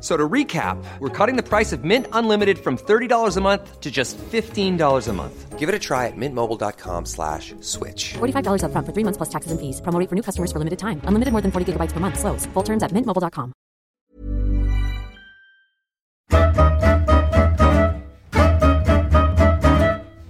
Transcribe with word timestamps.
F- 0.00 0.04
So 0.04 0.16
to 0.16 0.28
recap, 0.32 0.82
we're 0.98 1.10
cutting 1.26 1.36
the 1.36 1.42
price 1.42 1.72
of 1.76 1.84
Mint 1.84 2.06
Unlimited 2.12 2.58
from 2.58 2.78
$30 2.78 3.36
a 3.36 3.40
month 3.40 3.80
to 3.80 3.90
just 3.90 4.16
$15 4.32 5.08
a 5.08 5.12
month. 5.12 5.58
Give 5.58 5.68
it 5.68 5.74
a 5.74 5.78
try 5.78 6.06
at 6.06 6.16
mintmobile.com 6.16 7.04
slash 7.04 7.54
switch. 7.60 8.14
$45 8.18 8.62
upfront 8.64 8.86
for 8.86 8.92
three 8.94 9.04
months 9.04 9.18
plus 9.18 9.28
taxes 9.28 9.52
and 9.52 9.60
fees. 9.60 9.82
Promo 9.82 10.08
for 10.08 10.14
new 10.14 10.22
customers 10.22 10.50
for 10.52 10.58
limited 10.58 10.78
time. 10.78 11.02
Unlimited 11.04 11.32
more 11.32 11.42
than 11.42 11.50
40 11.52 11.72
gigabytes 11.72 11.92
per 11.92 12.00
month. 12.00 12.18
Slows. 12.18 12.46
Full 12.54 12.62
terms 12.64 12.82
at 12.82 12.92
mintmobile.com. 12.92 13.52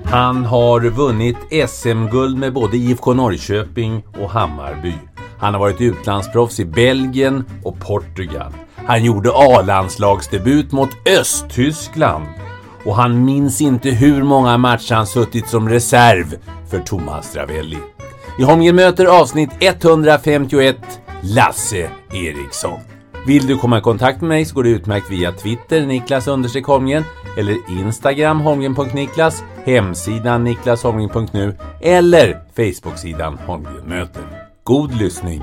Han 0.05 0.45
har 0.45 0.81
vunnit 0.91 1.37
SM-guld 1.69 2.39
med 2.39 2.53
både 2.53 2.77
IFK 2.77 3.07
Norrköping 3.15 4.03
och 4.21 4.31
Hammarby. 4.31 4.95
Han 5.39 5.55
har 5.55 5.61
varit 5.61 5.81
utlandsproffs 5.81 6.61
i 6.61 6.65
Belgien 6.65 7.45
och 7.65 7.79
Portugal. 7.81 8.53
Han 8.87 9.05
gjorde 9.05 9.31
A-landslagsdebut 9.35 10.73
mot 10.73 10.91
Östtyskland. 11.21 12.27
Och 12.85 12.97
han 12.97 13.25
minns 13.25 13.61
inte 13.61 13.91
hur 13.91 14.23
många 14.23 14.59
matcher 14.59 14.95
han 14.95 15.07
suttit 15.07 15.49
som 15.49 15.69
reserv 15.69 16.37
för 16.71 16.79
Thomas 16.79 17.37
Ravelli. 17.37 17.79
I 18.39 18.43
Holmgren 18.43 18.77
möter 18.77 19.21
avsnitt 19.21 19.51
151 19.61 20.77
Lasse 21.23 21.91
Eriksson. 22.13 22.81
Vill 23.27 23.47
du 23.47 23.59
komma 23.59 23.79
i 23.79 23.81
kontakt 23.81 24.21
med 24.21 24.29
mig 24.29 24.45
så 24.45 24.55
går 24.55 24.63
det 24.63 24.71
utmärkt 24.71 25.11
via 25.11 25.33
Twitter, 25.33 25.87
Niklas 25.87 26.27
understreck 26.29 26.67
Holmgren, 26.67 27.05
eller 27.37 27.57
Instagram 27.69 28.41
Holmgren.Niklas, 28.41 29.43
hemsidan 29.65 30.45
niklasholmgren.nu 30.45 31.57
eller 31.81 32.41
Facebooksidan 32.57 33.39
Holmgren 33.47 33.85
möter. 33.87 34.23
God 34.65 34.95
lyssning! 34.95 35.43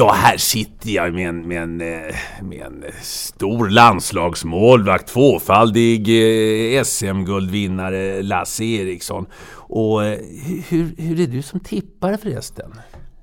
Ja, 0.00 0.12
här 0.12 0.36
sitter 0.36 0.90
jag 0.90 1.14
med 1.14 1.28
en, 1.28 1.48
med 1.48 1.62
en, 1.62 1.80
eh, 1.80 2.14
med 2.42 2.60
en 2.60 2.84
stor 3.02 3.68
landslagsmålvakt, 3.68 5.08
tvåfaldig 5.08 6.08
eh, 6.78 6.82
SM-guldvinnare 6.84 8.22
Lasse 8.22 8.64
Eriksson. 8.64 9.26
Och 9.52 10.04
eh, 10.04 10.18
hur, 10.68 10.96
hur 10.96 11.20
är 11.20 11.26
du 11.26 11.42
som 11.42 11.60
tippare 11.60 12.18
förresten? 12.18 12.74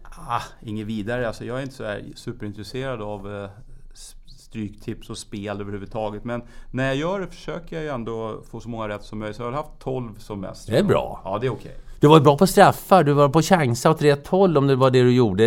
Ah, 0.03 0.41
inget 0.61 0.87
vidare. 0.87 1.27
Alltså, 1.27 1.45
jag 1.45 1.57
är 1.57 1.61
inte 1.61 1.75
så 1.75 1.83
här 1.83 2.03
superintresserad 2.15 3.01
av 3.01 3.49
stryktips 4.37 5.09
och 5.09 5.17
spel 5.17 5.61
överhuvudtaget. 5.61 6.23
Men 6.23 6.41
när 6.71 6.85
jag 6.85 6.95
gör 6.95 7.19
det 7.19 7.27
försöker 7.27 7.75
jag 7.75 7.83
ju 7.83 7.89
ändå 7.89 8.43
få 8.51 8.59
så 8.59 8.69
många 8.69 8.87
rätt 8.87 9.03
som 9.03 9.19
möjligt. 9.19 9.37
Så 9.37 9.43
jag 9.43 9.47
har 9.51 9.57
haft 9.57 9.79
12 9.79 10.15
som 10.17 10.39
mest. 10.39 10.67
Det 10.67 10.77
är 10.77 10.83
bra. 10.83 11.21
Ja, 11.23 11.37
det 11.41 11.47
är 11.47 11.51
okej. 11.51 11.77
Du 11.99 12.07
var 12.07 12.19
bra 12.19 12.37
på 12.37 12.47
straffar, 12.47 13.03
du 13.03 13.13
var 13.13 13.29
på 13.29 13.41
chansa 13.41 13.91
åt 13.91 14.01
rätt 14.01 14.27
håll 14.27 14.57
om 14.57 14.67
det 14.67 14.75
var 14.75 14.91
det 14.91 15.03
du 15.03 15.11
gjorde. 15.11 15.43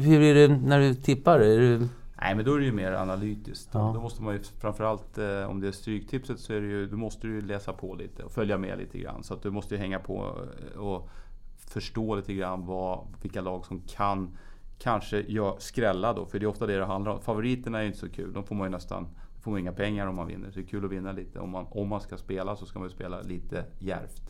Hur 0.00 0.22
är 0.22 0.34
det 0.34 0.56
när 0.56 0.80
du 0.80 0.94
tippar? 0.94 1.38
Du... 1.38 1.88
Nej, 2.22 2.34
men 2.34 2.44
då 2.44 2.54
är 2.54 2.58
det 2.58 2.64
ju 2.64 2.72
mer 2.72 2.92
analytiskt. 2.92 3.70
Ja. 3.72 3.92
Då 3.94 4.00
måste 4.00 4.22
man 4.22 4.34
ju 4.34 4.40
framförallt, 4.60 5.18
eh, 5.18 5.50
om 5.50 5.60
det 5.60 5.68
är 5.68 5.72
stryktipset, 5.72 6.40
så 6.40 6.52
är 6.52 6.60
det 6.60 6.66
ju, 6.66 6.86
då 6.86 6.96
måste 6.96 7.26
du 7.26 7.34
ju 7.34 7.40
läsa 7.40 7.72
på 7.72 7.94
lite 7.94 8.22
och 8.22 8.32
följa 8.32 8.58
med 8.58 8.78
lite 8.78 8.98
grann. 8.98 9.22
Så 9.22 9.34
att 9.34 9.42
du 9.42 9.50
måste 9.50 9.74
ju 9.74 9.80
hänga 9.80 9.98
på 9.98 10.38
eh, 10.74 10.80
och 10.80 11.08
förstå 11.56 12.14
lite 12.14 12.34
grann 12.34 12.66
vad, 12.66 13.06
vilka 13.22 13.40
lag 13.40 13.66
som 13.66 13.80
kan 13.80 14.36
kanske 14.78 15.20
gör, 15.20 15.54
skrälla 15.58 16.12
då. 16.12 16.26
För 16.26 16.38
det 16.38 16.44
är 16.44 16.48
ofta 16.48 16.66
det 16.66 16.78
det 16.78 16.84
handlar 16.84 17.12
om. 17.12 17.20
Favoriterna 17.20 17.78
är 17.78 17.82
ju 17.82 17.88
inte 17.88 17.98
så 17.98 18.08
kul. 18.08 18.32
De 18.32 18.44
får 18.44 18.54
man 18.54 18.66
ju 18.66 18.70
nästan 18.70 19.08
får 19.42 19.50
man 19.50 19.60
inga 19.60 19.72
pengar 19.72 20.06
om 20.06 20.14
man 20.14 20.26
vinner. 20.26 20.50
Så 20.50 20.54
det 20.58 20.64
är 20.64 20.68
kul 20.68 20.84
att 20.84 20.90
vinna 20.90 21.12
lite. 21.12 21.38
Om 21.38 21.50
man, 21.50 21.66
om 21.70 21.88
man 21.88 22.00
ska 22.00 22.16
spela 22.16 22.56
så 22.56 22.66
ska 22.66 22.78
man 22.78 22.88
ju 22.88 22.94
spela 22.94 23.20
lite 23.20 23.64
djärvt. 23.78 24.22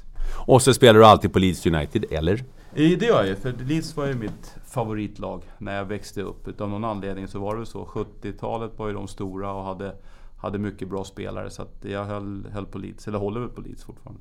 Och 0.47 0.63
så 0.63 0.75
spelar 0.75 1.01
du 1.01 1.07
alltid 1.07 1.33
på 1.33 1.39
Leeds 1.39 1.67
United, 1.67 2.05
eller? 2.11 2.35
Eh, 2.35 2.99
Det 2.99 3.03
gör 3.07 3.19
jag 3.19 3.27
ju, 3.27 3.37
för 3.37 3.53
Leeds 3.53 3.97
var 3.97 4.07
ju 4.07 4.15
mitt 4.15 4.57
favoritlag 4.67 5.43
när 5.59 5.77
jag 5.77 5.85
växte 5.85 6.23
upp. 6.23 6.49
Utav 6.49 6.69
någon 6.71 6.85
anledning 6.85 7.29
så 7.29 7.39
var 7.39 7.57
det 7.57 7.67
så. 7.67 7.85
70-talet 7.85 8.79
var 8.79 8.89
ju 8.89 8.95
de 8.95 9.09
stora 9.09 9.53
och 9.53 9.65
hade, 9.65 9.95
hade 10.37 10.59
mycket 10.59 10.89
bra 10.89 11.05
spelare. 11.05 11.51
Så 11.51 11.67
jag 11.83 12.05
höll, 12.05 12.47
höll 12.53 12.67
på 12.67 12.79
Leeds, 12.79 13.09
eller 13.09 13.19
håller 13.19 13.41
väl 13.41 13.49
på 13.49 13.61
Leeds 13.61 13.85
fortfarande. 13.85 14.21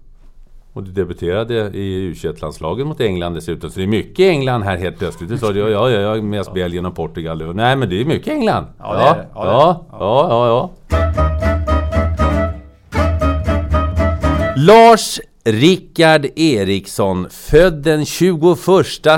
Och 0.74 0.84
du 0.84 0.92
debuterade 0.92 1.70
i 1.74 1.94
u 1.94 2.16
landslaget 2.42 2.88
mot 2.88 3.02
England 3.02 3.34
dessutom. 3.34 3.70
Så 3.70 3.80
det 3.80 3.86
är 3.86 3.88
mycket 3.88 4.20
England 4.20 4.64
här 4.64 4.78
helt 4.78 5.00
plötsligt. 5.00 5.30
Du 5.30 5.38
sa 5.38 5.52
det, 5.52 5.60
ja, 5.60 5.90
ja, 5.90 5.90
jag 5.90 6.24
mest 6.24 6.54
Belgien 6.54 6.86
och 6.86 6.96
Portugal. 6.96 7.56
Nej, 7.56 7.76
men 7.76 7.90
det 7.90 8.02
är 8.02 8.06
mycket 8.06 8.34
England. 8.34 8.66
Ja, 8.80 8.94
det 8.94 9.00
är 9.04 9.16
det. 9.16 9.28
Ja, 9.36 9.86
Ja, 9.92 9.98
ja, 10.00 10.28
ja, 10.30 10.48
ja. 10.48 10.70
Lars 14.58 15.20
Rickard 15.46 16.26
Eriksson, 16.36 17.28
född 17.30 17.84
den 17.84 18.06
21 18.06 18.60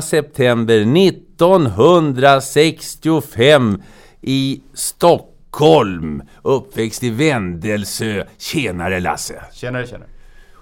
september 0.04 0.80
1965 1.08 3.82
i 4.22 4.62
Stockholm. 4.74 6.22
Uppväxt 6.42 7.04
i 7.04 7.10
Vändelsö. 7.10 8.24
Tjenare 8.38 9.00
Lasse! 9.00 9.42
Tjenare, 9.54 9.88
tjenare. 9.88 10.08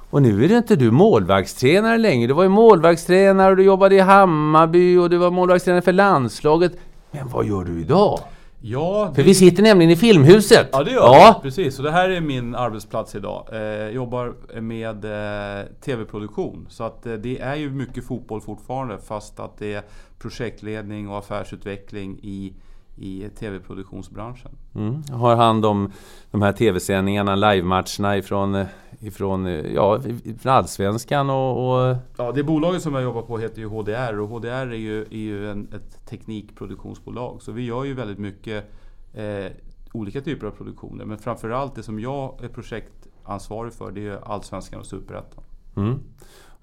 Och 0.09 0.22
nu 0.22 0.44
är 0.44 0.47
det 0.47 0.58
inte 0.58 0.75
du 0.75 0.92
målvaktstränare 0.92 1.97
längre. 1.97 2.28
Du 2.28 2.34
var 2.34 2.44
ju 2.44 2.50
målvaktstränare 2.50 3.50
och 3.50 3.58
du 3.58 3.64
jobbade 3.64 3.96
i 3.96 4.00
Hammarby 4.00 4.97
och 4.97 5.09
du 5.09 5.18
var 5.18 5.31
målvaktstränare 5.31 5.81
för 5.81 5.94
landslaget. 5.94 6.72
Men 7.12 7.28
vad 7.28 7.46
gör 7.46 7.64
du 7.64 7.81
idag? 7.81 8.19
Ja, 8.62 9.12
För 9.16 9.24
vi 9.24 9.36
sitter 9.36 9.64
nämligen 9.64 9.92
i 9.92 9.96
Filmhuset. 9.96 10.69
Ja, 10.72 10.84
det 10.84 10.92
gör 10.92 11.02
ja. 11.02 11.39
vi. 11.44 11.50
Precis. 11.50 11.78
Och 11.80 11.86
det 11.86 11.92
här 11.92 12.10
är 12.10 12.22
min 12.22 12.56
arbetsplats 12.56 13.16
idag. 13.16 13.48
Eh, 13.51 13.60
Jag 13.60 13.94
jobbar 13.94 14.33
med 14.62 15.06
eh, 15.06 15.66
TV-produktion. 15.81 16.68
Så 16.69 16.83
att 16.83 17.06
eh, 17.06 17.13
det 17.13 17.39
är 17.39 17.56
ju 17.56 17.69
mycket 17.69 18.07
fotboll 18.07 18.42
fortfarande 18.42 18.98
fast 18.98 19.39
att 19.39 19.57
det 19.57 19.74
är 19.74 19.83
projektledning 20.19 21.10
och 21.10 21.18
affärsutveckling 21.18 22.19
i, 22.22 22.54
i 22.98 23.30
TV-produktionsbranschen. 23.39 24.51
Mm. 24.75 25.04
Har 25.12 25.36
hand 25.36 25.66
om 25.66 25.92
de 26.31 26.42
här 26.42 26.51
TV-sändningarna, 26.54 27.36
livematcherna 27.36 28.18
ifrån, 28.18 28.56
eh, 28.56 28.68
ifrån, 29.00 29.46
eh, 29.46 29.74
ja, 29.74 30.01
från 30.40 30.51
Allsvenskan 30.51 31.30
och, 31.30 31.69
och... 31.69 31.96
Ja, 32.18 32.31
det 32.31 32.44
bolaget 32.44 32.81
som 32.81 32.94
jag 32.94 33.04
jobbar 33.04 33.22
på 33.22 33.38
heter 33.38 33.62
ju 33.62 33.68
HDR 33.68 34.19
och 34.19 34.30
HDR 34.30 34.50
är 34.50 34.74
ju, 34.74 35.01
är 35.01 35.18
ju 35.18 35.51
en, 35.51 35.68
ett 35.74 36.06
teknikproduktionsbolag. 36.06 37.42
Så 37.42 37.51
vi 37.51 37.66
gör 37.66 37.84
ju 37.84 37.94
väldigt 37.94 38.19
mycket 38.19 38.72
eh, 39.13 39.51
olika 39.94 40.22
typer 40.22 40.48
av 40.48 40.51
produktioner. 40.51 41.06
Men 41.06 41.18
framförallt 41.18 41.75
det 41.75 41.84
som 41.84 42.00
jag 42.00 42.44
är 42.44 42.48
projektansvarig 42.48 43.74
för 43.74 43.92
det 43.92 44.00
är 44.00 44.04
ju 44.04 44.18
Allsvenskan 44.24 44.80
och 44.80 44.86
Superettan. 44.86 45.44
Mm. 45.75 46.00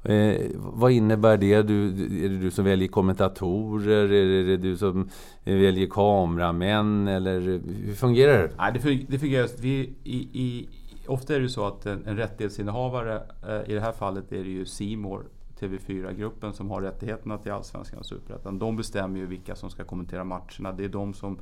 Eh, 0.08 0.50
vad 0.56 0.92
innebär 0.92 1.36
det? 1.36 1.62
Du, 1.62 1.88
är 2.24 2.28
det 2.28 2.38
du 2.38 2.50
som 2.50 2.64
väljer 2.64 2.88
kommentatorer? 2.88 4.12
Är 4.12 4.44
det 4.44 4.56
du 4.56 4.76
som 4.76 5.08
väljer 5.44 5.86
kameramän? 5.86 7.08
Eller 7.08 7.40
hur 7.84 7.94
fungerar 7.94 8.42
det? 8.42 8.50
Nej, 8.58 8.72
det, 8.82 9.06
det 9.08 9.18
fungerar... 9.18 9.48
Vi, 9.60 9.94
i, 10.04 10.16
i, 10.32 10.68
ofta 11.08 11.34
är 11.34 11.38
det 11.38 11.42
ju 11.42 11.48
så 11.48 11.66
att 11.66 11.86
en, 11.86 12.06
en 12.06 12.16
rättighetsinnehavare, 12.16 13.22
eh, 13.48 13.70
i 13.70 13.74
det 13.74 13.80
här 13.80 13.92
fallet 13.92 14.32
är 14.32 14.44
det 14.44 14.50
ju 14.50 14.66
Simor 14.66 15.26
TV4-gruppen 15.60 16.52
som 16.52 16.70
har 16.70 16.82
rättigheterna 16.82 17.38
till 17.38 17.52
Allsvenskan 17.52 17.98
och 17.98 18.06
Superettan. 18.06 18.58
De 18.58 18.76
bestämmer 18.76 19.18
ju 19.18 19.26
vilka 19.26 19.56
som 19.56 19.70
ska 19.70 19.84
kommentera 19.84 20.24
matcherna. 20.24 20.72
Det 20.72 20.84
är 20.84 20.88
de 20.88 21.14
som 21.14 21.38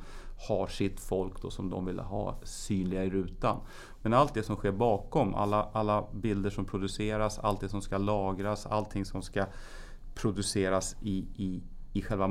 har 0.47 0.67
sitt 0.67 0.99
folk 0.99 1.41
då 1.41 1.49
som 1.49 1.69
de 1.69 1.85
vill 1.85 1.99
ha 1.99 2.39
synliga 2.43 3.03
i 3.03 3.09
rutan. 3.09 3.57
Men 4.01 4.13
allt 4.13 4.33
det 4.33 4.43
som 4.43 4.55
sker 4.55 4.71
bakom, 4.71 5.35
alla, 5.35 5.69
alla 5.73 6.05
bilder 6.13 6.49
som 6.49 6.65
produceras, 6.65 7.39
allt 7.39 7.61
det 7.61 7.69
som 7.69 7.81
ska 7.81 7.97
lagras, 7.97 8.65
allting 8.65 9.05
som 9.05 9.21
ska 9.21 9.45
produceras 10.15 10.95
i, 11.01 11.17
i, 11.35 11.61
i 11.93 12.01
själva 12.01 12.27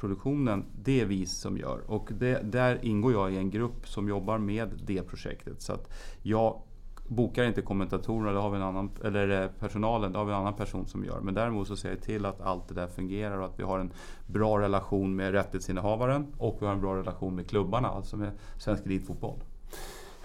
produktionen 0.00 0.64
det 0.82 1.00
är 1.00 1.06
vi 1.06 1.26
som 1.26 1.58
gör. 1.58 1.80
Och 1.86 2.08
det, 2.12 2.52
där 2.52 2.78
ingår 2.84 3.12
jag 3.12 3.32
i 3.32 3.36
en 3.36 3.50
grupp 3.50 3.88
som 3.88 4.08
jobbar 4.08 4.38
med 4.38 4.68
det 4.86 5.02
projektet. 5.02 5.62
Så 5.62 5.72
att 5.72 5.90
jag 6.22 6.62
bokar 7.10 7.44
inte 7.44 7.62
kommentatorerna, 7.62 8.32
det 8.32 8.38
har 8.38 8.50
vi 8.50 8.56
en 8.56 8.62
annan, 8.62 8.90
eller 9.04 9.42
eh, 9.42 9.48
personalen, 9.58 10.12
det 10.12 10.18
har 10.18 10.24
vi 10.24 10.32
en 10.32 10.38
annan 10.38 10.54
person 10.54 10.86
som 10.86 11.04
gör. 11.04 11.20
Men 11.20 11.34
däremot 11.34 11.68
så 11.68 11.76
ser 11.76 11.88
jag 11.88 12.02
till 12.02 12.24
att 12.24 12.40
allt 12.40 12.68
det 12.68 12.74
där 12.74 12.86
fungerar 12.86 13.38
och 13.38 13.44
att 13.44 13.58
vi 13.58 13.62
har 13.62 13.78
en 13.78 13.92
bra 14.26 14.60
relation 14.60 15.16
med 15.16 15.32
rättighetsinnehavaren 15.32 16.26
och 16.38 16.56
vi 16.60 16.66
har 16.66 16.72
en 16.72 16.80
bra 16.80 16.96
relation 16.96 17.34
med 17.34 17.48
klubbarna, 17.48 17.88
alltså 17.88 18.16
med 18.16 18.30
Svensk 18.58 18.86
Elitfotboll. 18.86 19.38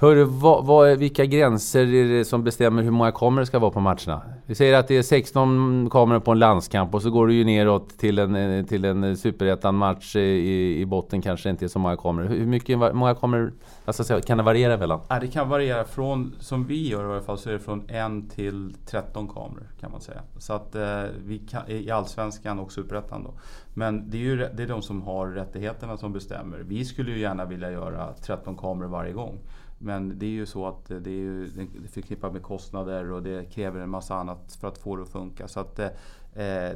Hörru, 0.05 0.23
vad, 0.23 0.65
vad, 0.65 0.97
vilka 0.97 1.25
gränser 1.25 1.93
är 1.93 2.17
det 2.17 2.25
som 2.25 2.43
bestämmer 2.43 2.83
hur 2.83 2.91
många 2.91 3.11
kameror 3.11 3.39
det 3.39 3.45
ska 3.45 3.59
vara 3.59 3.71
på 3.71 3.79
matcherna? 3.79 4.21
Vi 4.45 4.55
säger 4.55 4.73
att 4.73 4.87
det 4.87 4.97
är 4.97 5.03
16 5.03 5.89
kameror 5.89 6.19
på 6.19 6.31
en 6.31 6.39
landskamp 6.39 6.93
och 6.93 7.01
så 7.01 7.09
går 7.09 7.27
det 7.27 7.33
ju 7.33 7.43
neråt 7.43 7.97
till 7.97 8.19
en, 8.19 8.65
till 8.65 8.85
en 8.85 9.17
superettan-match 9.17 10.15
i, 10.15 10.81
i 10.81 10.85
botten 10.85 11.21
kanske 11.21 11.49
inte 11.49 11.65
är 11.65 11.69
så 11.69 11.79
många 11.79 11.97
kameror. 11.97 12.27
Hur 12.27 12.45
mycket, 12.45 12.79
många 12.95 13.15
kameror 13.15 13.53
alltså, 13.85 14.21
kan 14.21 14.37
det 14.37 14.43
variera 14.43 14.77
mellan? 14.77 14.99
Ja, 15.09 15.19
det 15.19 15.27
kan 15.27 15.49
variera 15.49 15.83
från, 15.83 16.35
som 16.39 16.65
vi 16.65 16.89
gör 16.89 17.09
i 17.09 17.13
alla 17.13 17.21
fall, 17.21 17.37
så 17.37 17.49
är 17.49 17.53
det 17.53 17.59
från 17.59 17.89
1 17.89 18.35
till 18.35 18.75
13 18.85 19.27
kameror 19.27 19.67
kan 19.79 19.91
man 19.91 20.01
säga. 20.01 20.21
Så 20.37 20.53
att 20.53 20.75
eh, 20.75 21.03
vi 21.25 21.37
kan, 21.37 21.61
i 21.67 21.91
Allsvenskan 21.91 22.59
och 22.59 22.71
Superettan 22.71 23.23
då. 23.23 23.33
Men 23.73 24.09
det 24.09 24.17
är 24.17 24.21
ju 24.21 24.35
det 24.35 24.63
är 24.63 24.67
de 24.67 24.81
som 24.81 25.01
har 25.01 25.27
rättigheterna 25.27 25.97
som 25.97 26.13
bestämmer. 26.13 26.57
Vi 26.57 26.85
skulle 26.85 27.11
ju 27.11 27.19
gärna 27.19 27.45
vilja 27.45 27.71
göra 27.71 28.13
13 28.13 28.57
kameror 28.57 28.89
varje 28.89 29.13
gång. 29.13 29.39
Men 29.77 30.19
det 30.19 30.25
är 30.25 30.29
ju 30.29 30.45
så 30.45 30.67
att 30.67 30.85
det 30.87 31.09
är, 31.09 31.09
ju, 31.09 31.47
det 31.47 31.61
är 31.61 31.87
förknippat 31.87 32.33
med 32.33 32.43
kostnader 32.43 33.11
och 33.11 33.23
det 33.23 33.51
kräver 33.51 33.79
en 33.79 33.89
massa 33.89 34.15
annat 34.15 34.57
för 34.61 34.67
att 34.67 34.77
få 34.77 34.95
det 34.95 35.01
att 35.01 35.09
funka. 35.09 35.47
Så 35.47 35.59
att, 35.59 35.79
eh, 35.79 35.89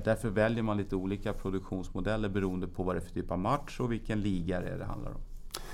därför 0.03 0.29
väljer 0.29 0.63
man 0.63 0.77
lite 0.77 0.95
olika 0.95 1.33
produktionsmodeller 1.33 2.29
beroende 2.29 2.67
på 2.67 2.83
vad 2.83 2.95
det 2.95 2.99
är 2.99 3.05
för 3.05 3.13
typ 3.13 3.31
av 3.31 3.39
match 3.39 3.79
och 3.79 3.91
vilken 3.91 4.21
liga 4.21 4.59
det, 4.59 4.69
är 4.69 4.77
det 4.77 4.85
handlar 4.85 5.11
om. 5.11 5.21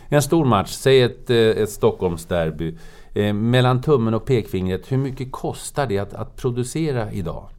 En 0.09 0.21
stor 0.21 0.45
match, 0.45 0.69
säg 0.69 1.01
ett, 1.01 1.29
eh, 1.29 1.37
ett 1.37 1.69
Stockholmsderby. 1.69 2.77
Eh, 3.13 3.33
mellan 3.33 3.81
tummen 3.81 4.13
och 4.13 4.25
pekfingret, 4.25 4.91
hur 4.91 4.97
mycket 4.97 5.31
kostar 5.31 5.87
det 5.87 5.99
att, 5.99 6.13
att 6.13 6.35
producera 6.35 7.11
idag? 7.11 7.49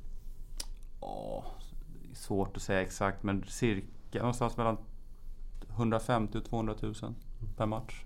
Oh, 1.01 1.45
svårt 2.13 2.57
att 2.57 2.63
säga 2.63 2.83
exakt, 2.83 3.23
men 3.23 3.45
cirka 3.49 4.19
någonstans 4.19 4.57
mellan 4.57 4.77
150 5.77 6.39
och 6.39 6.45
200 6.45 6.75
000 6.83 6.95
per 7.57 7.67
match. 7.67 8.06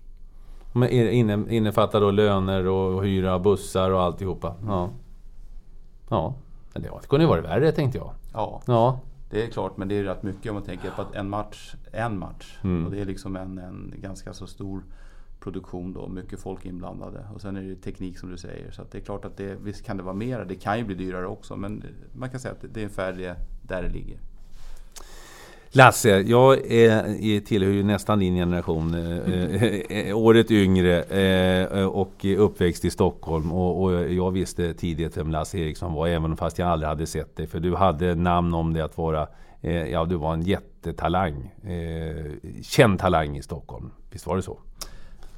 Inne, 0.90 1.44
innefattar 1.49 2.00
då 2.00 2.11
löner 2.11 2.67
och 2.67 3.05
hyra 3.05 3.38
bussar 3.38 3.90
och 3.90 4.02
alltihopa. 4.02 4.55
Ja. 4.67 4.90
Ja. 6.08 6.34
Det 6.72 7.08
kunde 7.08 7.25
ju 7.25 7.28
varit 7.28 7.44
värre 7.44 7.72
tänkte 7.72 7.99
jag. 7.99 8.11
Ja. 8.32 8.62
ja. 8.67 9.00
Det 9.31 9.43
är 9.43 9.50
klart, 9.50 9.76
men 9.76 9.88
det 9.88 9.99
är 9.99 10.05
rätt 10.05 10.22
mycket 10.22 10.50
om 10.50 10.55
man 10.55 10.64
tänker 10.64 10.90
på 10.90 11.02
att 11.02 11.14
en 11.14 11.28
match, 11.31 11.75
en 11.93 12.19
match. 12.19 12.58
Mm. 12.62 12.87
Och 12.87 12.93
det 12.93 13.00
är 13.00 13.05
liksom 13.05 13.37
en, 13.37 13.58
en 13.58 13.94
ganska 13.96 14.32
så 14.32 14.46
stor 14.46 14.82
produktion 15.40 15.93
då, 15.93 16.08
mycket 16.08 16.40
folk 16.40 16.67
inblandade. 16.67 17.26
Och 17.34 17.40
sen 17.40 17.56
är 17.56 17.62
det 17.62 17.75
teknik 17.75 18.19
som 18.19 18.31
du 18.31 18.37
säger. 18.37 18.70
Så 18.70 18.82
det 18.90 18.99
är 18.99 19.02
klart 19.02 19.25
att 19.25 19.37
det, 19.37 19.55
visst 19.62 19.84
kan 19.84 19.96
det 19.96 20.02
vara 20.02 20.14
mer. 20.14 20.44
Det 20.44 20.55
kan 20.55 20.78
ju 20.78 20.84
bli 20.84 20.94
dyrare 20.94 21.26
också, 21.26 21.56
men 21.56 21.84
man 22.12 22.31
kan 22.31 22.40
säga 22.40 22.55
att 22.55 22.61
det 22.61 22.81
är 22.81 22.84
ungefär 22.84 23.12
det, 23.12 23.37
där 23.62 23.82
det 23.82 23.88
ligger. 23.88 24.19
Lasse, 25.72 26.20
jag 26.20 26.72
är, 26.72 27.40
tillhör 27.40 27.70
ju 27.70 27.82
nästan 27.82 28.19
din 28.19 28.34
generation. 28.34 28.94
mm. 28.94 29.82
eh, 29.90 30.19
året 30.19 30.50
yngre 30.50 31.02
eh, 31.02 31.78
eh, 31.78 31.87
och 31.87 32.25
uppväxt 32.38 32.84
i 32.84 32.90
Stockholm. 32.90 33.52
Och, 33.52 33.82
och, 33.82 34.12
jag 34.12 34.31
visste 34.31 34.75
tidigt 34.75 35.17
vem 35.17 35.31
Lasse 35.31 35.58
Eriksson 35.58 35.93
var, 35.93 36.08
även 36.08 36.37
fast 36.37 36.58
jag 36.58 36.69
aldrig 36.69 36.88
hade 36.88 37.06
sett 37.06 37.37
dig. 37.37 37.46
För 37.46 37.61
du 37.61 37.75
hade 37.75 38.14
namn 38.14 38.55
om 38.55 38.72
dig 38.72 38.82
att 38.82 38.99
vara, 38.99 39.28
eh, 39.61 39.88
ja 39.88 40.05
du 40.05 40.17
var 40.17 40.34
en 40.34 40.43
jättetalang. 40.43 41.55
Eh, 41.62 42.32
känd 42.62 42.99
talang 42.99 43.37
i 43.37 43.43
Stockholm. 43.43 43.90
Visst 44.11 44.26
var 44.26 44.37
det 44.37 44.43
så? 44.43 44.58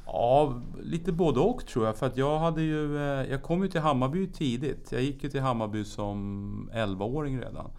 Ja, 0.06 0.62
lite 0.82 1.12
både 1.12 1.40
och 1.40 1.66
tror 1.66 1.86
jag. 1.86 1.96
För 1.96 2.06
att 2.06 2.16
jag 2.16 2.38
hade 2.38 2.62
ju, 2.62 2.96
jag 3.30 3.42
kom 3.42 3.62
ju 3.62 3.68
till 3.68 3.80
Hammarby 3.80 4.26
tidigt. 4.26 4.92
Jag 4.92 5.02
gick 5.02 5.24
ju 5.24 5.30
till 5.30 5.40
Hammarby 5.40 5.84
som 5.84 6.70
11-åring 6.74 7.40
redan 7.40 7.70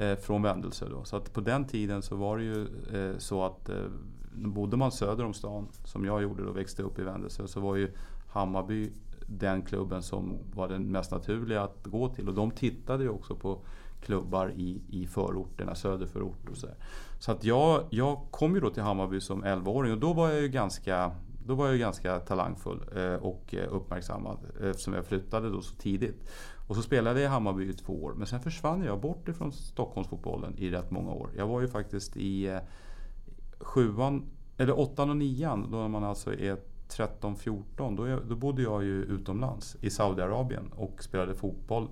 Eh, 0.00 0.16
från 0.16 0.42
Vändelse. 0.42 0.86
Då. 0.90 1.04
Så 1.04 1.16
att 1.16 1.32
på 1.32 1.40
den 1.40 1.66
tiden 1.66 2.02
så 2.02 2.16
var 2.16 2.38
det 2.38 2.44
ju 2.44 2.66
eh, 2.92 3.18
så 3.18 3.44
att 3.44 3.68
eh, 3.68 3.76
bodde 4.32 4.76
man 4.76 4.92
söder 4.92 5.24
om 5.24 5.34
stan, 5.34 5.68
som 5.84 6.04
jag 6.04 6.22
gjorde 6.22 6.44
då, 6.44 6.52
växte 6.52 6.82
upp 6.82 6.98
i 6.98 7.02
Vändelse, 7.02 7.48
så 7.48 7.60
var 7.60 7.76
ju 7.76 7.92
Hammarby 8.28 8.92
den 9.26 9.62
klubben 9.62 10.02
som 10.02 10.38
var 10.54 10.68
den 10.68 10.92
mest 10.92 11.10
naturliga 11.10 11.62
att 11.62 11.86
gå 11.86 12.08
till. 12.08 12.28
Och 12.28 12.34
de 12.34 12.50
tittade 12.50 13.04
ju 13.04 13.10
också 13.10 13.34
på 13.34 13.58
klubbar 14.00 14.52
i, 14.56 14.82
i 14.88 15.06
förorterna, 15.06 15.74
söderförort 15.74 16.48
och 16.50 16.56
sådär. 16.56 16.76
Så 17.18 17.32
att 17.32 17.44
jag, 17.44 17.82
jag 17.90 18.20
kom 18.30 18.54
ju 18.54 18.60
då 18.60 18.70
till 18.70 18.82
Hammarby 18.82 19.20
som 19.20 19.44
11-åring 19.44 19.92
och 19.92 19.98
då 19.98 20.12
var 20.12 20.28
jag 20.28 20.40
ju 20.40 20.48
ganska 20.48 21.12
då 21.46 21.54
var 21.54 21.68
jag 21.68 21.78
ganska 21.78 22.20
talangfull 22.20 22.80
eh, 22.96 23.14
och 23.14 23.54
uppmärksammad 23.68 24.38
eftersom 24.62 24.94
jag 24.94 25.06
flyttade 25.06 25.50
då 25.50 25.60
så 25.62 25.76
tidigt. 25.76 26.30
Och 26.68 26.76
så 26.76 26.82
spelade 26.82 27.20
jag 27.20 27.26
i 27.26 27.30
Hammarby 27.30 27.70
i 27.70 27.72
två 27.72 28.04
år. 28.04 28.14
Men 28.16 28.26
sen 28.26 28.40
försvann 28.40 28.84
jag 28.84 29.00
bort 29.00 29.28
ifrån 29.28 29.52
Stockholmsfotbollen 29.52 30.54
i 30.58 30.70
rätt 30.70 30.90
många 30.90 31.12
år. 31.12 31.30
Jag 31.36 31.46
var 31.46 31.60
ju 31.60 31.68
faktiskt 31.68 32.16
i 32.16 32.46
eh, 32.46 32.58
sjuan, 33.60 34.30
eller 34.56 34.78
åttan 34.78 35.10
och 35.10 35.16
nian, 35.16 35.70
då 35.70 35.88
man 35.88 36.04
alltså 36.04 36.34
är 36.34 36.56
13-14. 36.88 37.96
Då, 37.96 38.20
då 38.28 38.36
bodde 38.36 38.62
jag 38.62 38.84
ju 38.84 39.02
utomlands 39.02 39.76
i 39.80 39.90
Saudiarabien 39.90 40.72
och 40.76 41.02
spelade 41.02 41.34
fotboll 41.34 41.88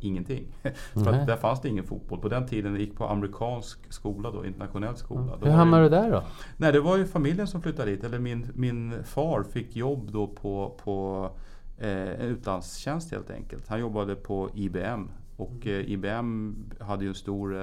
ingenting. 0.00 0.46
För 0.92 1.12
att 1.12 1.26
där 1.26 1.36
fanns 1.36 1.60
det 1.60 1.68
ingen 1.68 1.84
fotboll. 1.84 2.20
På 2.20 2.28
den 2.28 2.46
tiden 2.46 2.72
jag 2.72 2.80
gick 2.80 2.96
på 2.96 3.08
amerikansk 3.08 3.92
skola, 3.92 4.30
då, 4.30 4.46
internationell 4.46 4.96
skola. 4.96 5.38
Hur 5.42 5.50
hamnade 5.50 5.82
du 5.82 5.88
där 5.88 6.10
då? 6.10 6.22
Nej, 6.56 6.72
det 6.72 6.80
var 6.80 6.96
ju 6.96 7.06
familjen 7.06 7.46
som 7.46 7.62
flyttade 7.62 7.90
dit. 7.90 8.04
Eller 8.04 8.18
min, 8.18 8.46
min 8.54 9.04
far 9.04 9.42
fick 9.42 9.76
jobb 9.76 10.10
då 10.12 10.26
på, 10.26 10.78
på 10.84 11.30
eh, 11.78 12.20
utlandstjänst 12.20 13.10
helt 13.10 13.30
enkelt. 13.30 13.68
Han 13.68 13.80
jobbade 13.80 14.14
på 14.14 14.50
IBM 14.54 15.10
och 15.36 15.66
mm. 15.66 15.80
eh, 15.80 15.90
IBM 15.90 16.56
hade 16.80 17.04
ju 17.04 17.08
en 17.08 17.14
stor 17.14 17.62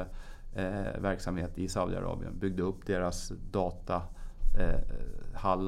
eh, 0.56 1.00
verksamhet 1.00 1.58
i 1.58 1.68
Saudiarabien. 1.68 2.40
Byggde 2.40 2.64
upp 2.64 2.86
deras 2.86 3.32
datahallar 3.52 4.08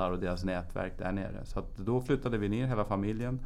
eh, 0.08 0.14
och 0.14 0.20
deras 0.20 0.44
nätverk 0.44 0.98
där 0.98 1.12
nere. 1.12 1.46
Så 1.46 1.64
då 1.76 2.02
flyttade 2.02 2.38
vi 2.38 2.50
ner 2.50 2.68
hela 2.68 2.86
familjen. 2.86 3.40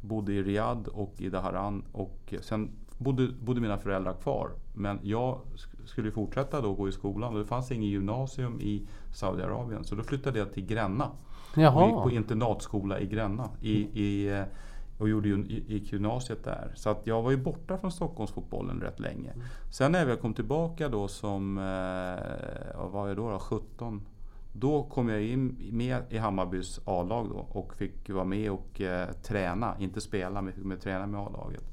Bodde 0.00 0.32
i 0.32 0.42
Riyadh 0.42 0.88
och 0.88 1.14
i 1.18 1.28
Daharan 1.28 1.84
och 1.92 2.34
sen 2.40 2.70
bodde, 2.98 3.28
bodde 3.40 3.60
mina 3.60 3.78
föräldrar 3.78 4.14
kvar. 4.14 4.50
Men 4.74 4.98
jag 5.02 5.40
skulle 5.84 6.10
fortsätta 6.10 6.60
då 6.60 6.74
gå 6.74 6.88
i 6.88 6.92
skolan 6.92 7.32
och 7.32 7.38
det 7.38 7.46
fanns 7.46 7.72
inget 7.72 7.90
gymnasium 7.90 8.60
i 8.60 8.88
Saudiarabien. 9.14 9.84
Så 9.84 9.94
då 9.94 10.02
flyttade 10.02 10.38
jag 10.38 10.52
till 10.52 10.66
Gränna. 10.66 11.10
Jaha. 11.56 11.84
Och 11.84 11.88
gick 11.88 12.02
på 12.02 12.10
internatskola 12.10 13.00
i 13.00 13.06
Gränna. 13.06 13.50
I, 13.60 13.72
i, 13.74 14.28
eh, 14.28 14.44
och 14.98 15.08
gjorde, 15.08 15.28
gick 15.28 15.92
gymnasiet 15.92 16.44
där. 16.44 16.72
Så 16.74 16.90
att 16.90 17.06
jag 17.06 17.22
var 17.22 17.30
ju 17.30 17.36
borta 17.36 17.78
från 17.78 17.92
Stockholmsfotbollen 17.92 18.80
rätt 18.80 19.00
länge. 19.00 19.30
Mm. 19.30 19.46
Sen 19.70 19.92
när 19.92 20.08
jag 20.08 20.20
kom 20.20 20.34
tillbaka 20.34 20.88
då 20.88 21.08
som, 21.08 21.58
eh, 21.58 22.78
vad 22.80 22.90
var 22.90 23.08
jag 23.08 23.16
då, 23.16 23.30
då 23.30 23.38
17? 23.38 24.02
Då 24.52 24.82
kom 24.82 25.08
jag 25.08 25.22
in 25.22 25.56
med 25.72 26.02
i 26.08 26.18
Hammarbys 26.18 26.80
A-lag 26.84 27.28
då 27.28 27.58
och 27.58 27.74
fick 27.74 28.10
vara 28.10 28.24
med 28.24 28.50
och 28.50 28.80
eh, 28.80 29.08
träna, 29.22 29.76
inte 29.78 30.00
spela 30.00 30.42
men 30.42 30.52
fick 30.52 30.64
med 30.64 30.80
träna 30.80 31.06
med 31.06 31.20
A-laget. 31.20 31.64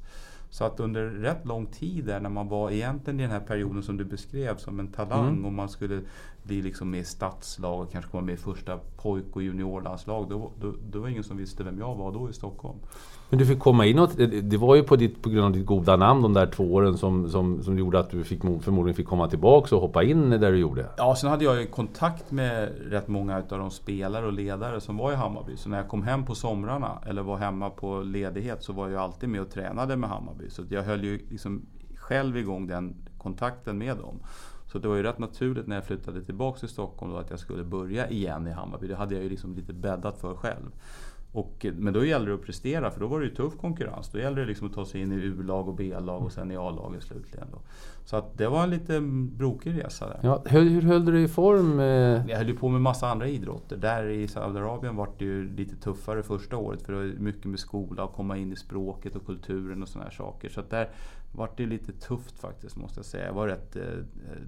Så 0.50 0.64
att 0.64 0.80
under 0.80 1.10
rätt 1.10 1.46
lång 1.46 1.66
tid 1.66 2.06
där 2.06 2.20
när 2.20 2.30
man 2.30 2.48
var 2.48 2.72
egentligen 2.72 3.20
i 3.20 3.24
den 3.24 3.32
här 3.32 3.40
perioden 3.40 3.84
som 3.84 3.98
du 3.98 4.06
beskrev 4.06 4.58
som 4.58 4.80
en 4.80 4.88
talang 4.88 5.30
mm. 5.30 5.46
och 5.46 5.54
man 5.54 5.70
skulle 5.70 6.02
bli 6.44 6.62
liksom 6.62 6.92
med 6.92 7.00
i 7.00 7.04
stadslag 7.04 7.82
och 7.82 7.92
kanske 7.92 8.12
komma 8.12 8.24
med 8.24 8.34
i 8.34 8.38
första 8.38 8.80
pojk 8.98 9.36
och 9.36 9.44
juniorlandslag. 9.44 10.30
Då, 10.30 10.52
då, 10.62 10.74
då 10.90 11.00
var 11.00 11.06
det 11.06 11.12
ingen 11.12 11.24
som 11.24 11.38
visste 11.38 11.64
vem 11.64 11.80
jag 11.80 11.96
var 11.96 12.12
då 12.12 12.30
i 12.30 12.34
Stockholm. 12.34 12.78
Men 13.36 13.40
du 13.40 13.46
fick 13.46 13.60
komma 13.60 13.86
in 13.86 14.08
det 14.44 14.58
var 14.58 14.76
ju 14.76 14.84
på, 14.84 14.96
ditt, 14.96 15.22
på 15.22 15.30
grund 15.30 15.46
av 15.46 15.52
ditt 15.52 15.66
goda 15.66 15.96
namn 15.96 16.22
de 16.22 16.34
där 16.34 16.48
två 16.48 16.74
åren 16.74 16.98
som, 16.98 17.30
som, 17.30 17.64
som 17.64 17.78
gjorde 17.78 18.00
att 18.00 18.10
du 18.10 18.24
fick, 18.24 18.42
förmodligen 18.42 18.96
fick 18.96 19.08
komma 19.08 19.28
tillbaka 19.28 19.76
och 19.76 19.82
hoppa 19.82 20.04
in 20.04 20.30
där 20.30 20.52
du 20.52 20.58
gjorde. 20.58 20.90
Ja, 20.98 21.16
sen 21.16 21.30
hade 21.30 21.44
jag 21.44 21.62
ju 21.62 21.68
kontakt 21.68 22.32
med 22.32 22.70
rätt 22.90 23.08
många 23.08 23.36
av 23.36 23.44
de 23.60 23.72
spelare 23.72 24.26
och 24.26 24.34
ledare 24.34 24.82
som 24.82 24.98
var 24.98 25.12
i 25.12 25.16
Hammarby. 25.16 25.58
Så 25.58 25.70
när 25.70 25.78
jag 25.78 25.88
kom 25.88 26.04
hem 26.04 26.26
på 26.26 26.36
somrarna 26.36 27.00
eller 27.06 27.22
var 27.22 27.38
hemma 27.38 27.70
på 27.70 28.02
ledighet 28.02 28.64
så 28.64 28.74
var 28.74 28.90
jag 28.90 29.02
alltid 29.02 29.30
med 29.30 29.42
och 29.42 29.50
tränade 29.50 29.96
med 29.96 30.10
Hammarby. 30.10 30.50
Så 30.50 30.64
jag 30.70 30.84
höll 30.84 31.04
ju 31.04 31.20
liksom 31.30 31.66
själv 31.96 32.38
igång 32.38 32.68
den 32.68 32.96
kontakten 33.18 33.78
med 33.78 33.98
dem. 33.98 34.20
Så 34.72 34.80
det 34.80 34.88
var 34.88 34.96
ju 34.96 35.04
rätt 35.04 35.20
naturligt 35.20 35.68
när 35.68 35.76
jag 35.76 35.86
flyttade 35.86 36.24
tillbaka 36.24 36.60
till 36.60 36.70
Stockholm 36.70 37.12
då 37.12 37.18
att 37.18 37.30
jag 37.30 37.40
skulle 37.40 37.64
börja 37.64 38.10
igen 38.10 38.48
i 38.48 38.52
Hammarby. 38.52 38.88
Det 38.88 38.96
hade 38.96 39.16
jag 39.16 39.24
ju 39.24 39.30
liksom 39.30 39.56
lite 39.56 39.74
bäddat 39.74 40.18
för 40.18 40.36
själv. 40.36 40.72
Och, 41.36 41.66
men 41.74 41.94
då 41.94 42.06
gällde 42.06 42.32
det 42.32 42.36
att 42.36 42.42
prestera 42.42 42.92
för 42.92 43.00
då 43.00 43.08
var 43.08 43.20
det 43.20 43.26
ju 43.26 43.36
tuff 43.36 43.58
konkurrens. 43.58 44.10
Då 44.10 44.20
gällde 44.20 44.42
det 44.42 44.48
liksom 44.48 44.68
att 44.68 44.74
ta 44.74 44.86
sig 44.86 45.02
in 45.02 45.12
i 45.12 45.16
U-lag 45.16 45.68
och 45.68 45.76
B-lag 45.76 46.24
och 46.24 46.32
sen 46.32 46.52
i 46.52 46.58
A-laget 46.58 47.04
slutligen. 47.04 47.48
Då. 47.52 47.60
Så 48.06 48.16
att 48.16 48.38
det 48.38 48.48
var 48.48 48.64
en 48.64 48.70
lite 48.70 49.02
brokig 49.38 49.84
resa 49.84 50.08
där. 50.08 50.20
Ja, 50.24 50.44
hur, 50.46 50.70
hur 50.70 50.82
höll 50.82 51.06
du 51.06 51.12
dig 51.12 51.24
i 51.24 51.28
form? 51.28 51.80
Eh? 51.80 51.86
Jag 52.30 52.38
höll 52.38 52.48
ju 52.48 52.56
på 52.56 52.70
med 52.70 52.82
massa 52.82 53.08
andra 53.08 53.28
idrotter. 53.28 53.78
Där 53.78 54.08
i 54.08 54.28
Saudiarabien 54.28 54.96
var 54.96 55.10
det 55.18 55.26
ju 55.26 55.56
lite 55.56 55.76
tuffare 55.76 56.24
första 56.24 56.58
året 56.58 56.82
för 56.82 56.94
det 56.94 57.00
var 57.00 57.20
mycket 57.20 57.46
med 57.46 57.60
skola 57.60 58.04
och 58.04 58.14
komma 58.14 58.38
in 58.38 58.54
i 58.54 58.56
språket 58.56 59.16
och 59.16 59.26
kulturen 59.26 59.82
och 59.82 59.88
sådana 59.88 60.10
här 60.10 60.16
saker. 60.16 60.50
Så 60.50 60.60
att 60.60 60.70
där 60.70 60.90
var 61.32 61.50
det 61.58 61.66
lite 61.66 61.92
tufft 61.92 62.40
faktiskt 62.40 62.78
måste 62.78 63.00
jag 63.00 63.06
säga. 63.06 63.26
Jag 63.26 63.34
var 63.34 63.48
rätt 63.48 63.76
eh, 63.76 63.84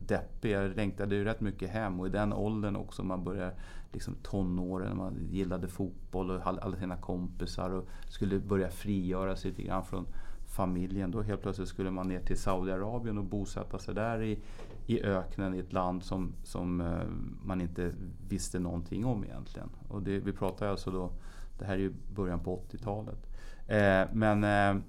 deppig. 0.08 0.52
Jag 0.52 0.76
längtade 0.76 1.16
ju 1.16 1.24
rätt 1.24 1.42
mycket 1.42 1.70
hem 1.70 2.00
och 2.00 2.08
i 2.08 2.10
den 2.10 2.34
åldern 2.34 2.76
också 2.76 3.04
man 3.04 3.24
börjar 3.24 3.54
liksom 3.98 4.16
tonåren, 4.24 4.98
man 4.98 5.28
gillade 5.30 5.68
fotboll 5.68 6.32
och 6.32 6.48
alla 6.48 6.78
sina 6.78 6.98
kompisar 6.98 7.70
och 7.70 7.88
skulle 8.10 8.40
börja 8.40 8.70
frigöra 8.70 9.36
sig 9.36 9.52
lite 9.52 9.64
grann 9.64 9.86
från 9.86 10.06
familjen. 10.48 11.12
Då 11.12 11.22
helt 11.22 11.42
plötsligt 11.42 11.68
skulle 11.68 11.92
man 11.92 12.08
ner 12.08 12.20
till 12.20 12.38
Saudiarabien 12.38 13.18
och 13.18 13.24
bosätta 13.24 13.80
sig 13.80 13.96
där 13.96 14.22
i, 14.22 14.40
i 14.86 15.04
öknen 15.04 15.56
i 15.56 15.60
ett 15.60 15.74
land 15.74 16.04
som, 16.04 16.34
som 16.44 16.82
eh, 16.82 17.08
man 17.44 17.62
inte 17.62 17.92
visste 18.30 18.60
någonting 18.60 19.06
om 19.06 19.24
egentligen. 19.24 19.70
Och 19.88 20.02
det, 20.02 20.20
vi 20.20 20.32
pratar 20.32 20.68
alltså 20.68 20.92
då, 20.92 21.12
det 21.60 21.66
här 21.66 21.74
är 21.74 21.80
ju 21.80 21.94
början 22.16 22.40
på 22.40 22.62
80-talet. 22.72 23.28
Eh, 23.68 24.14
men 24.14 24.44
eh, 24.44 24.82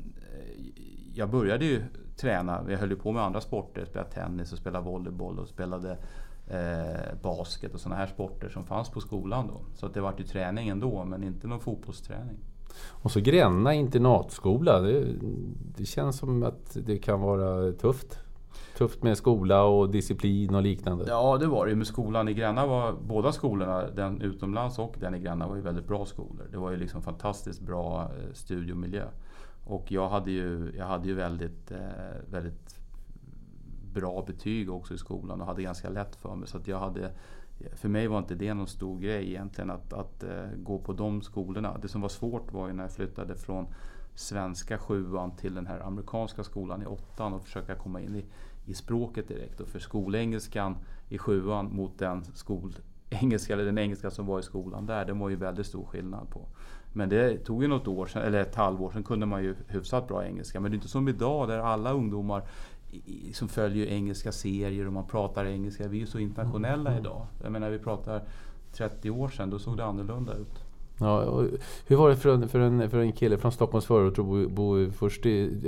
jag 1.15 1.31
började 1.31 1.65
ju 1.65 1.83
träna, 2.17 2.65
jag 2.69 2.79
höll 2.79 2.91
ju 2.91 2.97
på 2.97 3.13
med 3.13 3.23
andra 3.23 3.41
sporter, 3.41 3.85
spelade 3.85 4.11
tennis 4.11 4.53
och 4.53 4.59
spelade 4.59 4.85
volleyboll 4.85 5.39
och 5.39 5.49
spelade 5.49 5.99
eh, 6.51 7.15
basket 7.23 7.75
och 7.75 7.81
sådana 7.81 7.97
här 8.01 8.07
sporter 8.07 8.49
som 8.49 8.65
fanns 8.65 8.91
på 8.91 9.01
skolan 9.01 9.47
då. 9.47 9.61
Så 9.75 9.87
att 9.87 9.95
det 9.95 10.01
var 10.01 10.15
ju 10.19 10.25
träning 10.25 10.69
ändå, 10.69 11.05
men 11.05 11.25
inte 11.25 11.47
någon 11.47 11.61
fotbollsträning. 11.61 12.39
Och 13.03 13.11
så 13.11 13.21
Gränna 13.21 13.75
internatskola. 13.75 14.81
Det, 14.81 15.05
det 15.77 15.85
känns 15.85 16.19
som 16.19 16.43
att 16.43 16.77
det 16.87 16.99
kan 16.99 17.21
vara 17.21 17.73
tufft. 17.73 18.19
Tufft 18.79 19.03
med 19.03 19.17
skola 19.17 19.63
och 19.63 19.91
disciplin 19.91 20.55
och 20.55 20.63
liknande. 20.63 21.05
Ja, 21.09 21.37
det 21.37 21.47
var 21.47 21.67
det 21.67 21.75
med 21.75 21.87
skolan 21.87 22.29
i 22.29 22.35
Gränna. 22.35 22.67
Var, 22.67 22.93
båda 22.93 23.33
skolorna, 23.33 23.91
den 23.91 24.21
utomlands 24.21 24.79
och 24.79 24.95
den 25.01 25.15
i 25.15 25.19
Gränna, 25.19 25.49
var 25.49 25.57
ju 25.57 25.63
väldigt 25.63 25.87
bra 25.87 26.05
skolor. 26.05 26.47
Det 26.51 26.57
var 26.57 26.71
ju 26.71 26.77
liksom 26.77 27.03
fantastiskt 27.03 27.61
bra 27.61 28.03
eh, 28.03 28.33
studiomiljö. 28.33 29.05
Och 29.65 29.93
jag 29.93 30.09
hade 30.09 30.31
ju, 30.31 30.73
jag 30.77 30.85
hade 30.85 31.09
ju 31.09 31.15
väldigt, 31.15 31.71
eh, 31.71 31.79
väldigt 32.31 32.68
bra 34.01 34.25
betyg 34.27 34.71
också 34.71 34.95
i 34.95 34.99
skolan 34.99 35.41
och 35.41 35.47
hade 35.47 35.63
ganska 35.63 35.89
lätt 35.89 36.17
för 36.17 36.35
mig. 36.35 36.49
Så 36.49 36.57
att 36.57 36.69
jag 36.69 36.79
hade, 36.79 37.11
för 37.75 37.89
mig 37.89 38.07
var 38.07 38.19
inte 38.19 38.35
det 38.35 38.55
någon 38.55 38.67
stor 38.67 39.01
grej 39.01 39.29
egentligen 39.29 39.71
att, 39.71 39.93
att 39.93 40.25
uh, 40.25 40.63
gå 40.63 40.79
på 40.79 40.93
de 40.93 41.23
skolorna. 41.23 41.79
Det 41.83 41.89
som 41.89 42.01
var 42.01 42.09
svårt 42.09 42.53
var 42.53 42.69
ju 42.69 42.75
när 42.75 42.85
jag 42.85 42.93
flyttade 42.93 43.37
från 43.37 43.67
svenska 44.15 44.79
sjuan 44.79 45.37
till 45.37 45.55
den 45.55 45.67
här 45.67 45.81
amerikanska 45.81 46.45
skolan 46.45 46.83
i 46.83 46.87
åttan 46.87 47.33
och 47.33 47.43
försöka 47.43 47.75
komma 47.75 48.01
in 48.01 48.17
i, 48.17 48.25
i 48.71 48.75
språket 48.75 49.29
direkt. 49.29 49.61
Och 49.61 49.69
för 49.69 49.79
skolengelskan 49.79 50.77
i 51.09 51.19
sjuan 51.19 51.77
mot 51.77 51.99
den 51.99 52.25
skolengelska, 52.25 53.53
eller 53.53 53.65
den 53.65 53.79
engelska 53.79 54.11
som 54.11 54.27
var 54.27 54.39
i 54.39 54.43
skolan 54.43 54.87
där, 54.87 55.05
det 55.05 55.13
var 55.13 55.29
ju 55.29 55.37
väldigt 55.37 55.67
stor 55.67 55.85
skillnad 55.85 56.31
på. 56.31 56.49
Men 56.93 57.09
det 57.09 57.39
tog 57.39 57.63
ju 57.63 57.69
något 57.69 57.89
år 57.89 58.07
sedan, 58.07 58.23
eller 58.23 58.41
ett 58.41 58.55
halvår 58.55 58.91
sedan 58.91 59.05
kunde 59.05 59.27
man 59.27 59.43
ju 59.43 59.55
hyfsat 59.69 60.09
bra 60.09 60.25
engelska. 60.25 60.61
Men 60.61 60.71
det 60.71 60.75
är 60.75 60.77
inte 60.77 60.89
som 60.89 61.09
idag 61.09 61.49
där 61.49 61.59
alla 61.59 61.93
ungdomar 61.93 62.43
som 63.33 63.49
följer 63.49 63.87
engelska 63.87 64.33
serier 64.33 64.87
och 64.87 64.93
man 64.93 65.07
pratar 65.07 65.45
engelska. 65.45 65.89
Vi 65.89 65.97
är 65.97 66.01
ju 66.01 66.07
så 66.07 66.19
internationella 66.19 66.91
mm. 66.91 67.03
idag. 67.03 67.27
Jag 67.43 67.53
menar 67.53 67.71
vi 67.71 67.79
pratar 67.79 68.23
30 68.73 69.11
år 69.11 69.29
sedan, 69.29 69.51
då 69.51 69.59
såg 69.59 69.77
det 69.77 69.85
annorlunda 69.85 70.35
ut. 70.35 70.68
Ja, 71.01 71.45
hur 71.87 71.97
var 71.97 72.09
det 72.09 72.17
för 72.17 72.35
en, 72.35 72.49
för 72.49 72.61
en, 72.61 72.91
för 72.91 72.99
en 72.99 73.13
kille 73.13 73.39
från 73.39 73.53
Stockholms 73.53 73.87
förort 73.87 74.19
att 74.19 74.25
bo, 74.25 74.49
bo 74.49 74.91
först 74.91 75.27
i 75.27 75.61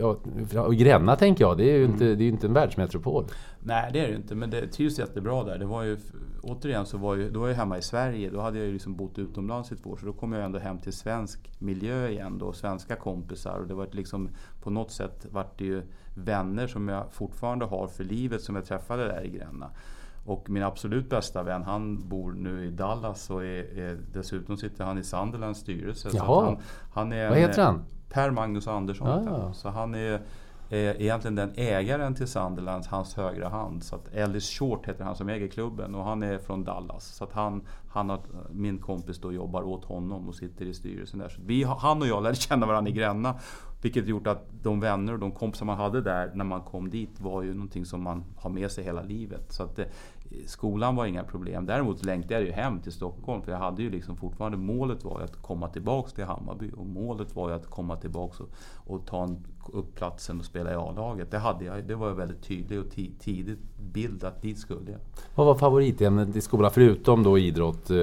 ja, 0.52 0.68
Gränna 0.68 1.16
tänker 1.16 1.44
jag. 1.44 1.58
Det 1.58 1.70
är 1.70 1.78
ju 1.78 1.84
inte, 1.84 2.04
mm. 2.04 2.18
det 2.18 2.24
är 2.24 2.28
inte 2.28 2.46
en 2.46 2.52
världsmetropol. 2.52 3.24
Nej 3.60 3.90
det 3.92 4.00
är 4.00 4.08
det 4.08 4.14
inte 4.14 4.34
men 4.34 4.50
det 4.50 4.66
trivs 4.66 4.98
jättebra 4.98 5.44
där. 5.44 5.58
Det 5.58 5.66
var 5.66 5.82
ju, 5.82 5.98
återigen 6.42 6.86
så 6.86 6.98
var 6.98 7.16
ju, 7.16 7.30
då 7.30 7.40
var 7.40 7.48
jag 7.48 7.54
hemma 7.54 7.78
i 7.78 7.82
Sverige. 7.82 8.30
Då 8.30 8.40
hade 8.40 8.58
jag 8.58 8.66
ju 8.66 8.72
liksom 8.72 8.96
bott 8.96 9.18
utomlands 9.18 9.72
i 9.72 9.74
ett 9.74 9.86
år. 9.86 9.96
Så 9.96 10.06
då 10.06 10.12
kom 10.12 10.32
jag 10.32 10.44
ändå 10.44 10.58
hem 10.58 10.78
till 10.78 10.92
svensk 10.92 11.50
miljö 11.58 12.08
igen 12.08 12.38
då. 12.38 12.52
Svenska 12.52 12.96
kompisar. 12.96 13.58
Och 13.58 13.66
det 13.66 13.74
var 13.74 13.88
liksom 13.92 14.28
på 14.62 14.70
något 14.70 14.90
sätt 14.90 15.26
vart 15.30 15.58
det 15.58 15.64
ju 15.64 15.82
vänner 16.14 16.66
som 16.66 16.88
jag 16.88 17.04
fortfarande 17.12 17.64
har 17.64 17.86
för 17.86 18.04
livet 18.04 18.42
som 18.42 18.56
jag 18.56 18.64
träffade 18.64 19.04
där 19.04 19.24
i 19.24 19.30
Gränna. 19.30 19.70
Och 20.30 20.50
min 20.50 20.62
absolut 20.62 21.10
bästa 21.10 21.42
vän 21.42 21.62
han 21.62 22.08
bor 22.08 22.32
nu 22.32 22.66
i 22.66 22.70
Dallas 22.70 23.30
och 23.30 23.44
är, 23.44 23.78
är 23.78 23.98
dessutom 24.12 24.56
sitter 24.56 24.84
han 24.84 24.98
i 24.98 25.02
Sunderlands 25.02 25.60
styrelse. 25.60 26.10
Jaha. 26.12 26.44
Han, 26.44 26.58
han 26.92 27.12
är 27.12 27.28
Vad 27.28 27.38
heter 27.38 27.62
han? 27.62 27.84
Per 28.08 28.30
Magnus 28.30 28.68
Andersson. 28.68 29.28
Ah. 29.28 29.52
Så 29.52 29.68
han 29.68 29.94
är 29.94 30.20
är 30.70 31.00
egentligen 31.02 31.34
den 31.34 31.52
ägaren 31.56 32.14
till 32.14 32.26
Sunderlands, 32.26 32.88
hans 32.88 33.14
högra 33.14 33.48
hand. 33.48 33.84
Så 33.84 33.96
att 33.96 34.08
Ellis 34.14 34.50
Short 34.50 34.86
heter 34.86 35.04
han 35.04 35.16
som 35.16 35.28
äger 35.28 35.48
klubben 35.48 35.94
och 35.94 36.04
han 36.04 36.22
är 36.22 36.38
från 36.38 36.64
Dallas. 36.64 37.04
Så 37.04 37.24
att 37.24 37.32
han, 37.32 37.62
han 37.88 38.10
har, 38.10 38.20
min 38.50 38.78
kompis 38.78 39.18
då 39.18 39.32
jobbar 39.32 39.62
åt 39.62 39.84
honom 39.84 40.28
och 40.28 40.34
sitter 40.34 40.64
i 40.64 40.74
styrelsen 40.74 41.18
där. 41.18 41.28
Så 41.28 41.40
vi, 41.44 41.62
han 41.64 42.02
och 42.02 42.08
jag 42.08 42.22
lärde 42.22 42.36
känna 42.36 42.66
varandra 42.66 42.90
i 42.90 42.94
Gränna. 42.94 43.34
Vilket 43.82 44.06
gjort 44.06 44.26
att 44.26 44.46
de 44.62 44.80
vänner 44.80 45.12
och 45.12 45.18
de 45.18 45.32
kompisar 45.32 45.66
man 45.66 45.76
hade 45.76 46.00
där 46.00 46.30
när 46.34 46.44
man 46.44 46.62
kom 46.62 46.90
dit 46.90 47.20
var 47.20 47.42
ju 47.42 47.54
någonting 47.54 47.84
som 47.84 48.02
man 48.02 48.24
har 48.36 48.50
med 48.50 48.70
sig 48.70 48.84
hela 48.84 49.02
livet. 49.02 49.52
Så 49.52 49.62
att 49.62 49.78
skolan 50.46 50.96
var 50.96 51.06
inga 51.06 51.24
problem. 51.24 51.66
Däremot 51.66 52.04
längtade 52.04 52.34
jag 52.34 52.42
ju 52.42 52.52
hem 52.52 52.80
till 52.80 52.92
Stockholm 52.92 53.42
för 53.42 53.52
jag 53.52 53.58
hade 53.58 53.82
ju 53.82 53.90
liksom 53.90 54.16
fortfarande 54.16 54.58
målet 54.58 55.04
var 55.04 55.20
att 55.20 55.42
komma 55.42 55.68
tillbaks 55.68 56.12
till 56.12 56.24
Hammarby 56.24 56.70
och 56.76 56.86
målet 56.86 57.36
var 57.36 57.48
ju 57.48 57.54
att 57.54 57.66
komma 57.66 57.96
tillbaks 57.96 58.40
och, 58.40 58.48
och 58.86 59.06
ta 59.06 59.24
en, 59.24 59.46
upp 59.72 59.94
platsen 59.94 60.38
och 60.38 60.44
spela 60.44 60.70
i 60.72 60.74
A-laget. 60.74 61.30
Det, 61.30 61.38
hade 61.38 61.64
jag, 61.64 61.84
det 61.84 61.94
var 61.94 62.08
jag 62.08 62.14
väldigt 62.14 62.42
tydlig 62.42 62.80
och 62.80 62.90
tidigt 63.18 63.58
bild 63.92 64.24
att 64.24 64.42
dit 64.42 64.58
skulle 64.58 64.90
jag. 64.90 65.00
Vad 65.34 65.46
var 65.46 65.54
favoritämnet 65.54 66.36
i 66.36 66.40
skolan 66.40 66.70
förutom 66.70 67.22
då 67.22 67.38
idrott? 67.38 67.90
Eh, 67.90 67.96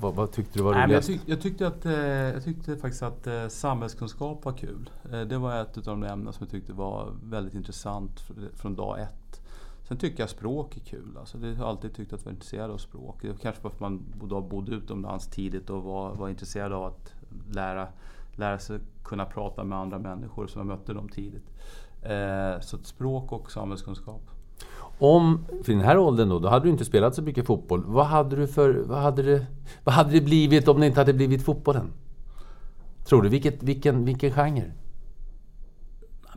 vad, 0.00 0.14
vad 0.14 0.32
tyckte 0.32 0.58
du 0.58 0.62
var 0.64 0.74
roligast? 0.74 1.08
jag, 1.08 1.18
tyck, 1.18 1.28
jag, 1.28 1.40
tyckte 1.40 1.66
att, 1.66 1.86
eh, 1.86 1.92
jag 1.92 2.44
tyckte 2.44 2.76
faktiskt 2.76 3.02
att 3.02 3.26
eh, 3.26 3.48
samhällskunskap 3.48 4.44
var 4.44 4.52
kul. 4.52 4.90
Det 5.28 5.38
var 5.38 5.60
ett 5.60 5.76
av 5.76 5.82
de 5.82 6.04
ämnen 6.04 6.32
som 6.32 6.44
jag 6.44 6.50
tyckte 6.50 6.72
var 6.72 7.12
väldigt 7.24 7.54
intressant 7.54 8.20
från 8.54 8.74
dag 8.74 9.00
ett. 9.00 9.43
Sen 9.88 9.96
tycker 9.96 10.22
jag 10.22 10.30
språk 10.30 10.76
är 10.76 10.80
kul. 10.80 11.16
Alltså 11.18 11.38
det 11.38 11.46
har 11.46 11.54
jag 11.54 11.68
alltid 11.68 11.94
tyckt 11.94 12.12
att 12.12 12.24
vara 12.24 12.32
intresserad 12.32 12.70
av 12.70 12.78
språk. 12.78 13.22
Kanske 13.40 13.62
för 13.62 13.68
att 13.68 13.80
man 13.80 14.02
bodde, 14.18 14.48
bodde 14.48 14.72
utomlands 14.72 15.26
tidigt 15.26 15.70
och 15.70 15.82
var, 15.82 16.14
var 16.14 16.28
intresserad 16.28 16.72
av 16.72 16.84
att 16.84 17.14
lära, 17.52 17.88
lära 18.36 18.58
sig 18.58 18.78
kunna 19.04 19.24
prata 19.24 19.64
med 19.64 19.78
andra 19.78 19.98
människor 19.98 20.46
som 20.46 20.58
jag 20.58 20.66
mötte 20.66 20.92
dem 20.92 21.08
tidigt. 21.08 21.50
Eh, 22.02 22.60
så 22.60 22.78
språk 22.78 23.32
och 23.32 23.52
samhällskunskap. 23.52 24.22
Om, 24.98 25.44
för 25.64 25.72
den 25.72 25.80
här 25.80 25.98
åldern 25.98 26.28
då, 26.28 26.38
då 26.38 26.48
hade 26.48 26.66
du 26.66 26.70
inte 26.70 26.84
spelat 26.84 27.14
så 27.14 27.22
mycket 27.22 27.46
fotboll. 27.46 27.84
Vad 27.86 28.06
hade, 28.06 28.36
du 28.36 28.46
för, 28.46 28.84
vad 28.86 28.98
hade, 28.98 29.22
det, 29.22 29.46
vad 29.84 29.94
hade 29.94 30.10
det 30.10 30.20
blivit 30.20 30.68
om 30.68 30.80
det 30.80 30.86
inte 30.86 31.00
hade 31.00 31.12
blivit 31.12 31.44
fotbollen? 31.44 31.92
Tror 33.04 33.22
du? 33.22 33.28
Vilket, 33.28 33.62
vilken, 33.62 34.04
vilken 34.04 34.32
genre? 34.32 34.72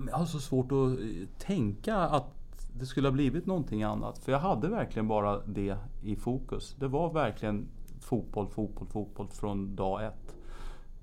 Jag 0.10 0.18
har 0.18 0.26
så 0.26 0.40
svårt 0.40 0.72
att 0.72 1.00
tänka 1.40 1.96
att 1.98 2.37
det 2.80 2.86
skulle 2.86 3.08
ha 3.08 3.14
blivit 3.14 3.46
någonting 3.46 3.84
annat. 3.84 4.18
För 4.18 4.32
jag 4.32 4.40
hade 4.40 4.68
verkligen 4.68 5.08
bara 5.08 5.40
det 5.46 5.78
i 6.04 6.16
fokus. 6.16 6.76
Det 6.80 6.88
var 6.88 7.14
verkligen 7.14 7.68
fotboll, 8.00 8.48
fotboll, 8.48 8.88
fotboll 8.88 9.28
från 9.28 9.76
dag 9.76 10.06
ett. 10.06 10.38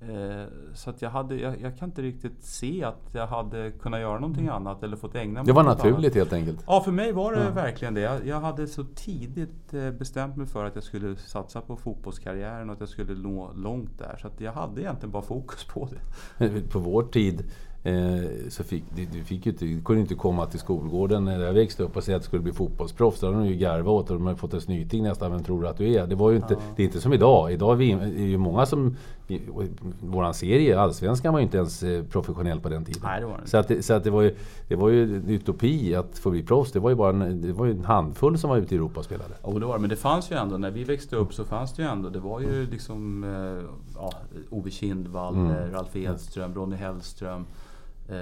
Eh, 0.01 0.45
så 0.73 0.89
att 0.89 1.01
jag, 1.01 1.09
hade, 1.09 1.35
jag, 1.35 1.61
jag, 1.61 1.77
kan 1.77 1.89
inte 1.89 2.01
riktigt 2.01 2.43
se 2.43 2.83
att 2.83 3.09
jag 3.11 3.27
hade 3.27 3.71
kunnat 3.71 3.99
göra 3.99 4.19
någonting 4.19 4.47
annat 4.47 4.83
eller 4.83 4.97
fått 4.97 5.15
ägna 5.15 5.33
mig 5.33 5.45
Det 5.45 5.53
var 5.53 5.63
naturligt 5.63 5.97
annat. 5.97 6.15
helt 6.15 6.33
enkelt? 6.33 6.63
Ja, 6.67 6.81
för 6.81 6.91
mig 6.91 7.11
var 7.11 7.33
det 7.33 7.43
ja. 7.43 7.51
verkligen 7.51 7.93
det. 7.93 8.01
Jag, 8.01 8.27
jag, 8.27 8.39
hade 8.39 8.67
så 8.67 8.83
tidigt 8.83 9.73
eh, 9.73 9.91
bestämt 9.91 10.37
mig 10.37 10.47
för 10.47 10.65
att 10.65 10.75
jag 10.75 10.83
skulle 10.83 11.15
satsa 11.15 11.61
på 11.61 11.75
fotbollskarriären 11.75 12.69
och 12.69 12.73
att 12.73 12.79
jag 12.79 12.89
skulle 12.89 13.13
nå 13.13 13.51
långt 13.55 13.99
där. 13.99 14.17
Så 14.21 14.29
jag 14.37 14.53
hade 14.53 14.81
egentligen 14.81 15.11
bara 15.11 15.23
fokus 15.23 15.63
på 15.63 15.89
det. 16.39 16.61
På 16.71 16.79
vår 16.79 17.03
tid 17.03 17.43
så 18.49 18.63
fick, 18.63 18.83
du, 18.95 19.23
fick 19.23 19.45
ju 19.45 19.51
inte, 19.51 19.65
du 19.65 19.81
kunde 19.81 20.01
inte 20.01 20.15
komma 20.15 20.45
till 20.45 20.59
skolgården 20.59 21.25
när 21.25 21.39
jag 21.39 21.53
växte 21.53 21.83
upp 21.83 21.97
och 21.97 22.03
säga 22.03 22.17
att 22.17 22.23
du 22.23 22.25
skulle 22.25 22.41
bli 22.41 22.53
fotbollsproffs. 22.53 23.19
Då 23.19 23.27
hade 23.27 23.39
de 23.39 23.47
ju 23.47 23.55
garvat 23.55 23.87
åt 23.87 24.09
och 24.09 24.15
de 24.15 24.25
hade 24.25 24.39
fått 24.39 24.53
en 24.53 24.61
snyting 24.61 25.03
nästan. 25.03 25.31
Vem 25.31 25.43
tror 25.43 25.61
du 25.61 25.67
att 25.67 25.77
du 25.77 25.93
är? 25.93 26.07
Det, 26.07 26.15
var 26.15 26.29
ju 26.29 26.35
inte, 26.35 26.53
ja. 26.53 26.59
det 26.75 26.83
är 26.83 26.85
inte 26.85 27.01
som 27.01 27.13
idag. 27.13 27.51
Idag 27.51 27.71
är, 27.71 27.75
vi, 27.75 27.91
är 27.91 28.27
ju 28.27 28.37
många 28.37 28.65
som... 28.65 28.95
Våran 29.99 30.33
serie, 30.33 30.79
Allsvenskan, 30.79 31.33
var 31.33 31.39
ju 31.39 31.43
inte 31.43 31.57
ens 31.57 31.83
eh, 31.83 32.03
professionell 32.03 32.59
på 32.59 32.69
den 32.69 32.85
tiden. 32.85 33.01
Nej, 33.03 33.21
det 33.21 33.27
var 33.27 33.39
det 33.43 33.47
så 33.47 33.57
att, 33.57 33.85
så 33.85 33.93
att 33.93 34.03
det, 34.03 34.09
var 34.09 34.21
ju, 34.21 34.35
det 34.67 34.75
var 34.75 34.89
ju 34.89 35.03
en 35.03 35.29
utopi 35.29 35.95
att 35.95 36.17
få 36.17 36.29
bli 36.29 36.43
proffs. 36.43 36.71
Det 36.71 36.79
var 36.79 36.89
ju 36.89 36.95
bara 36.95 37.09
en, 37.09 37.41
det 37.41 37.53
var 37.53 37.67
en 37.67 37.85
handfull 37.85 38.37
som 38.37 38.49
var 38.49 38.57
ute 38.57 38.75
i 38.75 38.77
Europa 38.77 38.99
och 38.99 39.05
spelade. 39.05 39.33
Jo, 39.47 39.59
det 39.59 39.65
var 39.65 39.77
Men 39.77 39.89
det 39.89 39.95
fanns 39.95 40.31
ju 40.31 40.35
ändå, 40.35 40.57
när 40.57 40.71
vi 40.71 40.83
växte 40.83 41.15
upp 41.15 41.33
så 41.33 41.45
fanns 41.45 41.73
det 41.73 41.83
ju 41.83 41.89
ändå. 41.89 42.09
Det 42.09 42.19
var 42.19 42.39
ju 42.39 42.67
liksom 42.71 43.23
eh, 43.23 43.69
ja, 43.95 44.13
Ove 44.49 44.71
Kindvall, 44.71 45.35
mm. 45.35 45.71
Ralf 45.71 45.95
Edström, 45.95 46.53
Ronny 46.53 46.75
Hellström. 46.75 47.45
Eh, 48.09 48.15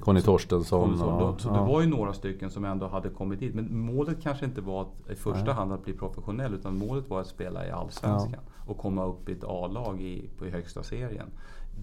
Conny 0.00 0.20
Torstensson. 0.22 0.80
Torstensson. 0.88 1.20
ja, 1.20 1.34
Så 1.38 1.48
ja. 1.48 1.52
det 1.60 1.72
var 1.72 1.80
ju 1.80 1.86
några 1.86 2.12
stycken 2.12 2.50
som 2.50 2.64
ändå 2.64 2.88
hade 2.88 3.08
kommit 3.08 3.40
dit. 3.40 3.54
Men 3.54 3.78
målet 3.80 4.22
kanske 4.22 4.44
inte 4.44 4.60
var 4.60 4.82
att, 4.82 5.10
i 5.10 5.14
första 5.14 5.44
Nej. 5.44 5.54
hand 5.54 5.72
att 5.72 5.84
bli 5.84 5.92
professionell 5.92 6.54
utan 6.54 6.78
målet 6.78 7.10
var 7.10 7.20
att 7.20 7.26
spela 7.26 7.66
i 7.66 7.70
Allsvenskan. 7.70 8.40
Och 8.66 8.78
komma 8.78 9.04
upp 9.06 9.28
i 9.28 9.32
ett 9.32 9.44
A-lag 9.44 10.00
i, 10.02 10.30
på, 10.38 10.46
i 10.46 10.50
högsta 10.50 10.82
serien. 10.82 11.26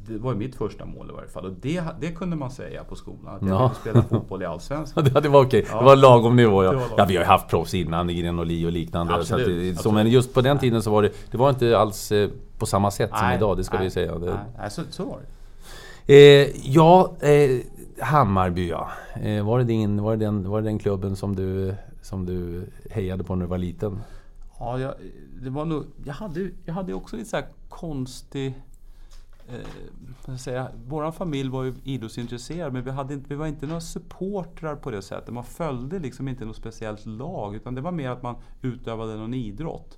Det 0.07 0.17
var 0.17 0.31
ju 0.33 0.37
mitt 0.37 0.55
första 0.55 0.85
mål 0.85 1.09
i 1.09 1.13
varje 1.13 1.27
fall. 1.27 1.45
Och 1.45 1.51
det, 1.61 1.83
det 2.01 2.11
kunde 2.11 2.35
man 2.35 2.51
säga 2.51 2.83
på 2.83 2.95
skolan. 2.95 3.35
Att 3.35 3.41
jag 3.41 3.49
Ja. 3.61 3.71
spela 3.81 4.01
fotboll 4.01 4.41
i 4.41 4.45
Allsvenskan. 4.45 5.05
Ja, 5.13 5.21
det 5.21 5.29
var 5.29 5.45
okej. 5.45 5.65
Ja. 5.71 5.77
Det 5.79 5.85
var 5.85 5.95
lagom 5.95 6.35
nivå. 6.35 6.63
Ja. 6.63 6.71
Lagom. 6.71 6.87
ja, 6.97 7.05
vi 7.05 7.15
har 7.15 7.23
ju 7.23 7.27
haft 7.27 7.49
proffs 7.49 7.73
innan, 7.73 8.09
Irene 8.09 8.41
Oli 8.41 8.65
och 8.67 8.71
liknande. 8.71 9.15
Absolut, 9.15 9.45
så 9.45 9.51
det- 9.51 9.75
så, 9.83 9.91
men 9.91 10.07
just 10.07 10.33
på 10.33 10.41
den 10.41 10.57
tiden 10.59 10.81
så 10.81 10.91
var 10.91 11.01
det, 11.01 11.11
det 11.31 11.37
var 11.37 11.49
inte 11.49 11.77
alls 11.77 12.11
eh, 12.11 12.29
på 12.57 12.65
samma 12.65 12.91
sätt 12.91 13.09
som 13.09 13.27
Nej, 13.27 13.37
idag, 13.37 13.57
det 13.57 13.63
ska 13.63 13.75
nej, 13.77 13.83
vi 13.85 13.91
säga. 13.91 14.15
Det, 14.19 14.39
nej, 14.57 14.71
så, 14.71 14.81
så 14.89 15.05
var 15.05 15.17
det. 15.17 15.25
Eh, 16.07 16.67
ja, 16.73 17.15
eh, 17.19 17.61
Hammarby 17.99 18.69
ja. 18.69 18.91
Eh, 19.21 19.45
var, 19.45 19.59
det 19.59 19.65
din, 19.65 20.01
var, 20.01 20.17
det 20.17 20.25
den, 20.25 20.49
var 20.49 20.61
det 20.61 20.67
den 20.67 20.79
klubben 20.79 21.15
som 21.15 21.35
du, 21.35 21.75
som 22.01 22.25
du 22.25 22.65
hejade 22.89 23.23
på 23.23 23.35
när 23.35 23.45
du 23.45 23.49
var 23.49 23.57
liten? 23.57 23.99
Ja, 24.59 24.79
jag, 24.79 24.93
det 25.43 25.49
var 25.49 25.65
nog, 25.65 25.85
jag, 26.05 26.13
hade, 26.13 26.49
jag 26.65 26.73
hade 26.73 26.93
också 26.93 27.15
lite 27.15 27.29
så 27.29 27.35
här 27.35 27.45
konstig... 27.69 28.53
Eh, 29.49 30.35
säga, 30.35 30.67
vår 30.87 31.11
familj 31.11 31.49
var 31.49 31.63
ju 31.63 31.73
idrottsintresserad 31.83 32.73
men 32.73 32.83
vi, 32.83 32.91
hade 32.91 33.13
inte, 33.13 33.29
vi 33.29 33.35
var 33.35 33.47
inte 33.47 33.65
några 33.65 33.81
supportrar 33.81 34.75
på 34.75 34.91
det 34.91 35.01
sättet. 35.01 35.33
Man 35.33 35.43
följde 35.43 35.99
liksom 35.99 36.27
inte 36.27 36.45
något 36.45 36.55
speciellt 36.55 37.05
lag 37.05 37.55
utan 37.55 37.75
det 37.75 37.81
var 37.81 37.91
mer 37.91 38.09
att 38.09 38.23
man 38.23 38.35
utövade 38.61 39.15
någon 39.15 39.33
idrott. 39.33 39.97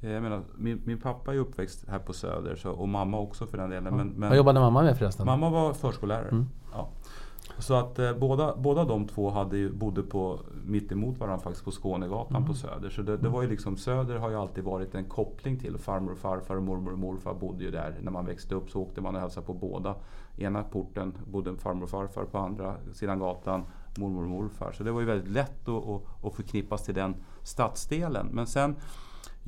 Eh, 0.00 0.10
Jag 0.10 0.22
menar, 0.22 0.42
min, 0.56 0.82
min 0.84 0.98
pappa 1.00 1.34
är 1.34 1.38
uppväxt 1.38 1.84
här 1.88 1.98
på 1.98 2.12
Söder 2.12 2.56
så, 2.56 2.70
och 2.70 2.88
mamma 2.88 3.18
också 3.18 3.46
för 3.46 3.58
den 3.58 3.70
delen. 3.70 3.96
Men, 3.96 4.08
men, 4.08 4.28
Vad 4.28 4.36
jobbade 4.38 4.60
mamma 4.60 4.82
med 4.82 4.98
förresten? 4.98 5.26
Mamma 5.26 5.50
var 5.50 5.72
förskollärare. 5.72 6.28
Mm. 6.28 6.46
Ja. 6.72 6.88
Så 7.58 7.74
att 7.74 7.98
eh, 7.98 8.12
båda, 8.12 8.56
båda 8.56 8.84
de 8.84 9.06
två 9.08 9.30
hade 9.30 9.56
ju, 9.58 9.72
bodde 9.72 10.02
på, 10.02 10.40
mitt 10.64 10.92
emot 10.92 11.18
varandra 11.18 11.42
faktiskt 11.42 11.64
på 11.64 11.70
Skånegatan 11.70 12.36
Mm. 12.36 12.48
på 12.48 12.54
Söder. 12.54 12.90
Så 12.90 13.02
det, 13.02 13.16
det 13.16 13.28
var 13.28 13.42
ju 13.42 13.48
liksom, 13.48 13.76
Söder 13.76 14.16
har 14.16 14.30
ju 14.30 14.36
alltid 14.36 14.64
varit 14.64 14.94
en 14.94 15.04
koppling 15.04 15.58
till 15.58 15.78
farmor 15.78 16.12
och 16.12 16.18
farfar 16.18 16.56
och 16.56 16.62
mormor 16.62 16.92
och 16.92 16.98
morfar 16.98 17.34
bodde 17.34 17.64
ju 17.64 17.70
där. 17.70 17.94
När 18.02 18.12
man 18.12 18.26
växte 18.26 18.54
upp 18.54 18.70
så 18.70 18.80
åkte 18.80 19.00
man 19.00 19.14
och 19.14 19.20
hälsade 19.20 19.46
på 19.46 19.54
båda. 19.54 19.94
Ena 20.36 20.62
porten 20.62 21.12
bodde 21.26 21.56
farmor 21.56 21.82
och 21.82 21.90
farfar, 21.90 22.24
på 22.24 22.38
andra 22.38 22.74
sidan 22.92 23.18
gatan 23.18 23.64
mormor 23.98 24.22
och 24.22 24.30
morfar. 24.30 24.72
Så 24.72 24.84
det 24.84 24.92
var 24.92 25.00
ju 25.00 25.06
väldigt 25.06 25.30
lätt 25.30 25.68
att, 25.68 25.88
att, 25.88 26.02
att 26.24 26.34
förknippas 26.34 26.84
till 26.84 26.94
den 26.94 27.14
stadsdelen. 27.42 28.28
Men 28.32 28.46
sen 28.46 28.76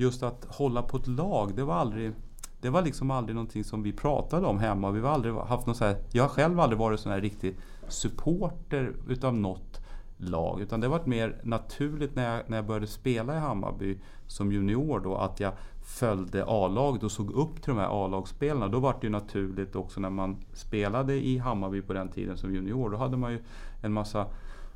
just 0.01 0.23
att 0.23 0.45
hålla 0.49 0.81
på 0.81 0.97
ett 0.97 1.07
lag, 1.07 1.55
det 1.55 1.63
var 1.63 1.75
aldrig 1.75 2.13
det 2.61 2.69
var 2.69 2.81
liksom 2.81 3.11
aldrig 3.11 3.35
någonting 3.35 3.63
som 3.63 3.83
vi 3.83 3.93
pratade 3.93 4.47
om 4.47 4.59
hemma. 4.59 4.91
Vi 4.91 4.99
har 4.99 5.09
aldrig 5.09 5.35
haft 5.35 5.65
någon 5.65 5.75
så 5.75 5.85
här, 5.85 5.97
jag 6.11 6.23
har 6.23 6.29
själv 6.29 6.59
aldrig 6.59 6.79
varit 6.79 6.99
sån 6.99 7.11
här 7.11 7.21
riktig 7.21 7.55
supporter 7.87 8.93
utav 9.09 9.33
något 9.33 9.81
lag. 10.17 10.61
Utan 10.61 10.81
det 10.81 10.87
var 10.87 11.01
mer 11.05 11.41
naturligt 11.43 12.15
när 12.15 12.35
jag, 12.35 12.49
när 12.49 12.57
jag 12.57 12.65
började 12.65 12.87
spela 12.87 13.35
i 13.35 13.39
Hammarby 13.39 13.97
som 14.27 14.51
junior 14.51 14.99
då 14.99 15.15
att 15.15 15.39
jag 15.39 15.53
följde 15.83 16.45
A-laget 16.47 17.03
och 17.03 17.11
såg 17.11 17.31
upp 17.31 17.61
till 17.61 17.73
de 17.73 17.79
här 17.79 18.05
A-lagsspelarna. 18.05 18.67
Då 18.67 18.79
var 18.79 18.91
det 19.01 19.07
ju 19.07 19.09
naturligt 19.09 19.75
också 19.75 19.99
när 19.99 20.09
man 20.09 20.37
spelade 20.53 21.13
i 21.13 21.37
Hammarby 21.37 21.81
på 21.81 21.93
den 21.93 22.09
tiden 22.09 22.37
som 22.37 22.53
junior. 22.53 22.89
Då 22.89 22.97
hade 22.97 23.17
man 23.17 23.31
ju 23.31 23.39
en 23.81 23.93
massa 23.93 24.27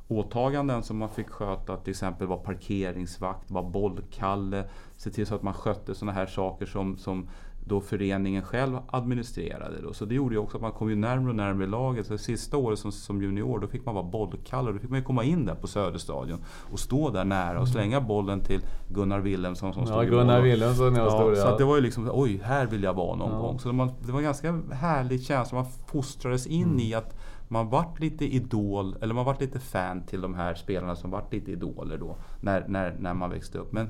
åtaganden 0.08 0.84
som 0.84 0.98
man 0.98 1.10
fick 1.10 1.30
sköta. 1.30 1.78
Till 1.78 1.92
exempel 1.92 2.28
vara 2.28 2.40
parkeringsvakt, 2.40 3.52
vara 3.52 3.64
bollkalle. 3.70 4.64
Se 4.98 5.10
till 5.10 5.26
så 5.28 5.36
att 5.36 5.44
man 5.44 5.54
skötte 5.54 5.96
sådana 5.96 6.12
här 6.12 6.26
saker 6.26 6.66
som, 6.66 6.98
som 6.98 7.28
då 7.68 7.82
föreningen 7.82 8.44
själv 8.44 8.78
administrerade. 8.88 9.82
Då. 9.82 9.94
Så 9.94 10.06
det 10.06 10.16
gjorde 10.16 10.36
ju 10.36 10.40
också 10.42 10.58
att 10.58 10.62
man 10.62 10.72
kom 10.72 10.90
ju 10.90 10.96
närmare 10.96 11.30
och 11.30 11.36
närmare 11.36 11.68
laget. 11.68 12.08
Så 12.08 12.18
sista 12.18 12.58
året 12.58 12.80
som, 12.80 12.92
som 12.92 13.22
junior 13.22 13.60
då 13.60 13.68
fick 13.68 13.86
man 13.86 13.96
vara 13.96 14.06
bollkalle. 14.06 14.72
Då 14.72 14.80
fick 14.80 14.90
man 14.90 15.00
ju 15.00 15.06
komma 15.06 15.24
in 15.24 15.46
där 15.46 15.56
på 15.56 15.68
Söderstadion 15.68 16.44
och 16.72 16.80
stå 16.80 17.10
där 17.10 17.26
nära 17.26 17.60
och 17.62 17.68
slänga 17.68 18.02
bollen 18.02 18.42
till 18.42 18.62
Gunnar 18.90 19.20
Wilhelmsson 19.20 19.74
som 19.74 19.82
Ja, 19.84 19.88
stod 19.88 20.04
i 20.04 20.08
Gunnar. 20.08 20.42
Wilhelmsson 20.42 20.96
jag 20.96 21.06
Ja, 21.06 21.10
stod 21.12 21.36
så 21.38 21.42
ja. 21.42 21.52
att 21.52 21.58
det 21.58 21.66
var 21.66 21.76
ju 21.76 21.82
liksom, 21.82 22.10
oj, 22.14 22.42
här 22.44 22.66
vill 22.66 22.84
jag 22.84 22.94
vara 22.94 23.16
någon 23.16 23.32
Ja. 23.32 23.38
gång. 23.42 23.60
Så 23.60 23.74
man, 23.74 23.92
det 24.06 24.12
var 24.12 24.20
en 24.20 24.26
ganska 24.26 24.62
härlig 24.72 25.24
känsla. 25.24 25.58
Man 25.58 25.68
fostrades 25.88 26.48
in 26.48 26.64
Mm. 26.64 26.80
i 26.80 26.94
att 26.94 27.16
man 27.48 27.70
vart 27.70 28.00
lite 28.00 28.26
idol, 28.26 28.96
eller 29.02 29.13
man 29.13 29.26
vart 29.26 29.41
lite 29.41 29.60
fan 29.60 30.06
till 30.06 30.22
de 30.22 30.34
här 30.34 30.56
spelarna 30.56 30.96
som 30.96 31.12
vart 31.12 31.34
lite 31.34 31.52
idoler 31.52 31.98
då. 31.98 32.17
När, 32.39 32.65
när, 32.67 32.96
när 33.00 33.13
man 33.13 33.30
växte 33.30 33.58
upp. 33.58 33.72
Men 33.72 33.89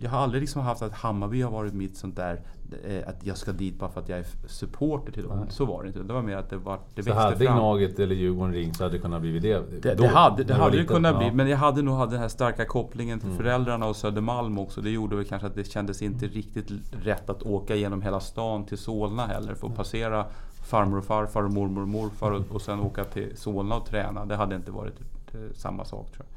jag 0.00 0.10
har 0.10 0.18
aldrig 0.18 0.40
liksom 0.40 0.62
haft 0.62 0.82
att 0.82 0.92
Hammarby 0.92 1.42
har 1.42 1.50
varit 1.50 1.74
mitt 1.74 1.96
sånt 1.96 2.16
där, 2.16 2.40
eh, 2.84 3.08
att 3.08 3.26
jag 3.26 3.36
ska 3.36 3.52
dit 3.52 3.78
bara 3.78 3.90
för 3.90 4.00
att 4.00 4.08
jag 4.08 4.18
är 4.18 4.26
supporter 4.46 5.12
till 5.12 5.22
dem. 5.22 5.38
Nej. 5.38 5.46
Så 5.50 5.64
var 5.64 5.82
det 5.82 5.88
inte. 5.88 6.02
Det 6.02 6.12
var 6.12 6.22
mer 6.22 6.36
att 6.36 6.50
det, 6.50 6.56
var, 6.56 6.78
det 6.94 7.02
Så 7.02 7.10
växte 7.10 7.22
hade 7.22 7.36
fram. 7.36 7.56
Gnaget 7.56 7.98
eller 7.98 8.14
Djurgården 8.14 8.54
ringt 8.54 8.76
så 8.76 8.84
hade 8.84 8.96
det 8.96 9.02
kunnat 9.02 9.20
bli 9.20 9.38
det. 9.38 9.62
Det, 9.82 9.94
då, 9.94 10.02
det 10.02 10.08
hade, 10.08 10.44
det 10.44 10.54
hade 10.54 10.76
liten. 10.76 10.94
kunnat 10.94 11.12
Ja. 11.12 11.20
Mm. 11.20 11.28
bli, 11.28 11.36
men 11.36 11.50
jag 11.50 11.58
hade 11.58 11.82
nog 11.82 11.96
haft 11.96 12.10
den 12.10 12.20
här 12.20 12.28
starka 12.28 12.64
kopplingen 12.64 13.20
till 13.20 13.30
föräldrarna 13.30 13.86
och 13.86 13.96
Södermalm 13.96 14.58
också. 14.58 14.80
Det 14.80 14.90
gjorde 14.90 15.16
väl 15.16 15.24
kanske 15.24 15.46
att 15.46 15.54
det 15.54 15.64
kändes 15.64 16.02
inte 16.02 16.26
riktigt 16.26 16.70
rätt 17.02 17.30
att 17.30 17.42
åka 17.42 17.74
genom 17.74 18.02
hela 18.02 18.20
stan 18.20 18.64
till 18.64 18.78
Solna 18.78 19.26
heller 19.26 19.54
för 19.54 19.66
att 19.66 19.76
passera 19.76 20.26
farmor 20.66 20.98
och 20.98 21.04
farfar 21.04 21.42
och 21.42 21.50
mormor 21.52 21.82
och 21.82 21.88
morfar 21.88 22.30
och, 22.30 22.42
och 22.54 22.62
sen 22.62 22.80
åka 22.80 23.04
till 23.04 23.36
Solna 23.36 23.76
och 23.76 23.86
träna. 23.86 24.24
Det 24.26 24.36
hade 24.36 24.56
inte 24.56 24.70
varit 24.70 24.94
eh, 25.34 25.40
samma 25.54 25.84
sak 25.84 26.06
tror 26.12 26.26
jag. 26.28 26.36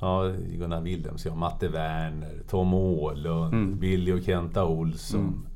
Ja, 0.00 0.32
Gunnar 0.58 0.80
Wilhelms, 0.80 1.26
ja, 1.26 1.34
Matte 1.34 1.68
Werner, 1.68 2.34
Tom 2.50 2.74
Åhlund, 2.74 3.54
Mm. 3.54 3.78
Billy 3.78 4.12
och 4.12 4.22
Kenta 4.24 4.64
Olsson. 4.64 5.20
Mm. 5.20 5.46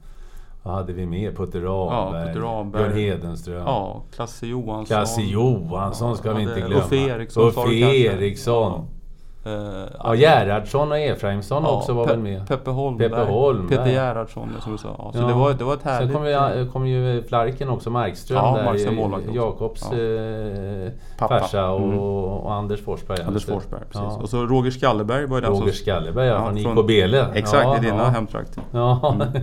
Vad 0.62 0.74
hade 0.74 0.92
vi 0.92 1.06
mer? 1.06 1.32
Putte 1.32 1.60
Ramberg, 1.60 2.26
Putte 2.26 2.40
Ramberg. 2.46 2.82
Björn 2.82 2.96
Hedenström. 2.98 3.62
Ja, 3.66 4.02
Klasse 4.14 4.46
Johansson. 4.46 4.84
Klasse 4.86 5.22
Johansson 5.22 6.16
ska 6.16 6.28
Ja, 6.28 6.34
vi 6.34 6.42
inte 6.42 6.60
glömma. 6.60 6.74
Uffe 6.84 6.96
Eriksson 6.96 7.48
Uffe. 7.48 7.74
Eriksson. 7.74 8.86
Eh, 9.44 9.52
Ja, 10.04 10.14
Gerhardsson 10.14 10.90
och 10.92 10.98
Efraimsson 10.98 11.66
också 11.66 11.92
var 11.92 12.04
Pe- 12.04 12.08
väl 12.08 12.18
med. 12.18 12.48
Peppe 12.48 12.70
Holmberg. 12.70 13.08
Peppe 13.10 13.22
Holmberg. 13.22 13.78
Peter 13.78 13.90
Gerhardsson 13.90 14.48
som 14.60 14.72
du 14.72 14.78
sa. 14.78 14.88
Ja, 14.98 15.10
så 15.12 15.18
Ja. 15.18 15.26
det, 15.26 15.32
var, 15.32 15.52
det 15.52 15.64
var 15.64 15.74
ett 15.74 15.82
härligt... 15.82 16.10
Sen 16.12 16.16
kom 16.22 16.26
ju, 16.58 16.66
kom 16.72 16.86
ju 16.86 17.22
Flarken 17.22 17.68
också, 17.68 17.90
Markström 17.90 18.38
Ja, 18.44 18.56
där. 18.56 18.64
Markström. 18.64 19.34
Jakobs 19.34 19.84
Ja. 19.92 19.98
eh, 19.98 20.90
Pappa. 21.18 21.38
farsa 21.40 21.70
och, 21.70 21.80
Mm. 21.80 21.98
och 21.98 22.52
Anders 22.54 22.80
Forsberg. 22.84 23.18
Anders 23.20 23.34
alltså. 23.34 23.52
Forsberg, 23.52 23.80
precis. 23.80 24.02
Ja. 24.16 24.18
Och 24.22 24.28
så 24.28 24.46
Roger 24.46 24.70
Skalleberg 24.70 25.26
var 25.26 25.36
ju 25.36 25.40
den 25.40 25.50
Roger 25.50 25.62
som... 25.62 25.72
Skalleberg 25.72 26.26
ja, 26.26 26.34
Ja, 26.34 26.44
från 26.44 26.62
från- 26.74 26.78
IK 26.78 26.86
Bele. 26.86 27.26
Exakt, 27.34 27.64
ja, 27.64 27.76
i 27.76 27.80
dina 27.80 27.96
ja. 27.96 28.04
hemtrakter. 28.04 28.62
Ja, 28.72 29.14
Eh, 29.20 29.42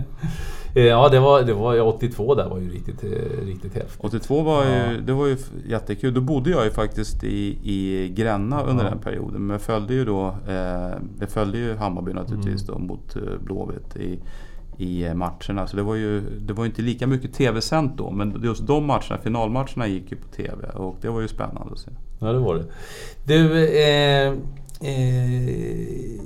ja 0.74 1.08
det, 1.08 1.20
var, 1.20 1.42
det 1.42 1.54
var 1.54 1.80
82 1.80 2.34
där 2.34 2.48
var 2.48 2.58
ju 2.58 2.70
riktigt, 2.70 3.04
eh, 3.04 3.44
riktigt 3.46 3.74
häftigt. 3.74 4.00
82 4.00 4.42
var 4.42 4.64
ju, 4.64 4.70
Ja. 4.70 5.00
det 5.06 5.12
var 5.12 5.26
ju 5.26 5.36
jättekul. 5.68 6.14
Då 6.14 6.20
bodde 6.20 6.50
jag 6.50 6.64
ju 6.64 6.70
faktiskt 6.70 7.24
i, 7.24 7.58
i 7.62 8.08
Gränna 8.16 8.62
under 8.62 8.84
Ja. 8.84 8.90
den 8.90 8.98
perioden. 8.98 9.46
Men 9.46 9.50
jag 9.54 9.60
följde 9.60 9.94
ju 9.94 10.04
då, 10.04 10.34
eh, 10.48 10.54
jag 11.20 11.28
följde 11.28 11.58
ju 11.58 11.76
Hammarby 11.76 12.12
naturligtvis 12.12 12.68
Mm. 12.68 12.86
då 12.86 12.86
mot 12.94 13.16
eh, 13.16 13.22
Blåvitt 13.44 13.96
i, 13.96 14.18
i 14.76 15.04
eh, 15.06 15.14
matcherna. 15.14 15.66
Så 15.66 15.76
det 15.76 15.82
var 15.82 15.94
ju 15.94 16.20
det 16.20 16.52
var 16.52 16.66
inte 16.66 16.82
lika 16.82 17.06
mycket 17.06 17.32
TV-sänt 17.34 17.92
då. 17.96 18.10
Men 18.10 18.40
just 18.44 18.66
de 18.66 18.84
matcherna, 18.86 19.18
finalmatcherna 19.22 19.86
gick 19.86 20.10
ju 20.12 20.16
på 20.16 20.28
TV. 20.28 20.68
Och 20.74 20.96
det 21.00 21.08
var 21.08 21.20
ju 21.20 21.28
spännande 21.28 21.72
att 21.72 21.78
se. 21.78 21.90
Ja, 22.18 22.32
det 22.32 22.38
var 22.38 22.54
det. 22.54 22.64
Du, 23.26 23.66
eh, 23.82 24.34
eh, 24.80 26.20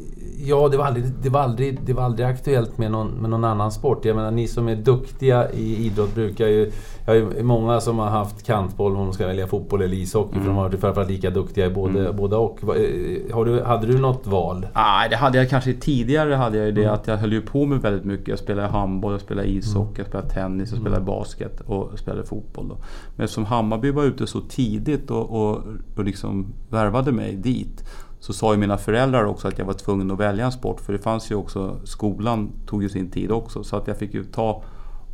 ja 0.47 0.69
det 0.69 0.77
var, 0.77 0.85
aldrig, 0.85 1.05
det, 1.23 1.29
var 1.31 1.41
aldrig, 1.41 1.79
det 1.87 1.93
var 1.93 2.03
aldrig 2.03 2.27
aktuellt 2.29 2.79
med 2.79 2.91
någon, 2.91 3.09
med 3.09 3.31
någon 3.31 3.45
annan 3.45 3.73
sport. 3.73 4.05
Jag 4.05 4.17
menar 4.17 4.31
ni 4.31 4.49
som 4.49 4.69
är 4.69 4.77
duktiga 4.77 5.51
i 5.53 5.87
idrott 5.87 6.15
brukar 6.15 6.47
ju... 6.47 6.71
Jag 7.07 7.17
ju 7.17 7.43
många 7.43 7.81
som 7.81 7.99
har 7.99 8.07
haft 8.07 8.47
kantboll 8.47 8.93
om 8.97 9.05
de 9.05 9.13
ska 9.13 9.27
välja 9.27 9.47
fotboll 9.47 9.83
eller 9.83 9.97
ishockey. 9.97 10.39
För 10.39 10.47
de 10.47 10.57
har 10.57 10.63
varit 10.69 10.81
framförallt 10.81 11.11
lika 11.11 11.31
duktiga 11.31 11.67
i 11.67 11.71
både, 11.71 12.01
Mm. 12.01 12.17
båda 12.17 12.37
och. 12.39 12.77
Eh, 12.77 13.35
Har 13.35 13.45
du, 13.45 13.63
hade 13.63 13.87
du 13.87 13.99
något 13.99 14.27
val? 14.27 14.67
Nej, 14.75 15.09
det 15.11 15.17
hade 15.17 15.39
jag 15.39 15.51
kanske 15.51 15.73
tidigare 15.75 16.35
hade 16.35 16.57
jag 16.59 16.67
ju 16.67 16.73
det 16.73 16.83
Mm. 16.83 16.95
att 16.95 17.07
jag 17.07 17.17
höll 17.17 17.33
ju 17.33 17.41
på 17.41 17.67
med 17.67 17.81
väldigt 17.83 18.05
mycket. 18.05 18.29
Jag 18.29 18.39
spelade 18.39 18.69
handboll, 18.69 19.13
jag 19.13 19.21
spelade 19.21 19.49
ishockey, 19.49 19.95
jag 20.01 20.07
spelade 20.07 20.29
tennis, 20.31 20.71
jag 20.71 20.81
spelade 20.81 21.05
basket 21.05 21.61
och 21.61 21.99
spelade 21.99 22.25
fotboll. 22.27 22.69
Då. 22.69 22.77
Men 23.17 23.25
eftersom 23.25 23.45
Hammarby 23.45 23.91
var 23.91 24.05
ute 24.05 24.27
så 24.27 24.41
tidigt 24.41 25.11
och, 25.11 25.31
och, 25.31 25.63
och 25.97 26.05
liksom 26.05 26.47
värvade 26.71 27.13
mig 27.13 27.37
dit 27.37 27.85
så 28.25 28.33
sa 28.33 28.53
ju 28.53 28.59
mina 28.59 28.79
föräldrar 28.79 29.25
också 29.25 29.49
att 29.49 29.59
jag 29.59 29.67
var 29.67 29.73
tvungen 29.73 30.11
att 30.11 30.21
välja 30.21 30.45
en 30.45 30.53
sport. 30.53 30.81
För 30.81 30.93
det 30.93 30.99
fanns 30.99 31.31
ju 31.31 31.35
också, 31.35 31.81
skolan 31.85 32.53
tog 32.67 32.83
ju 32.83 32.89
sin 32.89 33.11
tid 33.11 33.31
också. 33.31 33.65
Så 33.65 33.77
att 33.77 33.87
jag 33.87 33.99
fick 33.99 34.15
ju 34.15 34.25
ta 34.25 34.63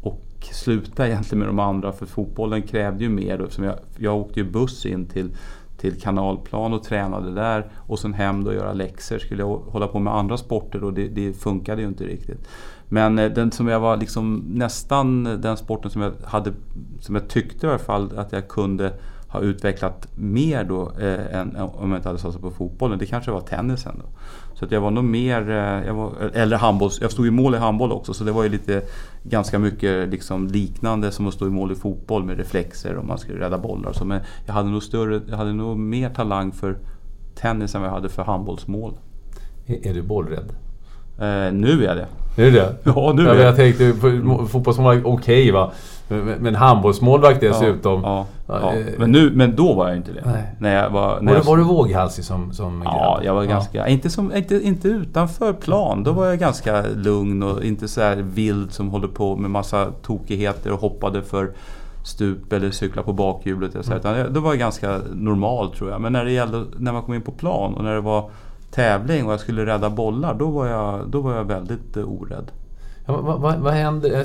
och 0.03 0.23
sluta 0.53 1.07
egentligen 1.07 1.38
med 1.38 1.49
de 1.49 1.59
andra. 1.59 1.92
För 1.92 2.07
fotbollen 2.07 2.62
krävde 2.62 3.05
ju 3.05 3.11
mer. 3.11 3.42
Eftersom 3.42 3.64
jag, 3.64 3.75
jag 3.96 4.16
åkte 4.16 4.40
ju 4.40 4.51
buss 4.51 4.87
in 4.87 5.07
till, 5.07 5.37
till 5.77 6.01
kanalplan 6.01 6.73
och 6.73 6.85
tränade 6.85 7.35
där. 7.35 7.70
Och 7.77 7.99
sen 7.99 8.14
hem 8.14 8.44
då 8.44 8.51
och 8.51 8.57
göra 8.57 8.73
läxor. 8.73 9.18
Skulle 9.18 9.42
jag 9.42 9.57
hålla 9.57 9.88
på 9.88 9.99
med 9.99 10.14
andra 10.14 10.37
sporter 10.37 10.85
och 10.85 10.92
det, 10.92 11.09
det 11.09 11.33
funkade 11.33 11.83
ju 11.83 11.88
inte 11.88 12.05
riktigt. 12.05 12.49
Men 12.88 13.18
eh, 13.18 13.31
den 13.31 13.53
som 13.53 13.68
jag 13.68 13.81
var 13.81 13.96
liksom 13.96 14.44
nästan 14.49 15.25
den 15.25 15.57
sporten 15.57 15.90
som 15.90 16.03
jag 16.03 16.12
hade, 16.25 16.53
som 17.01 17.14
jag 17.14 17.29
tyckte 17.29 17.66
i 17.66 17.70
alla 17.70 17.79
fall 17.79 18.18
att 18.18 18.33
jag 18.33 18.49
kunde 18.49 18.92
har 19.31 19.40
utvecklat 19.40 20.09
mer 20.14 20.64
då 20.64 20.93
eh, 21.01 21.40
än 21.40 21.57
eh, 21.57 21.64
om 21.64 21.90
jag 21.90 21.99
inte 21.99 22.09
hade 22.09 22.19
satsat 22.19 22.43
på 22.43 22.51
fotbollen. 22.51 22.99
Det 22.99 23.07
kanske 23.07 23.31
var 23.31 23.40
tennisen 23.40 23.95
då. 23.99 24.05
Så 24.55 24.64
att 24.64 24.71
jag 24.73 24.81
var 24.81 24.90
nog 24.90 25.05
mer, 25.05 25.51
eh, 25.51 25.87
jag 25.87 25.95
var, 25.95 26.12
eller 26.35 26.57
handboll, 26.57 26.90
jag 27.01 27.12
stod 27.12 27.27
i 27.27 27.31
mål 27.31 27.55
i 27.55 27.59
handboll 27.59 27.93
också 27.93 28.14
så 28.14 28.25
det 28.25 28.33
var 28.33 28.43
ju 28.43 28.49
lite 28.49 28.83
ganska 29.23 29.59
mycket 29.59 30.09
liksom 30.09 30.47
liknande 30.47 31.11
som 31.12 31.27
att 31.27 31.35
stå 31.35 31.47
i 31.47 31.51
mål 31.51 31.73
i 31.73 31.75
fotboll 31.75 32.25
med 32.25 32.37
reflexer 32.37 32.97
och 32.97 33.05
man 33.05 33.19
skulle 33.19 33.40
rädda 33.40 33.59
bollar 33.59 33.88
och 33.88 33.97
så. 33.97 34.05
Men 34.05 34.21
jag 34.47 34.55
hade 34.55 34.69
nog, 34.69 34.83
större, 34.83 35.21
jag 35.29 35.37
hade 35.37 35.53
nog 35.53 35.79
mer 35.79 36.11
talang 36.11 36.53
för 36.53 36.79
tennis 37.35 37.75
än 37.75 37.81
vad 37.81 37.88
jag 37.90 37.95
hade 37.95 38.09
för 38.09 38.23
handbollsmål. 38.23 38.95
Är, 39.66 39.87
är 39.87 39.95
du 39.95 40.03
bollrädd? 40.03 40.53
Eh, 41.20 41.52
nu 41.52 41.83
är 41.85 41.87
jag 41.87 41.96
det. 41.96 42.06
Är 42.37 42.44
du 42.44 42.50
det? 42.50 42.74
Ja, 42.85 43.12
nu 43.16 43.22
ja, 43.22 43.30
är 43.30 43.35
jag 43.35 43.44
Jag 43.46 43.56
tänkte 43.56 43.92
fotbollsmålvakt, 44.48 45.06
okej 45.06 45.42
okay, 45.42 45.52
va. 45.52 45.70
Men, 46.09 46.24
men 46.24 46.54
handbollsmålvakt 46.54 47.40
dessutom. 47.40 48.02
Ja, 48.02 48.26
ja, 48.46 48.61
ja. 48.62 48.72
Men, 48.98 49.11
nu, 49.12 49.30
men 49.35 49.56
då 49.56 49.74
var 49.74 49.88
jag 49.88 49.96
inte 49.96 50.12
det. 50.12 50.22
Nej. 50.24 50.42
När 50.59 50.74
jag 50.83 50.90
var, 50.90 51.20
när 51.20 51.33
var, 51.33 51.38
jag, 51.38 51.44
var 51.44 51.56
du 51.56 51.62
våghalsig 51.62 52.24
som, 52.24 52.52
som 52.52 52.83
Ja, 52.85 53.14
grabb? 53.14 53.24
jag 53.26 53.35
var 53.35 53.44
ganska... 53.44 53.88
Inte, 53.88 54.11
som, 54.11 54.37
inte, 54.37 54.61
inte 54.66 54.88
utanför 54.88 55.52
plan. 55.52 56.04
Då 56.04 56.12
var 56.12 56.26
jag 56.26 56.38
ganska 56.38 56.83
lugn 56.94 57.42
och 57.42 57.64
inte 57.64 57.88
så 57.88 58.00
här 58.00 58.16
vild 58.16 58.72
som 58.72 58.88
håller 58.88 59.09
på 59.09 59.37
med 59.37 59.50
massa 59.50 59.87
tokigheter 60.02 60.72
och 60.72 60.80
hoppade 60.80 61.22
för 61.22 61.50
stup 62.04 62.52
eller 62.52 62.70
cykla 62.70 63.02
på 63.02 63.12
bakhjulet. 63.12 63.74
Och 63.74 63.85
så, 63.85 63.92
Mm. 63.92 64.00
utan 64.00 64.33
då 64.33 64.40
var 64.40 64.50
jag 64.50 64.59
ganska 64.59 64.98
normal 65.14 65.70
tror 65.70 65.90
jag. 65.90 66.00
Men 66.00 66.12
när 66.12 66.24
det 66.24 66.33
gällde 66.33 66.64
när 66.78 66.92
man 66.92 67.02
kom 67.02 67.14
in 67.14 67.22
på 67.22 67.33
plan 67.33 67.74
och 67.74 67.85
när 67.85 67.94
det 67.94 68.00
var 68.00 68.30
tävling 68.70 69.26
och 69.26 69.33
jag 69.33 69.40
skulle 69.40 69.66
rädda 69.66 69.90
bollar, 69.90 70.35
då 70.35 70.50
var 70.50 70.66
jag, 70.66 71.09
då 71.09 71.20
var 71.20 71.35
jag 71.35 71.44
väldigt 71.44 71.96
eh, 71.96 72.04
orädd. 72.04 72.50
Ja, 73.06 73.20
vad, 73.20 73.40
vad, 73.40 73.59
vad 73.59 73.72
händer? 73.72 74.24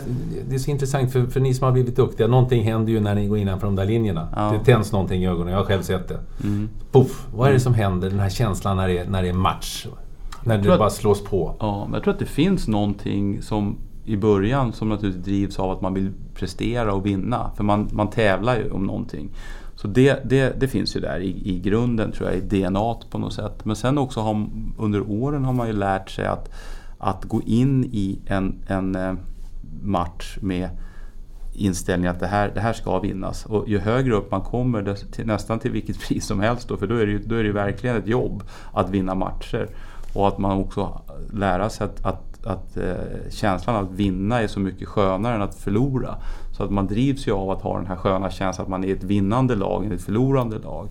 Det 0.49 0.55
är 0.55 0.60
så 0.60 0.71
intressant 0.71 1.12
för, 1.12 1.25
för 1.25 1.39
ni 1.39 1.53
som 1.53 1.65
har 1.65 1.71
blivit 1.71 1.95
duktiga. 1.95 2.27
Någonting 2.27 2.63
händer 2.63 2.91
ju 2.91 2.99
när 2.99 3.15
ni 3.15 3.27
går 3.27 3.38
innanför 3.38 3.67
de 3.67 3.75
där 3.75 3.86
linjerna. 3.86 4.27
Ja. 4.36 4.51
Det 4.51 4.71
tänds 4.71 4.91
någonting 4.91 5.23
i 5.23 5.27
ögonen. 5.27 5.53
Jag 5.53 5.60
har 5.60 5.65
själv 5.65 5.81
sett 5.81 6.08
det. 6.08 6.19
Mm. 6.43 6.69
Puff! 6.91 7.27
Vad 7.36 7.49
är 7.49 7.53
det 7.53 7.60
som 7.60 7.73
händer? 7.73 8.10
Den 8.10 8.19
här 8.19 8.29
känslan 8.29 8.77
när 8.77 8.88
det 8.88 8.97
är, 8.97 9.10
när 9.10 9.23
det 9.23 9.29
är 9.29 9.34
match. 9.34 9.88
När 10.43 10.58
det 10.58 10.77
bara 10.77 10.89
slås 10.89 11.23
på. 11.23 11.55
Ja, 11.60 11.86
men 11.86 11.93
jag 11.93 12.03
tror 12.03 12.13
att 12.13 12.19
det 12.19 12.25
finns 12.25 12.67
någonting 12.67 13.41
som 13.41 13.77
i 14.05 14.17
början 14.17 14.73
som 14.73 14.89
naturligtvis 14.89 15.25
drivs 15.25 15.60
av 15.60 15.71
att 15.71 15.81
man 15.81 15.93
vill 15.93 16.12
prestera 16.36 16.93
och 16.93 17.05
vinna. 17.05 17.51
För 17.55 17.63
man, 17.63 17.89
man 17.91 18.10
tävlar 18.10 18.58
ju 18.58 18.71
om 18.71 18.84
någonting. 18.84 19.29
Så 19.75 19.88
det, 19.88 20.29
det, 20.29 20.59
det 20.59 20.67
finns 20.67 20.95
ju 20.95 20.99
där 20.99 21.19
i, 21.19 21.49
i 21.49 21.59
grunden 21.59 22.11
tror 22.11 22.29
jag, 22.29 22.38
i 22.38 22.41
DNA 22.41 22.95
på 23.09 23.17
något 23.17 23.33
sätt. 23.33 23.65
Men 23.65 23.75
sen 23.75 23.97
också 23.97 24.19
har, 24.19 24.47
under 24.77 25.01
åren 25.01 25.45
har 25.45 25.53
man 25.53 25.67
ju 25.67 25.73
lärt 25.73 26.09
sig 26.09 26.25
att, 26.25 26.49
att 26.97 27.23
gå 27.23 27.41
in 27.41 27.85
i 27.85 28.19
en, 28.25 28.63
en 28.67 28.95
eh, 28.95 29.13
match 29.83 30.38
med 30.41 30.69
inställningen 31.53 32.13
att 32.15 32.19
det 32.19 32.27
här, 32.27 32.51
det 32.53 32.61
här 32.61 32.73
ska 32.73 32.99
vinnas. 32.99 33.45
Och 33.45 33.69
ju 33.69 33.79
högre 33.79 34.13
upp 34.13 34.31
man 34.31 34.41
kommer, 34.41 34.81
dess- 34.81 35.11
till, 35.11 35.25
nästan 35.25 35.59
till 35.59 35.71
vilket 35.71 35.99
pris 36.07 36.25
som 36.25 36.39
helst, 36.39 36.67
då, 36.67 36.77
för 36.77 36.88
då 36.88 36.95
är, 36.95 37.05
det 37.05 37.11
ju, 37.11 37.19
då 37.19 37.35
är 37.35 37.39
det 37.39 37.47
ju 37.47 37.53
verkligen 37.53 37.95
ett 37.95 38.07
jobb 38.07 38.43
att 38.73 38.89
vinna 38.89 39.15
matcher. 39.15 39.67
Och 40.13 40.27
att 40.27 40.38
man 40.38 40.57
också 40.57 41.01
lära 41.33 41.69
sig 41.69 41.85
att, 41.85 42.05
att, 42.05 42.45
att 42.45 42.77
eh, 42.77 42.93
känslan 43.29 43.75
att 43.75 43.91
vinna 43.91 44.41
är 44.41 44.47
så 44.47 44.59
mycket 44.59 44.88
skönare 44.88 45.35
än 45.35 45.41
att 45.41 45.55
förlora. 45.55 46.15
Så 46.58 46.63
att 46.63 46.72
man 46.72 46.88
drivs 46.88 47.28
ju 47.28 47.32
av 47.32 47.50
att 47.50 47.62
ha 47.62 47.78
den 47.78 47.88
här 47.88 47.96
sköna 47.96 48.32
känslan 48.32 48.65
att 48.65 48.70
man 48.70 48.84
är 48.84 48.94
ett 48.94 49.04
vinnande 49.04 49.56
lag 49.56 49.84
inte 49.84 49.96
ett 49.96 50.02
förlorande 50.02 50.60
lag. 50.60 50.89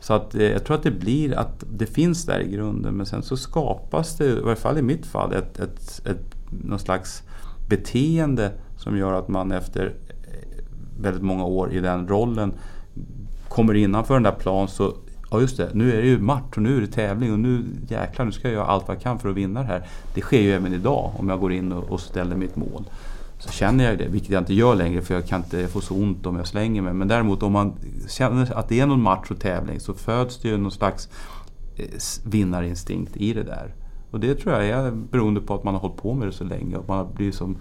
Så 0.00 0.14
att 0.14 0.34
eh, 0.34 0.42
jag 0.42 0.64
tror 0.64 0.76
att 0.76 0.82
det 0.82 0.90
blir 0.90 1.38
att 1.38 1.64
det 1.72 1.86
finns 1.86 2.26
där 2.26 2.40
i 2.40 2.50
grunden 2.50 2.94
men 2.94 3.06
sen 3.06 3.22
så 3.22 3.36
skapas 3.36 4.16
det, 4.16 4.24
i 4.24 4.40
varje 4.40 4.56
fall 4.56 4.78
i 4.78 4.82
mitt 4.82 5.06
fall, 5.06 5.32
ett, 5.32 5.60
ett, 5.60 6.06
ett, 6.06 6.36
någon 6.50 6.78
slags 6.78 7.22
beteende 7.68 8.52
som 8.76 8.96
gör 8.96 9.12
att 9.12 9.28
man 9.28 9.52
efter 9.52 9.86
eh, 9.86 10.64
väldigt 11.00 11.22
många 11.22 11.44
år 11.44 11.72
i 11.72 11.80
den 11.80 12.08
rollen 12.08 12.52
kommer 13.48 13.74
innanför 13.74 14.14
den 14.14 14.22
där 14.22 14.32
planen 14.32 14.68
så 14.68 14.94
Ja 15.30 15.40
just 15.40 15.56
det, 15.56 15.70
nu 15.74 15.92
är 15.92 16.02
det 16.02 16.08
ju 16.08 16.18
match 16.18 16.56
och 16.56 16.62
nu 16.62 16.76
är 16.76 16.80
det 16.80 16.86
tävling 16.86 17.32
och 17.32 17.38
nu 17.38 17.64
jäklar 17.88 18.26
nu 18.26 18.32
ska 18.32 18.48
jag 18.48 18.54
göra 18.54 18.66
allt 18.66 18.88
vad 18.88 18.96
jag 18.96 19.02
kan 19.02 19.18
för 19.18 19.28
att 19.28 19.36
vinna 19.36 19.60
det 19.60 19.66
här. 19.66 19.86
Det 20.14 20.20
sker 20.20 20.40
ju 20.40 20.52
även 20.52 20.74
idag 20.74 21.12
om 21.16 21.28
jag 21.28 21.40
går 21.40 21.52
in 21.52 21.72
och, 21.72 21.90
och 21.90 22.00
ställer 22.00 22.36
mitt 22.36 22.56
mål. 22.56 22.84
Så 23.44 23.50
känner 23.50 23.84
jag 23.84 23.98
det, 23.98 24.08
vilket 24.08 24.30
jag 24.30 24.40
inte 24.40 24.54
gör 24.54 24.74
längre 24.74 25.02
för 25.02 25.14
jag 25.14 25.26
kan 25.26 25.40
inte 25.40 25.68
få 25.68 25.80
så 25.80 25.94
ont 25.94 26.26
om 26.26 26.36
jag 26.36 26.46
slänger 26.46 26.82
mig. 26.82 26.92
Men 26.92 27.08
däremot 27.08 27.42
om 27.42 27.52
man 27.52 27.72
känner 28.08 28.58
att 28.58 28.68
det 28.68 28.80
är 28.80 28.86
någon 28.86 29.02
match 29.02 29.30
och 29.30 29.40
tävling 29.40 29.80
så 29.80 29.94
föds 29.94 30.38
det 30.38 30.48
ju 30.48 30.56
någon 30.56 30.70
slags 30.70 31.08
eh, 31.76 31.86
vinnarinstinkt 32.24 33.16
i 33.16 33.32
det 33.32 33.42
där. 33.42 33.74
Och 34.10 34.20
det 34.20 34.34
tror 34.34 34.54
jag 34.54 34.64
är 34.64 34.90
beroende 34.90 35.40
på 35.40 35.54
att 35.54 35.64
man 35.64 35.74
har 35.74 35.80
hållit 35.80 35.96
på 35.96 36.14
med 36.14 36.28
det 36.28 36.32
så 36.32 36.44
länge 36.44 36.76
och 36.76 36.88
man 36.88 36.98
har 36.98 37.04
blivit 37.04 37.34
som 37.34 37.56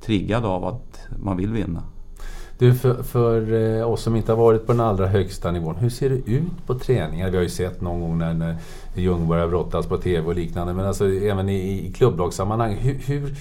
triggad 0.00 0.44
av 0.44 0.64
att 0.64 1.06
man 1.22 1.36
vill 1.36 1.52
vinna. 1.52 1.82
Du, 2.58 2.74
för, 2.74 3.02
för 3.02 3.52
eh, 3.52 3.90
oss 3.90 4.02
som 4.02 4.16
inte 4.16 4.32
har 4.32 4.36
varit 4.36 4.66
på 4.66 4.72
den 4.72 4.80
allra 4.80 5.06
högsta 5.06 5.50
nivån. 5.50 5.76
Hur 5.76 5.90
ser 5.90 6.10
det 6.10 6.30
ut 6.30 6.66
på 6.66 6.78
träningar? 6.78 7.30
Vi 7.30 7.36
har 7.36 7.42
ju 7.42 7.50
sett 7.50 7.80
någon 7.80 8.00
gång 8.00 8.18
när, 8.18 8.34
när 8.34 8.56
Ljungberg 8.94 9.40
har 9.40 9.48
brottats 9.48 9.88
på 9.88 9.96
TV 9.96 10.26
och 10.26 10.34
liknande. 10.34 10.72
Men 10.72 10.86
alltså 10.86 11.08
även 11.12 11.48
i, 11.48 11.86
i 11.88 11.92
klubblagssammanhang. 11.92 12.74
Hur, 12.74 12.94
hur, 12.94 13.34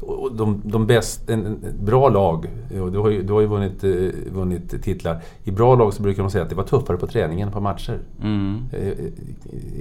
och 0.00 0.32
de, 0.32 0.62
de 0.64 0.86
bäst, 0.86 1.30
en, 1.30 1.46
en, 1.46 1.58
bra 1.84 2.08
lag, 2.08 2.46
och 2.82 2.92
du 2.92 2.98
har 2.98 3.10
ju, 3.10 3.22
du 3.22 3.32
har 3.32 3.40
ju 3.40 3.46
vunnit, 3.46 3.84
eh, 3.84 3.90
vunnit 4.32 4.82
titlar. 4.82 5.20
I 5.44 5.50
bra 5.50 5.74
lag 5.74 5.94
så 5.94 6.02
brukar 6.02 6.22
de 6.22 6.30
säga 6.30 6.44
att 6.44 6.50
det 6.50 6.56
var 6.56 6.64
tuffare 6.64 6.96
på 6.96 7.06
träningen 7.06 7.50
på 7.50 7.60
matcher. 7.60 7.98
Mm. 8.22 8.62
Eh, 8.72 8.88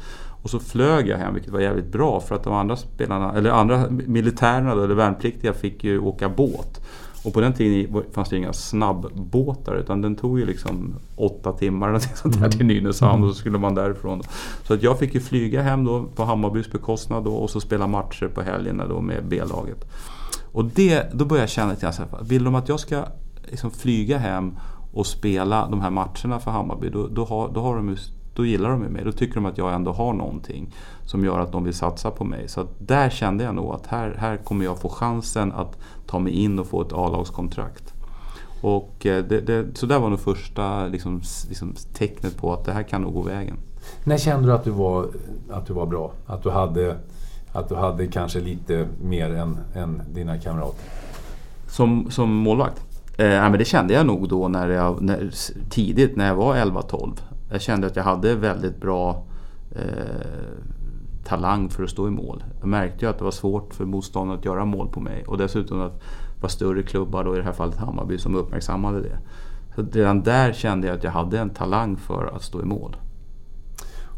och 0.43 0.51
så 0.51 0.59
flög 0.59 1.09
jag 1.09 1.19
hem 1.19 1.35
vilket 1.35 1.53
var 1.53 1.61
jävligt 1.61 1.93
bra 1.93 2.21
för 2.21 2.35
att 2.35 2.45
de 2.45 2.53
andra 2.53 2.77
spelarna, 2.77 3.33
eller 3.33 3.51
andra 3.51 3.91
militärerna 3.91 4.75
då, 4.75 4.83
eller 4.83 4.95
värnpliktiga 4.95 5.53
fick 5.53 5.85
ju 5.85 5.99
åka 5.99 6.29
båt. 6.29 6.81
Och 7.25 7.33
på 7.35 7.41
den 7.41 7.53
tiden 7.53 8.03
fanns 8.13 8.29
det 8.29 8.37
inga 8.37 8.53
snabbbåtar 8.53 9.75
utan 9.75 10.03
den 10.03 10.17
tog 10.17 10.39
ju 10.39 10.47
liksom 10.47 10.95
åtta 11.17 11.53
timmar 11.53 11.89
eller 11.89 11.99
sånt 12.17 12.41
där 12.41 12.49
till 12.49 12.67
Nynäshamn 12.67 13.25
och 13.25 13.29
så 13.29 13.35
skulle 13.35 13.59
man 13.59 13.75
därifrån. 13.75 14.23
Så 14.63 14.75
att 14.75 14.83
jag 14.83 14.99
fick 14.99 15.15
ju 15.15 15.21
flyga 15.21 15.63
hem 15.63 15.85
då 15.85 16.05
på 16.15 16.25
Hammarbys 16.25 16.73
bekostnad 16.73 17.25
då, 17.25 17.35
och 17.35 17.51
så 17.51 17.61
spela 17.61 17.87
matcher 17.87 18.29
på 18.29 18.43
helgerna 18.43 18.87
då 18.87 19.01
med 19.01 19.25
B-laget. 19.29 19.85
Och 20.53 20.65
det, 20.65 21.11
då 21.13 21.25
började 21.25 21.43
jag 21.43 21.51
känna 21.51 21.71
lite 21.71 21.83
grann 21.83 22.09
vill 22.23 22.45
de 22.45 22.55
att 22.55 22.69
jag 22.69 22.81
ska 22.81 23.05
liksom 23.51 23.71
flyga 23.71 24.19
hem 24.19 24.59
och 24.93 25.07
spela 25.07 25.69
de 25.69 25.81
här 25.81 25.91
matcherna 25.91 26.39
för 26.39 26.51
Hammarby 26.51 26.89
då, 26.89 27.07
då, 27.07 27.25
har, 27.25 27.49
då, 27.55 27.61
har 27.61 27.77
de, 27.77 27.97
då 28.35 28.47
gillar 28.47 28.71
de 28.71 28.79
mig. 28.81 29.05
Då 29.05 29.13
tycker 29.13 29.35
de 29.35 29.47
att 29.47 29.59
jag 29.59 29.75
ändå 29.75 29.93
har 29.93 30.13
någonting 30.13 30.75
som 31.05 31.25
gör 31.25 31.41
att 31.41 31.53
de 31.53 31.65
vill 31.65 31.75
satsa 31.75 32.11
på 32.11 32.25
mig. 32.25 32.49
Så 32.49 32.67
där 32.79 33.11
kände 33.11 33.45
jag 33.45 33.55
nog 33.55 33.75
att 33.75 33.87
här, 33.87 34.17
här 34.19 34.37
kommer 34.37 34.65
jag 34.65 34.81
få 34.81 34.89
chansen 34.89 35.53
att 35.53 35.79
ta 36.13 36.19
mig 36.19 36.33
in 36.33 36.59
och 36.59 36.67
få 36.67 36.83
ett 36.83 36.93
A-lagskontrakt. 36.93 37.95
Och 38.61 39.07
eh, 39.07 39.25
det, 39.25 39.41
det, 39.41 39.79
så 39.79 39.87
det 39.87 39.99
var 39.99 40.11
nog 40.11 40.21
första 40.21 40.87
liksom, 40.87 41.23
liksom, 41.49 41.75
tecknet 41.93 42.37
på 42.37 42.53
att 42.53 42.65
det 42.65 42.73
här 42.73 42.83
kan 42.83 43.03
nog 43.03 43.15
gå 43.15 43.23
vägen. 43.23 43.57
När 44.05 44.19
kände 44.19 44.49
du 44.49 44.53
att 44.53 44.65
du 44.65 44.71
var, 44.71 45.07
att 45.51 45.67
du 45.67 45.73
var 45.73 45.87
bra? 45.87 46.13
Att 46.27 46.43
du 46.43 46.51
hade, 46.51 46.97
att 47.53 47.69
du 47.69 47.75
hade 47.75 48.07
kanske 48.07 48.41
lite 48.41 48.89
mer 49.03 49.35
än, 49.35 49.59
än 49.75 50.03
dina 50.15 50.39
kamrater? 50.39 50.85
Som, 51.69 52.11
som 52.11 52.35
målvakt? 52.35 52.85
Eh, 53.19 53.27
men 53.27 53.53
det 53.53 53.65
kände 53.65 53.95
jag 53.95 54.07
nog 54.07 54.29
då 54.29 54.49
när 54.49 54.69
jag, 54.69 55.03
när, 55.03 55.31
tidigt 55.71 56.17
när 56.17 56.27
jag 56.27 56.35
var 56.35 56.57
11-12. 56.57 57.13
Jag 57.51 57.61
kände 57.61 57.87
att 57.87 57.97
jag 57.97 58.05
hade 58.05 58.35
väldigt 58.35 58.81
bra 58.81 59.25
eh, 59.71 59.83
talang 61.25 61.69
för 61.69 61.83
att 61.83 61.91
stå 61.91 62.09
i 62.09 62.11
mål. 62.11 62.45
Jag 62.61 62.69
märkte 62.69 63.05
ju 63.05 63.11
att 63.11 63.19
det 63.19 63.25
var 63.25 63.31
svårt 63.31 63.75
för 63.75 63.85
motståndarna 63.85 64.39
att 64.39 64.45
göra 64.45 64.65
mål 64.65 64.89
på 64.89 65.01
mig 65.01 65.25
och 65.27 65.39
dessutom 65.39 65.81
att 65.81 66.01
det 66.35 66.43
var 66.43 66.49
större 66.49 66.83
klubbar, 66.83 67.25
då 67.25 67.35
i 67.35 67.39
det 67.39 67.45
här 67.45 67.53
fallet 67.53 67.77
Hammarby, 67.77 68.19
som 68.19 68.35
uppmärksammade 68.35 69.01
det. 69.01 69.19
Så 69.75 69.87
redan 69.93 70.23
där 70.23 70.53
kände 70.53 70.87
jag 70.87 70.97
att 70.97 71.05
jag 71.05 71.11
hade 71.11 71.39
en 71.39 71.51
talang 71.51 71.97
för 71.97 72.37
att 72.37 72.43
stå 72.43 72.63
i 72.63 72.65
mål. 72.65 72.97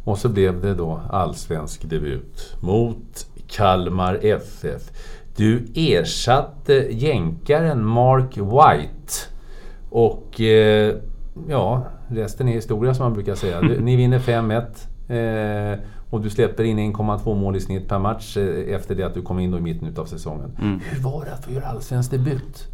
Och 0.05 0.19
så 0.19 0.29
blev 0.29 0.61
det 0.61 0.75
då 0.75 1.01
allsvensk 1.11 1.91
debut 1.91 2.57
mot 2.61 3.27
Kalmar 3.47 4.19
FF. 4.23 4.83
Du 5.37 5.67
ersatte 5.75 6.73
jänkaren 6.91 7.85
Mark 7.85 8.37
White. 8.37 9.13
Och 9.91 10.41
eh, 10.41 10.95
ja, 11.49 11.87
resten 12.09 12.49
är 12.49 12.53
historia 12.53 12.95
som 12.95 13.05
man 13.05 13.13
brukar 13.13 13.35
säga. 13.35 13.61
Ni 13.61 13.97
vinner 13.97 14.19
5-1. 14.19 15.73
Eh, 15.73 15.79
och 16.15 16.21
du 16.21 16.31
släpper 16.31 16.65
in 16.65 16.79
1,2 16.79 17.35
mål 17.35 17.57
i 17.57 17.61
snitt 17.61 17.89
per 17.89 17.99
match 17.99 18.37
eh, 18.37 18.75
efter 18.75 18.95
det 18.95 19.03
att 19.03 19.15
du 19.15 19.23
kom 19.23 19.39
in 19.39 19.55
i 19.55 19.61
mitten 19.61 19.95
av 19.97 20.05
säsongen. 20.05 20.53
Mm. 20.61 20.81
Hur 20.81 21.03
var 21.03 21.25
det 21.25 21.33
att 21.33 21.45
få 21.45 21.53
göra 21.53 21.65
allsvensk 21.65 22.11
debut? 22.11 22.69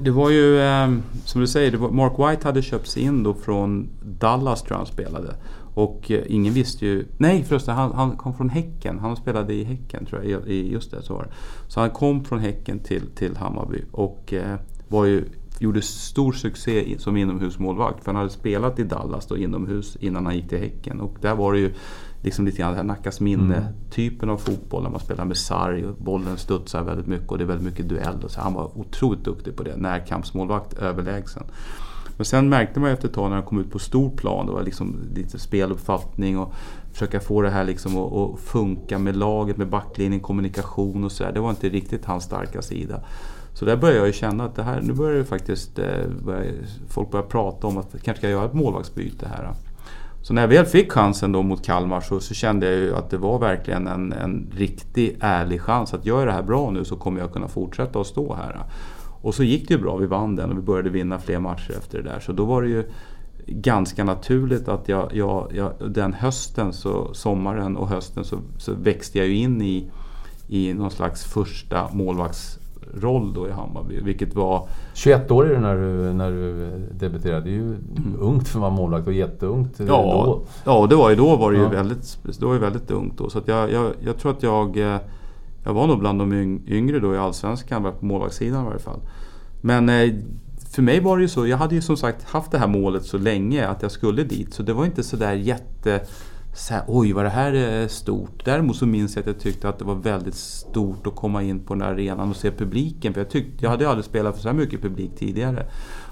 Det 0.00 0.10
var 0.10 0.30
ju, 0.30 0.60
eh, 0.60 0.92
som 1.24 1.40
du 1.40 1.46
säger, 1.46 1.78
Mark 1.78 2.12
White 2.18 2.48
hade 2.48 2.62
köpts 2.62 2.96
in 2.96 3.22
då 3.22 3.34
från 3.34 3.88
Dallas 4.02 4.62
tror 4.62 4.72
jag 4.72 4.78
han 4.78 4.86
spelade. 4.86 5.34
Och 5.74 6.10
eh, 6.10 6.22
ingen 6.26 6.54
visste 6.54 6.86
ju... 6.86 7.06
Nej 7.18 7.44
förresten, 7.44 7.74
han, 7.74 7.92
han 7.92 8.16
kom 8.16 8.34
från 8.34 8.48
Häcken. 8.48 8.98
Han 8.98 9.16
spelade 9.16 9.54
i 9.54 9.64
Häcken 9.64 10.06
tror 10.06 10.24
jag. 10.24 10.48
I, 10.48 10.72
just 10.72 10.90
det, 10.90 11.02
så 11.02 11.14
var 11.14 11.22
det. 11.22 11.30
Så 11.68 11.80
han 11.80 11.90
kom 11.90 12.24
från 12.24 12.38
Häcken 12.38 12.78
till, 12.78 13.06
till 13.14 13.36
Hammarby 13.36 13.84
och 13.92 14.32
eh, 14.32 14.56
var 14.88 15.04
ju, 15.04 15.24
gjorde 15.58 15.82
stor 15.82 16.32
succé 16.32 16.98
som 16.98 17.16
inomhusmålvakt. 17.16 18.04
För 18.04 18.12
han 18.12 18.16
hade 18.16 18.30
spelat 18.30 18.78
i 18.78 18.84
Dallas 18.84 19.26
då 19.26 19.36
inomhus 19.36 19.96
innan 20.00 20.26
han 20.26 20.36
gick 20.36 20.48
till 20.48 20.58
Häcken. 20.58 21.00
Och 21.00 21.16
där 21.20 21.34
var 21.34 21.52
det 21.52 21.58
ju 21.58 21.74
liksom 22.22 22.44
lite 22.44 22.58
grann 22.58 22.86
Nackas 22.86 23.20
minne-typen 23.20 24.28
mm. 24.28 24.34
av 24.34 24.38
fotboll. 24.38 24.82
När 24.82 24.90
man 24.90 25.00
spelar 25.00 25.24
med 25.24 25.36
sarg 25.36 25.86
och 25.86 25.96
bollen 25.96 26.36
studsar 26.36 26.82
väldigt 26.82 27.06
mycket 27.06 27.30
och 27.30 27.38
det 27.38 27.44
är 27.44 27.48
väldigt 27.48 27.66
mycket 27.66 27.88
duell. 27.88 28.24
Så 28.26 28.40
han 28.40 28.54
var 28.54 28.78
otroligt 28.78 29.24
duktig 29.24 29.56
på 29.56 29.62
det. 29.62 29.76
Närkampsmålvakt 29.76 30.78
överlägsen. 30.78 31.42
Men 32.16 32.24
sen 32.24 32.48
märkte 32.48 32.80
man 32.80 32.90
efter 32.90 33.08
ett 33.08 33.14
tag 33.14 33.28
när 33.28 33.36
han 33.36 33.46
kom 33.46 33.60
ut 33.60 33.70
på 33.70 33.78
stor 33.78 34.10
plan, 34.10 34.46
det 34.46 34.52
var 34.52 34.62
liksom 34.62 34.96
lite 35.14 35.38
speluppfattning 35.38 36.38
och 36.38 36.54
försöka 36.92 37.20
få 37.20 37.42
det 37.42 37.50
här 37.50 37.64
liksom 37.64 37.96
att, 37.96 38.12
att 38.12 38.40
funka 38.40 38.98
med 38.98 39.16
laget, 39.16 39.56
med 39.56 39.68
backlinjen, 39.68 40.20
kommunikation 40.20 41.04
och 41.04 41.12
sådär. 41.12 41.32
Det 41.32 41.40
var 41.40 41.50
inte 41.50 41.68
riktigt 41.68 42.04
hans 42.04 42.24
starka 42.24 42.62
sida. 42.62 43.00
Så 43.54 43.64
där 43.64 43.76
började 43.76 43.98
jag 43.98 44.06
ju 44.06 44.12
känna 44.12 44.44
att 44.44 44.54
det 44.54 44.62
här, 44.62 44.80
nu 44.80 44.92
börjar 44.92 45.18
det 45.18 45.24
faktiskt, 45.24 45.78
eh, 45.78 46.06
börjar, 46.24 46.46
folk 46.88 47.10
börjar 47.10 47.26
prata 47.26 47.66
om 47.66 47.78
att 47.78 47.92
kanske 48.02 48.20
ska 48.20 48.28
göra 48.28 48.44
ett 48.44 48.54
målvaktsbyte 48.54 49.28
här. 49.28 49.54
Så 50.22 50.34
när 50.34 50.42
jag 50.42 50.48
väl 50.48 50.66
fick 50.66 50.92
chansen 50.92 51.32
då 51.32 51.42
mot 51.42 51.64
Kalmar 51.64 52.00
så, 52.00 52.20
så 52.20 52.34
kände 52.34 52.66
jag 52.66 52.74
ju 52.74 52.96
att 52.96 53.10
det 53.10 53.16
var 53.16 53.38
verkligen 53.38 53.86
en, 53.86 54.12
en 54.12 54.50
riktig 54.56 55.16
ärlig 55.20 55.60
chans 55.60 55.94
att 55.94 56.06
gör 56.06 56.26
det 56.26 56.32
här 56.32 56.42
bra 56.42 56.70
nu 56.70 56.84
så 56.84 56.96
kommer 56.96 57.20
jag 57.20 57.32
kunna 57.32 57.48
fortsätta 57.48 58.00
att 58.00 58.06
stå 58.06 58.34
här. 58.34 58.60
Och 59.22 59.34
så 59.34 59.42
gick 59.42 59.68
det 59.68 59.74
ju 59.74 59.80
bra, 59.80 59.96
vi 59.96 60.06
vann 60.06 60.36
den 60.36 60.50
och 60.50 60.56
vi 60.56 60.62
började 60.62 60.90
vinna 60.90 61.18
fler 61.18 61.38
matcher 61.38 61.74
efter 61.78 62.02
det 62.02 62.10
där. 62.10 62.20
Så 62.20 62.32
då 62.32 62.44
var 62.44 62.62
det 62.62 62.68
ju 62.68 62.84
ganska 63.46 64.04
naturligt 64.04 64.68
att 64.68 64.88
jag, 64.88 65.14
jag, 65.14 65.52
jag 65.54 65.72
den 65.92 66.12
hösten, 66.12 66.72
så, 66.72 67.14
sommaren 67.14 67.76
och 67.76 67.88
hösten 67.88 68.24
så, 68.24 68.38
så 68.58 68.74
växte 68.74 69.18
jag 69.18 69.26
ju 69.26 69.34
in 69.34 69.62
i, 69.62 69.90
i 70.48 70.74
någon 70.74 70.90
slags 70.90 71.24
första 71.24 71.88
målvakts 71.92 72.58
målvaktsroll 72.92 73.34
då 73.34 73.48
i 73.48 73.50
Hammarby. 73.50 74.00
Vilket 74.00 74.34
var... 74.34 74.68
21 74.94 75.30
år 75.30 75.44
är 75.44 75.54
du 75.54 75.60
när 75.60 75.74
du, 75.74 76.12
när 76.12 76.30
du 76.30 76.70
debuterade. 76.92 77.40
Det 77.40 77.50
är 77.50 77.52
ju 77.52 77.62
mm. 77.62 78.16
ungt 78.20 78.48
för 78.48 78.58
att 78.58 78.60
vara 78.60 78.70
målvakt 78.70 79.06
och 79.06 79.12
jätteungt 79.12 79.74
ja, 79.78 79.86
då. 79.86 80.42
Ja, 80.64 80.86
det 80.86 80.96
var 80.96 81.10
ju 81.10 81.16
då 81.16 81.36
var 81.36 81.52
det 81.52 81.58
ju 81.58 81.68
väldigt, 81.68 82.18
det 82.38 82.46
var 82.46 82.52
ju 82.52 82.58
väldigt 82.58 82.90
ungt 82.90 83.18
då. 83.18 83.30
Så 83.30 83.38
att 83.38 83.48
jag, 83.48 83.72
jag, 83.72 83.92
jag 84.00 84.18
tror 84.18 84.32
att 84.32 84.42
jag 84.42 84.76
eh, 84.76 85.00
jag 85.64 85.74
var 85.74 85.86
nog 85.86 85.98
bland 85.98 86.18
de 86.18 86.32
yngre 86.68 86.98
då 86.98 87.14
i 87.14 87.18
Allsvenskan, 87.18 87.82
på 87.82 88.06
målvaktssidan 88.06 88.62
i 88.62 88.66
varje 88.66 88.78
fall. 88.78 89.00
Men 89.60 89.88
eh, 89.88 90.14
för 90.74 90.82
mig 90.82 91.00
var 91.00 91.16
det 91.16 91.22
ju 91.22 91.28
så, 91.28 91.46
jag 91.46 91.56
hade 91.56 91.74
ju 91.74 91.82
som 91.82 91.96
sagt 91.96 92.24
haft 92.24 92.50
det 92.50 92.58
här 92.58 92.68
målet 92.68 93.04
så 93.04 93.18
länge 93.18 93.68
att 93.68 93.82
jag 93.82 93.90
skulle 93.90 94.24
dit. 94.24 94.54
Så 94.54 94.62
det 94.62 94.72
var 94.72 94.84
inte 94.84 95.02
sådär 95.02 95.32
jätte... 95.32 96.00
Så 96.54 96.74
här, 96.74 96.84
Oj, 96.86 97.12
vad 97.12 97.24
det 97.24 97.30
här 97.30 97.52
är 97.52 97.88
stort. 97.88 98.44
Däremot 98.44 98.76
så 98.76 98.86
minns 98.86 99.16
jag 99.16 99.20
att 99.20 99.26
jag 99.26 99.38
tyckte 99.38 99.68
att 99.68 99.78
det 99.78 99.84
var 99.84 99.94
väldigt 99.94 100.34
stort 100.34 101.06
att 101.06 101.16
komma 101.16 101.42
in 101.42 101.60
på 101.60 101.74
den 101.74 101.82
här 101.82 101.92
arenan 101.92 102.30
och 102.30 102.36
se 102.36 102.50
publiken. 102.50 103.14
För 103.14 103.20
jag, 103.20 103.30
tyckte, 103.30 103.64
jag 103.64 103.70
hade 103.70 103.88
aldrig 103.88 104.04
spelat 104.04 104.34
för 104.34 104.42
så 104.42 104.48
här 104.48 104.56
mycket 104.56 104.82
publik 104.82 105.10
tidigare. 105.16 105.66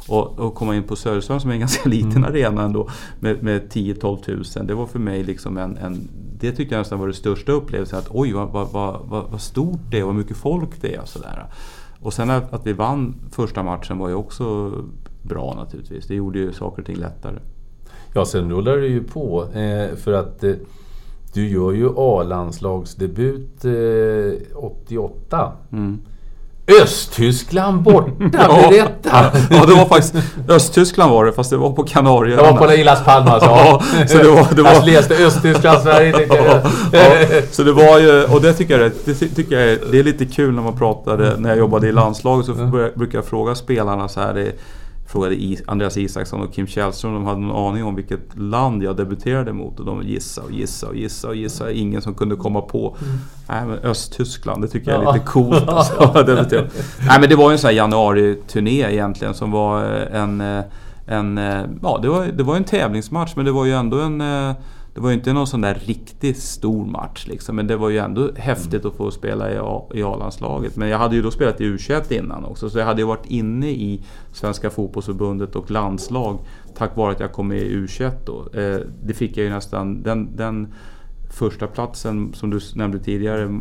Och, 0.09 0.38
och 0.38 0.55
komma 0.55 0.76
in 0.76 0.83
på 0.83 0.96
Söderström 0.96 1.40
som 1.40 1.50
är 1.50 1.55
en 1.55 1.61
ganska 1.66 1.88
liten 1.88 2.11
mm. 2.11 2.24
arena 2.24 2.62
ändå 2.62 2.88
med, 3.20 3.42
med 3.42 3.72
10-12 3.72 4.22
tusen. 4.22 4.66
Det 4.66 4.74
var 4.74 4.87
för 4.87 4.98
mig 4.98 5.24
liksom 5.24 5.59
en, 5.59 5.76
en 5.76 6.09
det 6.40 6.53
tyckte 6.53 6.74
jag 6.74 6.81
nästan 6.81 6.98
var 6.98 7.07
det 7.07 7.14
största 7.14 7.53
upplevelsen. 7.53 7.98
Att 7.98 8.09
oj 8.11 8.33
vad, 8.33 8.50
vad, 8.50 8.68
vad, 8.72 9.31
vad 9.31 9.40
stort 9.40 9.81
det 9.90 9.98
är 9.98 10.03
och 10.03 10.07
vad 10.07 10.16
mycket 10.16 10.37
folk 10.37 10.81
det 10.81 10.94
är. 10.94 11.00
Och, 11.00 11.09
sådär. 11.09 11.46
och 12.00 12.12
sen 12.12 12.31
att, 12.31 12.53
att 12.53 12.66
vi 12.66 12.72
vann 12.72 13.14
första 13.31 13.62
matchen 13.62 13.98
var 13.98 14.09
ju 14.09 14.14
också 14.14 14.72
bra 15.22 15.55
naturligtvis. 15.55 16.07
Det 16.07 16.14
gjorde 16.14 16.38
ju 16.38 16.53
saker 16.53 16.83
och 16.83 16.87
ting 16.87 16.96
lättare. 16.96 17.38
Ja, 18.14 18.25
sen 18.25 18.51
rullar 18.51 18.77
det 18.77 18.87
ju 18.87 19.03
på. 19.03 19.46
Eh, 19.55 19.96
för 19.96 20.12
att 20.12 20.44
eh, 20.44 20.53
du 21.33 21.49
gör 21.49 21.73
ju 21.73 21.88
A-landslagsdebut 21.96 23.64
eh, 23.64 24.57
88. 24.57 25.53
Mm. 25.73 25.99
Östtyskland 26.83 27.83
borta, 27.83 28.11
berätta! 28.18 29.31
ja, 29.51 29.66
det 29.66 29.75
var 29.75 29.87
faktiskt 29.87 30.14
Östtyskland 30.49 31.12
var 31.12 31.25
det, 31.25 31.33
fast 31.33 31.51
det 31.51 31.57
var 31.57 31.73
på 31.73 31.83
Kanarieöarna. 31.83 32.53
Det 32.53 32.66
var 32.66 32.77
på 32.77 32.85
Las 32.85 33.05
Palmas, 33.05 33.42
ja. 33.42 33.83
så 34.09 34.18
det 34.18 34.31
var, 34.31 34.55
det 34.57 34.62
var... 34.62 34.73
Jag 34.73 34.87
läste 34.87 35.14
Östtyskland, 35.14 35.83
Sverige, 35.83 36.12
tyckte 36.12 36.37
jag. 36.37 36.62
ja, 36.92 37.42
Så 37.51 37.62
det 37.62 37.73
var 37.73 37.99
ju, 37.99 38.25
och 38.25 38.40
det 38.42 38.53
tycker 38.53 38.79
jag, 38.79 38.92
det 39.05 39.14
tycker 39.14 39.61
jag 39.61 39.79
det 39.90 39.99
är 39.99 40.05
lite 40.05 40.27
kul 40.27 40.55
när 40.55 40.62
man 40.62 40.79
pratade, 40.79 41.37
när 41.37 41.49
jag 41.49 41.59
jobbade 41.59 41.88
i 41.88 41.92
landslaget 41.92 42.46
så 42.46 42.53
brukar 42.94 43.18
jag 43.18 43.25
fråga 43.25 43.55
spelarna 43.55 44.09
så 44.09 44.20
här. 44.20 44.35
Det, 44.35 44.53
frågade 45.11 45.57
Andreas 45.66 45.96
Isaksson 45.96 46.40
och 46.40 46.55
Kim 46.55 46.66
Källström 46.66 47.14
om 47.14 47.20
de 47.20 47.27
hade 47.27 47.40
någon 47.40 47.68
aning 47.68 47.85
om 47.85 47.94
vilket 47.94 48.38
land 48.38 48.83
jag 48.83 48.96
debuterade 48.96 49.53
mot. 49.53 49.81
Och 49.81 49.87
de 49.87 50.03
gissade 50.03 50.46
och 50.46 50.53
gissade 50.53 50.90
och 50.92 50.96
gissade 50.96 51.31
och 51.31 51.37
gissade. 51.37 51.79
Ingen 51.79 52.03
som 52.03 52.14
kunde 52.14 52.37
komma 52.37 52.61
på. 52.61 52.96
Mm. 53.03 53.18
Nej 53.49 53.66
men 53.66 53.79
Östtyskland, 53.79 54.62
det 54.62 54.68
tycker 54.68 54.90
jag 54.90 55.03
är 55.03 55.12
lite 55.12 55.27
coolt. 55.27 55.64
Alltså, 55.68 56.12
Nej 57.07 57.20
men 57.20 57.29
det 57.29 57.37
var 57.37 57.51
ju 57.51 57.53
en 57.53 57.59
sån 57.59 57.68
här 57.68 57.75
januari-turné 57.75 58.92
egentligen 58.92 59.35
som 59.35 59.51
var 59.51 59.83
en... 60.12 60.40
en 61.07 61.37
ja, 61.83 61.99
det 62.03 62.09
var, 62.09 62.27
det 62.27 62.42
var 62.42 62.57
en 62.57 62.64
tävlingsmatch 62.64 63.33
men 63.37 63.44
det 63.44 63.53
var 63.53 63.64
ju 63.64 63.73
ändå 63.73 64.01
en 64.01 64.23
det 64.94 65.00
var 65.00 65.11
ju 65.11 65.14
inte 65.14 65.33
någon 65.33 65.46
sån 65.46 65.61
där 65.61 65.74
riktigt 65.74 66.38
stor 66.38 66.87
match 66.87 67.26
liksom, 67.26 67.57
men 67.57 67.66
det 67.66 67.76
var 67.76 67.88
ju 67.88 67.98
ändå 67.98 68.31
häftigt 68.37 68.85
att 68.85 68.94
få 68.94 69.11
spela 69.11 69.53
i 69.94 70.03
A-landslaget. 70.03 70.76
Men 70.76 70.88
jag 70.88 70.98
hade 70.98 71.16
ju 71.16 71.22
då 71.22 71.31
spelat 71.31 71.61
i 71.61 71.64
U21 71.64 72.12
innan 72.12 72.44
också, 72.44 72.70
så 72.70 72.79
jag 72.79 72.87
hade 72.87 73.00
ju 73.00 73.07
varit 73.07 73.26
inne 73.26 73.70
i 73.70 74.05
Svenska 74.33 74.70
fotbollsförbundet 74.70 75.57
och 75.57 75.70
landslag 75.70 76.38
tack 76.74 76.96
vare 76.96 77.12
att 77.12 77.20
jag 77.20 77.33
kom 77.33 77.48
med 77.48 77.59
i 77.59 77.76
U21 77.76 78.12
då. 78.26 78.61
Eh, 78.61 78.81
det 79.03 79.14
fick 79.14 79.37
jag 79.37 79.44
ju 79.44 79.50
nästan, 79.50 80.03
den, 80.03 80.37
den 80.37 80.74
första 81.31 81.66
platsen 81.66 82.33
som 82.35 82.50
du 82.50 82.61
nämnde 82.74 82.98
tidigare, 82.98 83.61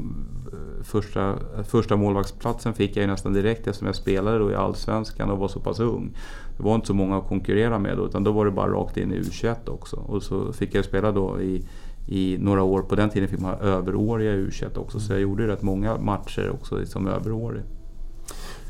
första, 0.83 1.35
första 1.63 1.95
målvaktsplatsen 1.95 2.73
fick 2.73 2.97
jag 2.97 3.01
ju 3.01 3.07
nästan 3.07 3.33
direkt 3.33 3.67
eftersom 3.67 3.87
jag 3.87 3.95
spelade 3.95 4.39
då 4.39 4.51
i 4.51 4.55
Allsvenskan 4.55 5.29
och 5.29 5.37
var 5.37 5.47
så 5.47 5.59
pass 5.59 5.79
ung. 5.79 6.17
Det 6.59 6.65
var 6.65 6.75
inte 6.75 6.87
så 6.87 6.93
många 6.93 7.17
att 7.17 7.27
konkurrera 7.27 7.79
med 7.79 7.97
då, 7.97 8.05
utan 8.05 8.23
då 8.23 8.31
var 8.31 8.45
det 8.45 8.51
bara 8.51 8.71
rakt 8.71 8.97
in 8.97 9.11
i 9.13 9.19
U21 9.19 9.55
också. 9.69 9.95
Och 9.95 10.23
så 10.23 10.53
fick 10.53 10.75
jag 10.75 10.85
spela 10.85 11.11
då 11.11 11.41
i, 11.41 11.63
i 12.07 12.37
några 12.39 12.63
år. 12.63 12.81
På 12.81 12.95
den 12.95 13.09
tiden 13.09 13.29
fick 13.29 13.39
man 13.39 13.55
överåriga 13.59 14.33
i 14.33 14.37
U21 14.37 14.77
också, 14.77 14.99
så 14.99 15.13
jag 15.13 15.21
gjorde 15.21 15.47
rätt 15.47 15.61
många 15.61 15.97
matcher 15.97 16.51
också 16.53 16.85
som 16.85 17.07
överårig. 17.07 17.61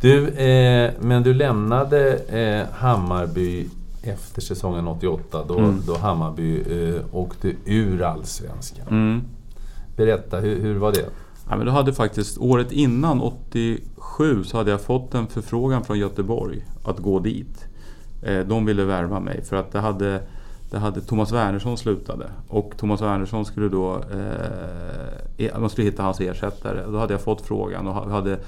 Du, 0.01 0.27
eh, 0.27 0.91
men 0.99 1.23
du 1.23 1.33
lämnade 1.33 2.13
eh, 2.17 2.75
Hammarby 2.77 3.67
efter 4.03 4.41
säsongen 4.41 4.87
88 4.87 5.43
då, 5.47 5.57
Mm. 5.57 5.81
då 5.87 5.97
Hammarby 5.97 6.61
eh, 6.61 7.01
åkte 7.11 7.53
ur 7.65 8.01
Allsvenskan. 8.01 8.87
Mm. 8.89 9.21
Berätta, 9.97 10.39
hur, 10.39 10.61
hur 10.61 10.75
var 10.75 10.91
det? 10.91 11.05
Ja, 11.49 11.55
men 11.57 11.65
då 11.65 11.71
hade 11.71 11.93
faktiskt 11.93 12.37
året 12.37 12.71
innan, 12.71 13.21
87, 13.21 14.43
så 14.43 14.57
hade 14.57 14.71
jag 14.71 14.81
fått 14.81 15.15
en 15.15 15.27
förfrågan 15.27 15.83
från 15.83 15.99
Göteborg 15.99 16.65
att 16.83 16.99
gå 16.99 17.19
dit. 17.19 17.65
Eh, 18.21 18.39
de 18.39 18.65
ville 18.65 18.83
värva 18.85 19.19
mig 19.19 19.43
för 19.43 19.55
att 19.55 19.71
det 19.71 19.79
hade, 19.79 20.21
det 20.71 20.77
hade 20.77 21.01
Thomas 21.01 21.31
Wernersson 21.31 21.77
slutade. 21.77 22.25
Och 22.47 22.73
Thomas 22.77 23.01
Wernersson 23.01 23.45
skulle 23.45 23.69
då... 23.69 23.95
Eh, 25.37 25.59
man 25.59 25.69
skulle 25.69 25.87
hitta 25.87 26.03
hans 26.03 26.19
ersättare. 26.21 26.85
Då 26.91 26.97
hade 26.97 27.13
jag 27.13 27.21
fått 27.21 27.41
frågan 27.41 27.87
och 27.87 27.93
ha- 27.93 28.09
hade 28.09 28.39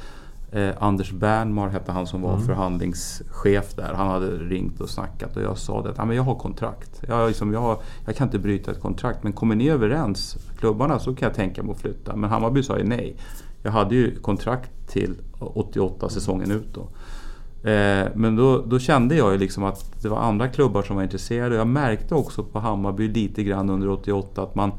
eh, 0.52 0.70
Anders 0.80 1.12
Bernmar 1.12 1.70
hette 1.70 1.92
han 1.92 2.08
som 2.08 2.22
var 2.22 2.38
förhandlingschef 2.38 3.74
där. 3.76 3.94
Han 3.94 4.08
hade 4.08 4.28
ringt 4.32 4.82
och 4.82 4.90
snackat 4.90 5.38
och 5.38 5.44
jag 5.44 5.58
sa 5.58 5.82
det 5.82 5.90
att 5.90 5.98
"Ja, 5.98 6.06
men 6.06 6.16
jag 6.16 6.24
har 6.24 6.36
kontrakt. 6.36 7.04
Jag, 7.08 7.28
liksom, 7.28 7.54
jag, 7.54 7.78
jag 8.06 8.16
kan 8.16 8.28
inte 8.28 8.40
bryta 8.40 8.72
ett 8.72 8.82
kontrakt 8.82 9.24
men 9.24 9.34
kommer 9.34 9.56
ni 9.56 9.70
överens, 9.70 10.38
klubbarna, 10.60 11.00
så 11.00 11.16
kan 11.16 11.28
jag 11.28 11.36
tänka 11.36 11.64
mig 11.64 11.72
att 11.72 11.82
flytta. 11.82 12.16
Men 12.16 12.30
Hammarby 12.30 12.64
sa 12.64 12.78
ju 12.78 12.84
nej. 12.84 13.16
Jag 13.64 13.72
hade 13.72 13.96
ju 13.96 14.16
kontrakt 14.20 14.72
till 14.88 15.16
88 15.40 16.10
säsongen 16.10 16.52
ut 16.52 16.74
då. 16.74 16.88
Eh, 17.64 18.08
men 18.16 18.36
då, 18.36 18.62
då 18.62 18.80
kände 18.80 19.16
jag 19.16 19.32
ju 19.32 19.38
liksom 19.38 19.64
att 19.64 20.02
det 20.02 20.10
var 20.10 20.18
andra 20.18 20.48
klubbar 20.48 20.82
som 20.82 20.96
var 20.96 21.04
intresserade. 21.04 21.56
Jag 21.56 21.68
märkte 21.68 22.16
också 22.16 22.44
på 22.44 22.60
Hammarby 22.60 23.08
lite 23.08 23.44
grann 23.44 23.70
under 23.70 23.90
88 23.90 24.44
att 24.44 24.56
man 24.56 24.72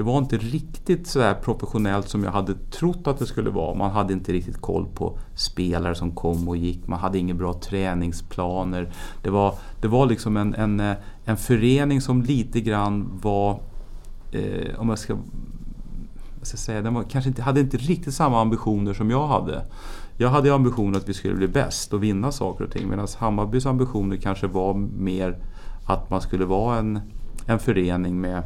det 0.00 0.04
var 0.04 0.18
inte 0.18 0.36
riktigt 0.36 1.06
så 1.06 1.20
här 1.20 1.34
professionellt 1.34 2.08
som 2.08 2.24
jag 2.24 2.30
hade 2.30 2.54
trott 2.54 3.06
att 3.06 3.18
det 3.18 3.26
skulle 3.26 3.50
vara. 3.50 3.74
Man 3.74 3.90
hade 3.90 4.12
inte 4.12 4.32
riktigt 4.32 4.60
koll 4.60 4.86
på 4.94 5.18
spelare 5.34 5.94
som 5.94 6.10
kom 6.10 6.48
och 6.48 6.56
gick. 6.56 6.86
Man 6.86 6.98
hade 6.98 7.18
inga 7.18 7.34
bra 7.34 7.52
träningsplaner. 7.52 8.92
Det 9.22 9.30
var, 9.30 9.54
det 9.80 9.88
var 9.88 10.06
liksom 10.06 10.36
en, 10.36 10.54
en, 10.54 10.94
en 11.24 11.36
förening 11.36 12.00
som 12.00 12.22
lite 12.22 12.60
grann 12.60 13.20
var, 13.22 13.60
eh, 14.32 14.80
om 14.80 14.88
jag 14.88 14.98
ska, 14.98 15.14
vad 15.14 16.46
ska 16.46 16.54
jag 16.54 16.60
säga, 16.60 16.82
den 16.82 16.94
var, 16.94 17.02
kanske 17.02 17.28
inte, 17.28 17.42
hade 17.42 17.60
inte 17.60 17.76
riktigt 17.76 18.14
samma 18.14 18.40
ambitioner 18.40 18.94
som 18.94 19.10
jag 19.10 19.26
hade. 19.26 19.62
Jag 20.20 20.28
hade 20.28 20.54
ambitionen 20.54 20.96
att 20.96 21.08
vi 21.08 21.14
skulle 21.14 21.34
bli 21.34 21.48
bäst 21.48 21.92
och 21.92 22.02
vinna 22.02 22.32
saker 22.32 22.64
och 22.64 22.70
ting 22.70 22.88
medan 22.88 23.06
Hammarbys 23.18 23.66
ambitioner 23.66 24.16
kanske 24.16 24.46
var 24.46 24.74
mer 24.74 25.36
att 25.86 26.10
man 26.10 26.20
skulle 26.20 26.44
vara 26.44 26.78
en, 26.78 27.00
en 27.46 27.58
förening 27.58 28.20
med, 28.20 28.42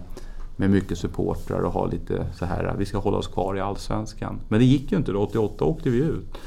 med 0.56 0.70
mycket 0.70 0.98
supportrar 0.98 1.60
och 1.60 1.72
ha 1.72 1.86
lite 1.86 2.26
så 2.34 2.44
här, 2.44 2.74
vi 2.78 2.86
ska 2.86 2.98
hålla 2.98 3.16
oss 3.16 3.28
kvar 3.28 3.56
i 3.56 3.60
Allsvenskan. 3.60 4.40
Men 4.48 4.58
det 4.58 4.64
gick 4.64 4.92
ju 4.92 4.98
inte 4.98 5.12
då, 5.12 5.22
88 5.22 5.64
åkte 5.64 5.90
vi 5.90 5.98
ut. 5.98 6.38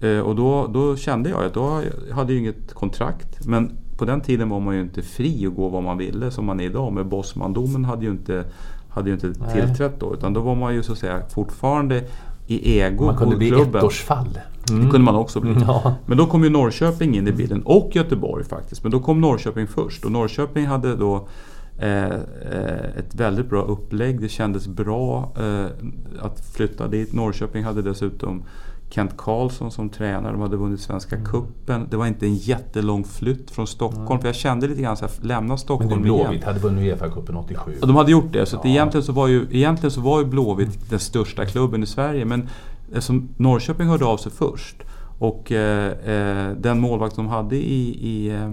Eh, 0.00 0.18
och 0.18 0.36
då, 0.36 0.66
då 0.66 0.96
kände 0.96 1.30
jag 1.30 1.44
att 1.44 1.54
då 1.54 1.82
hade 2.12 2.32
jag 2.32 2.40
inget 2.40 2.74
kontrakt. 2.74 3.46
Men 3.46 3.76
på 3.98 4.04
den 4.04 4.20
tiden 4.20 4.48
var 4.48 4.60
man 4.60 4.74
ju 4.74 4.80
inte 4.80 5.02
fri 5.02 5.46
att 5.46 5.54
gå 5.54 5.68
vad 5.68 5.82
man 5.82 5.98
ville 5.98 6.30
som 6.30 6.44
man 6.44 6.60
är 6.60 6.64
idag. 6.64 6.92
Med 6.92 7.06
Bosmandomen 7.06 7.84
hade 7.84 8.04
ju 8.04 8.10
inte, 8.10 8.44
hade 8.88 9.08
ju 9.10 9.14
inte 9.14 9.34
tillträtt 9.52 10.00
då. 10.00 10.14
Utan 10.14 10.32
då 10.32 10.40
var 10.40 10.54
man 10.54 10.74
ju 10.74 10.82
så 10.82 10.92
att 10.92 10.98
säga 10.98 11.22
fortfarande 11.28 12.04
i 12.46 12.78
ego 12.78 13.04
Man 13.04 13.16
kunde 13.16 13.36
bli 13.36 13.48
klubben. 13.50 13.80
ettårsfall. 13.80 14.38
Det 14.66 14.90
kunde 14.90 14.98
man 14.98 15.14
också 15.14 15.40
bli. 15.40 15.54
Ja. 15.66 15.94
Men 16.06 16.18
då 16.18 16.26
kom 16.26 16.44
ju 16.44 16.50
Norrköping 16.50 17.16
in 17.16 17.28
i 17.28 17.32
bilden 17.32 17.62
och 17.62 17.90
Göteborg 17.92 18.44
faktiskt. 18.44 18.82
Men 18.82 18.92
då 18.92 19.00
kom 19.00 19.20
Norrköping 19.20 19.66
först 19.66 20.04
och 20.04 20.12
Norrköping 20.12 20.66
hade 20.66 20.96
då 20.96 21.28
eh, 21.78 22.04
eh, 22.04 22.84
ett 22.98 23.14
väldigt 23.14 23.50
bra 23.50 23.62
upplägg. 23.62 24.20
Det 24.20 24.28
kändes 24.28 24.68
bra 24.68 25.32
eh, 25.38 25.66
att 26.20 26.40
flytta 26.52 26.88
dit. 26.88 27.12
Norrköping 27.12 27.64
hade 27.64 27.82
dessutom 27.82 28.42
Kent 28.90 29.16
Karlsson 29.16 29.70
som 29.70 29.88
tränare. 29.88 30.32
De 30.32 30.40
hade 30.40 30.56
vunnit 30.56 30.80
Svenska 30.80 31.16
Mm. 31.16 31.26
Cupen. 31.30 31.86
Det 31.90 31.96
var 31.96 32.06
inte 32.06 32.26
en 32.26 32.34
jättelång 32.34 33.04
flytt 33.04 33.50
från 33.50 33.66
Stockholm. 33.66 34.20
För 34.20 34.28
jag 34.28 34.34
kände 34.34 34.66
lite 34.68 34.82
grann 34.82 34.96
så 34.96 35.04
här, 35.04 35.12
lämna 35.20 35.48
Men 35.48 35.58
Stockholm 35.58 35.90
igen. 35.92 36.02
Blåvitt 36.02 36.44
hade 36.44 36.58
vunnit 36.58 36.84
Uefa-cupen 36.94 37.36
87. 37.36 37.72
Ja, 37.80 37.86
de 37.86 37.96
hade 37.96 38.10
gjort 38.12 38.32
det. 38.32 38.46
Så 38.46 38.56
Ja. 38.64 38.68
egentligen, 38.70 39.04
så 39.04 39.12
var 39.12 39.28
ju, 39.28 39.46
egentligen 39.50 39.90
så 39.90 40.00
var 40.00 40.18
ju 40.20 40.24
Blåvitt 40.26 40.90
den 40.90 40.98
största 40.98 41.44
klubben 41.46 41.82
i 41.82 41.86
Sverige. 41.86 42.24
Men 42.24 42.48
eftersom 42.88 43.28
Norrköping 43.36 43.88
hörde 43.88 44.04
av 44.04 44.16
sig 44.16 44.32
först 44.32 44.76
och 45.18 45.52
eh, 45.52 45.86
eh, 45.92 46.52
den 46.56 46.80
målvakt 46.80 47.16
de 47.16 47.26
hade 47.26 47.56
i, 47.56 47.88
i, 48.00 48.28
eh, 48.34 48.52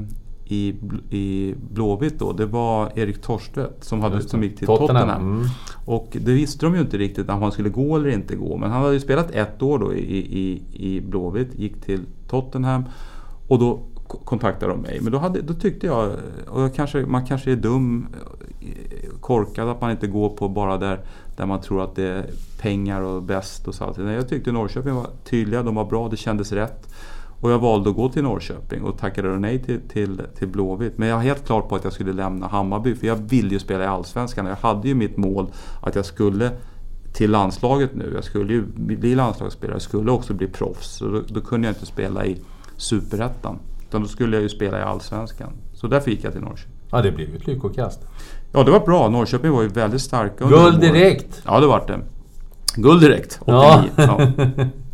i, 0.51 0.75
i 1.09 1.55
Blåvitt 1.73 2.19
då, 2.19 2.31
det 2.33 2.45
var 2.45 2.91
Erik 2.95 3.21
Torstvedt 3.21 3.83
som, 3.83 4.01
hade, 4.01 4.21
som 4.21 4.43
gick 4.43 4.57
till 4.57 4.67
Tottenham. 4.67 5.07
Tottenham. 5.07 5.33
Mm. 5.33 5.47
Och 5.85 6.17
det 6.21 6.31
visste 6.31 6.65
de 6.65 6.75
ju 6.75 6.81
inte 6.81 6.97
riktigt 6.97 7.29
om 7.29 7.41
han 7.41 7.51
skulle 7.51 7.69
gå 7.69 7.95
eller 7.95 8.09
inte 8.09 8.35
gå. 8.35 8.57
Men 8.57 8.71
han 8.71 8.81
hade 8.81 8.93
ju 8.93 8.99
spelat 8.99 9.31
ett 9.31 9.61
år 9.61 9.79
då 9.79 9.93
i, 9.93 10.17
i, 10.17 10.61
i 10.73 11.01
Blåvitt, 11.01 11.55
gick 11.55 11.81
till 11.81 12.01
Tottenham 12.27 12.83
och 13.47 13.59
då 13.59 13.79
kontaktade 14.07 14.71
de 14.71 14.81
mig. 14.81 14.99
Men 15.01 15.11
då, 15.11 15.17
hade, 15.17 15.41
då 15.41 15.53
tyckte 15.53 15.87
jag, 15.87 16.11
och 16.47 16.61
jag 16.61 16.75
kanske, 16.75 17.05
man 17.05 17.25
kanske 17.25 17.51
är 17.51 17.55
dum, 17.55 18.07
eh, 18.61 19.19
korkad 19.19 19.69
att 19.69 19.81
man 19.81 19.91
inte 19.91 20.07
går 20.07 20.29
på 20.29 20.49
bara 20.49 20.77
där, 20.77 20.99
där 21.37 21.45
man 21.45 21.61
tror 21.61 21.83
att 21.83 21.95
det 21.95 22.03
är 22.03 22.25
pengar 22.61 23.01
och 23.01 23.23
bäst 23.23 23.67
och 23.67 23.75
så. 23.75 23.93
Nej, 23.97 24.15
Jag 24.15 24.29
tyckte 24.29 24.51
Norrköping 24.51 24.95
var 24.95 25.07
tydliga, 25.23 25.63
de 25.63 25.75
var 25.75 25.85
bra, 25.85 26.09
det 26.09 26.17
kändes 26.17 26.51
rätt. 26.51 26.93
Och 27.41 27.51
jag 27.51 27.59
valde 27.59 27.89
att 27.89 27.95
gå 27.95 28.09
till 28.09 28.23
Norrköping 28.23 28.83
och 28.83 28.97
tackade 28.97 29.39
nej 29.39 29.59
till, 29.59 29.79
till, 29.89 30.21
till 30.37 30.47
Blåvitt. 30.47 30.97
Men 30.97 31.07
jag 31.07 31.15
var 31.15 31.23
helt 31.23 31.45
klart 31.45 31.69
på 31.69 31.75
att 31.75 31.83
jag 31.83 31.93
skulle 31.93 32.13
lämna 32.13 32.47
Hammarby 32.47 32.95
för 32.95 33.07
jag 33.07 33.15
ville 33.15 33.49
ju 33.49 33.59
spela 33.59 33.83
i 33.83 33.87
Allsvenskan. 33.87 34.45
Jag 34.45 34.55
hade 34.55 34.87
ju 34.87 34.95
mitt 34.95 35.17
mål 35.17 35.51
att 35.81 35.95
jag 35.95 36.05
skulle 36.05 36.51
till 37.13 37.31
landslaget 37.31 37.95
nu. 37.95 38.11
Jag 38.15 38.23
skulle 38.23 38.53
ju 38.53 38.65
bli 38.75 39.15
landslagsspelare, 39.15 39.75
jag 39.75 39.81
skulle 39.81 40.11
också 40.11 40.33
bli 40.33 40.47
proffs. 40.47 40.87
Så 40.87 41.05
då, 41.05 41.21
då 41.27 41.41
kunde 41.41 41.67
jag 41.67 41.75
inte 41.75 41.85
spela 41.85 42.25
i 42.25 42.41
Superettan. 42.77 43.59
Utan 43.87 44.01
då 44.01 44.07
skulle 44.07 44.35
jag 44.35 44.43
ju 44.43 44.49
spela 44.49 44.79
i 44.79 44.81
Allsvenskan. 44.81 45.53
Så 45.73 45.87
därför 45.87 46.11
gick 46.11 46.23
jag 46.23 46.31
till 46.31 46.41
Norrköping. 46.41 46.75
Ja, 46.91 47.01
det 47.01 47.11
blev 47.11 47.29
ju 47.29 47.35
ett 47.35 47.47
lyckokast. 47.47 47.99
Ja, 48.51 48.63
det 48.63 48.71
var 48.71 48.79
bra. 48.79 49.09
Norrköping 49.09 49.51
var 49.51 49.61
ju 49.61 49.67
väldigt 49.67 50.01
starka 50.01 50.43
under 50.43 50.57
Guld 50.57 50.81
direkt! 50.81 51.41
Ja, 51.45 51.59
det 51.59 51.67
var 51.67 51.87
det. 51.87 51.99
Guld 52.75 53.01
direkt. 53.01 53.39
89. 53.41 53.55
Ja. 53.55 53.83
Ja. 53.97 54.65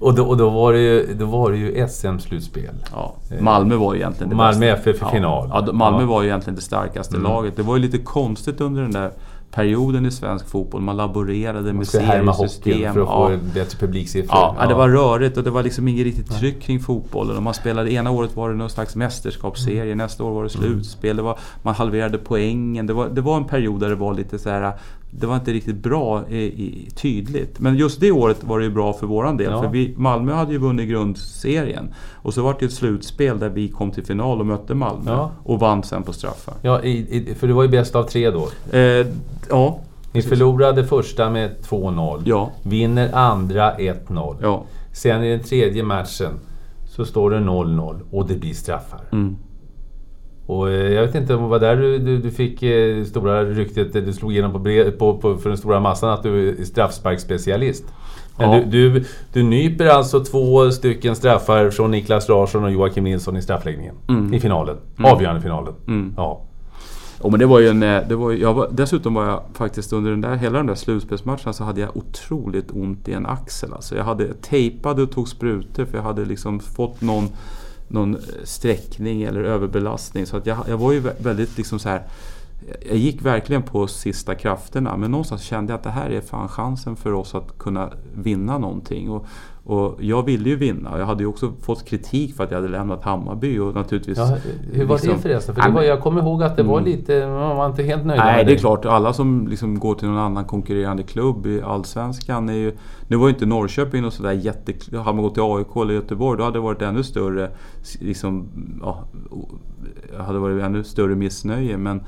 Och 0.00 0.14
då, 0.14 0.24
och 0.24 0.36
då 0.36 0.50
var 0.50 0.72
det 0.72 0.78
ju, 0.78 1.14
då 1.18 1.26
var 1.26 1.50
det 1.50 1.56
ju 1.58 1.88
SM-slutspel. 1.88 2.74
Ja. 2.92 3.14
Malmö 3.40 3.76
var 3.76 3.94
ju 3.94 4.00
egentligen 4.00 4.30
det 4.30 4.36
Malmö 4.36 4.60
bästa. 4.76 4.90
FF 4.90 5.02
i 5.02 5.16
final. 5.16 5.48
Ja, 5.52 5.64
ja, 5.66 5.72
Malmö 5.72 6.00
Ja. 6.00 6.06
var 6.06 6.22
ju 6.22 6.28
egentligen 6.28 6.54
det 6.56 6.62
starkaste 6.62 7.16
laget. 7.16 7.56
Det 7.56 7.62
var 7.62 7.76
ju 7.76 7.82
lite 7.82 7.98
konstigt 7.98 8.60
under 8.60 8.82
den 8.82 8.92
där 8.92 9.10
perioden 9.50 10.06
i 10.06 10.10
svensk 10.10 10.48
fotboll. 10.48 10.80
Man 10.80 10.96
laborerade 10.96 11.72
med 11.72 11.86
seriesystem. 11.86 12.94
för 12.94 13.00
att 13.00 13.08
få 13.08 13.30
Ja. 13.32 13.38
bättre 13.54 13.78
publiksiffror. 13.86 14.38
Ja, 14.38 14.56
ja, 14.60 14.66
det 14.66 14.74
var 14.74 14.88
rörigt 14.88 15.36
och 15.36 15.44
det 15.44 15.50
var 15.50 15.62
liksom 15.62 15.88
inget 15.88 16.04
riktigt 16.04 16.30
tryck 16.38 16.62
kring 16.62 16.80
fotbollen. 16.80 17.36
Och 17.36 17.42
man 17.42 17.54
spelade, 17.54 17.92
ena 17.92 18.10
året 18.10 18.36
var 18.36 18.48
det 18.50 18.54
någon 18.54 18.70
slags 18.70 18.96
mästerskapsserie, 18.96 19.82
Mm. 19.82 19.98
nästa 19.98 20.24
år 20.24 20.30
var 20.30 20.42
det 20.44 20.50
slutspel. 20.50 21.16
Det 21.16 21.22
var, 21.22 21.38
man 21.62 21.74
halverade 21.74 22.18
poängen. 22.18 22.86
Det 22.86 22.92
var, 22.92 23.08
det 23.08 23.20
var 23.20 23.36
en 23.36 23.44
period 23.44 23.80
där 23.80 23.88
det 23.88 23.94
var 23.94 24.14
lite 24.14 24.38
så 24.38 24.50
här. 24.50 24.72
Det 25.10 25.26
var 25.26 25.34
inte 25.34 25.52
riktigt 25.52 25.76
bra 25.76 26.28
i, 26.28 26.36
i, 26.36 26.90
tydligt. 26.94 27.60
Men 27.60 27.76
just 27.76 28.00
det 28.00 28.10
året 28.10 28.44
var 28.44 28.58
det 28.58 28.64
ju 28.64 28.70
bra 28.70 28.92
för 28.92 29.06
våran 29.06 29.36
del. 29.36 29.50
Ja. 29.50 29.62
För 29.62 29.68
vi, 29.68 29.94
Malmö 29.96 30.32
hade 30.32 30.52
ju 30.52 30.58
vunnit 30.58 30.88
grundserien. 30.88 31.94
Och 32.14 32.34
så 32.34 32.42
var 32.42 32.56
det 32.58 32.66
ett 32.66 32.72
slutspel 32.72 33.38
där 33.38 33.48
vi 33.48 33.68
kom 33.68 33.90
till 33.90 34.04
final 34.04 34.40
och 34.40 34.46
mötte 34.46 34.74
Malmö. 34.74 35.10
Ja. 35.10 35.30
Och 35.42 35.60
vann 35.60 35.82
sen 35.82 36.02
på 36.02 36.12
straffar. 36.12 36.54
Ja, 36.62 36.82
i, 36.82 36.90
i, 37.16 37.34
för 37.34 37.46
det 37.46 37.52
var 37.52 37.62
ju 37.62 37.68
bäst 37.68 37.94
av 37.96 38.02
tre 38.02 38.30
då. 38.30 38.48
Eh, 38.78 39.06
ja, 39.48 39.80
Ni 40.12 40.22
förlorade 40.22 40.84
första 40.86 41.30
med 41.30 41.50
2-0. 41.68 42.22
Ja. 42.24 42.50
Vinner 42.62 43.14
andra 43.14 43.76
1-0. 43.76 44.36
ja. 44.42 44.64
Sen 44.92 45.24
i 45.24 45.30
den 45.30 45.42
tredje 45.42 45.82
matchen 45.82 46.32
så 46.86 47.04
står 47.04 47.30
det 47.30 47.38
0-0 47.38 48.00
och 48.10 48.28
det 48.28 48.34
blir 48.34 48.54
straffar. 48.54 49.00
Mm. 49.12 49.36
Och 50.48 50.70
eh, 50.70 50.92
jag 50.92 51.06
vet 51.06 51.14
inte 51.14 51.34
om 51.34 51.42
det 51.42 51.48
var 51.48 51.58
där 51.58 51.76
du, 51.76 51.98
du, 51.98 52.18
du 52.18 52.30
fick 52.30 52.62
eh, 52.62 53.04
stora 53.04 53.44
ryktet, 53.44 53.94
eh, 53.96 54.02
du 54.02 54.12
slog 54.12 54.32
igenom 54.32 54.52
på, 54.52 54.58
på, 54.98 55.18
på, 55.18 55.36
för 55.36 55.48
den 55.48 55.58
stora 55.58 55.80
massan 55.80 56.10
att 56.10 56.22
du 56.22 56.48
är 56.48 56.64
straffsparksspecialist. 56.64 57.84
Men 58.38 58.50
Ja. 58.50 58.60
du, 58.66 58.90
du, 58.90 59.04
du 59.32 59.42
nyper 59.42 59.86
alltså 59.86 60.24
två 60.24 60.70
stycken 60.70 61.16
straffar 61.16 61.70
från 61.70 61.90
Niklas 61.90 62.28
Larsson 62.28 62.64
och 62.64 62.70
Joakim 62.70 63.04
Nilsson 63.04 63.36
i 63.36 63.42
straffläggningen. 63.42 63.94
I 64.32 64.40
finalen. 64.40 64.76
Avgörande 65.04 65.40
finalen. 65.42 65.74
Mm. 65.86 66.14
Ja. 66.16 66.40
Oh, 67.20 67.30
men 67.30 67.40
det 67.40 67.46
var 67.46 67.58
ju 67.60 67.68
en, 67.68 67.82
eh, 67.82 68.02
det 68.08 68.16
var, 68.16 68.32
jag 68.32 68.54
var, 68.54 68.68
dessutom 68.72 69.14
var 69.14 69.24
jag 69.24 69.42
faktiskt 69.54 69.92
under 69.92 70.10
den 70.10 70.20
där, 70.20 70.36
hela 70.36 70.58
den 70.58 70.66
där 70.66 70.74
slutspelsmatchen 70.74 71.54
så 71.54 71.64
hade 71.64 71.80
jag 71.80 71.96
otroligt 71.96 72.70
ont 72.70 73.08
i 73.08 73.12
en 73.12 73.26
axel. 73.26 73.72
Alltså 73.72 73.96
jag 73.96 74.04
hade 74.04 74.34
tejpade 74.34 75.02
och 75.02 75.10
tog 75.10 75.28
sprutor 75.28 75.84
för 75.84 75.96
jag 75.98 76.04
hade 76.04 76.24
liksom 76.24 76.60
fått 76.60 77.00
någon, 77.00 77.28
någon 77.88 78.16
sträckning 78.44 79.22
eller 79.22 79.40
överbelastning. 79.40 80.26
Så 80.26 80.36
att 80.36 80.46
jag, 80.46 80.58
jag 80.68 80.78
var 80.78 80.92
ju 80.92 81.00
väldigt 81.00 81.56
liksom 81.56 81.78
så 81.78 81.88
här. 81.88 82.02
Jag 82.88 82.96
gick 82.96 83.22
verkligen 83.22 83.62
på 83.62 83.86
sista 83.86 84.34
krafterna 84.34 84.96
men 84.96 85.10
någonstans 85.10 85.42
kände 85.42 85.72
jag 85.72 85.78
att 85.78 85.84
det 85.84 85.90
här 85.90 86.10
är 86.10 86.20
fan 86.20 86.48
chansen 86.48 86.96
för 86.96 87.12
oss 87.12 87.34
att 87.34 87.58
kunna 87.58 87.92
vinna 88.14 88.58
någonting. 88.58 89.10
Och, 89.10 89.26
och 89.68 89.96
jag 90.00 90.22
ville 90.22 90.48
ju 90.48 90.56
vinna. 90.56 90.98
Jag 90.98 91.06
hade 91.06 91.22
ju 91.22 91.26
också 91.26 91.52
fått 91.62 91.84
kritik 91.84 92.36
för 92.36 92.44
att 92.44 92.50
jag 92.50 92.58
hade 92.58 92.68
lämnat 92.68 93.04
Hammarby 93.04 93.58
och 93.58 93.74
naturligtvis... 93.74 94.18
Ja, 94.18 94.36
hur 94.72 94.84
var 94.84 94.94
liksom, 94.94 95.12
det 95.12 95.18
förresten? 95.22 95.54
För 95.54 95.62
det 95.62 95.70
var, 95.70 95.82
jag 95.82 96.00
kommer 96.00 96.22
ihåg 96.22 96.42
att 96.42 96.56
det 96.56 96.62
var 96.62 96.78
Mm. 96.78 96.90
lite... 96.90 97.26
Man 97.26 97.56
var 97.56 97.66
inte 97.66 97.82
helt 97.82 98.06
nöjd 98.06 98.20
Nej, 98.20 98.36
med 98.36 98.46
det 98.46 98.52
är 98.52 98.58
klart. 98.58 98.84
Alla 98.84 99.12
som 99.12 99.48
liksom 99.48 99.78
går 99.78 99.94
till 99.94 100.08
någon 100.08 100.18
annan 100.18 100.44
konkurrerande 100.44 101.02
klubb 101.02 101.46
i 101.46 101.62
Allsvenskan 101.62 102.48
är 102.48 102.52
ju... 102.52 102.72
Nu 103.08 103.16
var 103.16 103.26
ju 103.28 103.32
inte 103.34 103.46
Norrköping 103.46 104.02
något 104.02 104.14
sådär 104.14 104.32
jätte... 104.32 104.72
Hade 104.98 105.16
man 105.16 105.22
gått 105.22 105.34
till 105.34 105.42
AIK 105.42 105.76
eller 105.76 105.94
Göteborg 105.94 106.38
då 106.38 106.44
hade 106.44 106.56
det 106.56 106.62
varit 106.62 106.82
ännu 106.82 107.02
större... 107.02 107.50
Liksom, 108.00 108.48
ja, 108.82 109.04
hade 110.18 110.38
varit 110.38 110.62
ännu 110.62 110.84
större 110.84 111.14
missnöje. 111.14 111.78
Men, 111.78 112.00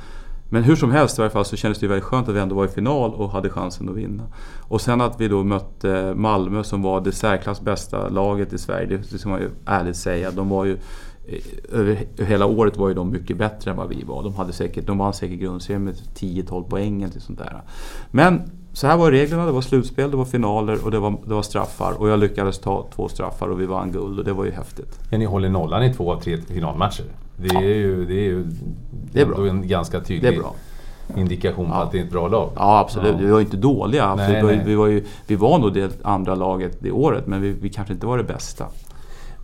men 0.53 0.65
hur 0.65 0.77
som 0.77 0.91
helst 0.91 1.19
i 1.19 1.21
varje 1.21 1.31
fall 1.31 1.45
så 1.45 1.57
kändes 1.57 1.79
det 1.79 1.85
ju 1.85 1.89
väldigt 1.89 2.05
skönt 2.05 2.29
att 2.29 2.35
vi 2.35 2.41
ändå 2.41 2.55
var 2.55 2.65
i 2.65 2.69
final 2.69 3.15
och 3.15 3.31
hade 3.31 3.51
chansen 3.51 3.89
att 3.89 3.97
vinna. 3.97 4.25
Och 4.61 4.81
sen 4.81 5.01
att 5.01 5.21
vi 5.21 5.29
då 5.29 5.45
mötte 5.45 6.15
Malmö 6.17 6.65
som 6.65 6.83
var 6.83 7.01
det 7.01 7.13
särklass 7.13 7.61
bästa 7.61 8.09
laget 8.09 8.53
i 8.53 8.59
Sverige. 8.59 9.03
Det 9.11 9.19
ska 9.19 9.29
man 9.29 9.41
ju 9.41 9.51
ärligt 9.67 9.97
säga. 9.97 10.31
De 10.31 10.49
var 10.49 10.65
ju 10.65 10.73
eh, 11.27 11.79
över 11.81 11.99
hela 12.17 12.47
året 12.47 12.77
var 12.77 12.89
ju 12.89 12.95
de 12.95 13.11
mycket 13.11 13.37
bättre 13.37 13.71
än 13.71 13.77
vad 13.77 13.89
vi 13.89 14.05
var. 14.05 14.23
De, 14.23 14.35
hade 14.35 14.53
säkert, 14.53 14.87
de 14.87 14.99
vann 14.99 15.15
säkert 15.15 15.41
grundserien 15.41 15.85
med 15.85 15.95
10-12 15.95 16.69
poäng 16.69 17.03
eller 17.03 17.21
sånt 17.21 17.39
där. 17.39 17.63
Men 18.11 18.43
så 18.73 18.87
här 18.87 18.97
var 18.97 19.11
reglerna. 19.11 19.47
Det 19.47 19.53
var 19.53 19.61
slutspel, 19.61 20.11
det 20.11 20.17
var 20.17 20.25
finaler 20.25 20.85
och 20.85 20.91
det 20.91 20.99
var, 20.99 21.19
det 21.27 21.35
var 21.35 21.43
straffar. 21.43 21.93
Och 22.01 22.09
jag 22.09 22.19
lyckades 22.19 22.59
ta 22.59 22.89
två 22.95 23.09
straffar 23.09 23.49
och 23.49 23.61
vi 23.61 23.67
vann 23.67 23.93
guld 23.93 24.19
och 24.19 24.25
det 24.25 24.33
var 24.33 24.45
ju 24.45 24.51
häftigt. 24.51 25.01
Men 25.11 25.21
ni 25.21 25.27
håller 25.27 25.49
nollan 25.49 25.83
i 25.83 25.95
två 25.95 26.13
av 26.13 26.21
tre 26.21 26.37
finalmatcher. 26.37 27.05
Det 27.43 27.57
är 27.57 27.61
ju, 27.77 28.05
det 28.07 28.15
är 28.15 28.25
ju 28.25 28.45
Det 29.13 29.21
är 29.21 29.27
bra. 29.27 29.47
en 29.49 29.69
ganska 29.69 29.99
Det 29.99 30.05
tydlig 30.05 30.35
är 30.35 30.39
bra. 30.41 30.55
indikation 31.17 31.67
på 31.69 31.73
Ja. 31.75 31.83
att 31.83 31.93
det 31.93 31.99
är 32.01 32.05
ett 32.05 32.11
bra 32.11 32.29
lag. 32.29 32.51
Ja 32.57 32.79
absolut, 32.79 33.13
Ja. 33.13 33.19
vi 33.21 33.31
var 33.31 33.39
ju 33.39 33.45
inte 33.45 33.57
dåliga. 33.57 34.05
Absolut. 34.05 34.33
Nej, 34.33 34.41
Vi 34.43 34.47
var 34.47 34.53
nej. 34.57 34.63
Vi, 34.67 34.75
var 34.75 34.87
ju, 34.87 35.05
vi 35.27 35.37
var 35.37 35.59
nog 35.59 35.73
det 35.75 35.99
andra 36.03 36.35
laget 36.35 36.77
det 36.81 36.91
året 36.91 37.27
men 37.27 37.43
vi, 37.43 37.51
vi 37.53 37.69
kanske 37.69 37.95
inte 37.95 38.07
var 38.07 38.19
det 38.19 38.25
bästa. 38.25 38.67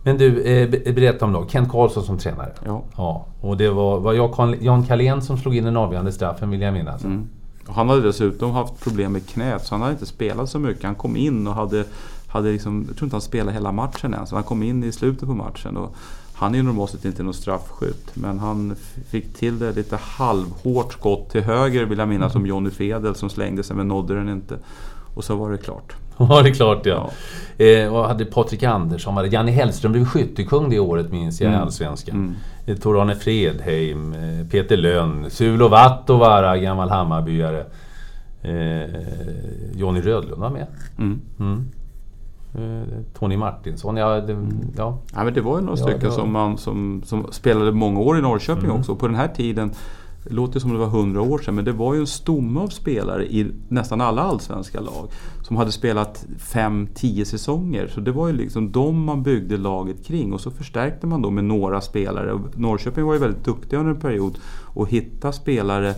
Men 0.03 0.17
du, 0.17 0.41
eh, 0.41 0.69
be- 0.69 0.91
berätta 0.93 1.25
om 1.25 1.33
lag. 1.33 1.49
Kent 1.49 1.69
Karlsson 1.71 2.03
som 2.03 2.17
tränare. 2.17 2.51
Ja. 2.65 2.83
Ja, 2.97 3.25
och 3.41 3.57
det 3.57 3.69
var, 3.69 3.99
var 3.99 4.13
jag, 4.13 4.55
Jan 4.61 4.83
Carlén 4.83 5.21
som 5.21 5.37
slog 5.37 5.55
in 5.55 5.63
den 5.63 5.77
avgörande 5.77 6.11
straffen 6.11 6.49
vill 6.49 6.61
jag 6.61 6.73
minnas. 6.73 7.03
Mm. 7.03 7.27
Han 7.69 7.89
hade 7.89 8.01
dessutom 8.01 8.51
haft 8.51 8.83
problem 8.83 9.11
med 9.11 9.27
knät 9.27 9.65
så 9.65 9.75
han 9.75 9.81
hade 9.81 9.93
inte 9.93 10.05
spelat 10.05 10.49
så 10.49 10.59
mycket. 10.59 10.83
Han 10.83 10.95
kom 10.95 11.15
in 11.17 11.47
och 11.47 11.53
hade, 11.53 11.83
hade 12.37 12.51
liksom, 12.51 12.85
jag 12.87 12.97
tror 12.97 13.05
inte 13.05 13.15
han 13.15 13.21
spelade 13.21 13.51
hela 13.53 13.71
matchen 13.71 14.13
än. 14.13 14.27
Så 14.27 14.35
han 14.35 14.43
kom 14.43 14.63
in 14.63 14.83
i 14.83 14.91
slutet 14.91 15.27
på 15.27 15.33
matchen. 15.35 15.77
Och 15.77 15.95
han 16.33 16.53
är 16.53 16.57
ju 16.57 16.63
normalt 16.63 16.91
sett 16.91 17.05
inte 17.05 17.23
någon 17.23 17.33
straffskytt. 17.33 18.11
Men 18.13 18.39
han 18.39 18.75
fick 19.09 19.33
till 19.33 19.59
det 19.59 19.71
lite 19.75 19.95
halvhårt 20.01 20.93
skott 20.93 21.29
till 21.29 21.41
höger 21.41 21.85
vill 21.85 21.99
jag 21.99 22.07
minnas 22.07 22.33
som 22.33 22.45
Jonny 22.45 22.69
Fedel 22.69 23.15
som 23.15 23.29
slängde 23.29 23.63
sig 23.63 23.75
men 23.75 23.87
nådde 23.87 24.13
den 24.15 24.29
inte. 24.29 24.57
Och 25.15 25.23
så 25.23 25.35
var 25.35 25.51
det 25.51 25.57
klart. 25.57 25.95
Ja, 26.19 26.41
det 26.41 26.51
klart 26.51 26.85
ja. 26.85 27.09
Eh, 27.57 27.93
och 27.95 28.07
hade 28.07 28.25
Patrik 28.25 28.63
Andersson, 28.63 29.15
var 29.15 29.23
det 29.23 29.29
Janne 29.29 29.51
Hellström 29.51 29.91
blev 29.91 30.05
skyttekung 30.05 30.69
det 30.69 30.79
året 30.79 31.11
minns 31.11 31.41
jag 31.41 31.51
i 31.51 31.53
Mm. 31.53 31.61
Allsvenskan. 31.65 32.15
Mm. 32.15 32.35
Eh, 32.65 32.77
Tor-Arne 32.77 33.15
Fredheim, 33.15 34.13
eh, 34.13 34.47
Peter 34.47 34.77
Lönn, 34.77 35.29
Sulo 35.29 35.67
Vattovara, 35.67 36.57
gammal 36.57 36.89
Hammarbyare. 36.89 37.65
Eh, 38.41 38.89
Jonny 39.75 40.01
Rödlund 40.01 40.41
var 40.41 40.49
med. 40.49 40.67
Mm. 40.97 41.71
Mm. 42.57 42.81
Eh, 42.81 42.87
Tony 43.19 43.37
Martinsson, 43.37 43.97
ja, 43.97 44.21
det, 44.21 44.37
ja. 44.77 44.99
Ja, 45.15 45.23
men 45.23 45.33
det 45.33 45.41
var 45.41 45.59
ju 45.59 45.65
några 45.65 45.79
Ja, 45.79 45.83
stycken 45.87 46.09
var- 46.09 46.15
som, 46.17 46.31
man, 46.31 46.57
som, 46.57 47.01
som 47.05 47.25
spelade 47.31 47.71
många 47.71 47.99
år 47.99 48.17
i 48.17 48.21
Norrköping 48.21 48.65
Mm. 48.65 48.77
också. 48.79 48.95
På 48.95 49.07
den 49.07 49.15
här 49.15 49.27
tiden, 49.27 49.71
det 50.23 50.33
låter 50.33 50.59
som 50.59 50.73
det 50.73 50.77
var 50.79 50.87
hundra 50.87 51.21
år 51.21 51.37
sedan, 51.37 51.55
men 51.55 51.65
det 51.65 51.71
var 51.71 51.93
ju 51.93 51.99
en 51.99 52.07
stomme 52.07 52.59
av 52.59 52.67
spelare 52.67 53.25
i 53.25 53.51
nästan 53.67 54.01
alla 54.01 54.21
allsvenska 54.21 54.79
lag. 54.79 55.07
Som 55.43 55.57
hade 55.57 55.71
spelat 55.71 56.25
5-10 56.39 57.23
säsonger. 57.25 57.87
Så 57.87 57.99
det 57.99 58.11
var 58.11 58.27
ju 58.27 58.33
liksom 58.33 58.71
de 58.71 59.03
man 59.03 59.23
byggde 59.23 59.57
laget 59.57 60.05
kring. 60.05 60.33
Och 60.33 60.41
så 60.41 60.51
förstärkte 60.51 61.07
man 61.07 61.21
då 61.21 61.29
med 61.29 61.43
några 61.43 61.81
spelare. 61.81 62.33
Och 62.33 62.41
Norrköping 62.59 63.05
var 63.05 63.13
ju 63.13 63.19
väldigt 63.19 63.43
duktiga 63.45 63.79
under 63.79 63.93
en 63.93 63.99
period 63.99 64.37
att 64.75 64.87
hitta 64.87 65.31
spelare 65.31 65.93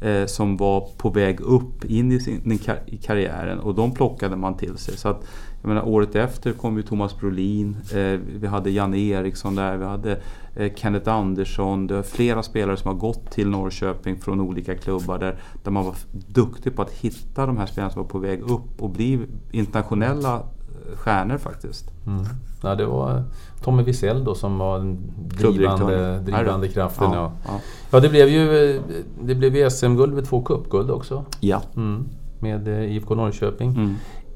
eh, 0.00 0.26
som 0.26 0.56
var 0.56 0.88
på 0.98 1.10
väg 1.10 1.40
upp 1.40 1.84
in 1.84 2.12
i, 2.12 2.20
sin, 2.20 2.60
i 2.86 2.96
karriären 2.96 3.58
och 3.58 3.74
de 3.74 3.92
plockade 3.94 4.36
man 4.36 4.56
till 4.56 4.76
sig. 4.76 4.96
Så 4.96 5.08
att, 5.08 5.24
jag 5.64 5.68
menar, 5.68 5.88
året 5.88 6.14
efter 6.14 6.52
kom 6.52 6.76
ju 6.76 6.82
Thomas 6.82 7.18
Brolin, 7.18 7.76
eh, 7.92 8.20
vi 8.40 8.46
hade 8.46 8.70
Janne 8.70 8.98
Eriksson 8.98 9.54
där, 9.54 9.76
vi 9.76 9.84
hade 9.84 10.18
eh, 10.56 10.72
Kenneth 10.74 11.10
Andersson. 11.10 11.86
Det 11.86 11.96
är 11.96 12.02
flera 12.02 12.42
spelare 12.42 12.76
som 12.76 12.88
har 12.88 12.94
gått 12.94 13.30
till 13.30 13.48
Norrköping 13.48 14.16
från 14.20 14.40
olika 14.40 14.74
klubbar 14.74 15.18
där, 15.18 15.38
där 15.62 15.70
man 15.70 15.84
var 15.84 15.94
duktig 16.28 16.76
på 16.76 16.82
att 16.82 16.90
hitta 16.90 17.46
de 17.46 17.56
här 17.56 17.66
spelarna 17.66 17.92
som 17.92 18.02
var 18.02 18.08
på 18.08 18.18
väg 18.18 18.40
upp 18.40 18.82
och 18.82 18.90
bli 18.90 19.26
internationella 19.50 20.34
eh, 20.34 20.96
stjärnor 20.96 21.38
faktiskt. 21.38 21.90
Mm. 22.06 22.24
ja 22.62 22.74
det 22.74 22.86
var 22.86 23.22
Tommy 23.62 23.82
Wiesel 23.82 24.24
då 24.24 24.34
som 24.34 24.58
var 24.58 24.78
den 24.78 24.98
drivande, 25.16 26.18
drivande 26.18 26.68
kraften. 26.68 27.12
Ja, 27.12 27.16
Ja, 27.16 27.32
ja. 27.46 27.60
ja. 27.90 28.00
det 28.00 28.08
blev 28.08 28.28
ju, 28.28 28.74
eh, 28.76 28.82
det 29.22 29.34
blev 29.34 29.70
SM-guld 29.70 30.14
med 30.14 30.24
två 30.24 30.42
cupguld 30.42 30.90
också. 30.90 31.24
ja. 31.40 31.62
Mm. 31.76 32.04
Med 32.40 32.68
eh, 32.68 32.96
IFK 32.96 33.14
Norrköping. 33.14 33.70
Mm. 33.70 33.94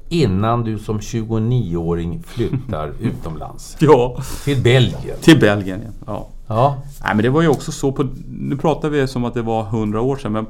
Innan 0.09 0.63
du 0.63 0.77
som 0.79 0.99
29-åring 0.99 2.23
flyttar 2.27 2.93
utomlands. 3.01 3.77
ja. 3.79 4.17
Till 4.43 4.61
Belgien. 4.61 5.17
Till 5.21 5.39
Belgien. 5.39 5.81
Ja. 6.07 6.27
Ja, 6.47 6.81
Nej 7.03 7.15
men 7.15 7.23
det 7.23 7.29
var 7.29 7.41
ju 7.41 7.47
också 7.47 7.71
så 7.71 7.91
på... 7.91 8.07
Nu 8.29 8.57
pratar 8.57 8.89
vi 8.89 9.07
som 9.07 9.25
att 9.25 9.33
det 9.33 9.41
var 9.41 9.61
100 9.61 10.01
år 10.01 10.15
sedan 10.15 10.31
men 10.31 10.45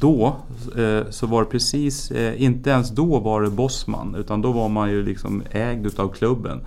då 0.00 0.36
eh, 0.76 1.10
så 1.10 1.26
var 1.26 1.40
det 1.44 1.50
precis, 1.50 2.10
eh, 2.10 2.42
inte 2.42 2.70
ens 2.70 2.90
då 2.90 3.18
var 3.20 3.42
det 3.42 3.50
Bosman 3.50 4.14
utan 4.14 4.42
då 4.42 4.52
var 4.52 4.68
man 4.68 4.90
ju 4.90 5.02
liksom 5.02 5.42
ägd 5.50 5.86
utav 5.86 6.08
klubben. 6.08 6.60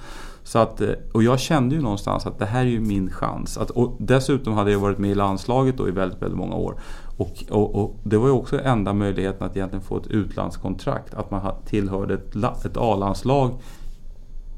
Så 0.44 0.60
att, 0.60 0.82
eh, 0.82 0.90
och 1.14 1.24
jag 1.24 1.40
kände 1.40 1.76
ju 1.76 1.82
någonstans 1.82 2.26
att 2.26 2.40
det 2.40 2.46
här 2.46 2.60
är 2.62 2.70
ju 2.70 2.80
min 2.80 3.12
chans. 3.12 3.58
Att, 3.58 3.70
och 3.70 3.96
dessutom 4.00 4.54
hade 4.54 4.72
jag 4.72 4.80
varit 4.80 4.98
med 4.98 5.12
i 5.12 5.16
landslaget 5.16 5.78
då 5.78 5.88
i 5.88 5.92
väldigt, 5.92 6.22
väldigt 6.22 6.38
många 6.38 6.56
år. 6.56 6.80
Och, 7.18 7.44
och, 7.50 7.76
och 7.76 7.96
det 8.04 8.18
var 8.18 8.28
ju 8.28 8.34
också 8.34 8.60
enda 8.62 8.94
möjligheten 8.94 9.48
att 9.48 9.58
egentligen 9.58 9.86
få 9.86 9.98
ett 9.98 10.08
utlandskontrakt. 10.08 11.14
Att 11.14 11.32
man 11.32 11.52
tillhörde 11.66 12.14
ett, 12.14 12.66
ett 12.66 12.78
A-landslag 12.78 13.52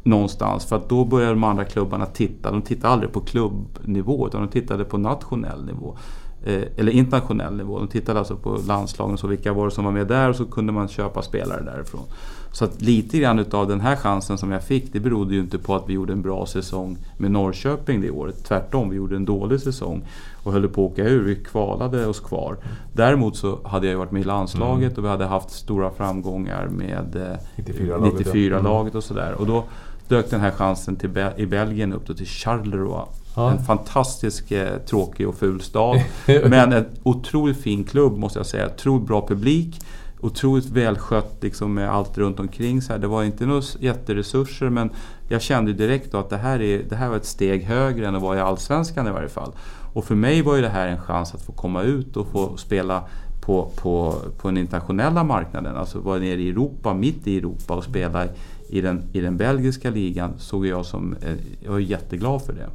någonstans. 0.04 0.66
För 0.66 0.76
att 0.76 0.90
då 0.90 1.06
började 1.06 1.34
de 1.34 1.44
andra 1.44 1.66
klubbarna 1.66 2.06
titta. 2.06 2.52
De 2.52 2.62
tittade 2.62 2.94
aldrig 2.94 3.12
på 3.12 3.20
klubbnivå 3.20 4.28
utan 4.28 4.42
de 4.42 4.48
tittade 4.48 4.86
på 4.86 4.98
nationell 4.98 5.66
nivå. 5.66 5.98
Eh, 6.44 6.64
eller 6.78 6.92
internationell 6.92 7.58
nivå. 7.58 7.80
De 7.80 7.88
tittade 7.88 8.20
alltså 8.20 8.36
på 8.36 8.58
landslagen 8.68 9.14
och 9.14 9.20
så 9.20 9.28
vilka 9.28 9.54
var 9.54 9.66
det 9.66 9.72
som 9.72 9.86
var 9.86 9.92
med 9.92 10.08
där 10.08 10.30
och 10.30 10.36
så 10.36 10.46
kunde 10.46 10.74
man 10.74 10.88
köpa 10.88 11.22
spelare 11.22 11.64
därifrån. 11.64 12.04
Så 12.52 12.66
att 12.66 12.82
lite 12.82 13.18
grann 13.18 13.40
utav 13.40 13.68
den 13.68 13.82
här 13.82 13.96
chansen 13.96 14.38
som 14.38 14.52
jag 14.52 14.64
fick 14.64 14.94
det 14.94 15.00
berodde 15.00 15.34
ju 15.34 15.40
inte 15.40 15.58
på 15.58 15.76
att 15.76 15.84
vi 15.90 15.94
gjorde 15.94 16.14
en 16.14 16.22
bra 16.22 16.46
säsong 16.46 16.98
med 17.18 17.32
Norrköping 17.32 18.02
det 18.02 18.10
året. 18.12 18.46
Tvärtom, 18.46 18.90
vi 18.90 18.96
gjorde 18.96 19.16
en 19.16 19.26
dålig 19.26 19.60
säsong 19.60 20.08
och 20.44 20.54
höll 20.54 20.68
på 20.68 20.86
att 20.86 20.92
åka 20.92 21.04
ur. 21.04 21.24
Vi 21.24 21.36
kvalade 21.36 22.06
oss 22.06 22.20
kvar. 22.20 22.58
Däremot 22.94 23.38
så 23.38 23.60
hade 23.64 23.88
jag 23.88 23.92
ju 23.92 23.98
varit 23.98 24.12
med 24.12 24.22
i 24.22 24.26
landslaget 24.26 24.98
och 24.98 25.04
vi 25.04 25.08
hade 25.08 25.26
haft 25.26 25.52
stora 25.52 25.92
framgångar 25.92 26.68
med 26.68 27.16
eh, 27.16 27.64
94-laget, 27.64 28.28
ja. 28.28 28.34
94-laget 28.34 28.96
och 28.96 29.04
sådär. 29.04 29.34
Och 29.34 29.46
då 29.46 29.64
dök 30.08 30.30
den 30.30 30.42
här 30.42 30.52
chansen 30.52 30.98
Be- 31.14 31.34
i 31.38 31.46
Belgien 31.46 31.94
upp 31.94 32.08
då 32.08 32.14
till 32.14 32.26
Charleroi. 32.28 33.06
Ja. 33.36 33.52
En 33.52 33.64
fantastisk 33.64 34.52
eh, 34.52 34.78
tråkig 34.78 35.28
och 35.28 35.36
ful 35.36 35.62
stad. 35.62 36.02
men 36.26 36.74
en 36.74 36.86
otroligt 37.04 37.58
fin 37.58 37.84
klubb 37.84 38.18
måste 38.18 38.40
jag 38.40 38.46
säga. 38.46 38.68
Otroligt 38.68 39.08
bra 39.08 39.28
publik. 39.28 39.80
Otroligt 40.22 40.66
välskött 40.70 41.38
liksom, 41.42 41.74
med 41.74 41.90
allt 41.90 42.18
runt 42.18 42.40
omkring. 42.40 42.82
Så 42.82 42.94
här. 42.94 43.00
Det 43.00 43.08
var 43.08 43.24
inte 43.24 43.46
några 43.46 43.62
jätteresurser 43.80 44.70
men 44.70 44.90
jag 45.28 45.42
kände 45.42 45.74
direkt 45.74 46.14
att 46.14 46.30
det 46.30 46.38
här, 46.38 46.62
är, 46.62 46.84
det 46.90 46.96
här 46.96 47.10
var 47.10 47.16
ett 47.18 47.26
steg 47.26 47.64
högre 47.64 48.08
än 48.08 48.16
att 48.16 48.22
vara 48.22 48.38
i 48.38 48.42
Allsvenskan 48.42 49.08
i 49.08 49.12
varje 49.12 49.30
fall. 49.30 49.52
Och 49.94 50.06
för 50.06 50.16
mig 50.16 50.42
var 50.42 50.56
ju 50.56 50.62
det 50.62 50.70
här 50.70 50.88
en 50.88 51.02
chans 51.02 51.34
att 51.36 51.42
få 51.42 51.52
komma 51.52 51.82
ut 51.84 52.18
och 52.18 52.28
få 52.28 52.58
spela 52.58 53.04
på, 53.42 53.72
på, 53.76 54.16
på 54.38 54.48
den 54.48 54.58
internationella 54.58 55.24
marknaden. 55.24 55.76
Alltså 55.76 56.00
vara 56.00 56.20
nere 56.20 56.42
i 56.42 56.50
Europa, 56.50 56.94
mitt 56.94 57.28
i 57.28 57.38
Europa 57.38 57.74
och 57.76 57.84
spela 57.84 58.26
i, 58.70 58.82
den, 58.82 59.04
i 59.14 59.20
den 59.22 59.38
belgiska 59.38 59.90
ligan 59.90 60.34
såg 60.38 60.68
jag 60.68 60.86
som... 60.86 61.16
eh, 61.22 61.34
Jag 61.64 61.72
var 61.72 61.80
jätteglad 61.80 62.42
för 62.42 62.54
det. 62.54 62.68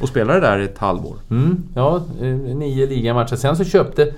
Och 0.00 0.08
spelade 0.08 0.40
där 0.40 0.58
ett 0.58 0.78
halvår. 0.78 1.16
mm, 1.30 1.62
ja 1.74 1.96
eh, 2.20 2.26
nio 2.56 2.86
ligamatcher. 2.86 3.36
Sen 3.36 3.56
så 3.56 3.64
köpte 3.64 4.14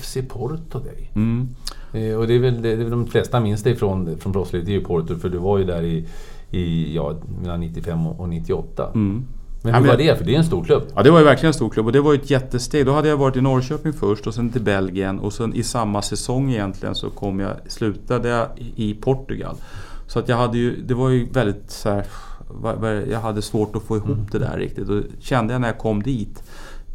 FC 0.00 0.16
Porto 0.28 0.78
dig. 0.78 1.10
Mm. 1.14 1.48
Eh, 1.92 2.14
Och 2.18 2.26
det 2.26 2.34
är 2.34 2.38
väl 2.38 2.54
det, 2.62 2.68
det 2.76 2.82
är 2.82 2.84
väl 2.84 2.90
de 2.90 3.06
flesta 3.06 3.40
minns 3.40 3.62
dig 3.62 3.76
från, 3.76 4.18
från 4.18 4.32
proffslivet, 4.32 4.68
är 4.68 4.72
ju 4.72 4.80
Porto. 4.84 5.16
För 5.18 5.28
du 5.28 5.38
var 5.38 5.58
ju 5.58 5.64
där 5.64 5.82
i, 5.82 6.06
i 6.50 6.94
ja, 6.94 7.14
mellan 7.42 7.60
95 7.60 8.06
och 8.06 8.20
och 8.20 8.28
98. 8.28 8.90
Mm. 8.94 9.24
Men 9.62 9.72
Ja, 9.72 9.78
hur 9.78 9.86
men- 9.86 9.90
var 9.90 9.96
det? 10.04 10.18
För 10.18 10.24
det 10.24 10.34
är 10.34 10.38
en 10.38 10.44
stor 10.44 10.64
klubb. 10.64 10.82
Ja 10.94 11.02
det 11.02 11.10
var 11.10 11.18
ju 11.18 11.24
verkligen 11.24 11.48
en 11.50 11.54
stor 11.54 11.70
klubb 11.70 11.86
och 11.86 11.92
det 11.92 12.00
var 12.00 12.12
ju 12.12 12.18
ett 12.18 12.30
jättesteg. 12.30 12.86
Då 12.86 12.92
hade 12.92 13.08
jag 13.08 13.16
varit 13.16 13.36
i 13.36 13.40
Norrköping 13.40 13.92
först 13.92 14.26
och 14.26 14.34
sen 14.34 14.50
till 14.50 14.62
Belgien 14.62 15.18
och 15.18 15.32
sen 15.32 15.54
i 15.54 15.62
samma 15.62 16.02
säsong 16.02 16.50
egentligen 16.50 16.94
så 16.94 17.10
kom 17.10 17.40
jag, 17.40 17.52
slutade 17.66 18.28
jag 18.28 18.46
i 18.76 18.94
Portugal. 18.94 19.56
Så 20.06 20.18
att 20.18 20.28
jag 20.28 20.36
hade 20.36 20.58
ju, 20.58 20.82
det 20.82 20.94
var 20.94 21.08
ju 21.08 21.26
väldigt 21.32 21.70
så 21.70 21.90
här, 21.90 22.04
jag 23.10 23.20
hade 23.20 23.42
svårt 23.42 23.76
att 23.76 23.82
få 23.82 23.96
ihop 23.96 24.32
det 24.32 24.38
där 24.38 24.56
riktigt. 24.58 24.88
Och 24.88 25.02
kände 25.20 25.52
jag 25.54 25.60
när 25.60 25.68
jag 25.68 25.78
kom 25.78 26.02
dit 26.02 26.42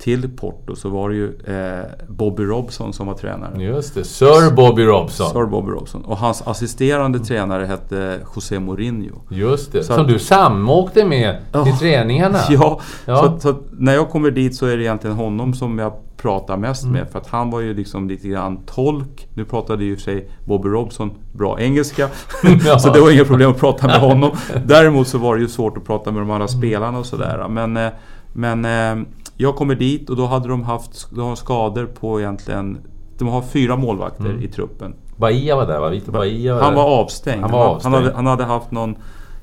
till 0.04 0.30
Porto 0.30 0.76
så 0.76 0.90
var 0.90 1.10
det 1.10 1.16
ju 1.16 1.28
eh, 1.48 1.86
Bobby 2.08 2.44
Robson 2.44 2.94
som 2.94 3.08
var 3.08 3.14
tränare. 3.14 3.64
Just 3.64 3.96
det, 3.96 4.04
Sir 4.04 4.56
Bobby 4.56 4.84
Robson. 4.86 5.30
Sir 5.30 5.46
Bobby 5.46 5.72
Robson. 5.72 6.06
Och 6.06 6.18
hans 6.18 6.42
assisterande 6.48 7.20
tränare 7.20 7.66
hette 7.66 8.20
José 8.36 8.60
Mourinho. 8.60 9.16
Just 9.30 9.72
det, 9.72 9.84
Så 9.84 9.94
som 9.94 10.02
att- 10.02 10.08
du 10.08 10.20
samåkte 10.20 11.06
med 11.06 11.38
till 11.52 11.62
Ja. 11.72 11.78
träningarna. 11.80 12.38
Ja, 12.50 12.80
Ja. 13.06 13.18
Så, 13.18 13.26
att, 13.26 13.42
så 13.42 13.50
att 13.50 13.62
när 13.72 13.94
jag 13.94 14.10
kommer 14.10 14.32
dit 14.32 14.56
så 14.56 14.66
är 14.66 14.78
det 14.78 14.84
egentligen 14.84 15.16
honom 15.16 15.54
som 15.54 15.80
jag 15.80 15.94
pratar 16.18 16.58
mest 16.58 16.84
Mm. 16.84 16.94
med. 16.96 17.10
För 17.12 17.20
att 17.20 17.28
han 17.28 17.50
var 17.52 17.60
ju 17.62 17.74
liksom 17.74 18.10
lite 18.10 18.28
grann 18.28 18.58
tolk. 18.66 19.28
Nu 19.34 19.46
pratade 19.46 19.84
ju 19.84 19.96
för 19.96 20.02
sig 20.04 20.30
Bobby 20.46 20.70
Robson 20.70 21.12
bra 21.34 21.60
engelska. 21.60 22.10
Ja. 22.66 22.80
så 22.80 22.94
det 22.94 23.00
var 23.02 23.12
inga 23.12 23.26
problem 23.26 23.52
att 23.52 23.60
prata 23.60 23.88
med 23.88 24.00
honom. 24.00 24.32
Däremot 24.66 25.08
så 25.08 25.18
var 25.18 25.36
det 25.36 25.42
ju 25.42 25.48
svårt 25.48 25.78
att 25.78 25.86
prata 25.86 26.12
med 26.12 26.22
de 26.22 26.32
andra 26.32 26.48
spelarna 26.48 27.00
och 27.00 27.06
sådär. 27.06 27.46
Men, 27.50 27.78
eh, 27.78 27.90
men 28.34 28.66
eh, 28.66 29.06
jag 29.38 29.56
kommer 29.56 29.76
dit 29.76 30.10
och 30.10 30.16
då 30.16 30.26
hade 30.26 30.48
de 30.48 30.64
haft 30.64 31.08
de 31.12 31.20
har 31.20 31.36
skador 31.36 31.86
på 31.86 32.20
egentligen... 32.20 32.78
De 33.18 33.28
har 33.28 33.42
fyra 33.42 33.76
målvakter 33.76 34.26
Mm. 34.26 34.44
i 34.44 34.48
truppen. 34.48 34.96
Bahia 35.18 35.56
var 35.56 35.68
där 35.68 35.80
va? 35.80 35.90
Victor 35.90 36.12
Bahia 36.12 36.56
var 36.56 36.62
Han 36.62 36.76
var 36.76 36.84
avstängd. 36.84 37.42
Han 37.42 37.52
var 37.52 37.66
avstängd. 37.66 37.96
Han, 37.96 38.04
hade, 38.04 38.16
han 38.16 38.26
hade 38.26 38.44
haft 38.44 38.72
någon, 38.72 38.96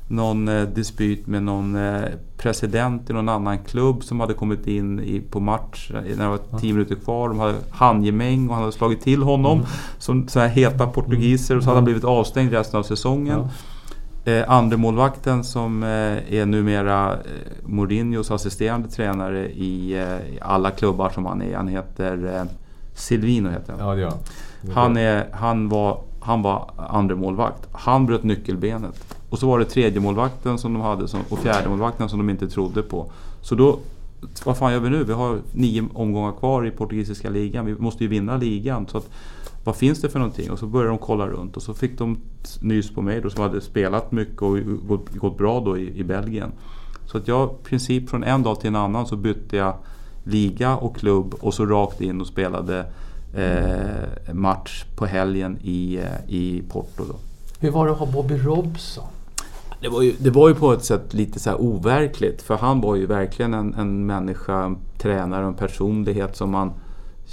någon 0.09 0.49
eh, 0.49 0.63
dispyt 0.63 1.27
med 1.27 1.43
någon 1.43 1.77
eh, 1.77 2.03
president 2.39 3.11
i 3.11 3.13
någon 3.13 3.29
annan 3.29 3.59
klubb 3.59 4.05
som 4.05 4.21
hade 4.21 4.35
kommit 4.35 4.67
in 4.67 5.01
i, 5.01 5.21
på 5.21 5.41
match 5.41 5.91
eh, 5.95 6.17
när 6.17 6.25
det 6.25 6.29
var 6.31 6.59
tio 6.61 6.73
minuter 6.73 6.95
kvar. 6.95 7.29
De 7.29 7.39
hade 7.39 7.55
handgemäng 7.71 8.49
och 8.49 8.55
han 8.55 8.63
hade 8.63 8.73
slagit 8.77 9.01
till 9.01 9.23
honom. 9.23 9.53
Mm. 9.59 9.67
Som 9.99 10.29
så 10.29 10.41
här 10.41 10.49
heta 10.49 10.87
portugiser 10.87 11.57
och 11.57 11.63
så 11.63 11.69
hade 11.69 11.77
han 11.77 11.85
blivit 11.85 12.05
avstängd 12.05 12.53
resten 12.53 12.79
av 12.79 12.83
säsongen. 12.83 13.39
Ja. 13.39 13.49
Eh, 14.31 14.51
Andremålvakten 14.51 15.45
som 15.45 15.83
eh, 15.83 16.35
är 16.35 16.47
numera 16.47 17.13
eh, 17.13 17.19
Mourinhos 17.65 18.31
assisterande 18.31 18.89
tränare 18.89 19.49
i, 19.49 19.93
eh, 19.93 20.35
i 20.35 20.39
alla 20.41 20.71
klubbar 20.71 21.11
som 21.11 21.27
han 21.27 21.43
är. 21.43 21.57
Han 21.57 21.69
heter 21.69 22.37
eh, 22.37 22.45
Silvino 22.95 23.49
heter 23.49 23.73
han. 23.73 23.89
Ja, 23.89 23.95
det 23.95 24.01
gör 24.01 24.11
han. 24.11 24.19
Han, 24.75 24.97
är, 24.97 25.27
han, 25.33 25.69
var, 25.69 26.01
han 26.21 26.43
var 26.43 26.71
andra 26.77 27.17
målvakt. 27.17 27.69
Han 27.73 28.07
bröt 28.07 28.23
nyckelbenet. 28.23 29.05
Och 29.31 29.39
så 29.39 29.47
var 29.47 29.59
det 29.59 29.65
tredje 29.65 30.01
målvakten 30.01 30.59
som 30.59 30.73
de 30.73 30.83
hade 30.83 31.09
som, 31.09 31.21
och 31.29 31.39
fjärde 31.39 31.69
målvakten 31.69 32.09
som 32.09 32.19
de 32.19 32.31
inte 32.31 32.49
trodde 32.49 32.83
på. 32.83 33.13
Så 33.41 33.55
då, 33.55 33.79
vad 34.45 34.57
fan 34.57 34.73
gör 34.73 34.81
vi 34.81 34.91
nu? 34.91 35.05
Vi 35.05 35.13
har 35.13 35.39
nio 35.53 35.89
omgångar 35.95 36.33
kvar 36.33 36.67
i 36.67 36.71
portugisiska 36.71 37.31
ligan. 37.31 37.67
Vi 37.67 37.75
måste 37.75 38.05
ju 38.05 38.11
vinna 38.11 38.37
ligan. 38.37 38.87
Så 38.87 38.99
att, 38.99 39.09
vad 39.65 39.77
finns 39.77 40.01
det 40.01 40.09
för 40.09 40.19
någonting? 40.19 40.51
Och 40.51 40.59
så 40.59 40.67
började 40.67 40.91
de 40.91 40.99
kolla 40.99 41.27
runt 41.27 41.57
och 41.57 41.63
så 41.63 41.75
fick 41.75 41.99
de 41.99 42.21
nys 42.61 42.91
på 42.95 43.03
mig 43.03 43.21
då, 43.21 43.31
som 43.31 43.43
hade 43.43 43.61
spelat 43.61 44.13
mycket 44.13 44.43
och 44.43 44.59
gått, 44.89 45.11
gått 45.11 45.39
bra 45.39 45.61
då 45.61 45.79
i, 45.79 45.99
i 45.99 46.05
Belgien. 46.05 46.53
Så 47.07 47.19
att 47.19 47.29
jag 47.29 47.51
i 47.51 47.65
princip 47.65 48.11
från 48.11 48.25
en 48.25 48.43
dag 48.43 48.61
till 48.61 48.69
en 48.69 48.77
annan 48.77 49.07
så 49.07 49.17
bytte 49.17 49.57
jag 49.57 49.75
liga 50.25 50.77
och 50.77 50.97
klubb 50.97 51.35
och 51.41 51.55
så 51.55 51.67
rakt 51.67 52.01
in 52.01 52.21
och 52.21 52.27
spelade 52.27 52.87
eh, 53.35 54.35
match 54.35 54.85
på 54.97 55.07
helgen 55.07 55.59
i, 55.63 55.97
eh, 55.97 56.35
i 56.35 56.63
Porto. 56.69 57.05
Då. 57.09 57.15
Hur 57.61 57.71
var 57.71 57.87
det 57.87 57.93
att 57.93 57.99
ha 57.99 58.07
Bobby 58.07 58.37
Robson? 58.37 59.05
Det 59.81 59.89
var, 59.89 60.03
ju, 60.03 60.15
det 60.19 60.31
var 60.31 60.49
ju 60.49 60.55
på 60.55 60.73
ett 60.73 60.85
sätt 60.85 61.15
lite 61.15 61.41
så 61.41 61.51
här 61.51 61.61
overkligt 61.61 62.43
för 62.43 62.57
han 62.57 62.81
var 62.81 62.97
ju 62.97 63.07
verkligen 63.07 63.55
en, 63.55 63.75
en 63.75 64.07
människa, 64.07 64.65
en 64.65 64.79
tränare, 64.99 65.47
en 65.47 65.55
personlighet 65.55 66.37
som 66.37 66.51
man 66.51 66.73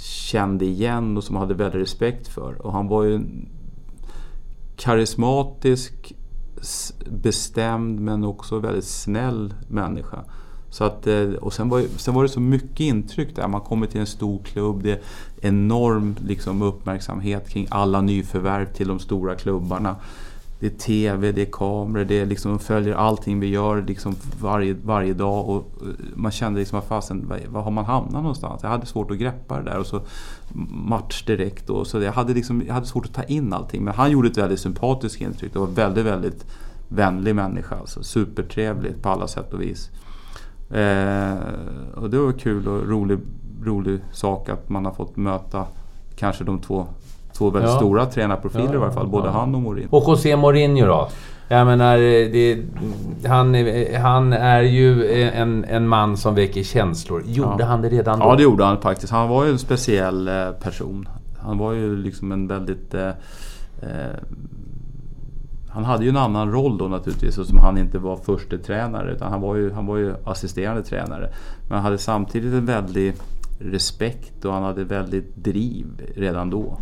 kände 0.00 0.64
igen 0.64 1.16
och 1.16 1.24
som 1.24 1.36
hade 1.36 1.54
väldigt 1.54 1.82
respekt 1.82 2.28
för. 2.28 2.66
Och 2.66 2.72
han 2.72 2.88
var 2.88 3.02
ju 3.04 3.14
en 3.14 3.48
karismatisk, 4.76 6.14
bestämd 7.10 8.00
men 8.00 8.24
också 8.24 8.58
väldigt 8.58 8.84
snäll 8.84 9.54
människa. 9.68 10.24
Så 10.70 10.84
att, 10.84 11.06
eh, 11.06 11.22
och 11.22 11.52
sen 11.52 11.68
var, 11.68 11.82
sen 11.96 12.14
var 12.14 12.22
det 12.22 12.28
så 12.28 12.40
mycket 12.40 12.80
intryck 12.80 13.36
där. 13.36 13.48
Man 13.48 13.60
kommer 13.60 13.86
till 13.86 14.00
en 14.00 14.06
stor 14.06 14.38
klubb, 14.42 14.82
det 14.82 14.90
är 14.92 15.00
enorm 15.40 16.16
liksom, 16.26 16.62
uppmärksamhet 16.62 17.48
kring 17.48 17.66
alla 17.70 18.00
nyförvärv 18.00 18.72
till 18.72 18.88
de 18.88 18.98
stora 18.98 19.34
klubbarna. 19.34 19.96
Det 20.60 20.66
är 20.66 20.70
TV, 20.70 21.32
det 21.32 21.42
är 21.42 21.52
kameror, 21.52 22.04
det 22.04 22.20
är 22.20 22.26
liksom, 22.26 22.50
de 22.50 22.58
följer 22.58 22.94
allting 22.94 23.40
vi 23.40 23.46
gör 23.46 23.82
liksom 23.82 24.14
varje, 24.40 24.76
varje 24.84 25.14
dag. 25.14 25.48
Och 25.48 25.72
eh, 25.82 25.88
man 26.14 26.32
kände 26.32 26.60
liksom, 26.60 26.82
fasen, 26.82 27.32
var 27.48 27.62
har 27.62 27.70
man 27.70 27.84
hamnat 27.84 28.12
någonstans? 28.12 28.62
Jag 28.62 28.70
hade 28.70 28.86
svårt 28.86 29.10
att 29.10 29.18
greppa 29.18 29.56
det 29.56 29.70
där. 29.70 29.78
Och 29.78 29.86
så 29.86 30.00
match 30.70 31.24
direkt. 31.24 31.70
Och 31.70 31.86
så 31.86 32.00
jag, 32.00 32.12
hade 32.12 32.34
liksom, 32.34 32.62
jag 32.66 32.74
hade 32.74 32.86
svårt 32.86 33.06
att 33.06 33.14
ta 33.14 33.22
in 33.22 33.52
allting. 33.52 33.84
Men 33.84 33.94
han 33.94 34.10
gjorde 34.10 34.28
ett 34.28 34.38
väldigt 34.38 34.60
sympatiskt 34.60 35.20
intryck. 35.20 35.52
Det 35.52 35.58
var 35.58 35.66
väldigt, 35.66 36.04
väldigt 36.04 36.46
vänlig 36.88 37.34
människa. 37.34 37.76
Alltså, 37.76 38.02
supertrevligt 38.02 39.02
på 39.02 39.08
alla 39.08 39.28
sätt 39.28 39.54
och 39.54 39.60
vis. 39.60 39.90
Eh, 40.70 41.34
och 41.94 42.10
det 42.10 42.18
var 42.18 42.32
kul 42.32 42.68
och 42.68 42.88
rolig, 42.88 43.18
rolig 43.64 44.00
sak 44.12 44.48
att 44.48 44.68
man 44.68 44.84
har 44.84 44.92
fått 44.92 45.16
möta 45.16 45.66
kanske 46.16 46.44
de 46.44 46.60
två, 46.60 46.86
två 47.38 47.50
väldigt 47.50 47.70
Ja. 47.70 47.76
stora 47.76 48.06
tränarprofiler 48.06 48.64
Ja, 48.64 48.74
i 48.74 48.76
varje 48.76 48.92
fall. 48.92 49.08
Både 49.08 49.30
han 49.30 49.54
och 49.54 49.62
Mourinho. 49.62 49.96
Och 49.96 50.08
José 50.08 50.36
Mourinho 50.36 50.86
då? 50.86 51.08
Jag 51.50 51.66
menar, 51.66 51.98
det, 52.32 52.62
han, 53.28 53.54
han 54.02 54.32
är 54.32 54.62
ju 54.62 55.10
en, 55.30 55.64
en 55.64 55.88
man 55.88 56.16
som 56.16 56.34
väcker 56.34 56.62
känslor. 56.62 57.22
Gjorde 57.26 57.64
han 57.64 57.82
det 57.82 57.88
redan 57.88 58.18
då? 58.18 58.24
Ja, 58.24 58.36
det 58.36 58.42
gjorde 58.42 58.64
han 58.64 58.80
faktiskt. 58.80 59.12
Han 59.12 59.28
var 59.28 59.44
ju 59.44 59.50
en 59.50 59.58
speciell 59.58 60.28
eh, 60.28 60.50
person. 60.62 61.08
Han 61.38 61.58
var 61.58 61.72
ju 61.72 61.96
liksom 61.96 62.32
en 62.32 62.48
väldigt... 62.48 62.94
Eh, 62.94 63.08
eh, 63.82 64.16
han 65.70 65.84
hade 65.84 66.04
ju 66.04 66.10
en 66.10 66.16
annan 66.16 66.52
roll 66.52 66.78
då 66.78 66.88
naturligtvis 66.88 67.38
eftersom 67.38 67.58
han 67.58 67.78
inte 67.78 67.98
var 67.98 68.16
första 68.16 68.58
tränare 68.58 69.12
utan 69.12 69.30
han 69.30 69.40
var 69.40 69.56
ju, 69.56 69.72
han 69.72 69.86
var 69.86 69.96
ju 69.96 70.14
assisterande 70.24 70.82
tränare. 70.82 71.30
Men 71.68 71.72
han 71.76 71.84
hade 71.84 71.98
samtidigt 71.98 72.54
en 72.54 72.66
väldig 72.66 73.14
respekt 73.58 74.44
och 74.44 74.52
han 74.52 74.62
hade 74.62 74.84
väldigt 74.84 75.36
driv 75.36 75.86
redan 76.16 76.50
då. 76.50 76.78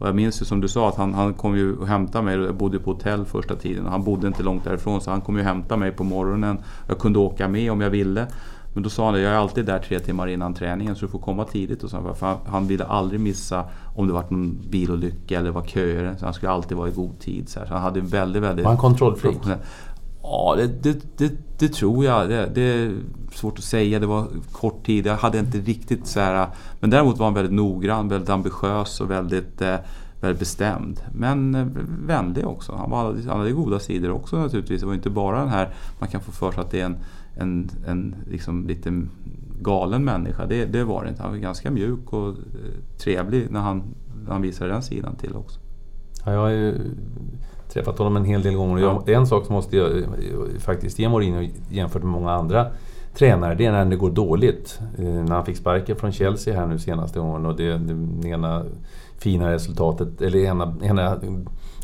Och 0.00 0.08
jag 0.08 0.14
minns 0.14 0.42
ju 0.42 0.44
som 0.44 0.60
du 0.60 0.68
sa 0.68 0.88
att 0.88 0.96
han, 0.96 1.14
han 1.14 1.34
kom 1.34 1.56
ju 1.56 1.76
och 1.76 1.86
hämtade 1.86 2.24
mig. 2.24 2.38
Jag 2.38 2.54
bodde 2.54 2.78
på 2.78 2.92
hotell 2.92 3.24
första 3.24 3.56
tiden 3.56 3.86
och 3.86 3.92
han 3.92 4.04
bodde 4.04 4.26
inte 4.26 4.42
långt 4.42 4.64
därifrån 4.64 5.00
så 5.00 5.10
han 5.10 5.20
kom 5.20 5.34
ju 5.34 5.40
och 5.40 5.46
hämtade 5.46 5.80
mig 5.80 5.92
på 5.92 6.04
morgonen. 6.04 6.58
Jag 6.88 6.98
kunde 6.98 7.18
åka 7.18 7.48
med 7.48 7.72
om 7.72 7.80
jag 7.80 7.90
ville. 7.90 8.26
Men 8.74 8.82
då 8.82 8.90
sa 8.90 9.04
han 9.04 9.14
det, 9.14 9.20
jag 9.20 9.32
är 9.32 9.36
alltid 9.36 9.66
där 9.66 9.78
tre 9.78 9.98
timmar 9.98 10.26
innan 10.26 10.54
träningen 10.54 10.96
så 10.96 11.06
du 11.06 11.12
får 11.12 11.18
komma 11.18 11.44
tidigt. 11.44 11.84
Och 11.84 11.90
så, 11.90 12.14
för 12.14 12.36
han, 12.46 12.66
ville 12.66 12.84
aldrig 12.84 13.20
missa 13.20 13.64
om 13.96 14.06
det 14.06 14.12
var 14.12 14.24
någon 14.28 14.58
bilolycka 14.70 15.38
eller 15.38 15.50
var 15.50 15.62
köer. 15.62 16.16
Så 16.18 16.24
han 16.24 16.34
skulle 16.34 16.52
alltid 16.52 16.76
vara 16.76 16.88
i 16.88 16.92
god 16.92 17.18
tid. 17.18 17.48
Så, 17.48 17.60
här. 17.60 17.66
så 17.66 17.72
han 17.72 17.82
hade 17.82 18.00
väldigt, 18.00 18.42
väldigt... 18.42 18.64
Var 18.64 18.72
han 18.72 18.80
kontrollfreak? 18.80 19.36
Ja, 20.30 20.54
det, 20.56 20.82
det, 20.82 21.18
det, 21.18 21.32
det 21.58 21.68
tror 21.68 22.04
jag. 22.04 22.28
Det, 22.28 22.50
det 22.54 22.60
är 22.60 22.96
svårt 23.32 23.58
att 23.58 23.64
säga. 23.64 23.98
Det 23.98 24.06
var 24.06 24.26
kort 24.52 24.86
tid. 24.86 25.06
Jag 25.06 25.16
hade 25.16 25.38
inte 25.38 25.58
riktigt 25.58 26.06
så 26.06 26.20
här... 26.20 26.48
Men 26.80 26.90
däremot 26.90 27.18
var 27.18 27.26
han 27.26 27.34
väldigt 27.34 27.54
noggrann, 27.54 28.08
väldigt 28.08 28.30
ambitiös 28.30 29.00
och 29.00 29.10
väldigt, 29.10 29.62
eh, 29.62 29.76
väldigt 30.20 30.38
bestämd. 30.38 31.00
Men 31.12 31.54
eh, 31.54 31.66
vänlig 32.06 32.46
också. 32.46 32.74
Han, 32.74 32.90
var, 32.90 33.16
han 33.28 33.38
hade 33.38 33.52
goda 33.52 33.78
sidor 33.78 34.10
också 34.10 34.36
naturligtvis. 34.36 34.80
Det 34.80 34.86
var 34.86 34.94
inte 34.94 35.10
bara 35.10 35.38
den 35.38 35.48
här... 35.48 35.74
Man 35.98 36.08
kan 36.08 36.20
få 36.20 36.32
för 36.32 36.52
sig 36.52 36.60
att 36.60 36.70
det 36.70 36.80
är 36.80 36.86
en, 36.86 36.96
en, 37.36 37.70
en 37.86 38.14
liksom 38.30 38.66
lite 38.66 39.02
galen 39.60 40.04
människa. 40.04 40.46
Det, 40.46 40.64
det 40.64 40.84
var 40.84 41.04
det 41.04 41.10
inte. 41.10 41.22
Han 41.22 41.30
var 41.30 41.38
ganska 41.38 41.70
mjuk 41.70 42.12
och 42.12 42.28
eh, 42.28 42.34
trevlig 42.98 43.50
när 43.50 43.60
han, 43.60 43.82
när 44.24 44.32
han 44.32 44.42
visade 44.42 44.70
den 44.70 44.82
sidan 44.82 45.16
till 45.16 45.36
också. 45.36 45.60
Ja, 46.24 46.32
jag 46.32 46.52
är 46.52 46.56
ju 46.56 46.74
träffat 47.72 47.98
honom 47.98 48.16
en 48.16 48.24
hel 48.24 48.42
del 48.42 48.54
gånger. 48.54 48.82
Jag, 48.82 49.08
En 49.08 49.26
sak 49.26 49.46
som 49.46 49.54
måste 49.54 49.76
jag 49.76 49.90
faktiskt 50.58 50.98
ge 50.98 51.08
Mourinho 51.08 51.48
jämfört 51.70 52.02
med 52.02 52.12
många 52.12 52.32
andra 52.32 52.66
tränare, 53.14 53.54
det 53.54 53.66
är 53.66 53.72
när 53.72 53.84
det 53.84 53.96
går 53.96 54.10
dåligt. 54.10 54.78
Eh, 54.98 55.04
när 55.04 55.34
han 55.34 55.44
fick 55.44 55.56
sparken 55.56 55.96
från 55.96 56.12
Chelsea 56.12 56.54
här 56.60 56.66
nu 56.66 56.78
senaste 56.78 57.18
gången 57.18 57.46
och 57.46 57.56
det, 57.56 57.78
det 57.78 58.28
ena 58.28 58.62
fina 59.18 59.50
resultatet, 59.52 60.22
eller 60.22 60.38
ena, 60.38 60.74
ena, 60.82 61.16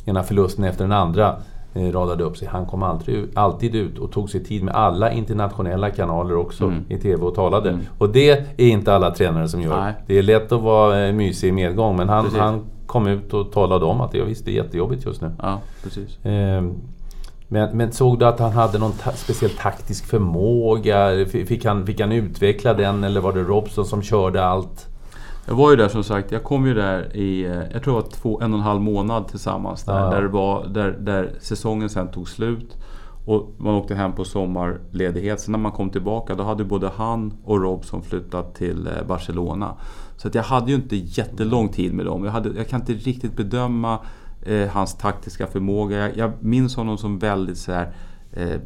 ena 0.05 0.23
förlusten 0.23 0.65
efter 0.65 0.85
den 0.85 0.93
andra 0.93 1.37
eh, 1.75 1.93
radade 1.93 2.25
upp 2.25 2.37
sig. 2.37 2.49
Han 2.49 2.67
kom 2.67 2.83
alltid, 2.83 3.29
alltid 3.35 3.75
ut 3.75 3.99
och 3.99 4.13
tog 4.13 4.31
sig 4.31 4.45
tid 4.45 4.63
med 4.65 4.75
alla 4.75 5.13
internationella 5.13 5.91
kanaler 5.91 6.37
också 6.37 6.65
Mm. 6.65 6.85
i 6.89 6.99
TV 6.99 7.23
och 7.23 7.35
talade. 7.35 7.79
Och 7.99 8.09
det 8.09 8.31
är 8.31 8.45
inte 8.67 8.95
alla 8.95 9.11
tränare 9.11 9.49
som 9.49 9.63
gör. 9.63 9.81
Nej. 9.81 9.93
Det 10.07 10.19
är 10.19 10.23
lätt 10.23 10.53
att 10.53 10.63
vara 10.63 11.07
eh, 11.07 11.13
mysig 11.13 11.49
i 11.49 11.53
medgång 11.53 11.97
men 11.97 12.09
han, 12.09 12.25
Precis. 12.25 12.41
han 12.41 12.61
kom 12.87 13.07
ut 13.07 13.35
och 13.35 13.53
talade 13.53 13.85
om 13.85 14.01
att 14.01 14.13
det, 14.13 14.23
visst, 14.25 14.45
det 14.45 14.51
är 14.51 14.65
jättejobbigt 14.65 15.07
just 15.07 15.21
nu. 15.21 15.31
Ja, 15.43 15.61
precis. 15.83 16.25
Eh, 16.25 16.65
Men, 17.49 17.77
men 17.77 17.93
såg 17.93 18.19
du 18.19 18.27
att 18.27 18.41
han 18.41 18.53
hade 18.53 18.79
någon 18.79 18.93
ta 18.93 19.13
speciell 19.13 19.51
taktisk 19.51 20.07
förmåga? 20.07 21.27
Fick 21.27 21.65
han, 21.65 21.87
fick 21.87 22.01
han 22.01 22.13
utveckla 22.13 22.75
den 22.75 23.05
eller 23.05 23.21
var 23.21 23.33
det 23.33 23.43
Robson 23.43 23.85
som 23.85 24.03
körde 24.03 24.45
allt? 24.45 24.87
Jag 25.49 25.55
var 25.55 25.71
ju 25.71 25.77
där 25.77 25.89
som 25.89 26.05
sagt, 26.05 26.33
jag 26.33 26.45
kom 26.45 26.67
ju 26.67 26.75
där 26.75 27.17
i, 27.17 27.45
eh, 27.45 27.51
jag 27.73 27.83
tror 27.83 27.97
det 27.97 28.03
var 28.03 28.11
två, 28.11 28.41
en 28.41 28.53
och 28.53 28.59
en 28.59 28.65
halv 28.65 28.81
månad 28.81 29.29
tillsammans 29.29 29.85
där. 29.85 30.01
Ja. 30.01 30.11
Där, 30.11 30.23
det 30.23 30.29
var, 30.29 30.67
där, 30.67 30.97
där 31.01 31.31
säsongen 31.41 31.89
sen 31.89 32.09
tog 32.09 32.29
slut. 32.29 32.77
Och 33.27 33.51
man 33.59 33.75
åkte 33.75 33.95
hem 33.95 34.13
på 34.13 34.25
sommarledighet. 34.25 35.41
Sen 35.41 35.53
när 35.53 35.59
man 35.59 35.73
kom 35.73 35.91
tillbaka 35.91 36.35
då 36.35 36.45
hade 36.45 36.65
både 36.65 36.91
han 36.97 37.33
och 37.45 37.61
Robson 37.63 38.03
flyttat 38.03 38.55
till 38.55 38.87
eh, 38.87 38.93
Barcelona. 39.09 39.75
Så 40.17 40.29
att 40.29 40.35
jag 40.35 40.43
hade 40.43 40.71
ju 40.71 40.77
inte 40.77 40.97
jättelång 40.97 41.69
tid 41.69 41.95
med 41.95 42.07
dem. 42.07 42.25
Jag, 42.25 42.33
hade, 42.33 42.49
jag 42.57 42.69
kan 42.69 42.81
inte 42.81 42.93
riktigt 42.93 43.37
bedöma 43.37 43.99
eh, 44.43 44.69
hans 44.69 44.95
taktiska 44.95 45.47
förmåga. 45.47 45.99
Jag, 45.99 46.17
jag 46.17 46.33
minns 46.41 46.77
honom 46.77 46.99
som 46.99 47.19
väldigt 47.19 47.59
så 47.59 47.73
här, 47.73 47.93
eh, 48.33 48.61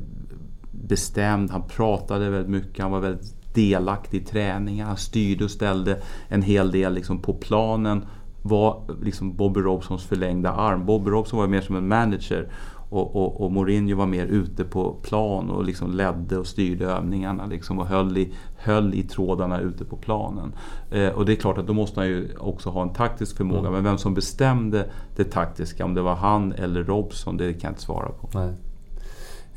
bestämd. 0.70 1.50
Han 1.50 1.62
pratade 1.68 2.30
väldigt 2.30 2.50
mycket. 2.50 2.82
Han 2.82 2.90
var 2.90 3.00
väldigt 3.00 3.54
delaktig 3.54 4.22
i 4.22 4.24
träningar. 4.24 4.86
Han 4.86 4.96
styrde 4.96 5.44
och 5.44 5.50
ställde 5.50 6.02
en 6.28 6.42
hel 6.42 6.70
del 6.70 6.94
liksom 6.94 7.22
på 7.22 7.34
planen. 7.34 8.04
Var 8.42 8.82
liksom 9.02 9.36
Bobby 9.36 9.60
Robsons 9.60 10.04
förlängda 10.04 10.50
arm. 10.50 10.86
Bobby 10.86 11.10
Robson 11.10 11.38
var 11.38 11.46
mer 11.46 11.60
som 11.60 11.76
en 11.76 11.88
manager. 11.88 12.48
Och, 12.90 13.16
och, 13.16 13.40
och, 13.40 13.52
Mourinho 13.52 13.96
var 13.96 14.06
mer 14.06 14.26
ute 14.26 14.64
på 14.64 14.96
plan 15.02 15.50
och 15.50 15.64
liksom 15.64 15.90
ledde 15.90 16.38
och 16.38 16.46
styrde 16.46 16.84
övningarna 16.84 17.46
liksom 17.46 17.78
och 17.78 17.86
höll 17.86 18.18
i, 18.18 18.32
höll 18.56 18.94
i 18.94 19.02
trådarna 19.02 19.60
ute 19.60 19.84
på 19.84 19.96
planen. 19.96 20.52
Eh, 20.90 21.08
och 21.08 21.26
det 21.26 21.32
är 21.32 21.36
klart 21.36 21.58
att 21.58 21.66
då 21.66 21.72
måste 21.72 22.00
han 22.00 22.08
ju 22.08 22.28
också 22.38 22.70
ha 22.70 22.82
en 22.82 22.92
taktisk 22.92 23.36
förmåga. 23.36 23.60
Mm. 23.60 23.72
Men 23.72 23.84
vem 23.84 23.98
som 23.98 24.14
bestämde 24.14 24.90
det 25.16 25.24
taktiska, 25.24 25.84
om 25.84 25.94
det 25.94 26.02
var 26.02 26.14
han 26.14 26.52
eller 26.52 26.84
Robson, 26.84 27.36
det 27.36 27.52
kan 27.52 27.60
jag 27.62 27.70
inte 27.70 27.82
svara 27.82 28.08
på. 28.08 28.30
Nej. 28.34 28.54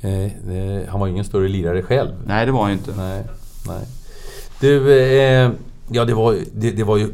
Eh, 0.02 0.90
han 0.90 1.00
var 1.00 1.08
ju 1.08 1.14
ingen 1.14 1.26
större 1.26 1.48
lirare 1.48 1.82
själv. 1.82 2.12
Nej, 2.26 2.46
det 2.46 2.52
var 2.52 2.62
han 2.62 2.72
ju 2.72 2.78
inte. 2.78 2.96
Nej, 2.98 3.24
nej. 3.68 3.88
Du, 4.60 5.00
eh, 5.00 5.52
ja 5.88 6.06
det 6.06 6.14
var, 6.14 6.36
det, 6.54 6.72
det, 6.72 6.84
var 6.84 6.98
ju 6.98 7.08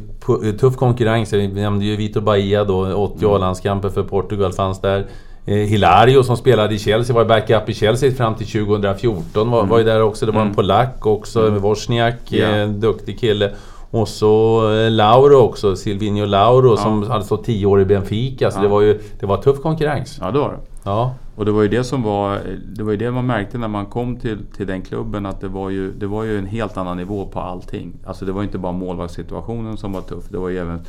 tuff 0.58 0.76
konkurrens. 0.76 1.32
Vi 1.32 1.48
nämnde 1.48 1.84
ju 1.84 1.96
Vitor 1.96 2.20
Bahia 2.20 2.64
då, 2.64 2.94
80 2.94 3.24
mm. 3.24 3.36
A-landskamper 3.36 3.88
för 3.88 4.02
Portugal 4.02 4.52
fanns 4.52 4.80
där. 4.80 5.06
Eh, 5.46 5.54
Hilario 5.54 6.22
som 6.22 6.36
spelade 6.36 6.74
i 6.74 6.78
Chelsea 6.78 7.16
var 7.16 7.24
backup 7.24 7.68
i 7.68 7.74
Chelsea 7.74 8.12
fram 8.12 8.34
till 8.34 8.46
2014. 8.46 9.50
Var, 9.50 9.58
mm. 9.58 9.70
var 9.70 9.78
ju 9.78 9.84
där 9.84 10.02
också. 10.02 10.26
Det 10.26 10.32
var 10.32 10.40
en 10.40 10.46
mm. 10.46 10.56
polack 10.56 11.06
också, 11.06 11.48
mm. 11.48 11.62
Wozniak, 11.62 12.32
yeah. 12.32 12.68
duktig 12.68 13.20
kille. 13.20 13.50
Och 13.90 14.08
så 14.08 14.62
eh, 14.72 14.90
Lauro 14.90 15.36
också, 15.36 15.76
Silvino 15.76 16.24
Lauro 16.24 16.70
ja. 16.70 16.76
som 16.76 17.10
hade 17.10 17.24
stått 17.24 17.44
10 17.44 17.66
år 17.66 17.80
i 17.80 17.84
Benfica. 17.84 18.50
Så 18.50 18.58
ja. 18.58 18.62
det 18.62 18.68
var 18.68 18.80
ju 18.80 19.00
det 19.20 19.26
var 19.26 19.36
tuff 19.36 19.60
konkurrens. 19.62 20.18
Ja, 20.20 20.30
det 20.30 20.38
var 20.38 20.48
det. 20.48 20.58
Ja. 20.84 21.14
Och 21.36 21.44
det 21.44 21.52
var 21.52 21.62
ju 21.62 21.68
det 21.68 21.84
som 21.84 22.02
var... 22.02 22.38
Det 22.76 22.82
var 22.82 22.90
ju 22.90 22.96
det 22.96 23.10
man 23.10 23.26
märkte 23.26 23.58
när 23.58 23.68
man 23.68 23.86
kom 23.86 24.16
till, 24.16 24.38
till 24.56 24.66
den 24.66 24.82
klubben 24.82 25.26
att 25.26 25.40
det 25.40 25.48
var, 25.48 25.70
ju, 25.70 25.92
det 25.92 26.06
var 26.06 26.24
ju 26.24 26.38
en 26.38 26.46
helt 26.46 26.76
annan 26.76 26.96
nivå 26.96 27.26
på 27.26 27.40
allting. 27.40 27.92
Alltså 28.06 28.24
det 28.24 28.32
var 28.32 28.42
inte 28.42 28.58
bara 28.58 28.72
målvaktssituationen 28.72 29.76
som 29.76 29.92
var 29.92 30.00
tuff. 30.00 30.24
Det 30.28 30.38
var 30.38 30.48
ju 30.48 30.58
även... 30.58 30.80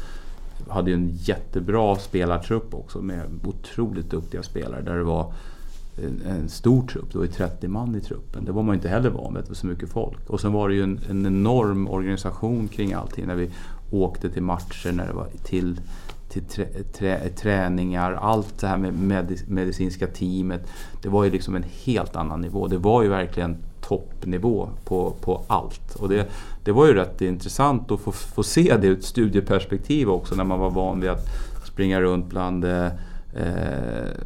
Hade 0.69 0.89
ju 0.91 0.95
en 0.95 1.09
jättebra 1.13 1.95
spelartrupp 1.95 2.73
också 2.73 3.01
med 3.01 3.21
otroligt 3.43 4.09
duktiga 4.09 4.43
spelare. 4.43 4.81
Där 4.81 4.95
det 4.95 5.03
var 5.03 5.33
en, 5.97 6.21
en 6.27 6.49
stor 6.49 6.87
trupp. 6.87 7.11
Det 7.11 7.17
var 7.17 7.25
ju 7.25 7.31
30 7.31 7.67
man 7.67 7.95
i 7.95 8.01
truppen. 8.01 8.45
Det 8.45 8.51
var 8.51 8.63
man 8.63 8.75
inte 8.75 8.89
heller 8.89 9.09
van 9.09 9.33
vid, 9.33 9.43
det 9.43 9.49
var 9.49 9.55
så 9.55 9.67
mycket 9.67 9.89
folk. 9.89 10.29
Och 10.29 10.41
sen 10.41 10.53
var 10.53 10.69
det 10.69 10.75
ju 10.75 10.83
en, 10.83 10.99
en 11.09 11.25
enorm 11.25 11.87
organisation 11.87 12.67
kring 12.67 12.93
allting. 12.93 13.27
När 13.27 13.35
vi 13.35 13.51
åkte 13.91 14.29
till 14.29 14.43
matcher, 14.43 14.91
när 14.91 15.07
det 15.07 15.13
var 15.13 15.27
till 15.43 15.79
till 16.31 16.43
trä, 16.43 16.65
trä, 16.93 17.29
träningar, 17.29 18.13
allt 18.13 18.59
det 18.59 18.67
här 18.67 18.77
med, 18.77 19.41
medicinska 19.47 20.07
teamet. 20.07 20.67
Det 21.01 21.09
var 21.09 21.23
ju 21.23 21.29
liksom 21.29 21.55
en 21.55 21.65
helt 21.83 22.15
annan 22.15 22.41
nivå. 22.41 22.67
Det 22.67 22.77
var 22.77 23.03
ju 23.03 23.09
verkligen 23.09 23.57
toppnivå 23.91 24.69
på, 24.85 25.13
på 25.21 25.41
allt. 25.47 25.95
Och 25.95 26.09
det, 26.09 26.27
det 26.63 26.71
var 26.71 26.87
ju 26.87 26.93
rätt 26.93 27.21
intressant 27.21 27.91
att 27.91 27.99
få, 27.99 28.11
få 28.11 28.43
se 28.43 28.77
det 28.77 28.87
ur 28.87 28.97
ett 28.97 29.03
studieperspektiv 29.03 30.09
också 30.09 30.35
när 30.35 30.43
man 30.43 30.59
var 30.59 30.69
van 30.69 30.99
vid 30.99 31.09
att 31.09 31.27
springa 31.65 32.01
runt 32.01 32.25
bland 32.25 32.65
eh, 32.65 32.87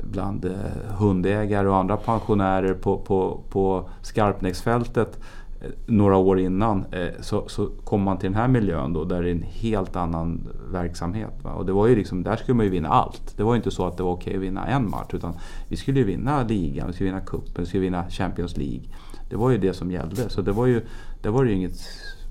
bland 0.03 0.45
eh, 0.45 0.51
hundägare 0.97 1.67
och 1.67 1.75
andra 1.75 1.97
pensionärer 1.97 2.73
på, 2.73 2.97
på, 2.97 3.39
på 3.49 3.89
Skarpnäcksfältet 4.01 5.19
eh, 5.61 5.69
några 5.85 6.17
år 6.17 6.39
innan 6.39 6.85
eh, 6.91 7.07
så, 7.19 7.43
så 7.47 7.69
kom 7.83 8.01
man 8.01 8.17
till 8.17 8.31
den 8.31 8.41
här 8.41 8.47
miljön 8.47 8.93
då 8.93 9.03
där 9.03 9.21
det 9.21 9.29
är 9.29 9.31
en 9.31 9.45
helt 9.49 9.95
annan 9.95 10.47
verksamhet. 10.71 11.33
Va? 11.41 11.51
Och 11.53 11.65
det 11.65 11.71
var 11.71 11.87
ju 11.87 11.95
liksom, 11.95 12.23
där 12.23 12.35
skulle 12.35 12.55
man 12.55 12.65
ju 12.65 12.71
vinna 12.71 12.89
allt. 12.89 13.37
Det 13.37 13.43
var 13.43 13.53
ju 13.53 13.57
inte 13.57 13.71
så 13.71 13.85
att 13.85 13.97
det 13.97 14.03
var 14.03 14.11
okej 14.11 14.35
att 14.35 14.41
vinna 14.41 14.67
en 14.67 14.89
match 14.89 15.13
utan 15.13 15.33
vi 15.67 15.75
skulle 15.75 15.99
ju 15.99 16.05
vinna 16.05 16.43
ligan, 16.43 16.87
vi 16.87 16.93
skulle 16.93 17.09
vinna 17.09 17.21
cupen, 17.21 17.53
vi 17.55 17.65
skulle 17.65 17.81
vinna 17.81 18.09
Champions 18.09 18.57
League. 18.57 18.83
Det 19.29 19.35
var 19.35 19.49
ju 19.49 19.57
det 19.57 19.73
som 19.73 19.91
gällde. 19.91 20.29
Så 20.29 20.41
det 20.41 20.51
var 20.51 20.65
ju, 20.65 20.81
det 21.21 21.29
var 21.29 21.43
ju 21.43 21.53
inget 21.53 21.79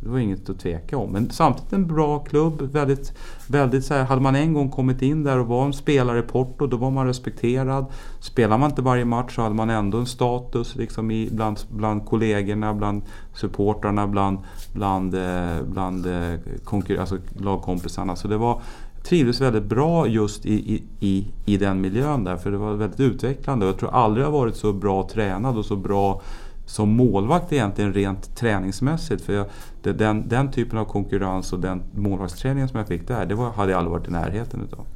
det 0.05 0.11
var 0.11 0.19
inget 0.19 0.51
att 0.51 0.59
tveka 0.59 0.99
om. 0.99 1.11
Men 1.11 1.31
samtidigt 1.31 1.73
en 1.73 1.87
bra 1.87 2.19
klubb. 2.19 2.63
Väldigt, 2.63 3.13
väldigt 3.49 3.85
så 3.85 3.95
här, 3.95 4.05
hade 4.05 4.21
man 4.21 4.37
en 4.37 4.53
gång 4.53 4.71
kommit 4.71 5.03
in 5.03 5.25
där 5.25 5.39
och 5.39 5.47
var 5.47 5.65
en 5.65 5.73
spelare 5.73 6.19
i 6.19 6.23
Porto, 6.23 6.67
då 6.67 6.77
var 6.77 6.91
man 6.91 7.07
respekterad. 7.07 7.87
Spelar 8.21 8.59
man 8.59 8.71
inte 8.71 8.83
varje 8.83 9.05
match 9.05 9.35
så 9.35 9.43
hade 9.43 9.55
man 9.55 9.71
ändå 9.71 9.99
en 9.99 10.07
status 10.07 10.77
liksom 10.77 11.11
i, 11.11 11.29
bland, 11.33 11.59
bland 11.71 12.07
kollegorna, 12.07 12.75
bland 12.75 13.03
supportrarna, 13.35 14.07
bland, 14.07 14.39
bland, 14.73 15.15
eh, 15.15 15.63
bland 15.67 16.07
eh, 16.07 16.35
konkur- 16.65 17.01
alltså 17.01 17.19
lagkompisarna. 17.39 18.17
Så 18.17 18.29
det 18.29 18.37
var, 18.37 18.63
trivdes 19.03 19.41
väldigt 19.41 19.65
bra 19.65 20.07
just 20.07 20.47
i, 20.47 20.83
i, 21.01 21.27
i 21.45 21.57
den 21.57 21.81
miljön 21.81 22.25
där. 22.25 22.37
För 22.37 22.51
det 22.51 22.59
var 22.59 22.75
väldigt 22.75 23.01
utvecklande. 23.01 23.67
Jag 23.67 23.79
tror 23.79 23.91
aldrig 23.91 24.27
jag 24.27 24.31
varit 24.31 24.57
så 24.57 24.73
bra 24.73 25.09
tränad 25.13 25.59
och 25.59 25.65
så 25.65 25.77
bra 25.77 26.23
som 26.67 26.91
målvakt 26.91 27.53
egentligen 27.53 27.93
rent 27.93 28.37
träningsmässigt. 28.37 29.25
För 29.25 29.33
jag, 29.33 29.47
det, 29.83 29.93
den, 29.93 30.29
den 30.29 30.51
typen 30.51 30.79
av 30.79 30.85
konkurrens 30.85 31.53
och 31.53 31.61
den 31.61 31.83
målvaktsträningen 31.95 32.69
som 32.69 32.79
jag 32.79 32.89
fick 32.89 33.09
där, 33.09 33.27
det 33.27 33.35
var, 33.35 33.51
hade 33.51 33.73
jag 33.73 33.79
aldrig 33.79 33.93
varit 33.93 34.09
i 34.09 34.11
närheten 34.11 34.63
utav. 34.63 34.87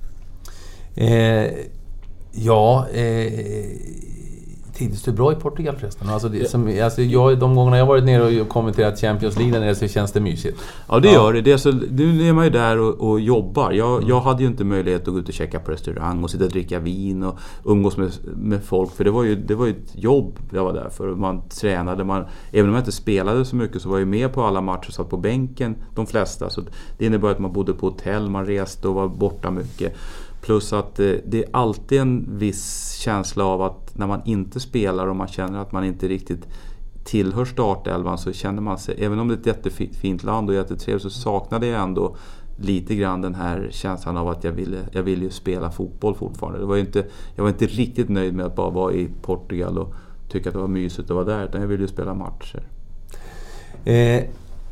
Eh, 0.94 1.50
ja, 2.32 2.88
eh, 2.88 3.32
Trivdes 4.78 5.02
du 5.02 5.12
bra 5.12 5.32
i 5.32 5.34
Portugal 5.34 5.76
förresten? 5.76 6.08
Alltså, 6.08 6.28
det, 6.28 6.50
som, 6.50 6.80
alltså 6.82 7.02
jag, 7.02 7.38
de 7.38 7.54
gångerna 7.54 7.78
jag 7.78 7.86
varit 7.86 8.04
nere 8.04 8.40
och 8.40 8.48
kommenterat 8.48 9.00
Champions 9.00 9.36
League 9.36 9.54
där 9.54 9.60
nere 9.60 9.74
så 9.74 9.88
känns 9.88 10.12
det 10.12 10.20
mysigt. 10.20 10.58
Ja 10.88 11.00
det 11.00 11.12
gör 11.12 11.32
det. 11.32 11.40
det 11.40 11.52
är 11.52 11.56
så, 11.56 11.72
nu 11.72 12.28
är 12.28 12.32
man 12.32 12.44
ju 12.44 12.50
där 12.50 12.78
och, 12.78 13.10
och 13.10 13.20
jobbar. 13.20 13.72
Jag, 13.72 13.96
mm. 13.96 14.08
jag 14.08 14.20
hade 14.20 14.42
ju 14.42 14.48
inte 14.48 14.64
möjlighet 14.64 15.08
att 15.08 15.14
gå 15.14 15.20
ut 15.20 15.28
och 15.28 15.34
käka 15.34 15.60
på 15.60 15.70
restaurang 15.70 16.24
och 16.24 16.30
sitta 16.30 16.44
och 16.44 16.50
dricka 16.50 16.78
vin 16.78 17.22
och 17.22 17.38
umgås 17.64 17.96
med, 17.96 18.10
med 18.36 18.64
folk. 18.64 18.92
För 18.92 19.04
det 19.04 19.10
var, 19.10 19.24
ju, 19.24 19.36
det 19.36 19.54
var 19.54 19.66
ju 19.66 19.72
ett 19.72 19.92
jobb 19.94 20.38
jag 20.52 20.64
var 20.64 20.72
där 20.72 20.88
för. 20.88 21.08
Man 21.08 21.48
tränade. 21.48 22.04
Man, 22.04 22.24
även 22.52 22.68
om 22.68 22.74
jag 22.74 22.80
inte 22.80 22.92
spelade 22.92 23.44
så 23.44 23.56
mycket 23.56 23.82
så 23.82 23.88
var 23.88 23.98
jag 23.98 24.08
med 24.08 24.32
på 24.32 24.42
alla 24.42 24.60
matcher. 24.60 24.90
Satt 24.90 25.10
på 25.10 25.16
bänken, 25.16 25.76
de 25.94 26.06
flesta. 26.06 26.50
Så 26.50 26.62
det 26.98 27.06
innebar 27.06 27.30
att 27.30 27.38
man 27.38 27.52
bodde 27.52 27.72
på 27.72 27.86
hotell, 27.86 28.30
man 28.30 28.46
reste 28.46 28.88
och 28.88 28.94
var 28.94 29.08
borta 29.08 29.50
mycket. 29.50 29.96
Plus 30.48 30.72
att 30.72 31.00
eh, 31.00 31.12
det 31.26 31.44
är 31.44 31.48
alltid 31.52 32.00
en 32.00 32.38
viss 32.38 32.94
känsla 32.94 33.44
av 33.44 33.62
att 33.62 33.98
när 33.98 34.06
man 34.06 34.20
inte 34.24 34.60
spelar 34.60 35.06
och 35.06 35.16
man 35.16 35.28
känner 35.28 35.58
att 35.58 35.72
man 35.72 35.84
inte 35.84 36.08
riktigt 36.08 36.48
tillhör 37.04 37.44
startelvan 37.44 38.18
så 38.18 38.32
känner 38.32 38.62
man 38.62 38.78
sig, 38.78 38.94
även 38.98 39.18
om 39.18 39.28
det 39.28 39.34
är 39.34 39.38
ett 39.38 39.46
jättefint 39.46 40.22
land 40.22 40.48
och 40.48 40.54
jättetrevligt, 40.54 41.02
så 41.02 41.10
saknade 41.10 41.66
jag 41.66 41.82
ändå 41.82 42.16
lite 42.56 42.94
grann 42.94 43.20
den 43.20 43.34
här 43.34 43.68
känslan 43.70 44.16
av 44.16 44.28
att 44.28 44.44
jag 44.44 44.52
ville, 44.52 44.78
jag 44.92 45.02
ville 45.02 45.24
ju 45.24 45.30
spela 45.30 45.70
fotboll 45.70 46.14
fortfarande. 46.14 46.58
Det 46.58 46.66
var 46.66 46.76
inte, 46.76 47.06
jag 47.34 47.42
var 47.42 47.50
inte 47.50 47.66
riktigt 47.66 48.08
nöjd 48.08 48.34
med 48.34 48.46
att 48.46 48.56
bara 48.56 48.70
vara 48.70 48.92
i 48.92 49.08
Portugal 49.22 49.78
och 49.78 49.94
tycka 50.28 50.48
att 50.48 50.54
det 50.54 50.60
var 50.60 50.68
mysigt 50.68 51.10
att 51.10 51.16
vara 51.16 51.24
där, 51.24 51.44
utan 51.44 51.60
jag 51.60 51.68
ville 51.68 51.82
ju 51.82 51.88
spela 51.88 52.14
matcher. 52.14 52.62
Eh, 53.84 54.24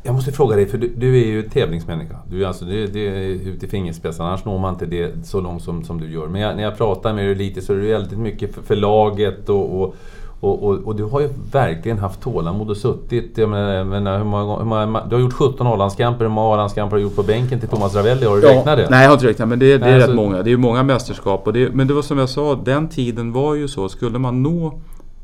jag 0.03 0.15
måste 0.15 0.31
fråga 0.31 0.55
dig, 0.55 0.65
för 0.65 0.77
du, 0.77 0.93
du 0.97 1.21
är 1.21 1.25
ju 1.25 1.41
tävlingsmänniska. 1.41 2.15
Du 2.29 2.43
är 2.43 2.47
alltså, 2.47 2.65
det, 2.65 2.87
det 2.87 3.07
är 3.07 3.49
ute 3.49 3.65
i 3.65 3.69
fingerspetsarna, 3.69 4.29
annars 4.29 4.45
når 4.45 4.59
man 4.59 4.73
inte 4.73 4.85
det 4.85 5.25
så 5.25 5.41
långt 5.41 5.63
som, 5.63 5.83
som 5.83 6.01
du 6.01 6.11
gör. 6.11 6.27
Men 6.27 6.41
jag, 6.41 6.55
när 6.55 6.63
jag 6.63 6.77
pratar 6.77 7.13
med 7.13 7.25
dig 7.25 7.35
lite 7.35 7.61
så 7.61 7.73
är 7.73 7.77
det 7.77 7.87
väldigt 7.87 8.19
mycket 8.19 8.55
för, 8.55 8.61
för 8.61 8.75
laget 8.75 9.49
och, 9.49 9.81
och 9.81 9.95
och, 10.39 10.63
och, 10.63 10.75
och, 10.75 10.95
du 10.95 11.03
har 11.03 11.21
ju 11.21 11.29
verkligen 11.51 11.97
haft 11.97 12.21
tålamod 12.21 12.69
och 12.69 12.77
suttit. 12.77 13.37
Jag 13.37 13.49
menar, 13.49 13.83
menar, 13.83 14.17
hur 14.17 14.25
många, 14.25 14.57
hur 14.57 14.65
många, 14.65 15.05
du 15.05 15.15
har 15.15 15.21
gjort 15.21 15.33
17 15.33 15.67
A-landskamper. 15.67 16.25
Hur 16.25 16.29
många 16.29 16.53
A-landskamper 16.53 16.91
har 16.91 16.97
du 16.97 17.03
gjort 17.03 17.15
på 17.15 17.23
bänken 17.23 17.59
till 17.59 17.69
Thomas 17.69 17.95
Ravelli? 17.95 18.25
Har 18.25 18.37
du 18.37 18.41
ja, 18.41 18.49
räknat 18.49 18.77
det? 18.77 18.89
Nej, 18.89 19.01
jag 19.01 19.09
har 19.09 19.13
inte 19.13 19.27
räknat 19.27 19.49
men 19.49 19.59
det, 19.59 19.77
det 19.77 19.85
är 19.85 19.91
nej, 19.91 19.99
rätt 19.99 20.15
många. 20.15 20.43
Det 20.43 20.51
är 20.51 20.57
många 20.57 20.83
mästerskap. 20.83 21.47
Och 21.47 21.53
det, 21.53 21.69
men 21.73 21.87
det 21.87 21.93
var 21.93 22.01
som 22.01 22.17
jag 22.17 22.29
sa, 22.29 22.55
den 22.55 22.89
tiden 22.89 23.33
var 23.33 23.55
ju 23.55 23.67
så. 23.67 23.89
Skulle 23.89 24.19
man 24.19 24.43
nå 24.43 24.79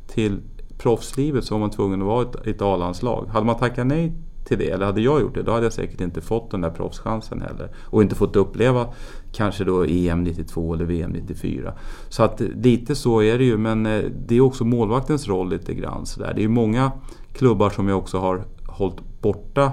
till 0.07 0.39
proffslivet 0.77 1.45
så 1.45 1.53
var 1.53 1.59
man 1.59 1.69
tvungen 1.69 2.01
att 2.01 2.07
vara 2.07 2.21
ett, 2.21 2.47
ett 2.47 2.61
A-landslag. 2.61 3.27
Hade 3.33 3.45
man 3.45 3.55
tackat 3.55 3.87
nej 3.87 4.13
till 4.43 4.57
det. 4.57 4.69
Eller 4.69 4.85
hade 4.85 5.01
jag 5.01 5.21
gjort 5.21 5.35
det, 5.35 5.43
då 5.43 5.51
hade 5.51 5.65
jag 5.65 5.73
säkert 5.73 6.01
inte 6.01 6.21
fått 6.21 6.51
den 6.51 6.61
där 6.61 6.69
proffschansen 6.69 7.41
heller. 7.41 7.69
Och 7.85 8.01
inte 8.01 8.15
fått 8.15 8.35
uppleva 8.35 8.87
kanske 9.31 9.63
då 9.63 9.85
EM 9.85 10.23
92 10.23 10.73
eller 10.73 10.85
VM 10.85 11.11
94. 11.11 11.73
Så 12.09 12.23
att 12.23 12.41
eh, 12.41 12.47
lite 12.47 12.95
så 12.95 13.21
är 13.21 13.37
det 13.37 13.43
ju, 13.43 13.57
men 13.57 13.85
eh, 13.85 14.03
det 14.27 14.35
är 14.35 14.41
också 14.41 14.65
målvaktens 14.65 15.27
roll 15.27 15.49
lite 15.49 15.73
grann. 15.73 16.05
Så 16.05 16.19
där. 16.19 16.33
Det 16.33 16.43
är 16.43 16.47
många 16.47 16.91
klubbar 17.33 17.69
som 17.69 17.87
jag 17.87 17.97
också 17.97 18.17
har 18.17 18.43
hållit 18.67 19.21
borta 19.21 19.71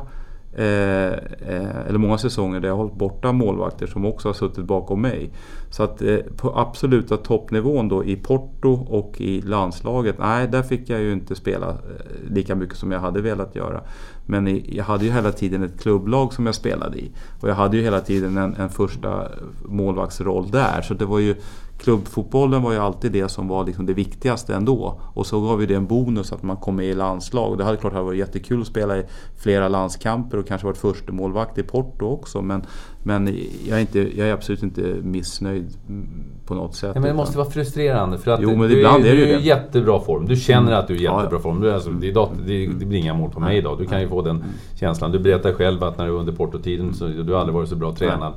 Eh, 0.61 1.13
eh, 1.49 1.87
eller 1.89 1.99
många 1.99 2.19
säsonger 2.19 2.61
där 2.61 2.69
jag 2.69 2.75
har 2.75 2.83
hållit 2.83 2.99
borta 2.99 3.33
målvakter 3.33 3.87
som 3.87 4.05
också 4.05 4.29
har 4.29 4.33
suttit 4.33 4.65
bakom 4.65 5.03
mig. 5.03 5.31
Så 5.71 5.83
att 5.83 6.03
eh, 6.03 6.17
på 6.37 6.59
absoluta 6.59 7.17
toppnivån 7.17 7.89
då 7.89 8.05
i 8.05 8.17
Porto 8.17 8.73
och 8.73 9.21
i 9.21 9.43
landslaget, 9.43 10.17
nej 10.19 10.49
där 10.49 10.63
fick 10.63 10.89
jag 10.89 11.01
ju 11.01 11.13
inte 11.13 11.35
spela 11.35 11.69
eh, 11.69 11.77
lika 12.31 12.55
mycket 12.55 12.77
som 12.77 12.93
jag 12.93 13.01
hade 13.01 13.21
velat 13.21 13.57
göra. 13.57 13.81
Men 14.27 14.49
i, 14.49 14.77
jag 14.77 14.85
hade 14.85 15.05
ju 15.05 15.11
hela 15.11 15.33
tiden 15.33 15.63
ett 15.63 15.81
klubblag 15.81 16.33
som 16.33 16.47
jag 16.47 16.55
spelade 16.55 16.99
i. 16.99 17.11
Och 17.41 17.49
jag 17.49 17.55
hade 17.55 17.77
ju 17.77 17.83
hela 17.83 18.01
tiden 18.01 18.37
en, 18.37 18.55
en 18.55 18.71
första 18.71 19.29
målvaktsroll 19.65 20.51
där. 20.51 20.83
Så 20.83 20.95
det 20.95 21.05
var 21.05 21.19
ju 21.19 21.35
klubbfotbollen 21.83 22.63
var 22.63 22.73
ju 22.73 22.79
alltid 22.79 23.13
det 23.13 23.29
som 23.29 23.49
var 23.49 23.65
liksom 23.67 23.87
det 23.87 23.95
viktigaste 23.95 24.55
ändå. 24.55 25.01
Och 25.15 25.27
så 25.27 25.41
gav 25.41 25.59
vi 25.59 25.67
det 25.67 25.75
en 25.75 25.87
bonus 25.87 26.33
att 26.33 26.43
man 26.43 26.57
kom 26.57 26.77
med 26.77 26.87
i 26.87 26.95
landslag. 26.95 27.59
Det 27.59 27.65
hade 27.65 27.77
klart 27.77 27.93
hade 27.93 28.05
varit 28.05 28.19
jättekul 28.19 28.61
att 28.61 28.67
spela 28.67 28.99
i 28.99 29.05
flera 29.37 29.69
landskamper 29.69 30.39
och 30.39 30.47
kanske 30.47 30.67
varit 30.67 30.79
första 30.79 31.13
målvakt 31.13 31.59
i 31.59 31.63
Porto 31.63 32.07
också. 32.07 32.43
Men, 32.43 32.63
men 33.03 33.37
jag, 33.69 33.77
är 33.79 33.81
inte, 33.81 34.19
jag 34.19 34.29
är 34.29 34.33
absolut 34.33 34.63
inte 34.63 34.83
missnöjd 35.03 35.77
på 36.47 36.55
något 36.55 36.75
sätt. 36.75 36.93
Ja, 36.95 37.01
men 37.01 37.11
det 37.11 37.17
måste 37.17 37.39
vara 37.39 37.51
frustrerande 37.51 38.19
för 38.19 38.31
att 38.31 38.41
Jo, 38.43 38.57
men 38.57 38.69
du, 38.69 38.79
ibland 38.79 39.05
är, 39.05 39.09
är 39.09 39.17
det 39.17 39.21
du 39.21 39.27
ju 39.29 39.35
är 39.35 39.39
i 39.39 39.47
jättebra 39.47 40.01
form. 40.01 40.27
Du 40.27 40.37
känner 40.37 40.73
att 40.73 40.89
du 40.89 40.95
är 40.95 41.01
i 41.01 41.05
Ja, 41.05 41.11
ja. 41.13 41.19
jättebra 41.19 41.41
form. 41.41 41.61
Du 41.61 41.73
alltså, 41.73 41.91
det, 41.91 42.09
är 42.09 42.15
dat- 42.15 42.31
det, 42.47 42.67
det 42.67 42.87
blir 42.87 42.99
inga 42.99 43.15
mål 43.15 43.31
på 43.31 43.41
mig 43.41 43.59
idag. 43.59 43.79
Du 43.79 43.87
kan 43.87 44.01
ju 44.01 44.09
få 44.09 44.23
den 44.23 44.45
känslan. 44.81 45.13
Du 45.13 45.19
berättar 45.19 45.53
själv 45.53 45.85
att 45.85 45.99
när 45.99 46.07
du 46.07 46.13
var 46.13 46.21
under 46.21 46.33
Portotiden 46.33 46.95
så 46.95 47.07
du 47.07 47.33
har 47.33 47.41
aldrig 47.41 47.55
varit 47.55 47.69
så 47.69 47.77
bra 47.77 47.95
tränad. 47.95 48.33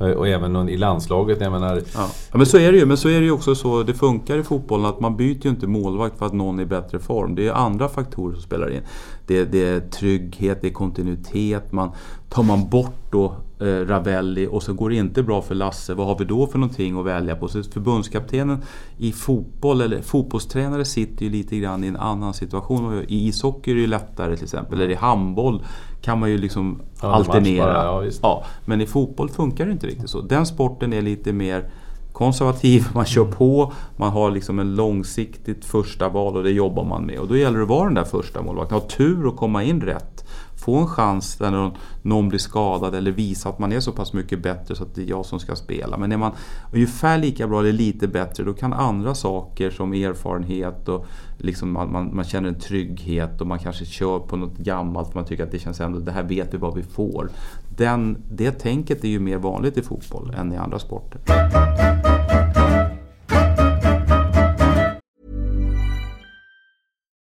Eh, 0.00 0.10
och 0.10 0.28
även 0.28 0.68
i 0.68 0.76
landslaget, 0.76 1.40
jag 1.40 1.52
menar... 1.52 1.82
Ja. 1.94 2.08
ja 2.32 2.38
men 2.38 2.46
så 2.46 2.58
är 2.58 2.72
det 2.72 2.78
ju. 2.78 2.86
Men 2.86 2.96
så 2.96 3.08
är 3.08 3.20
det 3.20 3.26
ju 3.26 3.32
också 3.32 3.54
så, 3.54 3.82
det 3.82 3.94
funkar 3.94 4.38
i 4.38 4.42
fotbollen 4.42 4.86
att 4.86 5.00
man 5.00 5.16
byter 5.16 5.44
ju 5.44 5.50
inte 5.50 5.66
målvakt 5.66 6.18
för 6.18 6.26
att 6.26 6.32
någon 6.32 6.58
är 6.58 6.62
i 6.62 6.66
bättre 6.66 6.98
form. 6.98 7.34
Det 7.34 7.46
är 7.46 7.52
andra 7.52 7.88
faktorer 7.88 8.34
som 8.34 8.42
spelar 8.42 8.70
in. 8.70 8.82
Det, 9.28 9.44
det 9.44 9.68
är 9.68 9.80
trygghet, 9.80 10.58
det 10.60 10.66
är 10.68 10.72
kontinuitet. 10.72 11.72
Man, 11.72 11.90
tar 12.28 12.42
man 12.42 12.68
bort 12.68 12.94
då 13.10 13.34
eh, 13.60 13.64
Ravelli 13.66 14.48
och 14.50 14.62
så 14.62 14.72
går 14.74 14.90
det 14.90 14.96
inte 14.96 15.22
bra 15.22 15.42
för 15.42 15.54
Lasse, 15.54 15.94
vad 15.94 16.06
har 16.06 16.18
vi 16.18 16.24
då 16.24 16.46
för 16.46 16.58
någonting 16.58 16.98
att 16.98 17.06
välja 17.06 17.36
på? 17.36 17.48
Så 17.48 17.62
förbundskaptenen 17.62 18.58
i 18.98 19.12
fotboll, 19.12 19.80
eller 19.80 20.02
fotbollstränare 20.02 20.84
sitter 20.84 21.24
ju 21.24 21.30
lite 21.30 21.56
grann 21.58 21.84
i 21.84 21.86
en 21.86 21.96
annan 21.96 22.34
situation. 22.34 23.04
I 23.08 23.28
ishockey 23.28 23.70
är 23.70 23.74
det 23.74 23.80
ju 23.80 23.86
lättare 23.86 24.34
till 24.36 24.44
exempel, 24.44 24.80
eller 24.80 24.90
i 24.90 24.94
handboll 24.94 25.62
kan 26.02 26.18
man 26.20 26.30
ju 26.30 26.38
liksom 26.38 26.80
Ja, 27.02 27.08
alternera. 27.12 27.66
bara, 27.72 28.04
ja. 28.06 28.10
Ja, 28.22 28.44
men 28.64 28.80
i 28.80 28.86
fotboll 28.86 29.28
funkar 29.28 29.66
det 29.66 29.72
inte 29.72 29.86
riktigt 29.86 30.10
så. 30.10 30.20
Den 30.20 30.46
sporten 30.46 30.92
är 30.92 31.02
lite 31.02 31.32
mer 31.32 31.70
konservativ, 32.18 32.88
man 32.94 33.04
kör 33.04 33.24
på, 33.24 33.72
man 33.96 34.12
har 34.12 34.30
liksom 34.30 34.58
en 34.58 34.74
långsiktigt 34.74 35.64
första 35.64 36.08
val 36.08 36.36
och 36.36 36.42
det 36.42 36.50
jobbar 36.50 36.84
man 36.84 37.06
med. 37.06 37.18
Och 37.18 37.28
då 37.28 37.36
gäller 37.36 37.58
det 37.58 37.62
att 37.62 37.68
vara 37.68 37.84
den 37.84 37.94
där 37.94 38.04
första 38.04 38.42
målvakten, 38.42 38.78
ha 38.78 38.88
tur 38.88 39.28
att 39.28 39.36
komma 39.36 39.64
in 39.64 39.80
rätt. 39.80 40.27
Få 40.58 40.76
en 40.76 40.86
chans 40.86 41.36
där 41.36 41.50
någon, 41.50 41.72
någon 42.02 42.28
blir 42.28 42.38
skadad 42.38 42.94
eller 42.94 43.10
visa 43.10 43.48
att 43.48 43.58
man 43.58 43.72
är 43.72 43.80
så 43.80 43.92
pass 43.92 44.12
mycket 44.12 44.42
bättre 44.42 44.74
så 44.74 44.82
att 44.82 44.94
det 44.94 45.02
är 45.02 45.06
jag 45.06 45.26
som 45.26 45.40
ska 45.40 45.56
spela. 45.56 45.96
Men 45.98 46.12
är 46.12 46.16
man 46.16 46.32
ungefär 46.72 47.18
lika 47.18 47.48
bra 47.48 47.60
eller 47.60 47.72
lite 47.72 48.08
bättre 48.08 48.44
då 48.44 48.52
kan 48.52 48.72
andra 48.72 49.14
saker 49.14 49.70
som 49.70 49.92
erfarenhet 49.92 50.88
och 50.88 51.06
liksom 51.38 51.72
man, 51.72 51.92
man, 51.92 52.16
man 52.16 52.24
känner 52.24 52.48
en 52.48 52.60
trygghet 52.60 53.40
och 53.40 53.46
man 53.46 53.58
kanske 53.58 53.84
kör 53.84 54.18
på 54.18 54.36
något 54.36 54.56
gammalt 54.56 55.08
för 55.08 55.14
man 55.14 55.24
tycker 55.24 55.44
att 55.44 55.50
det 55.50 55.58
känns 55.58 55.80
ändå, 55.80 55.98
det 55.98 56.12
här 56.12 56.22
vet 56.22 56.54
vi 56.54 56.58
vad 56.58 56.74
vi 56.74 56.82
får. 56.82 57.30
Den, 57.76 58.22
det 58.30 58.50
tänket 58.50 59.04
är 59.04 59.08
ju 59.08 59.20
mer 59.20 59.38
vanligt 59.38 59.76
i 59.76 59.82
fotboll 59.82 60.34
än 60.38 60.52
i 60.52 60.56
andra 60.56 60.78
sporter. 60.78 61.20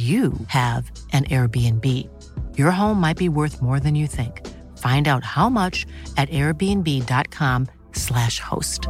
you 0.00 0.32
have 0.46 0.92
an 1.12 1.24
Airbnb. 1.24 2.08
Your 2.56 2.70
home 2.70 3.00
might 3.00 3.16
be 3.16 3.28
worth 3.28 3.60
more 3.60 3.80
than 3.80 3.96
you 3.96 4.06
think. 4.06 4.46
Find 4.78 5.08
out 5.08 5.24
how 5.24 5.48
much 5.48 5.84
at 6.16 6.30
airbnb.com/slash 6.30 8.40
host. 8.40 8.88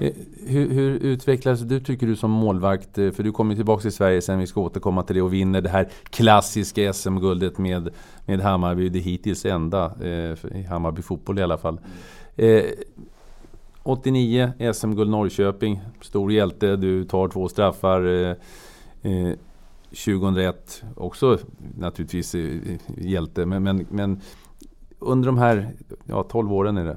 Eh, 0.00 0.12
hur, 0.46 0.68
hur 0.68 0.90
utvecklades 0.90 1.60
du 1.60 1.80
tycker 1.80 2.06
du 2.06 2.16
som 2.16 2.30
målvakt? 2.30 2.98
Eh, 2.98 3.10
för 3.10 3.22
du 3.22 3.32
kommer 3.32 3.54
tillbaka 3.54 3.82
till 3.82 3.92
Sverige 3.92 4.22
sen, 4.22 4.38
vi 4.38 4.46
ska 4.46 4.60
återkomma 4.60 5.02
till 5.02 5.16
det 5.16 5.22
och 5.22 5.32
vinner 5.32 5.60
det 5.60 5.68
här 5.68 5.88
klassiska 6.10 6.92
SM-guldet 6.92 7.58
med, 7.58 7.88
med 8.26 8.40
Hammarby. 8.40 8.88
Det 8.88 8.98
hittills 8.98 9.44
enda, 9.44 9.92
eh, 10.00 10.56
i 10.56 10.66
Hammarby 10.68 11.02
fotboll 11.02 11.38
i 11.38 11.42
alla 11.42 11.58
fall. 11.58 11.80
Eh, 12.36 12.64
89 13.90 14.52
SM-guld 14.74 15.10
Norrköping, 15.10 15.80
stor 16.00 16.32
hjälte, 16.32 16.76
du 16.76 17.04
tar 17.04 17.28
två 17.28 17.48
straffar. 17.48 18.04
Eh, 18.04 18.36
eh, 19.02 19.34
2001 19.90 20.82
också 20.96 21.38
naturligtvis 21.78 22.34
eh, 22.34 22.78
hjälte, 22.96 23.46
men, 23.46 23.62
men, 23.62 23.86
men 23.90 24.20
under 24.98 25.26
de 25.26 25.38
här 25.38 25.68
ja, 26.04 26.22
12 26.22 26.52
åren 26.52 26.76
är 26.76 26.84
det. 26.84 26.96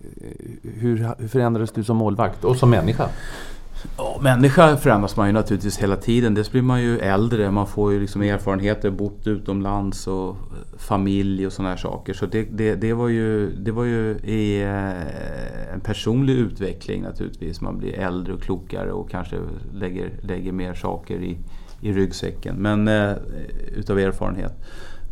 Eh, 0.00 0.70
hur, 0.74 1.14
hur 1.18 1.28
förändrades 1.28 1.72
du 1.72 1.84
som 1.84 1.96
målvakt 1.96 2.44
och 2.44 2.56
som 2.56 2.70
människa? 2.70 3.08
Ja, 3.96 4.18
människa 4.20 4.76
förändras 4.76 5.16
man 5.16 5.26
ju 5.26 5.32
naturligtvis 5.32 5.78
hela 5.78 5.96
tiden. 5.96 6.34
Dels 6.34 6.50
blir 6.50 6.62
man 6.62 6.82
ju 6.82 6.98
äldre, 6.98 7.50
man 7.50 7.66
får 7.66 7.92
ju 7.92 8.00
liksom 8.00 8.22
erfarenheter, 8.22 8.90
bott 8.90 9.26
utomlands 9.26 10.06
och 10.06 10.36
familj 10.78 11.46
och 11.46 11.52
sådana 11.52 11.70
här 11.70 11.76
saker. 11.76 12.14
Så 12.14 12.26
det, 12.26 12.42
det, 12.42 12.74
det, 12.74 12.92
var 12.92 13.08
ju, 13.08 13.50
det 13.50 13.72
var 13.72 13.84
ju 13.84 14.16
i, 14.16 14.62
eh, 14.62 15.74
en 15.74 15.80
personlig 15.80 16.34
utveckling 16.34 17.02
naturligtvis. 17.02 17.60
Man 17.60 17.78
blir 17.78 17.98
äldre 17.98 18.34
och 18.34 18.42
klokare 18.42 18.92
och 18.92 19.10
kanske 19.10 19.36
lägger, 19.72 20.10
lägger 20.22 20.52
mer 20.52 20.74
saker 20.74 21.14
i, 21.14 21.38
i 21.80 21.92
ryggsäcken. 21.92 22.56
Men 22.56 22.88
eh, 22.88 23.12
utav 23.76 23.98
erfarenhet. 23.98 24.52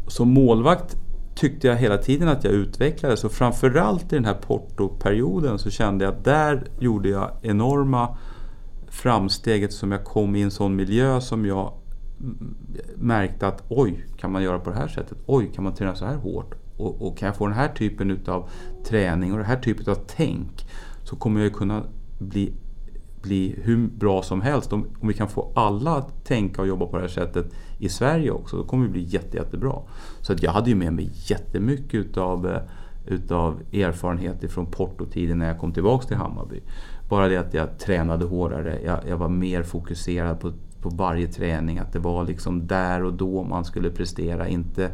Som 0.06 0.28
målvakt 0.28 0.96
tyckte 1.34 1.66
jag 1.66 1.76
hela 1.76 1.98
tiden 1.98 2.28
att 2.28 2.44
jag 2.44 2.52
utvecklades 2.52 3.24
och 3.24 3.32
framförallt 3.32 4.12
i 4.12 4.16
den 4.16 4.24
här 4.24 4.34
Porto-perioden 4.34 5.58
så 5.58 5.70
kände 5.70 6.04
jag 6.04 6.14
att 6.14 6.24
där 6.24 6.62
gjorde 6.78 7.08
jag 7.08 7.30
enorma 7.42 8.16
framsteget 8.90 9.72
som 9.72 9.92
jag 9.92 10.04
kom 10.04 10.36
i 10.36 10.42
en 10.42 10.50
sån 10.50 10.76
miljö 10.76 11.20
som 11.20 11.46
jag 11.46 11.72
märkte 12.96 13.46
att 13.46 13.62
oj, 13.68 14.06
kan 14.16 14.32
man 14.32 14.42
göra 14.42 14.58
på 14.58 14.70
det 14.70 14.76
här 14.76 14.88
sättet? 14.88 15.18
Oj, 15.26 15.50
kan 15.54 15.64
man 15.64 15.74
träna 15.74 15.94
så 15.94 16.04
här 16.04 16.16
hårt? 16.16 16.54
Och, 16.76 17.06
och 17.06 17.18
kan 17.18 17.26
jag 17.26 17.36
få 17.36 17.46
den 17.46 17.56
här 17.56 17.68
typen 17.68 18.10
utav 18.10 18.48
träning 18.84 19.32
och 19.32 19.38
den 19.38 19.46
här 19.46 19.56
typen 19.60 19.92
av 19.92 19.98
tänk 20.06 20.66
så 21.04 21.16
kommer 21.16 21.40
jag 21.40 21.44
ju 21.44 21.54
kunna 21.54 21.82
bli, 22.18 22.52
bli 23.22 23.58
hur 23.62 23.88
bra 23.88 24.22
som 24.22 24.40
helst. 24.40 24.72
Om, 24.72 24.86
om 25.00 25.08
vi 25.08 25.14
kan 25.14 25.28
få 25.28 25.52
alla 25.54 25.96
att 25.96 26.24
tänka 26.24 26.62
och 26.62 26.68
jobba 26.68 26.86
på 26.86 26.96
det 26.96 27.02
här 27.02 27.08
sättet 27.08 27.54
i 27.78 27.88
Sverige 27.88 28.30
också, 28.30 28.56
då 28.56 28.64
kommer 28.64 28.86
vi 28.86 28.92
bli 28.92 29.02
jätte, 29.02 29.36
jättebra. 29.36 29.82
Så 30.20 30.32
att 30.32 30.42
jag 30.42 30.52
hade 30.52 30.70
ju 30.70 30.76
med 30.76 30.92
mig 30.92 31.10
jättemycket 31.14 31.94
utav, 31.94 32.58
utav 33.06 33.62
erfarenhet 33.72 34.42
ifrån 34.42 34.66
portotiden 34.66 35.38
när 35.38 35.48
jag 35.48 35.58
kom 35.58 35.72
tillbaks 35.72 36.06
till 36.06 36.16
Hammarby. 36.16 36.60
Bara 37.10 37.28
det 37.28 37.36
att 37.36 37.54
jag 37.54 37.78
tränade 37.78 38.24
hårdare, 38.24 38.78
jag, 38.84 38.98
jag 39.08 39.16
var 39.16 39.28
mer 39.28 39.62
fokuserad 39.62 40.40
på, 40.40 40.52
på 40.82 40.88
varje 40.88 41.26
träning. 41.26 41.78
Att 41.78 41.92
det 41.92 41.98
var 41.98 42.24
liksom 42.24 42.66
där 42.66 43.04
och 43.04 43.12
då 43.12 43.44
man 43.44 43.64
skulle 43.64 43.90
prestera. 43.90 44.48
Inte, 44.48 44.84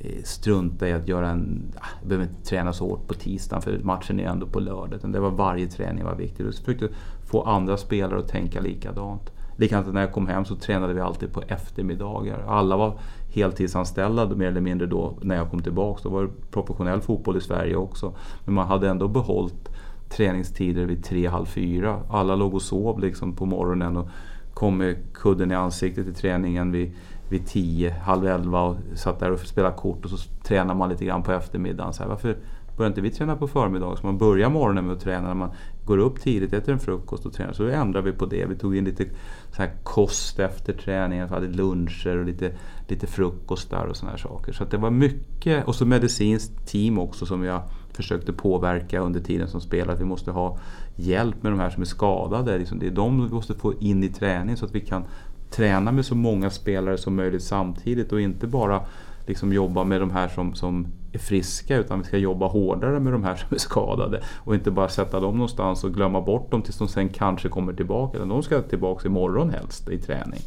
eh, 0.00 0.22
strunta 0.24 0.88
i 0.88 0.92
att 0.92 1.08
göra 1.08 1.30
en... 1.30 1.72
Ah, 1.80 1.86
jag 2.00 2.08
behöver 2.08 2.26
inte 2.28 2.42
träna 2.42 2.72
så 2.72 2.88
hårt 2.88 3.08
på 3.08 3.14
tisdagen 3.14 3.62
för 3.62 3.78
matchen 3.78 4.20
är 4.20 4.24
ändå 4.24 4.46
på 4.46 4.60
lördag. 4.60 4.94
Utan 4.94 5.12
det 5.12 5.20
var 5.20 5.30
varje 5.30 5.66
träning 5.66 6.04
var 6.04 6.14
viktig. 6.14 6.44
Jag 6.44 6.54
försökte 6.54 6.88
få 7.26 7.42
andra 7.42 7.76
spelare 7.76 8.18
att 8.18 8.28
tänka 8.28 8.60
likadant. 8.60 9.30
Likadant 9.56 9.94
när 9.94 10.00
jag 10.00 10.12
kom 10.12 10.26
hem 10.26 10.44
så 10.44 10.56
tränade 10.56 10.94
vi 10.94 11.00
alltid 11.00 11.32
på 11.32 11.42
eftermiddagar. 11.48 12.44
Alla 12.48 12.76
var 12.76 12.98
heltidsanställda 13.34 14.26
mer 14.26 14.46
eller 14.46 14.60
mindre 14.60 14.86
då 14.86 15.18
när 15.22 15.36
jag 15.36 15.50
kom 15.50 15.62
tillbaka. 15.62 16.00
Då 16.02 16.08
var 16.08 16.22
det 16.22 16.30
professionell 16.50 17.00
fotboll 17.00 17.36
i 17.36 17.40
Sverige 17.40 17.76
också. 17.76 18.14
Men 18.44 18.54
man 18.54 18.66
hade 18.66 18.88
ändå 18.88 19.08
behållit 19.08 19.73
träningstider 20.08 20.84
vid 20.84 21.04
tre, 21.04 21.26
halv 21.26 21.46
fyra. 21.46 22.00
Alla 22.08 22.36
låg 22.36 22.54
och 22.54 22.62
sov 22.62 23.00
liksom 23.00 23.36
på 23.36 23.46
morgonen 23.46 23.96
och 23.96 24.08
kom 24.54 24.78
med 24.78 24.96
kudden 25.14 25.50
i 25.50 25.54
ansiktet 25.54 26.06
i 26.06 26.12
träningen 26.12 26.72
vid, 26.72 26.92
vid 27.28 27.46
tio, 27.46 27.90
halv 27.90 28.26
elva 28.26 28.62
och 28.62 28.76
satt 28.94 29.20
där 29.20 29.30
och 29.32 29.40
spelade 29.40 29.76
kort 29.76 30.04
och 30.04 30.10
så 30.10 30.16
tränade 30.42 30.78
man 30.78 30.88
lite 30.88 31.04
grann 31.04 31.22
på 31.22 31.32
eftermiddagen. 31.32 31.92
Så 31.92 32.02
här, 32.02 32.10
varför 32.10 32.36
börjar 32.76 32.90
inte 32.90 33.00
vi 33.00 33.10
träna 33.10 33.36
på 33.36 33.48
förmiddagen? 33.48 33.96
Så 33.96 34.06
man 34.06 34.18
börjar 34.18 34.50
morgonen 34.50 34.86
med 34.86 34.96
att 34.96 35.00
träna 35.00 35.28
när 35.28 35.34
man 35.34 35.50
går 35.84 35.98
upp 35.98 36.20
tidigt, 36.20 36.52
äter 36.52 36.72
en 36.72 36.80
frukost 36.80 37.26
och 37.26 37.32
tränar. 37.32 37.52
Så 37.52 37.62
då 37.62 37.68
ändrade 37.68 38.10
vi 38.10 38.18
på 38.18 38.26
det. 38.26 38.46
Vi 38.46 38.56
tog 38.56 38.76
in 38.76 38.84
lite 38.84 39.04
så 39.50 39.62
här 39.62 39.70
kost 39.82 40.38
efter 40.38 40.72
träningen, 40.72 41.28
vi 41.28 41.34
hade 41.34 41.46
luncher 41.46 42.18
och 42.18 42.24
lite, 42.24 42.52
lite 42.88 43.06
frukostar 43.06 43.86
och 43.86 43.96
sådana 43.96 44.10
här 44.10 44.18
saker. 44.18 44.52
Så 44.52 44.62
att 44.62 44.70
det 44.70 44.76
var 44.76 44.90
mycket, 44.90 45.64
och 45.64 45.74
så 45.74 45.86
medicinskt 45.86 46.66
team 46.66 46.98
också 46.98 47.26
som 47.26 47.44
jag 47.44 47.62
försökte 47.96 48.32
påverka 48.32 49.00
under 49.00 49.20
tiden 49.20 49.48
som 49.48 49.60
spelare. 49.60 49.92
Att 49.92 50.00
vi 50.00 50.04
måste 50.04 50.30
ha 50.30 50.58
hjälp 50.96 51.42
med 51.42 51.52
de 51.52 51.60
här 51.60 51.70
som 51.70 51.82
är 51.82 51.86
skadade. 51.86 52.58
Liksom, 52.58 52.78
det 52.78 52.86
är 52.86 52.90
de 52.90 53.26
vi 53.26 53.34
måste 53.34 53.54
få 53.54 53.74
in 53.80 54.04
i 54.04 54.08
träning 54.08 54.56
så 54.56 54.64
att 54.64 54.74
vi 54.74 54.80
kan 54.80 55.04
träna 55.50 55.92
med 55.92 56.04
så 56.04 56.14
många 56.14 56.50
spelare 56.50 56.98
som 56.98 57.16
möjligt 57.16 57.42
samtidigt 57.42 58.12
och 58.12 58.20
inte 58.20 58.46
bara 58.46 58.80
liksom 59.26 59.52
jobba 59.52 59.84
med 59.84 60.00
de 60.00 60.10
här 60.10 60.28
som, 60.28 60.54
som 60.54 60.86
är 61.12 61.18
friska 61.18 61.76
utan 61.76 61.98
vi 61.98 62.04
ska 62.04 62.18
jobba 62.18 62.46
hårdare 62.46 63.00
med 63.00 63.12
de 63.12 63.24
här 63.24 63.36
som 63.36 63.48
är 63.50 63.58
skadade. 63.58 64.22
Och 64.36 64.54
inte 64.54 64.70
bara 64.70 64.88
sätta 64.88 65.20
dem 65.20 65.34
någonstans 65.34 65.84
och 65.84 65.94
glömma 65.94 66.20
bort 66.20 66.50
dem 66.50 66.62
tills 66.62 66.78
de 66.78 66.88
sen 66.88 67.08
kanske 67.08 67.48
kommer 67.48 67.72
tillbaka. 67.72 68.16
Utan 68.16 68.28
de 68.28 68.42
ska 68.42 68.62
tillbaka 68.62 69.08
imorgon 69.08 69.50
helst 69.50 69.88
i 69.88 69.98
träning. 69.98 70.40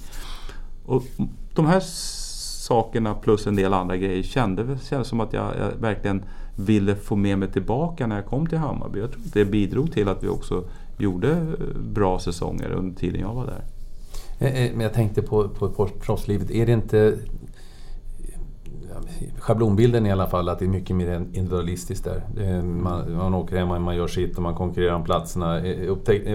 Och 0.85 1.03
de 1.53 1.65
här 1.65 1.79
sakerna 2.67 3.13
plus 3.13 3.47
en 3.47 3.55
del 3.55 3.73
andra 3.73 3.97
grejer 3.97 4.23
kändes, 4.23 4.87
kändes 4.87 5.07
som 5.07 5.19
att 5.19 5.33
jag, 5.33 5.53
jag 5.59 5.81
verkligen 5.81 6.23
ville 6.57 6.95
få 6.95 7.15
med 7.15 7.39
mig 7.39 7.51
tillbaka 7.51 8.07
när 8.07 8.15
jag 8.15 8.25
kom 8.25 8.47
till 8.47 8.57
Hammarby. 8.57 8.99
Jag 8.99 9.11
tror 9.11 9.21
att 9.25 9.33
det 9.33 9.45
bidrog 9.45 9.91
till 9.91 10.07
att 10.07 10.23
vi 10.23 10.27
också 10.27 10.63
gjorde 10.97 11.31
eh, 11.31 11.77
bra 11.81 12.19
säsonger 12.19 12.71
under 12.71 12.99
tiden 12.99 13.21
jag 13.21 13.33
var 13.33 13.45
där. 13.45 13.63
Eh, 14.39 14.63
eh, 14.63 14.71
men 14.71 14.81
jag 14.81 14.93
tänkte 14.93 15.21
på, 15.21 15.49
på 15.49 15.87
proffslivet. 15.99 16.51
Är 16.51 16.65
det 16.65 16.71
inte 16.71 17.17
schablonbilden 19.39 20.05
i 20.05 20.11
alla 20.11 20.27
fall 20.27 20.49
att 20.49 20.59
det 20.59 20.65
är 20.65 20.69
mycket 20.69 20.95
mer 20.95 21.15
individualistiskt 21.15 22.03
där. 22.03 22.61
Man, 22.61 23.15
man 23.15 23.33
åker 23.33 23.57
hem 23.57 23.71
och 23.71 23.81
man 23.81 23.95
gör 23.95 24.07
sitt 24.07 24.37
och 24.37 24.43
man 24.43 24.55
konkurrerar 24.55 24.93
om 24.93 25.03
platserna. 25.03 25.61
Upptäck, 25.87 26.27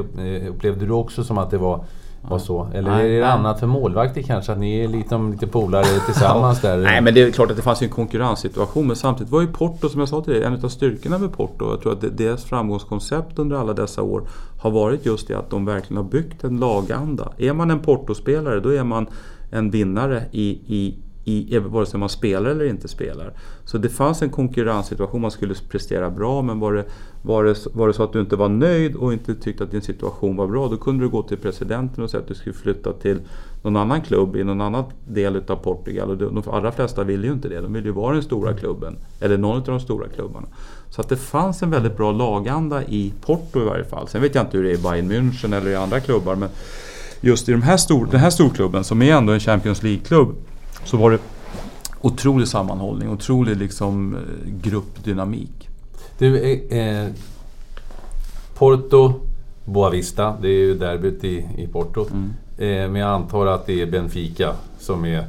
upplevde 0.48 0.86
du 0.86 0.92
också 0.92 1.24
som 1.24 1.38
att 1.38 1.50
det 1.50 1.58
var, 1.58 1.84
var 2.22 2.38
så? 2.38 2.68
Eller 2.74 2.90
Nej, 2.90 3.06
är 3.06 3.10
det 3.10 3.20
nej. 3.20 3.30
annat 3.30 3.60
för 3.60 3.66
målvakter 3.66 4.22
kanske? 4.22 4.52
Att 4.52 4.58
ni 4.58 4.80
är 4.84 4.88
lite, 4.88 5.18
lite 5.18 5.46
polare 5.46 5.84
tillsammans 6.06 6.60
där? 6.60 6.76
Nej 6.76 7.00
men 7.00 7.14
det 7.14 7.22
är 7.22 7.30
klart 7.30 7.50
att 7.50 7.56
det 7.56 7.62
fanns 7.62 7.82
en 7.82 7.88
konkurrenssituation 7.88 8.86
men 8.86 8.96
samtidigt 8.96 9.32
var 9.32 9.40
ju 9.40 9.46
Porto, 9.46 9.88
som 9.88 10.00
jag 10.00 10.08
sa 10.08 10.20
till 10.20 10.32
dig, 10.32 10.42
en 10.42 10.64
av 10.64 10.68
styrkorna 10.68 11.18
med 11.18 11.32
Porto. 11.32 11.70
Jag 11.70 11.80
tror 11.80 11.92
att 11.92 12.16
deras 12.18 12.44
framgångskoncept 12.44 13.38
under 13.38 13.56
alla 13.56 13.72
dessa 13.72 14.02
år 14.02 14.22
har 14.60 14.70
varit 14.70 15.06
just 15.06 15.28
det 15.28 15.34
att 15.38 15.50
de 15.50 15.64
verkligen 15.64 15.96
har 15.96 16.10
byggt 16.10 16.44
en 16.44 16.56
laganda. 16.56 17.32
Är 17.38 17.52
man 17.52 17.70
en 17.70 17.78
Porto-spelare 17.80 18.60
då 18.60 18.68
är 18.68 18.84
man 18.84 19.06
en 19.50 19.70
vinnare 19.70 20.22
i, 20.30 20.48
i 20.50 20.94
i, 21.24 21.58
vare 21.58 21.86
sig 21.86 22.00
man 22.00 22.08
spelar 22.08 22.50
eller 22.50 22.64
inte 22.64 22.88
spelar. 22.88 23.32
Så 23.64 23.78
det 23.78 23.88
fanns 23.88 24.22
en 24.22 24.30
konkurrenssituation, 24.30 25.20
man 25.20 25.30
skulle 25.30 25.54
prestera 25.68 26.10
bra 26.10 26.42
men 26.42 26.60
var 26.60 26.72
det, 26.72 26.84
var, 27.22 27.44
det, 27.44 27.66
var 27.72 27.88
det 27.88 27.94
så 27.94 28.02
att 28.02 28.12
du 28.12 28.20
inte 28.20 28.36
var 28.36 28.48
nöjd 28.48 28.96
och 28.96 29.12
inte 29.12 29.34
tyckte 29.34 29.64
att 29.64 29.70
din 29.70 29.82
situation 29.82 30.36
var 30.36 30.46
bra 30.46 30.68
då 30.68 30.76
kunde 30.76 31.04
du 31.04 31.08
gå 31.08 31.22
till 31.22 31.38
presidenten 31.38 32.04
och 32.04 32.10
säga 32.10 32.20
att 32.20 32.28
du 32.28 32.34
skulle 32.34 32.54
flytta 32.54 32.92
till 32.92 33.20
någon 33.62 33.76
annan 33.76 34.00
klubb 34.00 34.36
i 34.36 34.44
någon 34.44 34.60
annan 34.60 34.84
del 35.08 35.36
utav 35.36 35.56
Portugal. 35.56 36.10
Och 36.10 36.16
de 36.16 36.42
allra 36.50 36.72
flesta 36.72 37.04
ville 37.04 37.26
ju 37.26 37.32
inte 37.32 37.48
det, 37.48 37.60
de 37.60 37.72
ville 37.72 37.86
ju 37.86 37.92
vara 37.92 38.14
den 38.14 38.22
stora 38.22 38.54
klubben. 38.54 38.96
Eller 39.20 39.38
någon 39.38 39.56
av 39.56 39.62
de 39.64 39.80
stora 39.80 40.08
klubbarna. 40.08 40.46
Så 40.90 41.00
att 41.00 41.08
det 41.08 41.16
fanns 41.16 41.62
en 41.62 41.70
väldigt 41.70 41.96
bra 41.96 42.12
laganda 42.12 42.82
i 42.82 43.12
Porto 43.20 43.60
i 43.60 43.64
varje 43.64 43.84
fall. 43.84 44.08
Sen 44.08 44.22
vet 44.22 44.34
jag 44.34 44.44
inte 44.44 44.56
hur 44.56 44.64
det 44.64 44.70
är 44.70 44.74
i 44.74 44.82
Bayern 44.82 45.12
München 45.12 45.56
eller 45.56 45.70
i 45.70 45.76
andra 45.76 46.00
klubbar 46.00 46.36
men 46.36 46.48
just 47.20 47.48
i 47.48 47.52
de 47.52 47.62
här 47.62 47.76
stor, 47.76 48.08
den 48.10 48.20
här 48.20 48.30
storklubben 48.30 48.84
som 48.84 49.02
är 49.02 49.12
ändå 49.12 49.32
en 49.32 49.40
Champions 49.40 49.82
League-klubb 49.82 50.34
så 50.84 50.96
var 50.96 51.10
det 51.10 51.18
otrolig 52.00 52.48
sammanhållning, 52.48 53.10
otrolig 53.10 53.56
liksom, 53.56 54.14
eh, 54.14 54.52
gruppdynamik. 54.62 55.68
Du, 56.18 56.38
eh, 56.38 56.78
eh, 56.78 57.10
Porto, 58.54 59.20
Boavista, 59.64 60.36
det 60.42 60.48
är 60.48 60.58
ju 60.58 60.78
derbyt 60.78 61.24
i, 61.24 61.48
i 61.56 61.66
Porto. 61.66 62.06
Mm. 62.10 62.30
Eh, 62.58 62.90
men 62.90 62.94
jag 62.94 63.10
antar 63.10 63.46
att 63.46 63.66
det 63.66 63.82
är 63.82 63.86
Benfica 63.86 64.54
som 64.78 65.04
är 65.04 65.26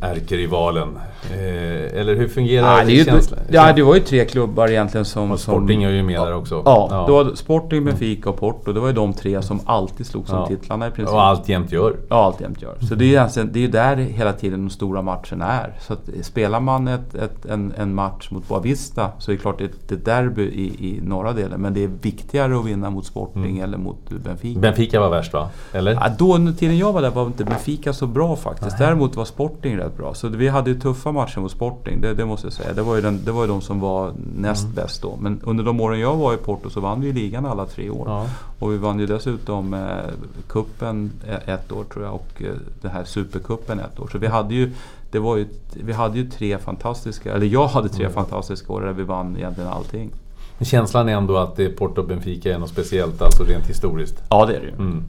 ärkerivalen. 0.00 0.88
Eh, 1.30 2.00
eller 2.00 2.14
hur 2.14 2.28
fungerar 2.28 2.78
Ja, 2.78 2.84
det, 2.84 2.92
är 2.92 2.96
ju, 2.96 3.04
känslan? 3.04 3.40
ja, 3.50 3.72
det 3.72 3.82
var 3.82 3.94
ju 3.94 4.00
tre 4.00 4.24
klubbar 4.24 4.68
egentligen 4.68 5.04
som... 5.04 5.30
Och 5.30 5.40
Sporting 5.40 5.80
som, 5.80 5.88
är 5.88 5.90
ju 5.94 6.02
med 6.02 6.14
ja, 6.14 6.24
där 6.24 6.34
också. 6.34 6.62
Ja, 6.64 6.88
Ja. 6.90 7.04
Då 7.08 7.24
var 7.24 7.34
Sporting, 7.34 7.84
Benfica 7.84 8.30
och 8.30 8.36
Porto. 8.36 8.72
Det 8.72 8.80
var 8.80 8.86
ju 8.88 8.92
de 8.94 9.12
tre 9.12 9.42
som 9.42 9.60
alltid 9.64 10.06
slogs 10.06 10.30
om 10.32 10.38
Ja. 10.38 10.46
titlarna 10.46 10.86
i 10.86 10.90
princip. 10.90 11.14
Och 11.14 11.22
alltjämt 11.22 11.72
gör. 11.72 11.96
Ja, 12.08 12.16
alltjämt 12.24 12.62
gör. 12.62 12.74
Så 12.88 12.94
det 12.94 13.04
är 13.04 13.06
ju 13.06 13.12
egentligen- 13.12 13.50
det 13.52 13.64
är 13.64 13.68
där 13.68 13.96
hela 13.96 14.32
tiden 14.32 14.64
de 14.64 14.70
stora 14.70 15.02
matcherna 15.02 15.52
är. 15.52 15.74
Så 15.80 15.92
att 15.92 16.08
spelar 16.22 16.60
man 16.60 16.88
ett, 16.88 17.14
ett, 17.14 17.46
en, 17.46 17.72
en 17.76 17.94
match 17.94 18.30
mot 18.30 18.48
Boavista 18.48 19.08
så 19.18 19.30
är 19.30 19.36
det 19.36 19.40
klart 19.42 19.58
det 19.58 19.64
är 19.64 19.68
ett- 19.68 20.04
derby 20.04 20.42
i, 20.42 20.64
i 20.88 21.00
norra 21.02 21.32
delen. 21.32 21.60
Men 21.60 21.74
det 21.74 21.84
är 21.84 21.90
viktigare 22.02 22.56
att 22.58 22.64
vinna 22.66 22.90
mot 22.90 23.06
Sporting 23.06 23.58
eller 23.58 23.78
mot 23.78 24.10
Benfica. 24.24 24.60
Benfica 24.60 25.00
var 25.00 25.10
värst 25.10 25.32
va? 25.32 25.48
Eller? 25.72 25.92
Ja, 25.92 26.06
då 26.18 26.52
tiden 26.58 26.78
jag 26.78 26.92
var 26.92 27.02
där 27.02 27.10
var 27.10 27.26
inte 27.26 27.44
Benfica 27.44 27.92
så 27.92 28.06
bra 28.06 28.36
faktiskt. 28.36 28.78
Däremot 28.78 29.16
var 29.16 29.24
Sporting 29.24 29.78
rätt 29.78 29.89
bra. 29.96 30.14
Så 30.14 30.28
vi 30.28 30.48
hade 30.48 30.70
ju 30.70 30.80
tuffa 30.80 31.12
matcher 31.12 31.40
mot 31.40 31.52
Sporting, 31.52 32.00
det, 32.00 32.14
det 32.14 32.24
måste 32.24 32.46
jag 32.46 32.52
säga. 32.52 32.72
Det 32.72 32.82
var, 32.82 32.96
ju 32.96 33.02
den, 33.02 33.20
det 33.24 33.32
var 33.32 33.42
ju 33.42 33.48
de 33.48 33.60
som 33.60 33.80
var 33.80 34.12
näst 34.36 34.62
Mm. 34.64 34.74
bäst 34.74 35.02
då. 35.02 35.18
Men 35.20 35.40
under 35.44 35.64
de 35.64 35.80
åren 35.80 36.00
jag 36.00 36.16
var 36.16 36.34
i 36.34 36.36
Porto 36.36 36.70
så 36.70 36.80
vann 36.80 37.00
vi 37.00 37.06
ju 37.06 37.12
ligan 37.12 37.46
alla 37.46 37.66
tre 37.66 37.90
år. 37.90 38.04
Ja. 38.08 38.26
Och 38.58 38.72
vi 38.72 38.76
vann 38.76 38.98
ju 38.98 39.06
dessutom 39.06 39.74
eh, 39.74 39.80
kuppen 40.48 41.10
eh, 41.28 41.54
ett 41.54 41.72
år 41.72 41.84
tror 41.84 42.04
jag 42.04 42.14
och 42.14 42.42
eh, 42.42 42.52
den 42.82 42.90
här 42.90 43.04
supercupen 43.04 43.80
ett 43.80 44.00
år. 44.00 44.08
Så 44.12 44.18
vi 44.18 44.26
hade 44.26 44.54
ju, 44.54 44.72
det 45.10 45.18
var 45.18 45.36
ju, 45.36 45.46
vi 45.74 45.92
hade 45.92 46.18
ju 46.18 46.30
tre 46.30 46.58
fantastiska, 46.58 47.32
eller 47.34 47.46
jag 47.46 47.66
hade 47.66 47.88
tre 47.88 48.04
Mm. 48.04 48.14
fantastiska 48.14 48.72
år 48.72 48.80
där 48.80 48.92
vi 48.92 49.02
vann 49.02 49.36
egentligen 49.36 49.70
allting. 49.70 50.10
Men 50.58 50.66
känslan 50.66 51.08
är 51.08 51.12
ändå 51.16 51.36
att 51.36 51.56
Porto 51.78 52.00
och 52.00 52.08
Benfica 52.08 52.54
är 52.54 52.58
något 52.58 52.68
speciellt, 52.70 53.22
alltså 53.22 53.44
rent 53.44 53.66
historiskt. 53.66 54.22
Ja 54.28 54.46
det 54.46 54.56
är 54.56 54.60
det 54.60 54.66
ju. 54.66 54.74
Mm. 54.74 55.04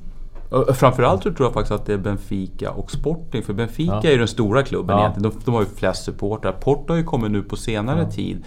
Framförallt 0.73 1.23
så 1.23 1.33
tror 1.33 1.45
jag 1.47 1.53
faktiskt 1.53 1.71
att 1.71 1.85
det 1.85 1.93
är 1.93 1.97
Benfica 1.97 2.71
och 2.71 2.91
Sporting. 2.91 3.43
För 3.43 3.53
Benfica 3.53 3.99
Ja. 4.03 4.07
är 4.09 4.11
ju 4.11 4.17
den 4.17 4.27
stora 4.27 4.63
klubben 4.63 4.97
Ja. 4.97 5.01
egentligen. 5.03 5.31
De, 5.31 5.41
de 5.45 5.53
har 5.53 5.61
ju 5.61 5.67
flest 5.67 6.03
supportrar. 6.03 6.51
Porto 6.51 6.93
har 6.93 6.97
ju 6.97 7.03
kommit 7.03 7.31
nu 7.31 7.41
på 7.43 7.55
senare 7.55 8.11
tid. 8.11 8.43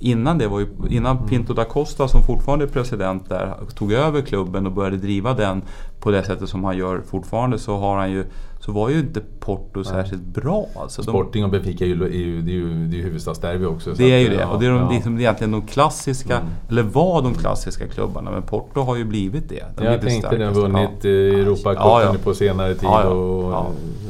Innan 0.00 0.38
det 0.38 0.48
var 0.48 0.60
ju, 0.60 0.66
innan 0.90 1.16
Mm. 1.16 1.28
Pinto 1.28 1.54
da 1.54 1.64
Costa 1.64 2.08
som 2.08 2.22
fortfarande 2.22 2.64
är 2.64 2.68
president 2.68 3.28
där 3.28 3.54
tog 3.74 3.92
över 3.92 4.20
klubben 4.20 4.66
och 4.66 4.72
började 4.72 4.96
driva 4.96 5.34
den 5.34 5.62
på 6.00 6.10
det 6.10 6.22
sättet 6.22 6.48
som 6.48 6.64
han 6.64 6.76
gör 6.76 7.00
fortfarande 7.10 7.58
så 7.58 7.76
har 7.76 7.96
han 7.96 8.10
ju 8.12 8.24
så 8.60 8.72
var 8.72 8.88
ju 8.88 8.98
inte 9.00 9.20
Porto 9.40 9.84
särskilt 9.84 10.22
bra. 10.22 10.66
Alltså, 10.76 11.02
Sporting 11.02 11.44
och 11.44 11.50
Benfica 11.50 11.84
är 11.84 11.88
ju, 11.88 12.04
är 12.04 12.08
ju, 12.08 12.42
det 12.42 12.50
är 12.50 12.54
ju, 12.54 12.86
det 12.86 12.96
är 12.96 12.98
ju 12.98 13.02
huvudstadsderby 13.04 13.64
också. 13.64 13.94
så 13.94 14.02
det 14.02 14.12
är 14.12 14.18
ju 14.18 14.28
det. 14.28 14.34
ja, 14.34 14.46
Och 14.46 14.60
det 14.60 14.66
är 14.66 14.70
de, 14.70 14.78
ja. 14.78 14.90
liksom 14.90 15.18
egentligen 15.18 15.50
de 15.52 15.62
klassiska, 15.66 16.36
Mm. 16.36 16.48
eller 16.68 16.82
var 16.82 17.22
de 17.22 17.34
klassiska 17.34 17.86
klubbarna. 17.88 18.30
Men 18.30 18.42
Porto 18.42 18.80
har 18.80 18.96
ju 18.96 19.04
blivit 19.04 19.48
det. 19.48 19.64
De 19.76 19.84
Jag 19.84 20.00
tänkte 20.00 20.36
den 20.36 20.52
vunnit 20.54 20.90
Ja. 21.02 21.10
Europacupen 21.10 21.86
Ja, 21.88 22.02
ja. 22.02 22.14
på 22.24 22.34
senare 22.34 22.74
tid. 22.74 22.88
Ja. 22.88 23.04
Och, 23.04 23.52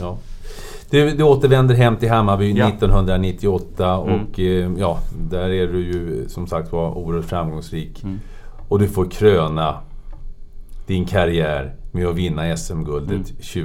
Ja. 0.00 0.16
Du, 0.90 1.10
du 1.10 1.22
återvänder 1.24 1.74
hem 1.74 1.96
till 1.96 2.10
Hammarby 2.10 2.52
Ja. 2.52 2.68
1998 2.68 3.94
Mm. 4.06 4.20
och 4.26 4.40
eh, 4.40 4.70
ja, 4.78 4.98
där 5.30 5.48
är 5.48 5.66
du 5.66 5.78
ju 5.84 6.28
som 6.28 6.46
sagt 6.46 6.72
var 6.72 6.98
oerhört 6.98 7.24
framgångsrik. 7.24 8.02
Mm. 8.04 8.20
Och 8.68 8.78
du 8.78 8.88
får 8.88 9.10
kröna 9.10 9.74
din 10.86 11.04
karriär 11.04 11.74
med 11.98 12.06
att 12.08 12.16
vinna 12.16 12.56
SM-guldet 12.56 13.10
Mm. 13.10 13.24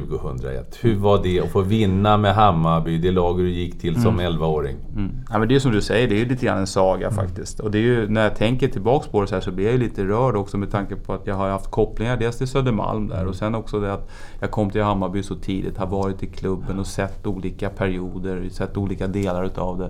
2001. 0.10 0.80
Hur 0.82 0.96
var 0.96 1.24
det 1.24 1.40
att 1.40 1.52
få 1.52 1.62
vinna 1.62 2.18
med 2.18 2.36
Hammarby, 2.36 2.98
det 2.98 3.12
lag 3.12 3.38
du 3.38 3.50
gick 3.50 3.80
till 3.80 4.02
som 4.02 4.20
11-åring? 4.20 4.78
Mm. 4.96 5.12
Ja, 5.32 5.40
men 5.40 5.48
det 5.48 5.56
är 5.56 5.60
som 5.60 5.72
du 5.72 5.82
säger, 5.82 6.08
det 6.08 6.22
är 6.22 6.26
lite 6.26 6.46
grann 6.46 6.58
en 6.58 6.68
saga 6.68 7.12
faktiskt. 7.12 7.60
Och 7.60 7.72
det 7.72 7.78
är 7.78 7.82
ju, 7.82 8.10
när 8.10 8.24
jag 8.24 8.36
tänker 8.36 8.68
tillbaks 8.68 9.08
på 9.08 9.22
det 9.22 9.28
så 9.28 9.36
här 9.36 9.42
så 9.42 9.52
blir 9.52 9.72
jag 9.72 9.80
lite 9.80 10.04
rörd 10.04 10.36
också 10.36 10.58
med 10.58 10.72
tanke 10.72 10.96
på 10.96 11.14
att 11.14 11.28
jag 11.28 11.36
har 11.36 11.50
haft 11.50 11.72
kopplingar 11.72 12.18
dels 12.18 12.38
till 12.38 12.48
Södermalm 12.48 13.08
där 13.08 13.28
och 13.28 13.36
sen 13.36 13.56
också 13.56 13.80
det 13.80 13.94
att 13.94 14.10
jag 14.40 14.52
kom 14.52 14.70
till 14.70 14.82
Hammarby 14.84 15.24
så 15.24 15.36
tidigt, 15.36 15.78
har 15.78 15.88
varit 15.88 16.24
i 16.24 16.28
klubben 16.28 16.80
och 16.80 16.88
sett 16.88 17.28
olika 17.28 17.70
perioder, 17.70 18.50
sett 18.50 18.78
olika 18.78 19.08
delar 19.08 19.46
utav 19.46 19.78
det. 19.78 19.90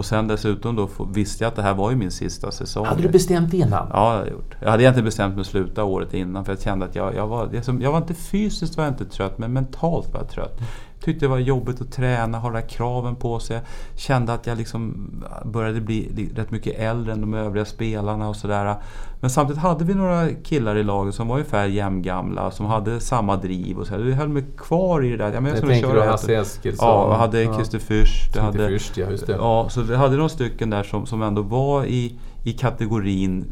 Och 0.00 0.06
sen 0.06 0.28
dessutom 0.28 0.76
då 0.76 0.88
visste 1.14 1.44
jag 1.44 1.48
att 1.48 1.56
det 1.56 1.62
här 1.62 1.74
var 1.74 1.90
ju 1.90 1.96
min 1.96 2.10
sista 2.10 2.50
säsong. 2.50 2.86
Hade 2.86 3.02
du 3.02 3.08
bestämt 3.08 3.54
innan? 3.54 3.88
Ja, 3.92 4.10
det 4.10 4.16
hade 4.16 4.18
jag 4.18 4.30
gjort. 4.30 4.56
Jag 4.60 4.70
hade 4.70 4.82
egentligen 4.82 5.04
bestämt 5.04 5.34
mig 5.34 5.40
att 5.40 5.46
sluta 5.46 5.84
året 5.84 6.14
innan 6.14 6.44
för 6.44 6.52
jag 6.52 6.60
kände 6.60 6.86
att 6.86 6.94
jag, 6.94 7.14
jag 7.14 7.26
var... 7.26 7.48
Jag 7.80 7.92
var 7.92 7.98
inte 7.98 8.14
fysiskt 8.14 8.76
var 8.76 8.84
jag 8.84 8.92
inte 8.92 9.04
trött, 9.04 9.38
men 9.38 9.52
mentalt 9.52 10.12
var 10.12 10.20
jag 10.20 10.28
trött. 10.28 10.60
Tyckte 11.04 11.24
det 11.24 11.28
var 11.28 11.38
jobbigt 11.38 11.80
att 11.80 11.92
träna, 11.92 12.38
ha 12.38 12.48
de 12.48 12.54
här 12.54 12.68
kraven 12.68 13.16
på 13.16 13.38
sig. 13.38 13.60
Kände 13.96 14.32
att 14.32 14.46
jag 14.46 14.58
liksom 14.58 15.10
började 15.44 15.80
bli 15.80 16.30
rätt 16.36 16.50
mycket 16.50 16.78
äldre 16.78 17.12
än 17.12 17.20
de 17.20 17.34
övriga 17.34 17.64
spelarna 17.64 18.28
och 18.28 18.36
sådär. 18.36 18.74
Men 19.20 19.30
samtidigt 19.30 19.62
hade 19.62 19.84
vi 19.84 19.94
några 19.94 20.28
killar 20.28 20.76
i 20.76 20.82
laget 20.82 21.14
som 21.14 21.28
var 21.28 21.34
ungefär 21.36 21.66
jämngamla, 21.66 22.50
som 22.50 22.66
hade 22.66 23.00
samma 23.00 23.36
driv 23.36 23.78
och 23.78 23.86
så. 23.86 23.96
Vi 23.96 24.12
höll 24.12 24.28
mig 24.28 24.44
kvar 24.56 25.04
i 25.04 25.10
det 25.10 25.16
där. 25.16 25.32
Ja, 25.32 25.40
men 25.40 25.52
jag, 25.54 25.60
tänker 25.60 25.94
du 25.94 26.00
Hasse 26.00 26.34
Eskilsson? 26.34 26.88
Ja, 26.88 27.10
jag 27.10 27.18
hade 27.18 27.42
ja. 27.42 27.54
Christer 27.54 27.78
Fürst. 27.78 28.36
Jag 28.36 28.42
hade, 28.42 28.68
Fürst, 28.68 29.00
ja, 29.00 29.10
just 29.10 29.26
det. 29.26 29.32
Ja, 29.32 29.68
så 29.68 29.82
vi 29.82 29.96
hade 29.96 30.16
några 30.16 30.28
stycken 30.28 30.70
där 30.70 30.82
som, 30.82 31.06
som 31.06 31.22
ändå 31.22 31.42
var 31.42 31.84
i, 31.84 32.18
i 32.44 32.52
kategorin 32.52 33.44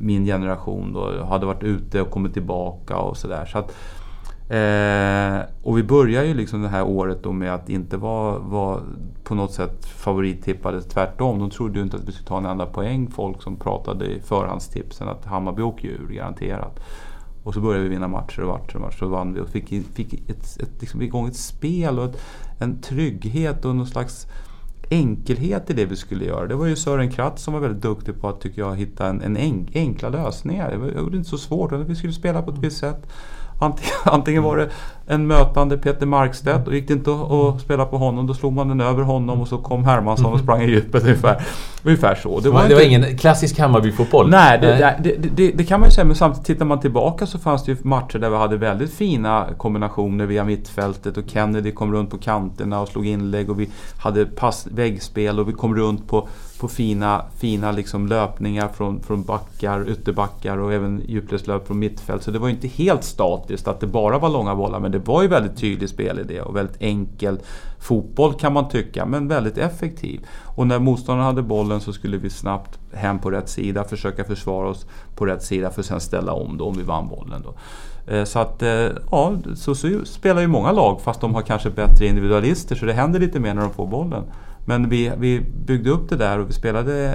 min 0.00 0.24
generation 0.24 0.92
då. 0.92 1.24
Hade 1.24 1.46
varit 1.46 1.62
ute 1.62 2.00
och 2.00 2.10
kommit 2.10 2.32
tillbaka 2.32 2.96
och 2.96 3.16
sådär. 3.16 3.46
Så 3.52 3.58
att, 3.58 3.72
Eh, 4.50 5.40
och 5.62 5.78
vi 5.78 5.82
börjar 5.82 6.24
ju 6.24 6.34
liksom 6.34 6.62
det 6.62 6.68
här 6.68 6.84
året 6.84 7.22
då 7.22 7.32
med 7.32 7.54
att 7.54 7.68
inte 7.68 7.96
vara, 7.96 8.38
var 8.38 8.82
på 9.24 9.34
något 9.34 9.52
sätt 9.52 9.86
favorittippade. 9.86 10.82
Tvärtom, 10.82 11.38
de 11.38 11.50
trodde 11.50 11.78
ju 11.78 11.84
inte 11.84 11.96
att 11.96 12.08
vi 12.08 12.12
skulle 12.12 12.28
ta 12.28 12.38
en 12.38 12.46
enda 12.46 12.66
poäng. 12.66 13.10
Folk 13.10 13.42
som 13.42 13.56
pratade 13.56 14.06
i 14.06 14.20
förhandstipsen 14.20 15.08
att 15.08 15.24
Hammarby 15.24 15.62
åker 15.62 15.88
ju 15.88 15.94
ur 15.94 16.08
garanterat. 16.08 16.80
Och 17.44 17.54
så 17.54 17.60
började 17.60 17.82
vi 17.82 17.88
vinna 17.88 18.08
matcher 18.08 18.40
och 18.40 18.48
matcher 18.48 18.74
och 18.74 18.80
matcher 18.80 19.02
och 19.02 19.10
vann 19.10 19.34
vi 19.34 19.40
och 19.40 19.48
fick, 19.48 19.68
fick 19.94 20.30
ett, 20.30 20.60
ett, 20.60 20.80
liksom 20.80 21.02
igång 21.02 21.26
ett 21.26 21.36
spel 21.36 21.98
och 21.98 22.04
ett, 22.04 22.22
en 22.58 22.80
trygghet 22.80 23.64
och 23.64 23.76
någon 23.76 23.86
slags 23.86 24.26
enkelhet 24.90 25.70
i 25.70 25.72
det 25.72 25.84
vi 25.84 25.96
skulle 25.96 26.24
göra. 26.24 26.46
Det 26.46 26.54
var 26.54 26.66
ju 26.66 26.76
Sören 26.76 27.10
Kratz 27.10 27.42
som 27.42 27.54
var 27.54 27.60
väldigt 27.60 27.82
duktig 27.82 28.20
på 28.20 28.28
att, 28.28 28.40
tycker 28.40 28.62
jag, 28.62 28.76
hitta 28.76 29.06
en, 29.06 29.20
en 29.20 29.36
enkla 29.74 30.08
lösningar. 30.08 30.70
Det 30.70 30.76
var, 30.76 30.86
det 30.86 31.02
var 31.02 31.16
inte 31.16 31.30
så 31.30 31.38
svårt. 31.38 31.72
Vi 31.72 31.94
skulle 31.94 32.12
spela 32.12 32.42
på 32.42 32.50
ett 32.50 32.58
visst 32.58 32.78
sätt. 32.78 33.06
Antingen, 33.60 33.94
antingen 34.04 34.42
var 34.42 34.56
det 34.56 34.70
en 35.10 35.26
mötande 35.26 35.78
Peter 35.78 36.06
Markstedt 36.06 36.68
och 36.68 36.74
gick 36.74 36.88
det 36.88 36.94
inte 36.94 37.10
att, 37.10 37.60
spela 37.60 37.84
på 37.84 37.98
honom 37.98 38.26
då 38.26 38.34
slog 38.34 38.52
man 38.52 38.68
den 38.68 38.80
över 38.80 39.02
honom 39.02 39.40
och 39.40 39.48
så 39.48 39.58
kom 39.58 39.84
Hermansson 39.84 40.32
och 40.32 40.40
sprang 40.40 40.62
i 40.62 40.70
djupet 40.70 41.02
ungefär. 41.02 41.42
Ungefär 41.82 42.14
så. 42.14 42.40
Det 42.40 42.50
var, 42.50 42.68
det 42.68 42.74
var 42.74 42.82
ingen 42.82 43.18
klassisk 43.18 43.58
Hammarby-fotboll? 43.58 44.30
Nej, 44.30 44.58
det, 44.60 44.96
det, 45.02 45.16
det, 45.36 45.52
det, 45.52 45.64
kan 45.64 45.80
man 45.80 45.88
ju 45.88 45.92
säga. 45.92 46.04
Men 46.04 46.16
samtidigt 46.16 46.46
tittar 46.46 46.64
man 46.64 46.80
tillbaka 46.80 47.26
så 47.26 47.38
fanns 47.38 47.64
det 47.64 47.72
ju 47.72 47.78
matcher 47.82 48.18
där 48.18 48.30
vi 48.30 48.36
hade 48.36 48.56
väldigt 48.56 48.94
fina 48.94 49.46
kombinationer 49.58 50.26
via 50.26 50.44
mittfältet 50.44 51.16
och 51.16 51.24
Kennedy 51.26 51.72
kom 51.72 51.92
runt 51.92 52.10
på 52.10 52.18
kanterna 52.18 52.80
och 52.80 52.88
slog 52.88 53.06
inlägg 53.06 53.50
och 53.50 53.60
vi 53.60 53.68
hade 53.98 54.26
pass, 54.26 54.66
väggspel 54.70 55.40
och 55.40 55.48
vi 55.48 55.52
kom 55.52 55.76
runt 55.76 56.08
på, 56.08 56.28
på 56.60 56.68
fina, 56.68 57.24
fina 57.38 57.72
liksom 57.72 58.06
löpningar 58.06 58.68
från, 58.68 59.02
från 59.02 59.22
backar, 59.22 59.88
ytterbackar 59.88 60.58
och 60.58 60.72
även 60.72 61.02
djupledslöp 61.08 61.66
från 61.66 61.78
mittfält. 61.78 62.22
Så 62.22 62.30
det 62.30 62.38
var 62.38 62.48
ju 62.48 62.54
inte 62.54 62.68
helt 62.68 63.04
statiskt 63.04 63.68
att 63.68 63.80
det 63.80 63.86
bara 63.86 64.18
var 64.18 64.28
långa 64.28 64.54
bollar 64.54 64.80
men 64.80 64.92
det 64.92 64.99
var 65.06 65.22
ju 65.22 65.28
väldigt 65.28 65.56
tydlig 65.56 65.88
spelidé 65.88 66.40
och 66.40 66.56
väldigt 66.56 66.76
enkel 66.80 67.38
fotboll 67.78 68.34
kan 68.34 68.52
man 68.52 68.68
tycka, 68.68 69.06
men 69.06 69.28
väldigt 69.28 69.58
effektiv. 69.58 70.26
Och 70.44 70.66
när 70.66 70.78
motståndaren 70.78 71.26
hade 71.26 71.42
bollen 71.42 71.80
så 71.80 71.92
skulle 71.92 72.16
vi 72.16 72.30
snabbt 72.30 72.78
hem 72.92 73.18
på 73.18 73.30
rätt 73.30 73.48
sida, 73.48 73.84
försöka 73.84 74.24
försvara 74.24 74.68
oss 74.68 74.86
på 75.14 75.26
rätt 75.26 75.42
sida 75.42 75.70
för 75.70 75.80
att 75.80 75.86
sen 75.86 76.00
ställa 76.00 76.32
om 76.32 76.58
då 76.58 76.64
om 76.64 76.76
vi 76.76 76.82
vann 76.82 77.08
bollen. 77.08 77.42
Då. 77.42 77.54
Eh, 78.14 78.24
så 78.24 78.38
att, 78.38 78.62
eh, 78.62 78.88
ja, 79.10 79.36
så, 79.54 79.74
så 79.74 80.04
spelar 80.04 80.40
ju 80.40 80.46
många 80.46 80.72
lag 80.72 81.00
fast 81.00 81.20
de 81.20 81.34
har 81.34 81.42
kanske 81.42 81.70
bättre 81.70 82.06
individualister 82.06 82.76
så 82.76 82.86
det 82.86 82.92
händer 82.92 83.20
lite 83.20 83.40
mer 83.40 83.54
när 83.54 83.62
de 83.62 83.72
får 83.72 83.86
bollen. 83.86 84.24
Men 84.64 84.88
vi, 84.88 85.12
vi 85.18 85.40
byggde 85.66 85.90
upp 85.90 86.08
det 86.08 86.16
där 86.16 86.38
och 86.38 86.48
vi 86.48 86.52
spelade 86.52 87.14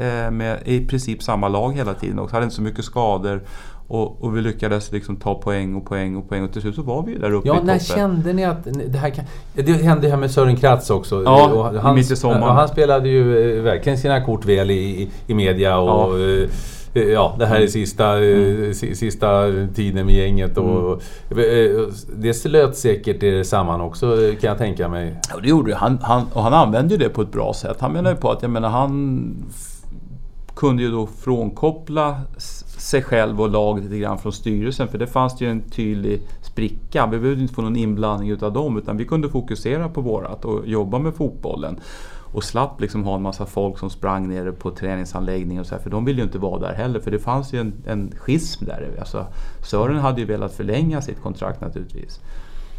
eh, 0.00 0.30
med 0.30 0.58
i 0.64 0.86
princip 0.86 1.22
samma 1.22 1.48
lag 1.48 1.76
hela 1.76 1.94
tiden 1.94 2.18
och 2.18 2.30
hade 2.30 2.44
inte 2.44 2.56
så 2.56 2.62
mycket 2.62 2.84
skador. 2.84 3.42
Och, 3.90 4.24
och, 4.24 4.36
vi 4.36 4.40
lyckades 4.40 4.92
liksom 4.92 5.16
ta 5.16 5.34
poäng 5.34 5.74
och 5.74 5.86
poäng 5.86 6.16
och 6.16 6.28
poäng 6.28 6.44
och 6.44 6.52
till 6.52 6.62
slut 6.62 6.74
så 6.74 6.82
var 6.82 7.02
vi 7.02 7.14
där 7.14 7.32
uppe 7.32 7.48
ja, 7.48 7.54
i 7.54 7.56
toppen. 7.56 7.66
när 7.66 7.78
kände 7.78 8.32
ni 8.32 8.44
att 8.44 8.68
det 8.86 8.98
här 8.98 9.10
kan... 9.10 9.24
Det 9.54 9.72
hände 9.72 10.08
här 10.08 10.16
med 10.16 10.30
Sören 10.30 10.56
Kratz 10.56 10.90
också. 10.90 11.22
Ja, 11.22 11.52
och 11.52 11.80
han, 11.80 11.94
mitt 11.94 12.10
i 12.10 12.16
sommaren. 12.16 12.56
han 12.56 12.68
spelade 12.68 13.08
ju 13.08 13.56
eh, 13.56 13.62
verkligen 13.62 13.98
sina 13.98 14.24
kort 14.24 14.44
väl 14.44 14.70
i, 14.70 15.10
i 15.26 15.34
media 15.34 15.78
och... 15.78 16.18
Ja. 16.18 16.48
Eh, 16.94 17.02
ja, 17.02 17.36
det 17.38 17.46
här 17.46 17.54
är 17.54 17.58
mm. 17.58 17.70
sista, 17.70 18.24
eh, 18.24 18.38
mm. 18.38 18.74
sista 18.74 19.44
tiden 19.74 20.06
med 20.06 20.14
gänget. 20.14 20.58
Och, 20.58 21.02
mm. 21.30 21.92
Det 22.16 22.34
slöt 22.34 22.76
säkert 22.76 23.46
samman 23.46 23.80
också 23.80 24.16
kan 24.40 24.48
jag 24.48 24.58
tänka 24.58 24.88
mig. 24.88 25.16
Ja, 25.30 25.40
det 25.42 25.48
gjorde 25.48 25.70
det. 25.70 25.76
Han, 25.76 25.98
han, 26.02 26.26
och 26.32 26.42
han 26.42 26.54
använde 26.54 26.96
det 26.96 27.08
på 27.08 27.22
ett 27.22 27.32
bra 27.32 27.54
sätt. 27.54 27.76
Han 27.80 27.92
menar 27.92 28.10
ju 28.10 28.16
på 28.16 28.30
att, 28.30 28.42
jag 28.42 28.50
menar 28.50 28.68
han 28.68 29.34
kunde 30.54 30.82
ju 30.82 30.90
då 30.90 31.06
frånkoppla 31.06 32.20
sig 32.80 33.02
själv 33.02 33.40
och 33.40 33.50
laget 33.50 33.84
lite 33.84 33.98
grann 33.98 34.18
från 34.18 34.32
styrelsen. 34.32 34.88
För 34.88 34.98
det 34.98 35.06
fanns 35.06 35.40
ju 35.40 35.50
en 35.50 35.60
tydlig 35.60 36.20
spricka. 36.42 37.06
Vi 37.06 37.18
behövde 37.18 37.42
inte 37.42 37.54
få 37.54 37.62
någon 37.62 37.76
inblandning 37.76 38.30
utav 38.30 38.52
dem 38.52 38.78
utan 38.78 38.96
vi 38.96 39.04
kunde 39.04 39.28
fokusera 39.28 39.88
på 39.88 40.00
vårat 40.00 40.44
och 40.44 40.66
jobba 40.66 40.98
med 40.98 41.14
fotbollen. 41.14 41.80
Och 42.32 42.44
slapp 42.44 42.80
liksom 42.80 43.04
ha 43.04 43.16
en 43.16 43.22
massa 43.22 43.46
folk 43.46 43.78
som 43.78 43.90
sprang 43.90 44.28
nere 44.28 44.52
på 44.52 44.70
träningsanläggningen 44.70 45.60
och 45.60 45.66
så 45.66 45.74
här, 45.74 45.82
för 45.82 45.90
de 45.90 46.04
ville 46.04 46.18
ju 46.18 46.24
inte 46.24 46.38
vara 46.38 46.60
där 46.60 46.74
heller. 46.74 47.00
För 47.00 47.10
det 47.10 47.18
fanns 47.18 47.52
ju 47.52 47.60
en, 47.60 47.72
en 47.86 48.12
schism 48.16 48.64
där. 48.64 48.96
Alltså, 48.98 49.26
Sören 49.62 49.98
hade 49.98 50.20
ju 50.20 50.26
velat 50.26 50.52
förlänga 50.52 51.02
sitt 51.02 51.22
kontrakt 51.22 51.60
naturligtvis. 51.60 52.20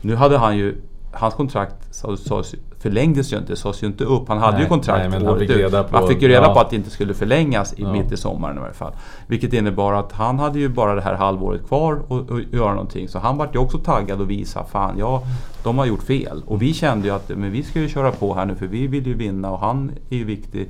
Nu 0.02 0.16
hade 0.16 0.38
han 0.38 0.58
ju 0.58 0.76
hans 1.12 1.34
kontrakt 1.34 1.76
sades, 1.92 2.56
förlängdes 2.80 3.34
ju 3.34 3.38
inte, 3.38 3.56
sades 3.56 3.84
ju 3.84 3.88
inte 3.88 4.04
upp. 4.04 4.28
Han 4.28 4.38
hade 4.38 4.54
nej, 4.54 4.62
ju 4.62 4.70
kontrakt 4.70 5.10
nej, 5.10 5.28
året 5.28 5.50
ut. 5.50 5.72
På, 5.72 5.86
man 5.92 6.08
fick 6.08 6.22
ju 6.22 6.28
reda 6.28 6.48
ja. 6.48 6.54
på 6.54 6.60
att 6.60 6.70
det 6.70 6.76
inte 6.76 6.90
skulle 6.90 7.14
förlängas 7.14 7.74
i, 7.74 7.82
ja. 7.82 7.92
mitt 7.92 8.12
i 8.12 8.18
sommaren 8.18 8.58
i 8.58 8.60
varje 8.60 8.74
fall. 8.74 8.94
Vilket 9.28 9.54
innebar 9.54 9.94
att 9.94 10.12
han 10.12 10.40
hade 10.40 10.60
ju 10.60 10.70
bara 10.70 10.96
det 10.96 11.02
här 11.02 11.14
halvåret 11.14 11.68
kvar 11.68 12.02
att 12.10 12.54
göra 12.54 12.72
någonting. 12.72 13.08
Så 13.08 13.20
han 13.20 13.38
vart 13.38 13.56
ju 13.56 13.60
också 13.60 13.78
taggad 13.78 14.22
och 14.22 14.30
visa, 14.30 14.64
fan 14.64 14.96
ja, 14.98 15.24
de 15.64 15.78
har 15.78 15.86
gjort 15.86 16.04
fel. 16.04 16.44
Och 16.46 16.62
vi 16.62 16.74
kände 16.74 17.08
ju 17.08 17.14
att 17.14 17.30
men 17.30 17.52
vi 17.52 17.64
ska 17.64 17.80
ju 17.80 17.90
köra 17.90 18.12
på 18.12 18.34
här 18.34 18.46
nu 18.46 18.56
för 18.56 18.68
vi 18.68 18.88
vill 18.88 19.08
ju 19.08 19.14
vinna 19.14 19.52
och 19.52 19.60
han 19.60 19.92
är 20.10 20.18
ju 20.18 20.24
viktig 20.24 20.70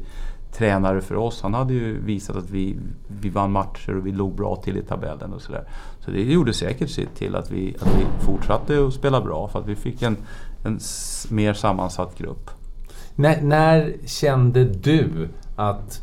tränare 0.52 1.02
för 1.02 1.16
oss. 1.16 1.42
Han 1.42 1.54
hade 1.54 1.74
ju 1.74 2.02
visat 2.02 2.36
att 2.36 2.50
vi, 2.50 2.78
vi 3.08 3.30
vann 3.30 3.52
matcher 3.52 3.98
och 3.98 4.06
vi 4.06 4.12
låg 4.12 4.36
bra 4.36 4.56
till 4.56 4.78
i 4.78 4.82
tabellen 4.82 5.34
och 5.34 5.42
sådär. 5.42 5.64
Så 6.06 6.12
det 6.12 6.22
gjorde 6.22 6.54
säkert 6.54 6.90
sitt 6.90 7.16
till 7.16 7.36
att 7.36 7.52
vi, 7.52 7.76
att 7.80 7.88
vi 7.88 8.26
fortsatte 8.26 8.86
att 8.88 8.94
spela 8.94 9.22
bra 9.22 9.48
för 9.48 9.60
att 9.60 9.68
vi 9.68 9.76
fick 9.76 10.02
en, 10.02 10.18
en 10.64 10.80
mer 11.30 11.54
sammansatt 11.54 12.18
grupp. 12.18 12.50
När, 13.16 13.42
när 13.42 13.94
kände 14.06 14.64
du 14.64 15.30
att 15.56 16.02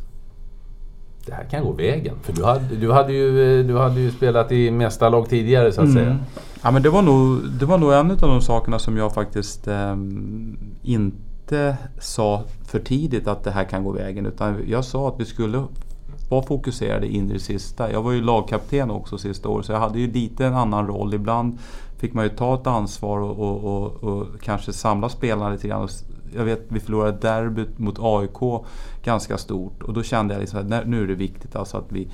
det 1.26 1.34
här 1.34 1.44
kan 1.44 1.64
gå 1.64 1.72
vägen? 1.72 2.14
För 2.22 2.32
du 2.32 2.44
hade, 2.44 2.76
du 2.76 2.92
hade, 2.92 3.12
ju, 3.12 3.62
du 3.62 3.78
hade 3.78 4.00
ju 4.00 4.10
spelat 4.10 4.52
i 4.52 4.70
mästarlag 4.70 5.28
tidigare 5.28 5.72
så 5.72 5.80
att 5.80 5.88
mm. 5.88 6.04
säga. 6.04 6.18
Ja, 6.62 6.70
men 6.70 6.82
det, 6.82 6.90
var 6.90 7.02
nog, 7.02 7.40
det 7.60 7.66
var 7.66 7.78
nog 7.78 7.92
en 7.92 8.10
av 8.10 8.16
de 8.16 8.40
sakerna 8.40 8.78
som 8.78 8.96
jag 8.96 9.14
faktiskt 9.14 9.68
eh, 9.68 9.96
inte 10.82 11.76
sa 11.98 12.42
för 12.64 12.78
tidigt 12.78 13.28
att 13.28 13.44
det 13.44 13.50
här 13.50 13.64
kan 13.64 13.84
gå 13.84 13.92
vägen. 13.92 14.26
Utan 14.26 14.64
jag 14.66 14.84
sa 14.84 15.08
att 15.08 15.20
vi 15.20 15.24
skulle 15.24 15.64
var 16.28 16.42
fokuserade 16.42 17.06
in 17.06 17.30
i 17.30 17.32
det 17.32 17.38
sista. 17.38 17.92
Jag 17.92 18.02
var 18.02 18.12
ju 18.12 18.20
lagkapten 18.20 18.90
också 18.90 19.18
sista 19.18 19.48
året 19.48 19.66
så 19.66 19.72
jag 19.72 19.80
hade 19.80 19.98
ju 19.98 20.12
lite 20.12 20.46
en 20.46 20.54
annan 20.54 20.86
roll. 20.86 21.14
Ibland 21.14 21.58
fick 21.98 22.14
man 22.14 22.24
ju 22.24 22.30
ta 22.30 22.54
ett 22.54 22.66
ansvar 22.66 23.18
och, 23.18 23.38
och, 23.38 23.64
och, 23.64 24.04
och 24.04 24.26
kanske 24.42 24.72
samla 24.72 25.08
spelarna 25.08 25.50
lite 25.50 25.68
grann. 25.68 25.88
Jag 26.34 26.44
vet 26.44 26.64
vi 26.68 26.80
förlorade 26.80 27.18
derbyt 27.20 27.78
mot 27.78 27.98
AIK 27.98 28.64
ganska 29.04 29.38
stort 29.38 29.82
och 29.82 29.92
då 29.92 30.02
kände 30.02 30.34
jag 30.34 30.40
liksom 30.40 30.58
att 30.58 30.86
nu 30.86 31.02
är 31.02 31.06
det 31.06 31.14
viktigt 31.14 31.56
alltså 31.56 31.76
att 31.76 31.92
vi 31.92 32.08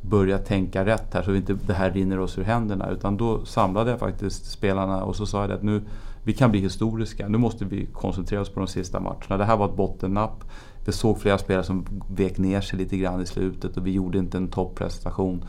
börjar 0.00 0.38
tänka 0.38 0.84
rätt 0.84 1.14
här 1.14 1.22
så 1.22 1.30
att 1.30 1.36
inte 1.36 1.56
det 1.66 1.74
här 1.74 1.90
rinner 1.90 2.20
oss 2.20 2.38
ur 2.38 2.44
händerna. 2.44 2.90
Utan 2.90 3.16
då 3.16 3.44
samlade 3.44 3.90
jag 3.90 4.00
faktiskt 4.00 4.50
spelarna 4.50 5.04
och 5.04 5.16
så 5.16 5.26
sa 5.26 5.40
jag 5.40 5.52
att 5.52 5.62
nu 5.62 5.82
vi 6.24 6.32
kan 6.32 6.50
bli 6.50 6.60
historiska. 6.60 7.28
Nu 7.28 7.38
måste 7.38 7.64
vi 7.64 7.86
koncentrera 7.86 8.40
oss 8.40 8.48
på 8.48 8.60
de 8.60 8.66
sista 8.66 9.00
matcherna. 9.00 9.36
Det 9.36 9.44
här 9.44 9.56
var 9.56 9.68
ett 9.68 9.76
bottennapp. 9.76 10.44
Vi 10.84 10.92
såg 10.92 11.20
flera 11.20 11.38
spelare 11.38 11.64
som 11.64 11.86
vek 12.08 12.38
ner 12.38 12.60
sig 12.60 12.78
lite 12.78 12.96
grann 12.96 13.22
i 13.22 13.26
slutet 13.26 13.76
och 13.76 13.86
vi 13.86 13.90
gjorde 13.90 14.18
inte 14.18 14.36
en 14.36 14.48
topprestation. 14.48 15.44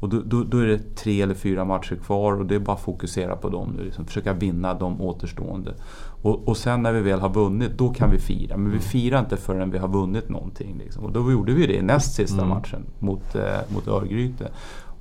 Och 0.00 0.08
då, 0.08 0.22
då, 0.24 0.44
då, 0.44 0.58
är 0.58 0.66
det 0.66 0.96
tre 0.96 1.22
eller 1.22 1.34
fyra 1.34 1.64
matcher 1.64 1.96
kvar 1.96 2.32
och 2.32 2.46
det 2.46 2.54
är 2.54 2.58
bara 2.58 2.76
att 2.76 2.82
fokusera 2.82 3.36
på 3.36 3.48
dem 3.48 3.74
nu. 3.76 3.84
Liksom, 3.84 4.06
försöka 4.06 4.32
vinna 4.32 4.74
de 4.74 5.00
återstående. 5.00 5.74
Och, 6.22 6.48
och 6.48 6.56
sen 6.56 6.82
när 6.82 6.92
vi 6.92 7.00
väl 7.00 7.20
har 7.20 7.28
vunnit, 7.28 7.78
då 7.78 7.88
kan 7.88 8.10
vi 8.10 8.18
fira. 8.18 8.56
Men 8.56 8.72
vi 8.72 8.78
firar 8.78 9.18
inte 9.18 9.36
förrän 9.36 9.70
vi 9.70 9.78
har 9.78 9.88
vunnit 9.88 10.28
någonting. 10.28 10.78
Liksom. 10.78 11.04
Och 11.04 11.12
då 11.12 11.32
gjorde 11.32 11.52
vi 11.52 11.66
det 11.66 11.74
i 11.74 11.82
näst 11.82 12.14
sista 12.14 12.42
mm. 12.42 12.48
matchen 12.48 12.86
mot, 12.98 13.34
eh, 13.34 13.42
mot 13.74 13.88
Örgryte. 13.88 14.48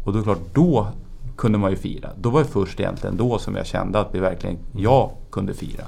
Och 0.05 0.13
då 0.13 0.19
är 0.19 0.23
klart, 0.23 0.53
då 0.53 0.87
kunde 1.35 1.57
man 1.57 1.71
ju 1.71 1.77
fira. 1.77 2.09
Då 2.21 2.29
var 2.29 2.39
det 2.39 2.47
först 2.47 2.79
egentligen 2.79 3.17
då 3.17 3.39
som 3.39 3.55
jag 3.55 3.65
kände 3.65 3.99
att 3.99 4.15
vi 4.15 4.19
verkligen, 4.19 4.57
jag 4.71 5.11
kunde 5.31 5.53
fira. 5.53 5.83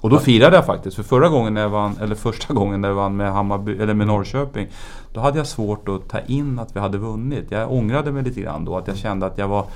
Och 0.00 0.10
då 0.10 0.18
firade 0.18 0.56
jag 0.56 0.66
faktiskt. 0.66 0.96
För 0.96 1.02
förra 1.02 1.28
gången 1.28 1.54
när 1.54 1.60
jag 1.60 1.68
vann, 1.68 1.96
eller 2.00 2.14
första 2.14 2.54
gången 2.54 2.80
när 2.80 2.88
jag 2.88 2.94
vann 2.94 3.16
med, 3.16 3.32
Hammarby, 3.32 3.78
eller 3.78 3.94
med 3.94 4.06
Norrköping. 4.06 4.66
Då 5.12 5.20
hade 5.20 5.38
jag 5.38 5.46
svårt 5.46 5.88
att 5.88 6.08
ta 6.08 6.18
in 6.18 6.58
att 6.58 6.76
vi 6.76 6.80
hade 6.80 6.98
vunnit. 6.98 7.46
Jag 7.50 7.72
ångrade 7.72 8.12
mig 8.12 8.22
lite 8.22 8.40
grann 8.40 8.64
då. 8.64 8.76
Att 8.76 8.88
jag 8.88 8.96
kände 8.96 9.26
att 9.26 9.38
jag 9.38 9.48
var... 9.48 9.66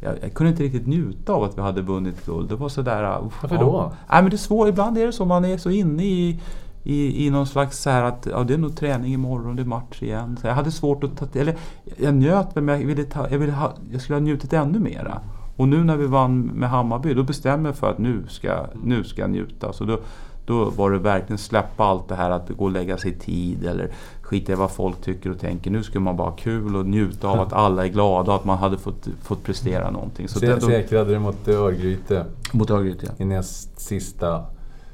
Jag, 0.00 0.14
jag 0.22 0.34
kunde 0.34 0.50
inte 0.50 0.62
riktigt 0.62 0.86
njuta 0.86 1.32
av 1.32 1.42
att 1.42 1.58
vi 1.58 1.62
hade 1.62 1.82
vunnit 1.82 2.26
guld. 2.26 2.48
Det 2.48 2.56
var 2.56 2.68
sådär... 2.68 3.18
Varför 3.42 3.56
då? 3.58 3.64
Ja, 3.64 3.92
nej, 4.10 4.22
men 4.22 4.30
det 4.30 4.36
är 4.36 4.38
svårt. 4.38 4.68
Ibland 4.68 4.98
är 4.98 5.06
det 5.06 5.12
så. 5.12 5.24
Man 5.24 5.44
är 5.44 5.58
så 5.58 5.70
inne 5.70 6.04
i 6.04 6.40
i, 6.86 7.26
i 7.26 7.30
någon 7.30 7.46
slags 7.46 7.78
så 7.78 7.90
här 7.90 8.02
att 8.02 8.26
ja, 8.30 8.44
det 8.44 8.54
är 8.54 8.58
nog 8.58 8.76
träning 8.76 9.12
imorgon, 9.12 9.56
det 9.56 9.62
är 9.62 9.66
match 9.66 10.02
igen. 10.02 10.38
Så 10.40 10.46
jag 10.46 10.54
hade 10.54 10.70
svårt 10.70 11.04
att 11.04 11.18
ta... 11.18 11.38
Eller 11.38 11.56
jag 11.96 12.14
njöt 12.14 12.54
men 12.54 12.68
jag 12.68 12.86
ville 12.86 13.04
ta, 13.04 13.30
jag, 13.30 13.38
ville 13.38 13.52
ha, 13.52 13.72
jag 13.92 14.00
skulle 14.00 14.16
ha 14.16 14.20
njutit 14.20 14.52
ännu 14.52 14.78
mera. 14.78 15.20
Och 15.56 15.68
nu 15.68 15.84
när 15.84 15.96
vi 15.96 16.06
vann 16.06 16.40
med 16.40 16.68
Hammarby, 16.68 17.14
då 17.14 17.22
bestämmer 17.22 17.68
jag 17.68 17.76
för 17.76 17.90
att 17.90 17.98
nu 17.98 18.22
ska, 18.28 18.66
nu 18.82 19.04
ska 19.04 19.20
jag 19.20 19.30
njuta. 19.30 19.72
Så 19.72 19.84
då, 19.84 19.98
då 20.46 20.64
var 20.64 20.90
det 20.90 20.98
verkligen 20.98 21.38
släppa 21.38 21.84
allt 21.84 22.08
det 22.08 22.14
här 22.14 22.30
att 22.30 22.48
gå 22.48 22.64
och 22.64 22.70
lägga 22.70 22.98
sig 22.98 23.18
tid 23.18 23.66
eller 23.66 23.90
skita 24.22 24.52
i 24.52 24.54
vad 24.54 24.70
folk 24.70 25.02
tycker 25.02 25.30
och 25.30 25.38
tänker. 25.38 25.70
Nu 25.70 25.82
ska 25.82 26.00
man 26.00 26.16
bara 26.16 26.30
ha 26.30 26.36
kul 26.36 26.76
och 26.76 26.86
njuta 26.86 27.28
av 27.28 27.40
att 27.40 27.52
alla 27.52 27.84
är 27.84 27.88
glada 27.88 28.32
och 28.32 28.38
att 28.38 28.44
man 28.44 28.58
hade 28.58 28.78
fått, 28.78 29.08
fått 29.22 29.44
prestera 29.44 29.90
någonting. 29.90 30.28
Så 30.28 30.38
det, 30.38 30.54
då, 30.54 30.60
säkrade 30.60 31.12
du 31.12 31.18
mot 31.18 31.48
Örgryte. 31.48 32.24
Mot 32.52 32.70
Örgryte, 32.70 33.06
ja. 33.06 33.12
I 33.18 33.24
näst 33.24 33.80
sista 33.80 34.44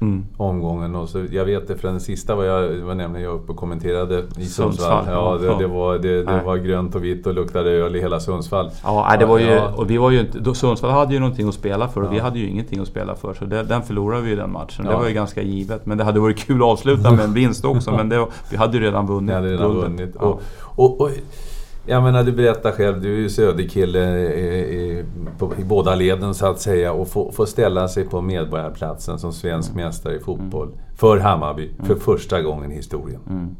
mm. 0.03 0.25
omgången. 0.37 0.95
Och 0.95 1.09
så, 1.09 1.25
jag 1.31 1.45
vet 1.45 1.67
det, 1.67 1.75
för 1.75 1.87
den 1.87 1.99
sista 1.99 2.35
var 2.35 2.43
jag 2.43 2.69
var 2.69 2.95
nämligen 2.95 3.25
jag 3.25 3.35
uppe 3.35 3.51
och 3.51 3.57
kommenterade 3.57 4.23
i 4.37 4.45
Sundsvall. 4.45 5.05
Ja, 5.07 5.37
det, 5.41 5.57
det, 5.57 5.67
var, 5.67 5.97
det, 5.97 6.23
det 6.23 6.41
var 6.45 6.57
grönt 6.57 6.95
och 6.95 7.03
vitt 7.03 7.27
och 7.27 7.33
luktade 7.33 7.71
öl 7.71 7.95
i 7.95 8.01
hela 8.01 8.19
Sundsvall. 8.19 8.71
Ja, 8.83 9.15
det 9.19 9.25
var 9.25 9.39
ju, 9.39 9.59
och 9.59 9.89
vi 9.89 9.97
var 9.97 10.11
ju 10.11 10.19
inte, 10.19 10.39
då, 10.39 10.53
Sundsvall 10.53 10.91
hade 10.91 11.13
ju 11.13 11.19
någonting 11.19 11.47
att 11.47 11.53
spela 11.53 11.87
för 11.87 12.01
och 12.01 12.07
ja. 12.07 12.11
vi 12.11 12.19
hade 12.19 12.39
ju 12.39 12.49
ingenting 12.49 12.79
att 12.79 12.87
spela 12.87 13.15
för. 13.15 13.33
Så 13.33 13.45
det, 13.45 13.63
den 13.63 13.83
förlorade 13.83 14.21
vi 14.21 14.29
ju 14.29 14.35
den 14.35 14.51
matchen. 14.51 14.85
Ja. 14.85 14.91
Det 14.91 14.97
var 14.97 15.07
ju 15.07 15.13
ganska 15.13 15.41
givet. 15.41 15.85
Men 15.85 15.97
det 15.97 16.03
hade 16.03 16.19
varit 16.19 16.37
kul 16.37 16.57
att 16.57 16.67
avsluta 16.67 17.11
med 17.11 17.25
en 17.25 17.33
vinst 17.33 17.65
också. 17.65 17.91
men 17.97 18.09
det, 18.09 18.27
vi 18.49 18.57
hade 18.57 18.77
ju 18.77 18.83
redan 18.83 19.07
vunnit. 19.07 19.29
Vi 19.29 19.33
hade 19.33 19.51
redan 19.51 19.75
vunnit. 19.75 20.15
Och, 20.15 20.41
och, 20.75 21.01
och, 21.01 21.09
jag 21.85 22.03
menar, 22.03 22.23
du 22.23 22.31
berättar 22.31 22.71
själv, 22.71 23.01
du 23.01 23.15
är 23.15 23.19
ju 23.19 23.29
söderkille 23.29 24.19
i, 24.19 25.05
på, 25.37 25.51
i 25.57 25.63
båda 25.63 25.95
leden 25.95 26.33
så 26.33 26.45
att 26.45 26.59
säga 26.59 26.93
och 26.93 27.07
få, 27.07 27.31
få 27.31 27.45
ställa 27.45 27.87
sig 27.87 28.03
på 28.03 28.21
Medborgarplatsen 28.21 29.19
som 29.19 29.33
svensk 29.33 29.71
mm. 29.71 29.85
mästare 29.85 30.15
i 30.15 30.19
fotboll 30.19 30.67
mm. 30.67 30.79
för 30.95 31.17
Hammarby 31.17 31.71
mm. 31.73 31.85
för 31.85 31.95
första 31.95 32.41
gången 32.41 32.71
i 32.71 32.75
historien. 32.75 33.21
Mm. 33.29 33.55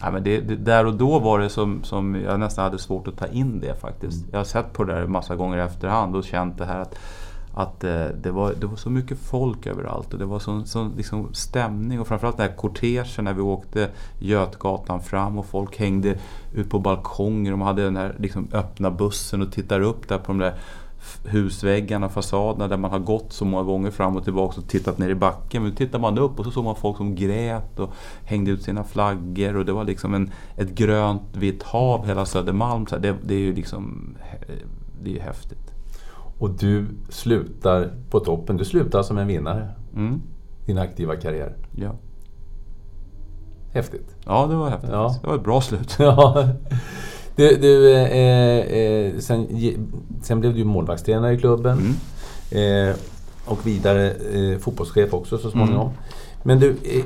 Ja, 0.00 0.10
men 0.10 0.24
det, 0.24 0.40
det, 0.40 0.56
där 0.56 0.86
och 0.86 0.94
då 0.94 1.18
var 1.18 1.38
det 1.38 1.48
som, 1.48 1.84
som 1.84 2.14
jag 2.14 2.40
nästan 2.40 2.64
hade 2.64 2.78
svårt 2.78 3.08
att 3.08 3.18
ta 3.18 3.26
in 3.26 3.60
det 3.60 3.80
faktiskt. 3.80 4.16
Mm. 4.16 4.28
Jag 4.32 4.38
har 4.38 4.44
sett 4.44 4.72
på 4.72 4.84
det 4.84 4.94
där 4.94 5.06
massa 5.06 5.36
gånger 5.36 5.58
i 5.58 5.60
efterhand 5.60 6.16
och 6.16 6.24
känt 6.24 6.58
det 6.58 6.64
här 6.64 6.80
att 6.80 6.98
att 7.54 7.84
eh, 7.84 8.06
det, 8.22 8.30
var, 8.30 8.54
det 8.60 8.66
var 8.66 8.76
så 8.76 8.90
mycket 8.90 9.18
folk 9.18 9.66
överallt 9.66 10.12
och 10.12 10.18
det 10.18 10.24
var 10.24 10.38
sån, 10.38 10.66
sån 10.66 10.92
liksom 10.96 11.34
stämning 11.34 12.00
och 12.00 12.06
framförallt 12.06 12.36
den 12.36 12.48
här 12.48 12.56
kortegen 12.56 13.24
när 13.24 13.32
vi 13.32 13.40
åkte 13.40 13.90
Götgatan 14.18 15.00
fram 15.00 15.38
och 15.38 15.46
folk 15.46 15.78
hängde 15.78 16.18
ut 16.54 16.70
på 16.70 16.78
balkonger. 16.78 17.50
De 17.50 17.60
hade 17.60 17.84
den 17.84 17.96
här 17.96 18.16
liksom 18.18 18.48
öppna 18.52 18.90
bussen 18.90 19.42
och 19.42 19.52
tittade 19.52 19.84
upp 19.84 20.08
där 20.08 20.18
på 20.18 20.32
de 20.32 20.38
där 20.38 20.54
husväggarna, 21.24 22.08
fasaderna 22.08 22.68
där 22.68 22.76
man 22.76 22.90
har 22.90 22.98
gått 22.98 23.32
så 23.32 23.44
många 23.44 23.62
gånger 23.62 23.90
fram 23.90 24.16
och 24.16 24.24
tillbaka 24.24 24.60
och 24.60 24.68
tittat 24.68 24.98
ner 24.98 25.08
i 25.08 25.14
backen. 25.14 25.62
Men 25.62 25.70
då 25.70 25.76
tittade 25.76 26.02
man 26.02 26.18
upp 26.18 26.38
och 26.38 26.44
så 26.44 26.50
såg 26.50 26.64
man 26.64 26.76
folk 26.76 26.96
som 26.96 27.14
grät 27.14 27.78
och 27.78 27.92
hängde 28.24 28.50
ut 28.50 28.62
sina 28.62 28.84
flaggor 28.84 29.56
och 29.56 29.64
det 29.64 29.72
var 29.72 29.84
liksom 29.84 30.14
en, 30.14 30.30
ett 30.56 30.74
grönt 30.74 31.36
vitt 31.36 31.62
hav 31.62 32.06
hela 32.06 32.26
Södermalm. 32.26 32.86
Så 32.86 32.98
det, 32.98 33.16
det 33.22 33.34
är 33.34 33.38
ju 33.38 33.54
liksom 33.54 34.14
eh, 34.20 34.54
det 35.02 35.10
är 35.10 35.14
ju 35.14 35.20
häftigt. 35.20 35.72
Och 36.42 36.50
du 36.50 36.86
slutar 37.08 37.90
på 38.10 38.20
toppen. 38.20 38.56
Du 38.56 38.64
slutar 38.64 39.02
som 39.02 39.18
en 39.18 39.26
vinnare. 39.26 39.68
Mm. 39.94 40.22
Din 40.66 40.78
aktiva 40.78 41.16
karriär. 41.16 41.56
Ja. 41.76 41.94
Häftigt. 43.72 44.16
Ja, 44.24 44.46
det 44.46 44.54
var 44.54 44.70
häftigt. 44.70 44.90
Ja. 44.90 45.16
Det 45.22 45.28
var 45.28 45.34
ett 45.34 45.44
bra 45.44 45.60
slut. 45.60 45.96
Ja. 45.98 46.48
Du, 47.36 47.56
du 47.56 47.92
eh, 47.92 48.58
eh, 48.58 49.18
sen, 49.18 49.46
sen, 50.22 50.40
blev 50.40 50.54
du 50.54 50.64
målvaktstränare 50.64 51.32
i 51.32 51.38
klubben. 51.38 51.96
Mm. 52.50 52.88
Eh, 52.90 52.96
och 53.46 53.66
vidare 53.66 54.10
eh, 54.10 54.58
fotbollschef 54.58 55.14
också 55.14 55.38
så 55.38 55.50
småningom. 55.50 55.86
Mm. 55.86 55.98
Men 56.42 56.60
du, 56.60 56.70
eh, 56.70 57.04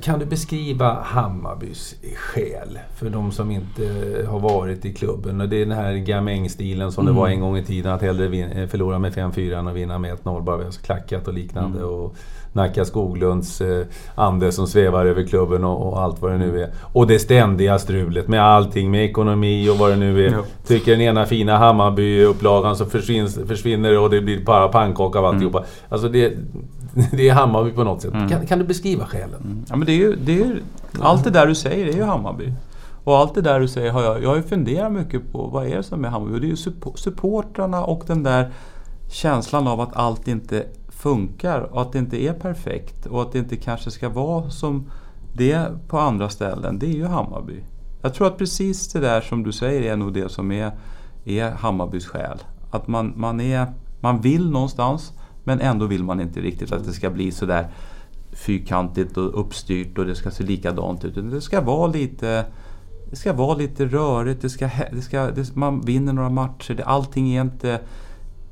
kan 0.00 0.18
du 0.18 0.26
beskriva 0.26 1.02
Hammarbys 1.02 1.94
själ 2.16 2.78
för 2.96 3.10
de 3.10 3.32
som 3.32 3.50
inte 3.50 3.84
har 4.28 4.40
varit 4.40 4.84
i 4.84 4.92
klubben? 4.92 5.38
det 5.38 5.56
är 5.56 5.66
den 5.66 5.76
här 5.76 5.94
gamängstilen 5.94 6.92
som 6.92 7.04
mm. 7.04 7.14
det 7.14 7.20
var 7.20 7.28
en 7.28 7.40
gång 7.40 7.56
i 7.56 7.64
tiden. 7.64 7.92
Att 7.92 8.02
hellre 8.02 8.68
förlora 8.68 8.98
med 8.98 9.12
5-4 9.12 9.58
än 9.58 9.68
att 9.68 9.74
vinna 9.74 9.98
med 9.98 10.18
1-0 10.18 10.42
bara 10.42 10.56
vi 10.56 10.64
har 10.64 10.72
klackat 10.72 11.28
och 11.28 11.34
liknande. 11.34 11.78
Mm. 11.78 11.90
Och 11.90 12.16
Nacka 12.56 12.84
Skoglunds 12.84 13.60
eh, 13.60 13.86
ande 14.14 14.52
som 14.52 14.66
svävar 14.66 15.06
över 15.06 15.26
klubben 15.26 15.64
och, 15.64 15.88
och, 15.88 16.00
allt 16.00 16.22
vad 16.22 16.30
det 16.30 16.38
nu 16.38 16.62
är. 16.62 16.70
Och 16.92 17.06
det 17.06 17.18
ständiga 17.18 17.78
strulet 17.78 18.28
med 18.28 18.42
allting, 18.42 18.90
med 18.90 19.04
ekonomi 19.04 19.68
och 19.70 19.78
vad 19.78 19.90
det 19.90 19.96
nu 19.96 20.26
är. 20.26 20.32
Ja. 20.32 20.42
Tycker 20.66 20.92
den 20.92 21.00
ena 21.00 21.26
fina 21.26 21.58
Hammarby-upplagan 21.58 22.74
så 22.74 22.86
försvinner, 22.86 23.46
försvinner 23.46 23.98
och 23.98 24.10
det 24.10 24.20
blir 24.20 24.44
bara 24.44 24.68
pannkaka 24.68 25.18
av 25.18 25.24
alltihopa. 25.24 25.58
Mm. 25.58 25.70
Alltså 25.88 26.08
det, 26.08 26.32
det 27.10 27.28
är 27.28 27.34
Hammarby 27.34 27.70
på 27.70 27.84
något 27.84 28.02
sätt. 28.02 28.14
Mm. 28.14 28.28
Kan, 28.28 28.46
kan, 28.46 28.58
du 28.58 28.64
beskriva 28.64 29.06
skälen? 29.06 29.40
Mm. 29.44 29.64
Ja, 29.68 29.76
men 29.76 29.86
det 29.86 29.92
är 29.92 29.96
ju, 29.96 30.16
det 30.16 30.42
är, 30.42 30.62
allt 31.00 31.24
det 31.24 31.30
där 31.30 31.46
du 31.46 31.54
säger 31.54 31.86
är 31.86 31.92
ju 31.92 32.02
Hammarby. 32.02 32.52
Och 33.04 33.16
allt 33.16 33.34
det 33.34 33.40
där 33.40 33.60
du 33.60 33.68
säger 33.68 33.92
har 33.92 34.02
jag, 34.02 34.22
jag 34.22 34.28
har 34.28 34.36
ju 34.36 34.42
funderat 34.42 34.92
mycket 34.92 35.32
på. 35.32 35.46
Vad 35.46 35.66
är 35.66 35.76
det 35.76 35.82
som 35.82 36.04
är 36.04 36.08
Hammarby? 36.08 36.38
Det 36.38 36.46
är 36.46 36.48
ju 36.48 36.56
supportrarna 36.96 37.84
och 37.84 38.02
den 38.06 38.22
där 38.22 38.50
känslan 39.08 39.68
av 39.68 39.80
att 39.80 39.96
allt 39.96 40.28
inte 40.28 40.66
funkar 40.88 41.60
och 41.60 41.82
att 41.82 41.92
det 41.92 41.98
inte 41.98 42.22
är 42.22 42.32
perfekt 42.32 43.06
och 43.06 43.22
att 43.22 43.32
det 43.32 43.38
inte 43.38 43.56
kanske 43.56 43.90
ska 43.90 44.08
vara 44.08 44.50
som 44.50 44.90
det 45.34 45.68
på 45.88 45.98
andra 45.98 46.28
ställen. 46.28 46.78
Det 46.78 46.86
är 46.86 46.94
ju 46.94 47.04
Hammarby. 47.04 47.62
Jag 48.02 48.14
tror 48.14 48.26
att 48.26 48.38
precis 48.38 48.92
det 48.92 49.00
där 49.00 49.20
som 49.20 49.42
du 49.42 49.52
säger 49.52 49.92
är 49.92 49.96
nog 49.96 50.12
det 50.12 50.28
som 50.28 50.52
är, 50.52 50.72
är 51.24 51.50
Hammarbys 51.50 52.06
själ. 52.06 52.38
Att 52.70 52.88
man, 52.88 53.12
man, 53.16 53.40
är, 53.40 53.66
man 54.00 54.20
vill 54.20 54.50
någonstans 54.50 55.12
men 55.46 55.60
ändå 55.60 55.86
vill 55.86 56.04
man 56.04 56.20
inte 56.20 56.40
riktigt 56.40 56.72
att 56.72 56.84
det 56.84 56.92
ska 56.92 57.10
bli 57.10 57.30
sådär 57.30 57.68
fyrkantigt 58.32 59.16
och 59.16 59.40
uppstyrt 59.40 59.98
och 59.98 60.06
det 60.06 60.14
ska 60.14 60.30
se 60.30 60.44
likadant 60.44 61.04
ut. 61.04 61.14
Det 61.14 61.40
ska 61.40 61.60
vara 61.60 61.86
lite, 61.86 62.46
det 63.10 63.16
ska 63.16 63.32
vara 63.32 63.54
lite 63.54 63.86
rörigt, 63.86 64.42
det 64.42 64.50
ska, 64.50 64.70
det 64.92 65.02
ska, 65.02 65.30
det, 65.30 65.56
man 65.56 65.80
vinner 65.80 66.12
några 66.12 66.30
matcher. 66.30 66.82
Allting 66.86 67.34
är 67.34 67.40
inte 67.40 67.80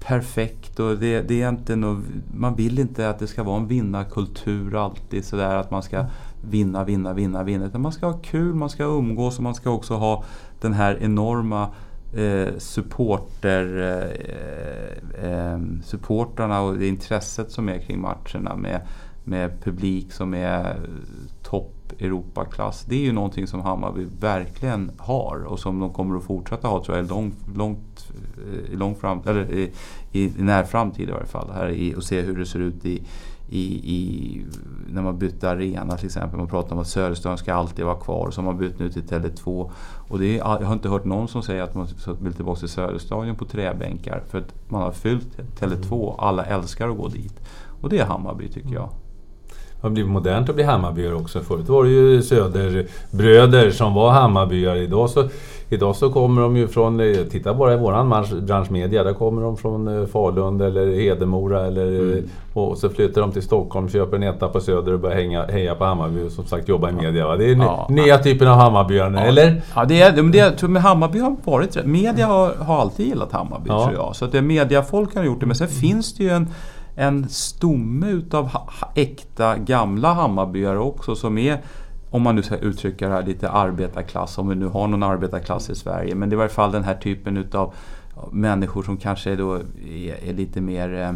perfekt 0.07 0.81
och 0.81 0.99
det, 0.99 1.21
det 1.21 1.43
är 1.43 1.49
inte 1.49 1.77
no, 1.77 2.03
man 2.35 2.55
vill 2.55 2.79
inte 2.79 3.11
att 3.11 3.19
det 3.19 3.27
ska 3.27 3.43
vara 3.43 3.57
en 3.57 3.67
vinnarkultur 3.67 4.85
alltid 4.85 5.25
sådär 5.25 5.57
att 5.57 5.71
man 5.71 5.83
ska 5.83 6.05
vinna, 6.51 6.85
vinna, 6.85 7.13
vinna, 7.13 7.43
vinna. 7.43 7.67
Utan 7.67 7.81
man 7.81 7.93
ska 7.93 8.07
ha 8.07 8.19
kul, 8.19 8.55
man 8.55 8.71
ska 8.71 8.85
umgås 8.85 9.37
och 9.37 9.43
man 9.43 9.55
ska 9.55 9.71
också 9.71 9.95
ha 9.95 10.25
den 10.61 10.73
här 10.73 10.99
enorma 11.01 11.69
eh, 12.17 12.59
supporter, 12.59 13.79
eh, 13.79 15.31
eh, 15.31 15.59
supportrarna 15.85 16.61
och 16.61 16.79
det 16.79 16.89
intresset 16.89 17.51
som 17.51 17.69
är 17.69 17.79
kring 17.79 18.01
matcherna 18.01 18.57
med, 18.57 18.81
med 19.25 19.65
publik 19.65 20.13
som 20.13 20.35
är 20.35 20.77
topp 21.43 21.75
Europaklass. 21.99 22.85
Det 22.85 22.95
är 22.95 23.01
ju 23.01 23.13
någonting 23.13 23.47
som 23.47 23.61
Hammarby 23.61 24.07
verkligen 24.21 24.91
har 24.99 25.45
och 25.45 25.59
som 25.59 25.81
de 25.81 25.93
kommer 25.93 26.17
att 26.17 26.25
fortsätta 26.25 26.69
ha 26.69 26.85
tror 26.85 26.97
jag 26.97 27.09
lång, 27.09 27.33
långt, 27.57 28.13
eh, 28.47 28.73
i, 28.73 28.77
lång 28.77 28.95
fram, 28.95 29.23
eller 29.27 29.53
i, 29.53 29.73
i, 30.13 30.25
i 30.25 30.33
när 30.39 30.65
framtid 30.65 31.09
i 31.09 31.13
varje 31.13 31.27
fall. 31.27 31.51
Här 31.55 31.69
i, 31.69 31.95
och 31.95 32.05
se 32.05 32.21
hur 32.21 32.39
det 32.39 32.47
ser 32.47 32.59
ut 32.59 32.85
i, 32.85 33.03
i, 33.55 33.95
i, 33.95 34.45
när 34.89 35.03
man 35.03 35.19
bytte 35.19 35.51
arena 35.51 35.97
till 35.97 36.07
exempel. 36.07 36.39
Man 36.39 36.49
pratar 36.49 36.73
om 36.73 36.79
att 36.79 36.87
Söderstadion 36.87 37.39
ska 37.39 37.55
alltid 37.55 37.85
vara 37.85 38.01
kvar. 38.01 38.31
Så 38.31 38.41
har 38.41 38.47
man 38.47 38.59
bytt 38.59 38.79
nu 38.79 38.91
till 38.91 39.03
Tele2. 39.03 39.71
Och 40.09 40.19
det 40.19 40.27
är, 40.27 40.39
jag 40.39 40.67
har 40.67 40.73
inte 40.73 40.89
hört 40.89 41.05
någon 41.05 41.29
som 41.29 41.43
säger 41.43 41.63
att 41.63 41.75
man 41.75 41.87
vill 42.21 42.33
tillbaka 42.33 42.59
till 42.59 42.69
Söderstadion 42.69 43.37
på 43.37 43.45
träbänkar. 43.45 44.23
För 44.29 44.39
att 44.39 44.71
man 44.71 44.83
har 44.83 44.93
fyllt 44.93 45.39
Tele2. 45.61 46.15
Alla 46.19 46.45
älskar 46.45 46.89
att 46.89 46.97
gå 46.97 47.09
dit. 47.09 47.41
Och 47.81 47.89
det 47.89 47.99
är 47.99 48.07
Hammarby 48.07 48.49
tycker 48.49 48.75
jag 48.75 48.89
har 49.85 49.91
blivit 49.91 50.13
modernt 50.13 50.49
att 50.49 50.55
bli 50.55 50.65
Hammarbyare 50.65 51.15
också. 51.15 51.41
Förut 51.41 51.69
var 51.69 51.85
det 51.85 51.91
ju 51.91 52.23
Söderbröder 52.23 53.71
som 53.71 53.95
var 53.95 54.11
Hammarbyare. 54.11 54.79
Idag 54.79 55.11
så, 55.11 55.29
idag 55.69 55.97
så 55.97 56.11
kommer 56.11 56.43
de 56.43 56.57
ju 56.57 56.69
från, 56.69 57.01
titta 57.31 57.55
bara 57.55 57.75
i 57.75 57.77
våran 57.77 58.25
bransch 58.47 58.71
media, 58.71 59.05
där 59.05 59.13
kommer 59.13 59.43
de 59.43 59.57
från 59.57 60.01
eh, 60.01 60.07
Falun 60.07 60.61
eller 60.61 60.95
Hedemora 60.95 61.67
eller, 61.67 61.87
mm. 61.87 62.31
och 62.53 62.79
så 62.79 62.89
flyttar 62.89 63.21
de 63.21 63.33
till 63.33 63.43
Stockholm, 63.43 63.89
köper 63.89 64.17
en 64.17 64.23
etta 64.23 64.49
på 64.49 64.61
Söder 64.61 64.93
och 64.93 65.01
börjar 65.01 65.17
hänga, 65.17 65.47
heja 65.47 65.75
på 65.75 65.85
Hammarby 65.85 66.27
och 66.27 66.33
som 66.33 66.45
sagt 66.45 66.69
jobba 66.69 66.91
i 66.91 66.93
media. 66.93 67.27
Va? 67.27 67.37
Det 67.37 67.51
är 67.51 67.57
ja. 67.57 67.87
nya 67.91 68.19
typen 68.19 68.49
av 68.49 68.57
Hammarbyare, 68.57 69.15
ja. 69.15 69.21
eller? 69.21 69.63
Ja, 69.75 69.85
det 69.85 70.03
är, 70.03 70.23
det, 70.23 70.39
jag 70.39 70.59
tror 70.59 70.71
med 70.71 70.83
Hammarby 70.83 71.19
har 71.19 71.37
varit 71.45 71.85
Media 71.85 72.27
har, 72.27 72.55
har 72.55 72.81
alltid 72.81 73.07
gillat 73.07 73.33
Hammarby 73.33 73.69
ja. 73.69 73.85
tror 73.85 73.95
jag. 73.95 74.17
Så 74.17 74.25
att 74.25 74.33
det 74.33 74.43
mediafolk 74.43 75.15
har 75.15 75.25
gjort 75.25 75.41
det. 75.41 75.47
Men 75.47 75.57
sen 75.57 75.67
mm. 75.67 75.81
finns 75.81 76.15
det 76.15 76.25
ju 76.25 76.31
en 76.31 76.49
en 76.95 77.29
stomme 77.29 78.11
utav 78.11 78.51
äkta 78.95 79.59
gamla 79.59 80.13
Hammarbyare 80.13 80.79
också 80.79 81.17
som 81.17 81.39
är 81.39 81.59
om 82.11 82.23
man 82.23 82.37
nu 82.37 82.43
ska 82.43 82.57
uttrycka 82.57 83.09
det 83.09 83.15
här 83.15 83.23
lite 83.23 83.51
arbetarklass, 83.51 84.39
om 84.39 84.49
vi 84.49 84.55
nu 84.55 84.67
har 84.67 84.89
någon 84.89 85.03
arbetarklass 85.03 85.71
i 85.71 85.75
Sverige. 85.75 86.15
Men 86.15 86.29
det 86.29 86.35
är 86.35 86.37
i 86.37 86.39
varje 86.39 86.51
fall 86.51 86.73
den 86.73 86.85
här 86.85 86.95
typen 86.95 87.37
utav 87.37 87.75
människor 88.33 88.83
som 88.83 88.97
kanske 88.97 89.37
då 89.37 89.55
är, 89.55 90.29
är 90.29 90.33
lite 90.35 90.61
mer 90.61 90.95
eh, 90.95 91.13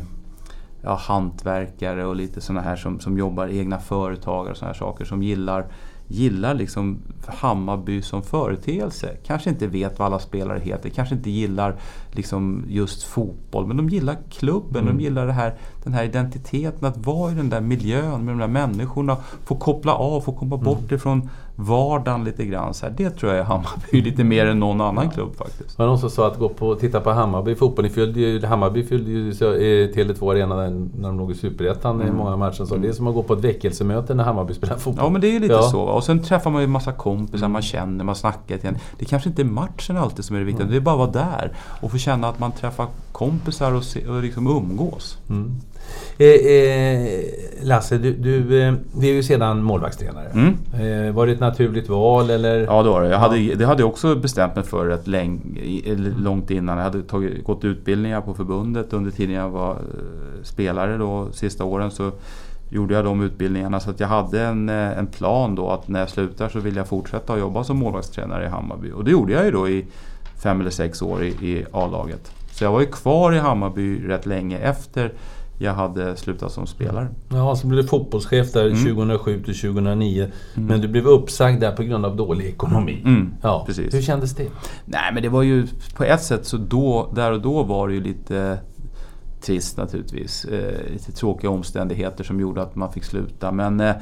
ja, 0.82 0.94
hantverkare 0.94 2.06
och 2.06 2.16
lite 2.16 2.40
sådana 2.40 2.60
här 2.60 2.76
som, 2.76 3.00
som 3.00 3.18
jobbar 3.18 3.48
egna 3.48 3.78
företag 3.78 4.46
och 4.46 4.56
sådana 4.56 4.72
här 4.72 4.78
saker 4.78 5.04
som 5.04 5.22
gillar 5.22 5.66
gillar 6.08 6.54
liksom 6.54 6.98
Hammarby 7.26 8.02
som 8.02 8.22
företeelse. 8.22 9.16
Kanske 9.26 9.50
inte 9.50 9.66
vet 9.66 9.98
vad 9.98 10.06
alla 10.06 10.18
spelare 10.18 10.60
heter, 10.60 10.88
kanske 10.88 11.14
inte 11.14 11.30
gillar 11.30 11.76
liksom 12.12 12.64
just 12.68 13.02
fotboll, 13.02 13.66
men 13.66 13.76
de 13.76 13.88
gillar 13.88 14.16
klubben, 14.30 14.82
mm. 14.82 14.96
de 14.96 15.02
gillar 15.04 15.26
det 15.26 15.32
här, 15.32 15.54
den 15.84 15.92
här 15.92 16.04
identiteten, 16.04 16.88
att 16.88 16.96
vara 16.96 17.32
i 17.32 17.34
den 17.34 17.50
där 17.50 17.60
miljön 17.60 18.24
med 18.24 18.34
de 18.34 18.38
där 18.38 18.48
människorna. 18.48 19.16
Få 19.44 19.54
koppla 19.54 19.94
av, 19.94 20.20
få 20.20 20.32
komma 20.32 20.56
bort 20.56 20.92
ifrån 20.92 21.28
vardagen 21.60 22.24
lite 22.24 22.44
grann. 22.44 22.74
Så 22.74 22.86
här, 22.86 22.94
det 22.96 23.10
tror 23.10 23.32
jag 23.32 23.40
är 23.40 23.44
Hammarby 23.44 24.02
lite 24.10 24.24
mer 24.24 24.46
än 24.46 24.60
någon 24.60 24.80
annan 24.80 25.10
klubb 25.10 25.36
faktiskt. 25.36 25.76
Det 25.76 25.82
var 25.82 25.86
någon 25.86 25.98
som 25.98 26.10
sa 26.10 26.26
att 26.26 26.38
gå 26.38 26.48
på, 26.48 26.74
titta 26.74 27.00
på 27.00 27.10
Hammarby 27.10 27.54
fotboll. 27.54 27.84
Ni 27.84 27.90
fyllde 27.90 28.20
ju, 28.20 28.46
Hammarby 28.46 28.84
fyllde 28.84 29.10
ju 29.10 29.28
eh, 29.28 29.34
Tele2 29.94 30.32
Arena 30.32 30.56
när 30.56 31.08
de 31.08 31.18
låg 31.18 31.30
i 31.30 31.34
Superettan 31.34 32.02
i 32.02 32.10
många 32.10 32.36
matcher. 32.36 32.64
Så 32.64 32.76
Det 32.76 32.88
är 32.88 32.92
som 32.92 33.06
att 33.06 33.14
gå 33.14 33.22
på 33.22 33.34
ett 33.34 33.44
väckelsemöte 33.44 34.14
när 34.14 34.24
Hammarby 34.24 34.54
spelar 34.54 34.76
fotboll. 34.76 35.04
Ja 35.04 35.10
men 35.10 35.20
det 35.20 35.36
är 35.36 35.40
lite 35.40 35.52
Ja. 35.52 35.62
så. 35.62 35.80
Och 35.80 36.04
sen 36.04 36.22
träffar 36.22 36.50
man 36.50 36.60
ju 36.60 36.66
massa 36.66 36.92
kompisar, 36.92 37.48
man 37.48 37.62
känner, 37.62 38.04
man 38.04 38.14
snackar 38.14 38.54
lite 38.54 38.66
grann. 38.66 38.78
Det 38.98 39.04
kanske 39.04 39.28
inte 39.28 39.42
är 39.42 39.46
matchen 39.46 39.96
alltid 39.96 40.24
som 40.24 40.36
är 40.36 40.40
det 40.40 40.46
viktiga, 40.46 40.66
det 40.66 40.76
är 40.76 40.80
bara 40.80 41.04
att 41.04 41.14
vara 41.14 41.26
där. 41.26 41.52
Och 41.80 41.90
få 41.90 41.98
känna 42.08 42.28
att 42.28 42.38
man 42.38 42.52
träffar 42.52 42.86
kompisar 43.12 43.72
och, 43.74 43.84
se, 43.84 44.06
och 44.06 44.22
liksom 44.22 44.46
umgås. 44.46 45.18
Eh, 46.18 46.26
eh, 46.26 47.08
Lasse, 47.62 47.98
du, 47.98 48.12
du, 48.12 48.62
eh, 48.62 48.74
är 49.02 49.12
ju 49.12 49.22
sedan 49.22 49.62
målvaktstränare. 49.62 50.28
Eh, 50.28 51.14
var 51.14 51.26
det 51.26 51.32
ett 51.32 51.40
naturligt 51.40 51.88
val 51.88 52.30
eller? 52.30 52.58
Ja 52.58 52.82
det 52.82 52.88
var 52.88 53.02
det. 53.02 53.08
Jag 53.08 53.18
hade, 53.18 53.54
det 53.54 53.66
hade 53.66 53.82
jag 53.82 53.88
också 53.88 54.14
bestämt 54.14 54.54
mig 54.54 54.64
för 54.64 54.86
rätt 54.86 55.06
länge, 55.06 55.40
eller 55.86 56.10
långt 56.10 56.50
innan. 56.50 56.76
Jag 56.76 56.84
hade 56.84 57.02
tagit, 57.02 57.44
gått 57.44 57.64
utbildningar 57.64 58.20
på 58.20 58.34
förbundet 58.34 58.92
under 58.92 59.10
tiden 59.10 59.34
jag 59.34 59.48
var 59.50 59.70
eh, 59.70 60.42
spelare 60.42 60.96
då, 60.96 61.28
sista 61.32 61.64
åren. 61.64 61.90
Så 61.90 62.12
gjorde 62.70 62.94
jag 62.94 63.04
de 63.04 63.22
utbildningarna 63.22 63.80
så 63.80 63.90
att 63.90 64.00
jag 64.00 64.08
hade 64.08 64.42
en, 64.42 64.68
eh, 64.68 64.98
en 64.98 65.06
plan 65.06 65.54
då 65.54 65.70
att 65.70 65.88
när 65.88 66.00
jag 66.00 66.08
slutar 66.08 66.48
så 66.48 66.60
vill 66.60 66.76
jag 66.76 66.88
fortsätta 66.88 67.32
att 67.32 67.38
jobba 67.40 67.64
som 67.64 67.76
målvaktstränare 67.76 68.44
i 68.44 68.48
Hammarby. 68.48 68.92
Och 68.92 69.04
det 69.04 69.10
gjorde 69.10 69.32
jag 69.32 69.44
ju 69.44 69.50
då 69.50 69.68
i 69.68 69.86
fem 70.42 70.60
eller 70.60 70.70
sex 70.70 71.02
år 71.02 71.24
i, 71.24 71.28
i 71.28 71.64
A-laget. 71.72 72.32
Så 72.50 72.64
jag 72.64 72.72
var 72.72 72.80
ju 72.80 72.86
kvar 72.86 73.32
i 73.32 73.38
Hammarby 73.38 74.08
rätt 74.08 74.26
länge 74.26 74.58
efter 74.58 75.12
jag 75.60 75.74
hade 75.74 76.16
slutat 76.16 76.52
som 76.52 76.66
spelare. 76.66 77.08
Ja, 77.28 77.56
så 77.56 77.66
blev 77.66 77.82
du 77.82 77.88
fotbollschef 77.88 78.52
där 78.52 78.70
2007 78.70 79.42
till 79.42 79.60
2009. 79.60 80.30
Men 80.54 80.80
du 80.80 80.88
blev 80.88 81.06
uppsagd 81.06 81.60
där 81.60 81.72
på 81.72 81.82
grund 81.82 82.06
av 82.06 82.16
dålig 82.16 82.46
ekonomi. 82.46 83.02
Mm, 83.04 83.34
ja, 83.42 83.64
precis. 83.66 83.94
Hur 83.94 84.02
kändes 84.02 84.34
det? 84.34 84.48
Nej 84.84 85.12
men 85.14 85.22
det 85.22 85.28
var 85.28 85.42
ju 85.42 85.66
på 85.94 86.04
ett 86.04 86.22
sätt 86.22 86.46
så 86.46 86.56
då, 86.56 87.12
där 87.14 87.32
och 87.32 87.40
då 87.40 87.62
var 87.62 87.88
det 87.88 87.94
ju 87.94 88.00
lite 88.00 88.58
trist 89.40 89.76
naturligtvis. 89.76 90.44
Eh, 90.44 90.92
lite 90.92 91.12
tråkiga 91.12 91.50
omständigheter 91.50 92.24
som 92.24 92.40
gjorde 92.40 92.62
att 92.62 92.74
man 92.74 92.92
fick 92.92 93.04
sluta. 93.04 93.52
Men 93.52 93.80
eh, 93.80 93.94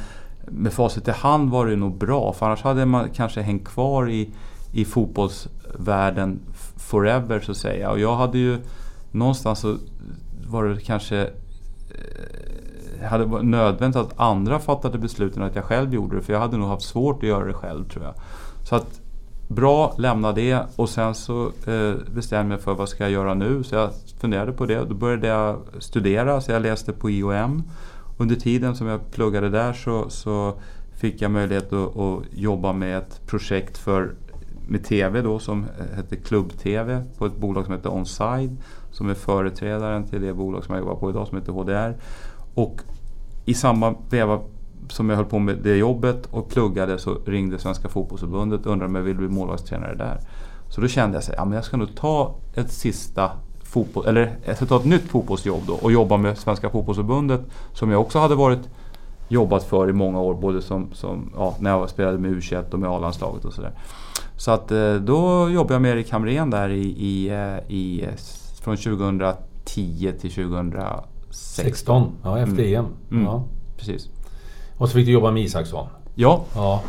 med 0.46 0.72
facit 0.72 1.08
i 1.08 1.10
hand 1.10 1.50
var 1.50 1.66
det 1.66 1.76
nog 1.76 1.98
bra. 1.98 2.32
För 2.32 2.46
annars 2.46 2.62
hade 2.62 2.86
man 2.86 3.08
kanske 3.14 3.40
hängt 3.40 3.64
kvar 3.64 4.10
i, 4.10 4.30
i 4.72 4.84
fotbollsvärlden 4.84 5.55
världen 5.78 6.40
forever 6.77 7.40
så 7.40 7.51
att 7.51 7.57
säga. 7.57 7.90
Och 7.90 8.01
jag 8.01 8.16
hade 8.16 8.39
ju 8.39 8.59
någonstans 9.11 9.59
så 9.59 9.77
var 10.47 10.65
det 10.65 10.81
kanske 10.81 11.20
eh, 11.20 13.09
hade 13.09 13.24
varit 13.24 13.44
nödvändigt 13.44 13.97
att 13.97 14.20
andra 14.20 14.59
fattade 14.59 14.98
besluten 14.98 15.43
än 15.43 15.48
att 15.48 15.55
jag 15.55 15.65
själv 15.65 15.94
gjorde 15.94 16.16
det. 16.16 16.23
För 16.23 16.32
jag 16.32 16.40
hade 16.40 16.57
nog 16.57 16.69
haft 16.69 16.86
svårt 16.86 17.16
att 17.16 17.28
göra 17.28 17.44
det 17.44 17.55
själv 17.55 17.89
tror 17.89 18.05
jag. 18.05 18.15
Så 18.65 18.77
att 18.77 19.01
bra, 19.48 19.94
lämna 19.98 20.32
det 20.32 20.62
och 20.77 20.89
sen 20.89 21.15
så 21.15 21.44
eh, 21.66 21.94
bestämde 22.15 22.55
jag 22.55 22.62
för 22.62 22.74
vad 22.74 22.89
ska 22.89 23.05
jag 23.05 23.12
göra 23.12 23.35
nu. 23.35 23.65
Så 23.65 23.74
jag 23.74 23.90
funderade 24.20 24.53
på 24.53 24.66
det. 24.66 24.85
Då 24.85 24.94
började 24.94 25.27
jag 25.27 25.59
studera, 25.78 26.40
så 26.40 26.53
jag 26.53 26.62
läste 26.62 26.93
på 26.93 27.11
IOM. 27.11 27.62
Under 28.19 28.36
tiden 28.36 28.77
som 28.77 28.86
jag 28.86 29.11
pluggade 29.11 29.51
där 29.51 29.73
så, 29.73 30.11
så 30.11 30.55
fick 30.94 31.23
jag 31.23 31.31
möjlighet 31.31 31.73
att, 31.73 31.97
att 31.97 32.23
jobba 32.32 32.73
med 32.73 32.98
ett 32.98 33.20
projekt 33.27 33.78
för 33.78 34.15
med 34.66 34.84
TV 34.84 35.22
då 35.22 35.38
som 35.38 35.64
eh, 35.78 35.97
hette 35.97 36.16
Klubb-TV 36.16 37.02
på 37.18 37.26
ett 37.26 37.36
bolag 37.36 37.64
som 37.64 37.74
hette 37.74 37.88
Onside. 37.88 38.56
Som 38.90 39.10
är 39.10 39.14
företrädaren 39.14 40.05
till 40.05 40.22
det 40.22 40.34
bolag 40.34 40.64
som 40.64 40.74
jag 40.74 40.82
jobbar 40.82 40.97
på 40.97 41.10
idag 41.10 41.28
som 41.28 41.38
heter 41.38 41.52
HDR. 41.52 41.97
Och 42.55 42.80
i 43.44 43.55
samma 43.55 43.94
veva 44.10 44.40
som 44.88 45.10
jag 45.10 45.16
höll 45.16 45.26
på 45.26 45.38
med 45.38 45.59
det 45.62 45.76
jobbet 45.76 46.26
och 46.26 46.48
pluggade 46.48 46.98
så 46.98 47.18
ringde 47.26 47.59
Svenska 47.59 47.88
Fotbollförbundet 47.88 48.66
och 48.66 48.72
undrade 48.72 48.88
om 48.88 48.94
jag 48.94 49.02
ville 49.02 49.18
bli 49.18 49.28
målvaktstränare 49.28 49.94
där. 49.94 50.18
Så 50.68 50.80
då 50.80 50.88
kände 50.88 51.16
jag 51.16 51.22
att 51.22 51.30
ja, 51.36 51.44
men 51.44 51.55
jag 51.55 51.64
ska 51.64 51.76
nog 51.76 51.97
ta 51.97 52.34
ett 52.55 52.72
sista 52.72 53.30
fotboll, 53.62 54.06
eller 54.06 54.36
jag 54.44 54.56
ska 54.56 54.66
ta 54.66 54.76
ett 54.76 54.84
nytt 54.84 55.02
fotbollsjobb 55.02 55.62
då 55.66 55.74
och 55.74 55.93
jobba 55.93 56.16
med 56.16 56.38
Svenska 56.38 56.70
Fotbollförbundet 56.70 57.40
som 57.72 57.90
jag 57.90 58.01
också 58.01 58.18
hade 58.18 58.34
varit 58.34 58.68
jobbat 59.28 59.64
för 59.64 59.90
i 59.90 59.93
många 59.93 60.20
år, 60.20 60.34
både 60.34 60.62
som, 60.62 60.88
som 60.93 61.32
ja, 61.36 61.55
när 61.60 61.70
jag 61.70 61.90
spelade 61.90 62.18
med 62.18 62.30
U21 62.30 62.72
och 62.72 62.78
med 62.78 62.90
A-landslaget 62.90 63.44
och 63.44 63.52
sådär. 63.52 63.72
Så 64.36 64.50
att 64.50 64.70
eh, 64.72 64.94
då 64.94 65.50
jobbade 65.50 65.74
jag 65.74 65.82
med 65.82 65.92
Erik 65.92 66.10
Hamrén 66.12 66.50
där 66.50 66.68
i, 66.68 66.82
i, 66.98 67.28
eh, 67.28 67.74
i, 67.76 68.04
från 68.62 68.76
2010 68.76 70.12
till 70.20 70.30
2016. 70.30 71.02
16, 71.30 72.12
ja 72.24 72.38
efter 72.38 72.62
EM. 72.74 72.86
Mm. 73.10 73.24
Ja. 73.24 73.44
Precis. 73.78 74.08
Och 74.78 74.88
så 74.88 74.94
fick 74.94 75.06
du 75.06 75.12
jobba 75.12 75.30
med 75.30 75.42
Isaksson. 75.42 75.86
Ja, 76.14 76.44
Ja. 76.54 76.82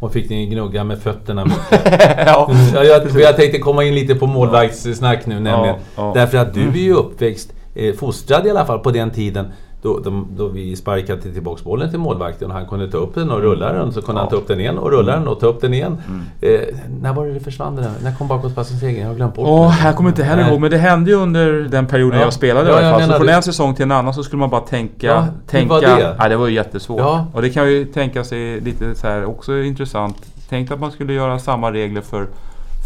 Och 0.00 0.12
fick 0.12 0.30
ni 0.30 0.46
gnugga 0.46 0.84
med 0.84 0.98
fötterna 0.98 1.44
mycket. 1.44 1.92
ja. 2.26 2.50
Ja, 2.74 2.84
jag, 2.84 3.10
för 3.10 3.20
jag 3.20 3.36
tänkte 3.36 3.58
komma 3.58 3.84
in 3.84 3.94
lite 3.94 4.14
på 4.14 4.26
målvaktssnack 4.26 5.26
nu 5.26 5.40
nämligen. 5.40 5.76
ja. 5.96 6.12
Därför 6.14 6.38
att 6.38 6.54
du 6.54 6.68
är 6.68 6.72
ju 6.76 6.94
uppväxt, 6.94 7.52
eh, 7.74 7.94
fostrad 7.94 8.46
i 8.46 8.50
alla 8.50 8.66
fall 8.66 8.78
på 8.78 8.90
den 8.90 9.10
tiden 9.10 9.52
då, 9.82 9.98
då, 10.04 10.24
då 10.36 10.48
vi 10.48 10.76
sparkade 10.76 11.22
tillbaka 11.22 11.62
bollen 11.64 11.90
till 11.90 11.98
målvakten 11.98 12.50
och 12.50 12.56
han 12.56 12.66
kunde 12.66 12.90
ta 12.90 12.98
upp 12.98 13.14
den 13.14 13.30
och 13.30 13.40
rulla 13.40 13.72
den. 13.72 13.92
Så 13.92 14.02
kunde 14.02 14.20
han 14.20 14.30
ta 14.30 14.36
upp 14.36 14.48
den 14.48 14.60
igen 14.60 14.78
och 14.78 14.90
rulla 14.90 15.12
den 15.12 15.28
och 15.28 15.40
ta 15.40 15.46
upp 15.46 15.60
den 15.60 15.74
igen. 15.74 15.96
Eh, 16.40 16.60
när 17.02 17.12
var 17.12 17.26
det 17.26 17.32
det 17.34 17.40
försvann 17.40 17.76
det 17.76 17.82
där? 17.82 17.92
När 18.02 18.14
kom 18.14 18.28
bakåtpassningsregeln? 18.28 19.00
Jag 19.00 19.08
har 19.08 19.14
glömt 19.14 19.34
bort 19.34 19.46
Åh, 19.48 19.76
det. 19.82 19.86
jag 19.86 19.96
kommer 19.96 20.10
inte 20.10 20.22
heller 20.24 20.50
ihåg, 20.50 20.60
men 20.60 20.70
det 20.70 20.78
hände 20.78 21.10
ju 21.10 21.16
under 21.16 21.52
den 21.52 21.86
perioden 21.86 22.18
Ja. 22.18 22.24
jag 22.24 22.32
spelade 22.32 22.70
Ja, 22.70 22.80
i 22.82 22.84
alla 22.84 22.98
fall. 22.98 23.10
Så 23.10 23.16
från 23.16 23.28
en 23.28 23.42
säsong 23.42 23.74
till 23.74 23.82
en 23.82 23.92
annan 23.92 24.14
så 24.14 24.22
skulle 24.22 24.40
man 24.40 24.50
bara 24.50 24.60
tänka... 24.60 25.06
Ja, 25.06 25.26
tänka 25.46 25.74
var 25.74 25.80
det? 25.80 26.16
Ja, 26.18 26.28
det 26.28 26.36
var 26.36 26.46
ju 26.46 26.54
jättesvårt. 26.54 27.00
Ja. 27.00 27.26
Och 27.32 27.42
det 27.42 27.50
kan 27.50 27.68
ju 27.70 27.84
tänka 27.84 28.24
sig 28.24 28.60
lite 28.60 28.94
så 28.94 29.06
här, 29.06 29.24
också 29.24 29.58
intressant. 29.58 30.16
Tänk 30.48 30.70
att 30.70 30.80
man 30.80 30.90
skulle 30.90 31.12
göra 31.12 31.38
samma 31.38 31.72
regler 31.72 32.00
för 32.00 32.26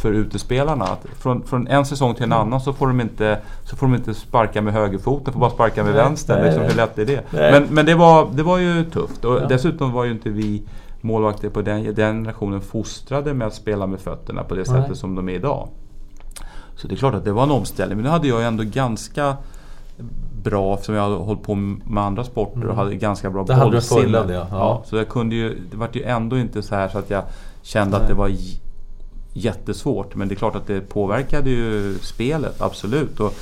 för 0.03 0.13
utespelarna. 0.13 0.85
Att 0.85 1.07
från, 1.19 1.43
från 1.43 1.67
en 1.67 1.87
säsong 1.87 2.15
till 2.15 2.25
en 2.25 2.33
annan 2.33 2.61
så 2.61 2.73
får 2.73 2.87
de 2.87 3.01
inte, 3.01 3.39
så 3.65 3.77
får 3.77 3.87
de 3.87 3.95
inte 3.95 4.15
sparka 4.15 4.63
med 4.63 4.73
högerfoten, 4.73 5.33
får 5.33 5.41
bara 5.41 5.51
sparka 5.51 5.85
med 5.85 5.95
Nej, 5.95 6.03
vänster. 6.05 6.35
nej, 6.37 6.45
Liksom, 6.45 6.61
nej. 6.63 6.71
hur 6.71 6.77
lätt 6.77 6.99
är 6.99 7.05
det? 7.07 7.25
Nej. 7.31 7.53
Men, 7.53 7.67
men 7.71 7.87
det, 7.87 7.95
var, 7.95 8.29
det 8.33 8.43
var 8.43 8.59
ju 8.59 8.85
tufft. 8.85 9.25
Och 9.25 9.35
Ja. 9.37 9.47
dessutom 9.49 9.93
var 9.93 10.05
ju 10.05 10.11
inte 10.13 10.31
vi 10.31 10.63
målvakter 11.01 11.49
på 11.51 11.63
den, 11.63 11.85
den 11.85 11.95
generationen 11.95 12.61
fostrade 12.61 13.35
med 13.35 13.47
att 13.47 13.55
spela 13.55 13.87
med 13.87 14.01
fötterna 14.01 14.43
på 14.45 14.55
det 14.55 14.71
Nej. 14.71 14.83
sättet 14.83 14.99
som 14.99 15.15
de 15.15 15.29
är 15.29 15.33
idag. 15.33 15.69
Så 16.77 16.89
det 16.89 16.95
är 16.95 16.97
klart 16.97 17.15
att 17.15 17.25
det 17.25 17.33
var 17.33 17.43
en 17.43 17.51
omställning. 17.51 17.97
Men 17.97 18.05
nu 18.05 18.11
hade 18.11 18.29
jag 18.29 18.41
ju 18.41 18.47
ändå 18.47 18.65
ganska 18.67 19.37
bra, 20.43 20.77
som 20.77 20.95
jag 20.95 21.03
hade 21.03 21.15
hållit 21.15 21.43
på 21.43 21.55
med 21.55 22.05
andra 22.05 22.25
sporter 22.25 22.67
och 22.67 22.77
hade 22.77 22.95
ganska 22.95 23.31
bra 23.31 23.41
Mm. 23.41 23.47
Det 23.47 23.55
hade 23.55 23.71
du 23.71 23.77
en 23.77 23.83
bollsinne. 23.91 24.23
det, 24.27 24.47
ja. 24.51 24.83
så 24.87 24.97
jag 24.97 25.09
kunde 25.09 25.35
ju, 25.35 25.59
det 25.71 25.77
var 25.77 25.89
ju 25.93 26.03
ändå 26.03 26.39
inte 26.39 26.63
så 26.63 26.75
här 26.75 26.89
så 26.89 26.99
att 26.99 27.11
jag 27.11 27.23
kände 27.63 27.97
att 27.97 28.09
det 28.09 28.15
var 28.15 28.31
jättesvårt. 29.35 30.15
Men 30.15 30.29
det 30.29 30.35
är 30.35 30.37
klart 30.37 30.57
att 30.57 30.67
det 30.67 30.81
påverkade 30.81 31.51
ju 31.51 31.95
spelet, 32.03 32.63
absolut. 32.63 33.21
Och 33.21 33.35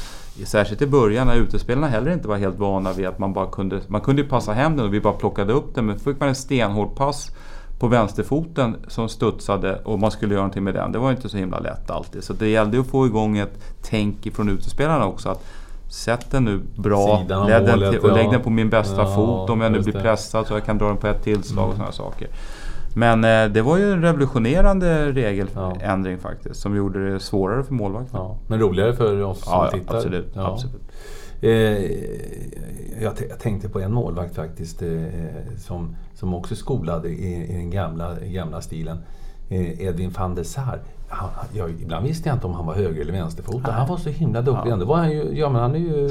Särskilt 0.44 0.82
i 0.82 0.86
början 0.86 1.26
när 1.26 1.36
utespelarna 1.36 1.88
heller 1.88 2.12
inte 2.12 2.28
var 2.28 2.36
helt 2.36 2.58
vana 2.58 2.92
vid 2.92 3.06
att 3.06 3.18
man 3.18 3.32
bara 3.32 3.46
kunde... 3.46 3.80
Man 3.86 4.00
kunde 4.00 4.22
ju 4.22 4.28
passa 4.28 4.52
hem 4.52 4.76
den 4.76 4.86
och 4.86 4.94
vi 4.94 5.00
bara 5.00 5.12
plockade 5.12 5.52
upp 5.52 5.74
den. 5.74 5.86
Men 5.86 5.98
fick 5.98 6.20
man 6.20 6.28
en 6.28 6.34
stenhård 6.34 6.96
pass 6.96 7.30
på 7.78 7.88
vänsterfoten 7.88 8.76
som 8.88 9.08
studsade 9.08 9.80
och 9.84 9.98
man 9.98 10.10
skulle 10.10 10.34
göra 10.34 10.42
någonting 10.42 10.64
med 10.64 10.74
den. 10.74 10.92
Det 10.92 10.98
var 10.98 11.10
inte 11.10 11.28
så 11.28 11.36
himla 11.36 11.58
lätt 11.58 11.90
alltid. 11.90 12.24
Så 12.24 12.32
det 12.32 12.48
gällde 12.48 12.76
ju 12.76 12.80
att 12.80 12.88
få 12.88 13.06
igång 13.06 13.38
ett 13.38 13.64
tänk 13.82 14.34
från 14.34 14.48
utespelarna 14.48 15.06
också. 15.06 15.28
Att 15.28 15.44
Sätt 15.92 16.30
den 16.30 16.44
nu 16.44 16.60
bra, 16.76 17.18
lägg 17.48 17.66
den 17.66 17.90
till, 17.90 18.00
och 18.00 18.12
lägg 18.12 18.30
den 18.30 18.40
på 18.40 18.50
min 18.50 18.70
bästa 18.70 19.02
Ja, 19.02 19.14
fot 19.14 19.50
om 19.50 19.60
jag 19.60 19.72
nu 19.72 19.80
blir. 19.80 19.94
Mm. 19.94 20.02
pressad 20.02 20.46
så 20.46 20.54
jag 20.54 20.64
kan 20.64 20.78
dra 20.78 20.88
den 20.88 20.96
på 20.96 21.06
ett 21.06 21.22
tillslag 21.24 21.68
och 21.68 21.74
sådana 21.74 21.92
saker. 21.92 22.28
Men 22.94 23.24
eh, 23.24 23.52
det 23.52 23.62
var 23.62 23.76
ju 23.78 23.92
en 23.92 24.02
revolutionerande 24.02 25.12
regeländring 25.12 26.18
faktiskt 26.18 26.60
som 26.60 26.76
gjorde 26.76 27.12
det 27.12 27.20
svårare 27.20 27.62
för 27.64 27.74
målvakten. 27.74 28.20
Ja, 28.20 28.36
men 28.46 28.58
roligare 28.60 28.92
för 28.94 29.22
oss 29.22 29.40
som 29.44 29.52
Ja, 29.52 29.64
ja, 29.72 29.78
tittar. 29.78 29.96
absolut, 29.96 30.32
Ja. 30.34 30.52
absolut. 30.52 30.82
Eh, 31.40 31.50
jag, 33.02 33.12
jag 33.30 33.38
tänkte 33.38 33.68
på 33.68 33.80
en 33.80 33.92
målvakt 33.92 34.34
faktiskt 34.34 34.82
eh, 34.82 34.88
som, 35.58 35.96
som 36.14 36.34
också 36.34 36.54
är 36.54 36.56
skolad 36.56 37.06
i, 37.06 37.08
i 37.48 37.52
den 37.52 37.70
gamla, 37.70 38.14
gamla 38.20 38.60
stilen. 38.60 38.98
Eh, 39.48 39.80
Edvin 39.82 40.10
van 40.18 40.34
der 40.34 40.42
Sar. 40.42 40.80
Han, 41.08 41.28
jag, 41.52 41.70
ibland 41.70 42.06
visste 42.06 42.28
jag 42.28 42.36
inte 42.36 42.46
om 42.46 42.54
han 42.54 42.66
var 42.66 42.74
höger 42.74 43.00
eller 43.02 43.12
vänsterfotad. 43.12 43.72
Han 43.72 43.88
var 43.88 43.96
så 43.96 44.08
himla 44.08 44.42
duktig. 44.42 44.70
Ändå 44.70 44.86
var 44.86 44.96
han 44.96 45.10
ju... 45.10 45.38
Ja, 45.38 45.48
men 45.48 45.60
han 45.62 45.74
är 45.74 45.78
ju... 45.78 46.10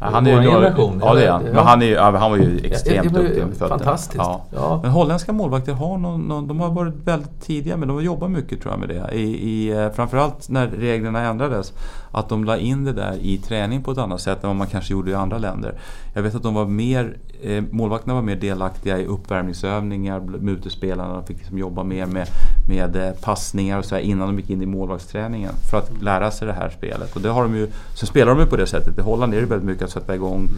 Ja, 0.00 0.06
han 0.12 0.26
är 0.26 0.42
ju 0.42 0.50
generation. 0.50 1.00
Ja, 1.04 1.14
det 1.14 1.26
är 1.26 1.30
han. 1.30 1.46
Ja. 1.46 1.52
Men 1.52 1.66
han, 1.66 1.82
är, 1.82 1.86
ja, 1.86 2.16
han 2.16 2.30
var 2.30 2.38
ju 2.38 2.60
extremt 2.64 3.04
ju 3.04 3.08
duktig 3.08 3.42
med 3.46 3.52
fötterna. 3.56 3.68
fantastiskt. 3.68 4.16
Ja. 4.16 4.44
Ja. 4.54 4.80
Men 4.82 4.90
holländska 4.90 5.32
målvakter 5.32 5.72
har 5.72 5.98
någon, 5.98 6.20
någon, 6.20 6.48
de 6.48 6.60
har 6.60 6.70
varit 6.70 6.94
väldigt 7.04 7.40
tidiga 7.40 7.76
men 7.76 7.88
de 7.88 7.94
har 7.94 8.02
jobbat 8.02 8.30
mycket 8.30 8.62
tror 8.62 8.72
jag 8.72 8.80
med 8.80 8.88
det. 8.88 9.14
I, 9.16 9.22
i, 9.22 9.70
eh, 9.70 9.90
framförallt 9.90 10.48
när 10.48 10.66
reglerna 10.66 11.20
ändrades. 11.20 11.72
Att 12.12 12.28
de 12.28 12.44
la 12.44 12.56
in 12.56 12.84
det 12.84 12.92
där 12.92 13.16
i 13.20 13.38
träning 13.38 13.82
på 13.82 13.90
ett 13.90 13.98
annat 13.98 14.20
sätt 14.20 14.44
än 14.44 14.48
vad 14.48 14.56
man 14.56 14.66
kanske 14.66 14.92
gjorde 14.92 15.10
i 15.10 15.14
andra 15.14 15.38
länder. 15.38 15.74
Jag 16.14 16.22
vet 16.22 16.34
att 16.34 16.42
de 16.42 16.54
var 16.54 16.66
mer, 16.66 17.16
eh, 17.42 17.64
målvakterna 17.70 18.14
var 18.14 18.22
mer 18.22 18.36
delaktiga 18.36 18.98
i 18.98 19.06
uppvärmningsövningar 19.06 20.48
utespelarna. 20.50 21.22
Fick 21.22 21.38
liksom 21.38 21.58
jobba 21.58 21.82
mer 21.82 22.06
med, 22.06 22.28
med 22.68 22.96
eh, 22.96 23.12
passningar 23.12 23.78
och 23.78 23.84
så 23.84 23.94
här 23.94 24.02
innan 24.02 24.26
de 24.26 24.38
gick 24.38 24.50
in 24.50 24.62
i 24.62 24.66
målvaktsträningen. 24.66 25.52
För 25.70 25.78
att 25.78 26.02
lära 26.02 26.30
sig 26.30 26.46
det 26.46 26.54
här 26.54 26.70
spelet. 26.70 27.16
Och 27.16 27.22
det 27.22 27.28
har 27.28 27.42
de 27.42 27.56
ju, 27.56 27.68
sen 27.94 28.06
spelar 28.06 28.34
de 28.34 28.40
ju 28.40 28.46
på 28.46 28.56
det 28.56 28.66
sättet. 28.66 28.98
I 28.98 29.00
Holland 29.00 29.34
är 29.34 29.40
det 29.40 29.46
väldigt 29.46 29.68
mycket 29.68 29.84
att 29.84 29.90
sätta 29.90 30.14
igång 30.14 30.48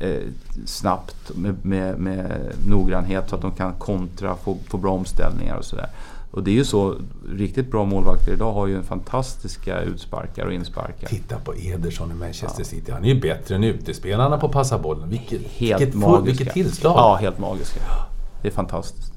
eh, 0.00 0.22
snabbt 0.64 1.30
med, 1.34 1.64
med, 1.64 1.98
med 1.98 2.52
noggrannhet 2.66 3.28
så 3.28 3.36
att 3.36 3.42
de 3.42 3.52
kan 3.52 3.72
kontra, 3.72 4.34
få, 4.34 4.56
få 4.68 4.76
bra 4.76 4.92
omställningar 4.92 5.56
och 5.56 5.64
sådär. 5.64 5.88
Och 6.30 6.42
det 6.44 6.50
är 6.50 6.54
ju 6.54 6.64
så, 6.64 6.96
riktigt 7.28 7.70
bra 7.70 7.84
målvakter 7.84 8.32
idag 8.32 8.52
har 8.52 8.66
ju 8.66 8.76
en 8.76 8.84
fantastiska 8.84 9.80
utsparkar 9.80 10.46
och 10.46 10.52
insparkar. 10.52 11.08
Titta 11.08 11.38
på 11.38 11.54
Ederson 11.54 12.10
i 12.10 12.14
Manchester 12.14 12.64
City. 12.64 12.92
Han 12.92 13.04
är 13.04 13.08
ju 13.08 13.20
bättre 13.20 13.54
än 13.54 13.64
utespelarna 13.64 14.38
på 14.38 14.48
passa 14.48 14.78
bollen. 14.78 15.08
Vilket, 15.08 15.42
Helt 15.42 15.80
vilket, 15.80 15.94
magiska. 15.94 16.24
vilket 16.24 16.52
tillslag! 16.54 16.96
Ja, 16.96 17.18
helt 17.20 17.38
magiska. 17.38 17.80
Det 18.42 18.48
är 18.48 18.52
fantastiskt. 18.52 19.12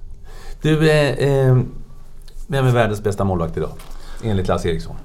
Du, 0.61 0.91
eh, 0.91 1.09
eh, 1.09 1.59
vem 2.47 2.65
är 2.65 2.71
världens 2.71 3.03
bästa 3.03 3.23
målvakt 3.23 3.57
idag? 3.57 3.71
Enligt 4.23 4.47
Lasse 4.47 4.69
Eriksson. 4.69 4.95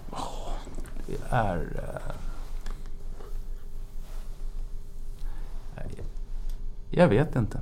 Det 1.06 1.16
är... 1.30 1.56
Eh, 1.56 2.12
jag 6.90 7.08
vet 7.08 7.36
inte. 7.36 7.58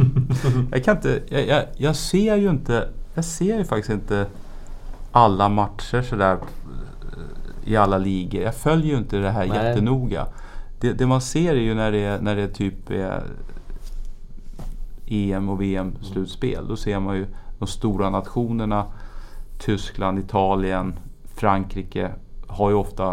jag 0.70 0.84
kan 0.84 0.96
inte... 0.96 1.22
Jag, 1.28 1.46
jag, 1.46 1.64
jag 1.76 1.96
ser 1.96 2.36
ju 2.36 2.50
inte... 2.50 2.88
Jag 3.16 3.24
ser 3.24 3.58
ju 3.58 3.64
faktiskt 3.64 3.90
inte 3.90 4.26
alla 5.12 5.48
matcher 5.48 6.02
sådär 6.02 6.32
eh, 6.32 7.72
i 7.72 7.76
alla 7.76 7.98
ligor. 7.98 8.42
Jag 8.42 8.54
följer 8.54 8.86
ju 8.92 8.98
inte 8.98 9.16
det 9.16 9.30
här 9.30 9.46
Nej. 9.46 9.56
jättenoga. 9.56 10.26
Det, 10.80 10.92
det 10.92 11.06
man 11.06 11.20
ser 11.20 11.54
är 11.54 11.60
ju 11.60 11.74
när 11.74 11.92
det, 11.92 11.98
är- 12.04 12.20
när 12.20 12.36
det 12.36 12.48
typ 12.48 12.90
är 12.90 13.22
EM 15.06 15.48
och 15.48 15.62
VM-slutspel. 15.62 16.68
Då 16.68 16.76
ser 16.76 17.00
man 17.00 17.16
ju 17.16 17.26
de 17.58 17.66
stora 17.68 18.10
nationerna. 18.10 18.84
Tyskland, 19.58 20.18
Italien, 20.18 20.94
Frankrike 21.34 22.10
har 22.46 22.70
ju 22.70 22.76
ofta 22.76 23.10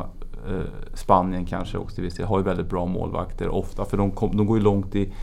eh, 0.49 0.61
Spanien 0.93 1.45
kanske 1.45 1.77
också 1.77 1.95
till 1.95 2.03
viss 2.03 2.15
del, 2.15 2.25
har 2.27 2.37
ju 2.37 2.43
väldigt 2.43 2.69
bra 2.69 2.85
målvakter 2.85 3.49
ofta. 3.49 3.85
För 3.85 3.97
de, 3.97 4.11
kom, 4.11 4.37
de 4.37 4.45
går 4.45 4.57
ju 4.57 4.63
långt 4.63 4.95
i, 4.95 5.13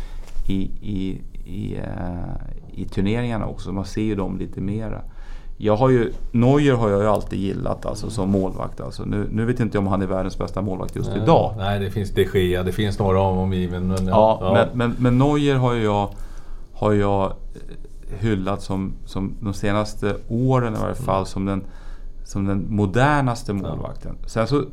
i, 0.48 0.62
i, 0.80 1.20
i, 1.44 1.76
eh, 1.76 2.34
i 2.74 2.84
turneringarna 2.84 3.46
också. 3.46 3.72
Man 3.72 3.84
ser 3.84 4.02
ju 4.02 4.14
dem 4.14 4.38
lite 4.38 4.60
mera. 4.60 5.02
Jag 5.62 5.76
har 5.76 5.88
ju, 5.90 6.12
Neuer 6.32 6.74
har 6.74 6.90
jag 6.90 7.00
ju 7.00 7.08
alltid 7.08 7.38
gillat 7.38 7.86
alltså, 7.86 8.10
som 8.10 8.30
målvakt. 8.30 8.80
Alltså. 8.80 9.04
Nu, 9.04 9.28
nu 9.30 9.44
vet 9.44 9.60
inte 9.60 9.76
jag 9.76 9.82
om 9.82 9.86
han 9.86 10.02
är 10.02 10.06
världens 10.06 10.38
bästa 10.38 10.62
målvakt 10.62 10.96
just 10.96 11.16
idag. 11.16 11.54
Nej, 11.58 11.80
det 11.80 11.90
finns 11.90 12.10
de 12.10 12.24
Gea, 12.34 12.62
det 12.62 12.72
finns 12.72 12.98
några 12.98 13.20
om 13.20 13.38
omgiven. 13.38 13.88
Men, 13.88 14.06
Ja, 14.06 14.50
Men, 14.54 14.78
men, 14.78 14.96
men 14.98 15.18
Neuer 15.18 15.56
har 15.56 15.72
ju 15.72 15.82
jag, 15.82 16.08
har 16.72 16.92
jag 16.92 17.24
eh, 17.24 18.18
hyllat 18.18 18.62
som, 18.62 18.92
som 19.06 19.34
de 19.40 19.54
senaste 19.54 20.16
åren 20.28 20.74
i 20.74 20.78
varje 20.78 20.94
fall 20.94 21.26
som 21.26 21.44
den, 21.44 21.64
som 22.24 22.46
den 22.46 22.66
modernaste 22.68 23.52
målvakten. 23.52 24.16
Sen 24.26 24.46
så, 24.46 24.64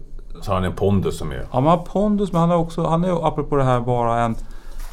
Så 0.42 0.54
han 0.54 0.64
en 0.64 0.74
pondus 0.76 1.18
som 1.18 1.32
är... 1.32 1.48
ja 1.52 1.60
man 1.60 1.80
har 1.80 1.86
pondus 1.86 2.32
men 2.32 2.42
han 2.42 2.50
har 2.50 2.58
också, 2.58 2.84
han 2.88 3.04
är 3.04 3.28
apropå 3.28 3.56
det 3.56 3.64
här 3.64 3.80
bara 3.82 4.20
en, 4.20 4.36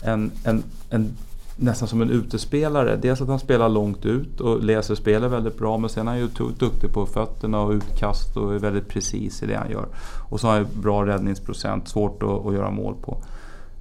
en, 0.02 0.32
en, 0.44 0.62
en 0.90 1.16
nästan 1.56 1.88
som 1.88 2.02
en 2.02 2.10
utespelare. 2.10 2.96
Dels 2.96 3.20
att 3.20 3.28
han 3.28 3.38
spelar 3.38 3.68
långt 3.68 4.06
ut 4.06 4.40
och 4.40 4.64
läser 4.64 4.94
spelet 4.94 5.30
väldigt 5.30 5.58
bra 5.58 5.78
men 5.78 5.90
sen 5.90 6.08
är 6.08 6.12
han 6.12 6.20
ju 6.20 6.28
duktig 6.58 6.92
på 6.92 7.06
fötterna 7.06 7.60
och 7.60 7.70
utkast 7.70 8.36
och 8.36 8.54
är 8.54 8.58
väldigt 8.58 8.88
precis 8.88 9.42
i 9.42 9.46
det 9.46 9.56
han 9.56 9.70
gör. 9.70 9.86
Och 10.28 10.40
så 10.40 10.46
har 10.46 10.54
han 10.54 10.62
ju 10.62 10.80
bra 10.80 11.06
räddningsprocent, 11.06 11.88
svårt 11.88 12.22
att, 12.22 12.46
att 12.46 12.54
göra 12.54 12.70
mål 12.70 12.94
på. 13.02 13.18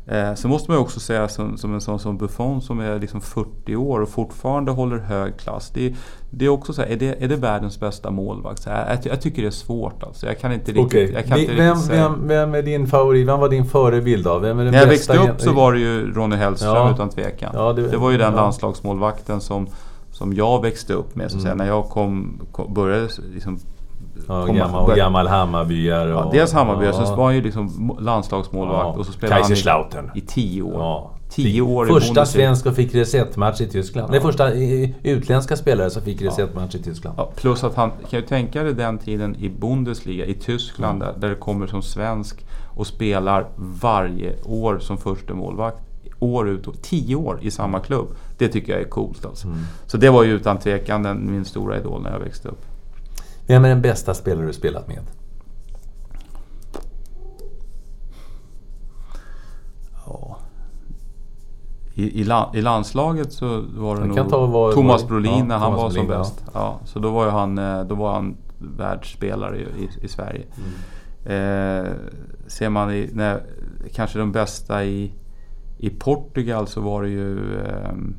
Eh, 0.08 0.34
sen 0.34 0.52
måste 0.52 0.72
man 0.72 0.78
ju 0.78 0.82
också 0.82 1.00
säga 1.00 1.28
som, 1.28 1.58
som 1.58 1.74
en 1.74 1.82
sån 1.82 2.00
som 2.00 2.18
Buffon 2.18 2.62
som 2.62 2.80
är 2.80 3.00
liksom 3.00 3.22
40 3.22 3.76
år 3.76 4.00
och 4.00 4.10
fortfarande 4.10 4.72
håller 4.72 4.98
hög 4.98 5.38
klass. 5.38 5.72
Det, 5.74 5.86
är- 5.88 5.96
det 6.30 6.46
är 6.46 6.50
också 6.50 6.74
så 6.74 6.82
här, 6.82 6.90
är 6.90 6.96
det, 6.96 7.24
är 7.24 7.28
det 7.28 7.36
världens 7.36 7.80
bästa 7.80 8.12
målvakt? 8.12 8.66
Här, 8.66 8.90
jag, 9.04 9.14
jag 9.14 9.22
tycker 9.22 9.42
det 9.42 9.48
är 9.48 9.52
svårt 9.52 10.04
alltså. 10.04 10.26
Jag 10.26 10.40
kan 10.40 10.54
inte 10.54 10.72
riktigt, 10.72 10.86
Okej, 10.86 11.12
jag 11.14 11.26
kan 11.26 11.38
inte 11.40 11.54
vem, 11.56 11.78
säga. 11.78 12.10
vem, 12.10 12.28
vem 12.28 12.56
är 12.56 12.62
din 12.62 12.88
favorit? 12.88 13.28
Vem 13.28 13.40
var 13.40 13.50
din 13.50 13.66
förebild 13.66 14.28
av? 14.28 14.42
Vem 14.42 14.60
är 14.60 14.64
den 14.64 14.74
När 14.74 14.80
jag 14.80 14.88
växte 14.88 15.18
upp 15.18 15.42
så 15.42 15.52
var 15.54 15.74
det 15.74 15.80
ju 15.80 16.14
Ronny 16.14 16.36
Hellström 16.36 16.76
Ja. 16.76 16.92
utan 16.94 17.10
tvekan. 17.10 17.52
Ja, 17.54 17.74
det- 17.74 17.88
det, 17.88 17.98
var 17.98 18.12
ju 18.12 18.18
den 18.18 18.34
ja. 18.34 18.42
landslagsmålvakten 18.42 19.42
som, 19.42 19.68
som 20.12 20.34
jag 20.34 20.62
växte 20.62 20.94
upp 20.94 21.16
med. 21.16 21.32
Så 21.32 21.38
att 21.38 21.44
säga. 21.44 21.56
När 21.56 21.68
jag 21.68 21.90
kom, 21.90 22.42
kom, 22.52 22.74
började 22.74 23.08
liksom 23.34 23.60
Ja, 24.28 24.46
gammal, 24.46 24.86
börja- 24.86 24.98
gammal 24.98 25.28
Hammarbyare. 25.28 26.10
Ja, 26.10 26.24
och- 26.24 26.34
dels 26.34 26.54
Hammarby, 26.54 26.86
ja. 26.86 26.94
sen 26.94 27.18
var 27.18 27.26
han 27.26 27.36
ju 27.36 27.42
liksom 27.42 27.98
landslagsmålvakt 28.00 28.84
Ja. 28.84 29.00
och 29.00 29.06
så 29.06 29.12
spelade 29.12 29.42
han 29.44 29.52
i, 30.16 30.20
i 30.20 30.22
tio 30.22 30.62
år. 30.62 30.74
Ja. 30.74 31.12
Tio 31.30 31.62
år 31.62 31.86
Första 31.86 32.26
svensk 32.26 32.66
och 32.66 32.76
fick 32.76 32.96
resetmatch 32.96 33.62
i 33.62 33.68
Tyskland. 33.68 34.12
Nej, 34.12 34.22
första 34.22 34.52
utländska 35.04 35.56
spelare 35.56 35.90
som 35.90 36.02
fick 36.02 36.22
resetmatch 36.22 36.76
i 36.76 36.84
Tyskland. 36.84 37.16
Ja, 37.18 37.32
plus 37.36 37.64
att 37.64 37.76
han, 37.76 37.92
kan 38.10 38.20
ju 38.20 38.26
tänka 38.26 38.64
dig 38.64 38.74
den 38.74 38.98
tiden 38.98 39.36
i 39.36 39.50
Bundesliga 39.50 40.26
i 40.26 40.34
Tyskland 40.34 41.00
där, 41.00 41.14
där 41.18 41.30
det 41.30 41.36
kommer 41.36 41.68
som 41.68 41.82
svensk 41.82 42.46
och 42.76 42.88
spelar 42.88 43.46
varje 43.56 44.34
år 44.46 44.80
som 44.80 44.98
första 44.98 45.34
målvakt 45.34 45.78
År 46.20 46.50
ut 46.50 46.68
och 46.68 46.82
tio 46.82 47.16
år 47.16 47.40
i 47.42 47.52
samma 47.52 47.80
klubb. 47.80 48.08
Det 48.38 48.48
tycker 48.48 48.74
jag 48.74 48.82
är 48.82 48.88
coolt 48.90 49.26
alltså. 49.26 49.48
Så 49.86 49.98
det 49.98 50.10
var 50.10 50.24
ju 50.24 50.32
utan 50.32 50.58
tvekan 50.58 51.32
min 51.32 51.46
stora 51.46 51.78
idol 51.78 52.02
när 52.02 52.12
jag 52.12 52.20
växte 52.20 52.48
upp. 52.48 52.66
Vem 53.54 53.66
är 53.66 53.70
den 53.70 53.82
bästa 53.82 54.14
spelare 54.14 54.46
du 54.46 54.54
spelat 54.54 54.88
med? 54.88 55.00
Ja. 60.06 60.38
I, 61.94 62.22
i, 62.22 62.24
la, 62.24 62.52
I 62.56 62.62
landslaget 62.62 63.34
så 63.34 63.48
var 63.78 63.96
det 63.96 64.16
Jag 64.16 64.32
nog 64.32 64.50
vad- 64.50 64.74
Thomas 64.74 65.08
Brolin 65.08 65.38
ja, 65.38 65.44
när 65.46 65.58
han 65.58 65.72
Thomas 65.72 65.82
var 65.84 65.90
som 65.90 66.08
Brolin, 66.08 66.12
ja. 66.12 66.18
bäst. 66.20 66.44
Ja, 66.54 66.80
så 66.86 67.00
då 67.00 67.12
var, 67.12 67.30
han, 67.30 67.58
eh, 67.58 67.84
då 67.84 67.96
var 67.96 68.14
han 68.14 68.38
världsspelare 68.58 69.58
i, 69.58 69.62
i, 69.62 69.90
i 70.02 70.08
Sverige. 70.08 70.46
Mm. 71.26 71.86
Eh, 71.86 71.92
ser 72.48 72.70
man 72.70 72.92
i, 72.92 73.10
när, 73.14 73.44
kanske 73.94 74.20
de 74.20 74.32
bästa 74.32 74.84
i, 74.86 75.12
i 75.78 75.90
Portugal 75.90 76.68
så 76.68 76.82
var 76.82 77.04
det 77.04 77.10
ju 77.10 77.60
ehm, 77.60 78.16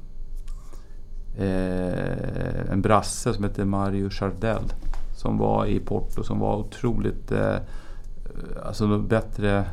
eh, 1.36 2.72
en 2.72 2.82
brasse 2.82 3.34
som 3.34 3.44
hette 3.44 3.64
Mario 3.64 4.10
Chardel. 4.10 4.62
Som 5.24 5.38
var 5.38 5.66
i 5.66 5.80
Porto 5.80 6.22
som 6.22 6.38
var 6.40 6.56
otroligt... 6.56 7.32
Eh, 7.32 7.56
alltså 8.66 8.98
bättre 8.98 9.64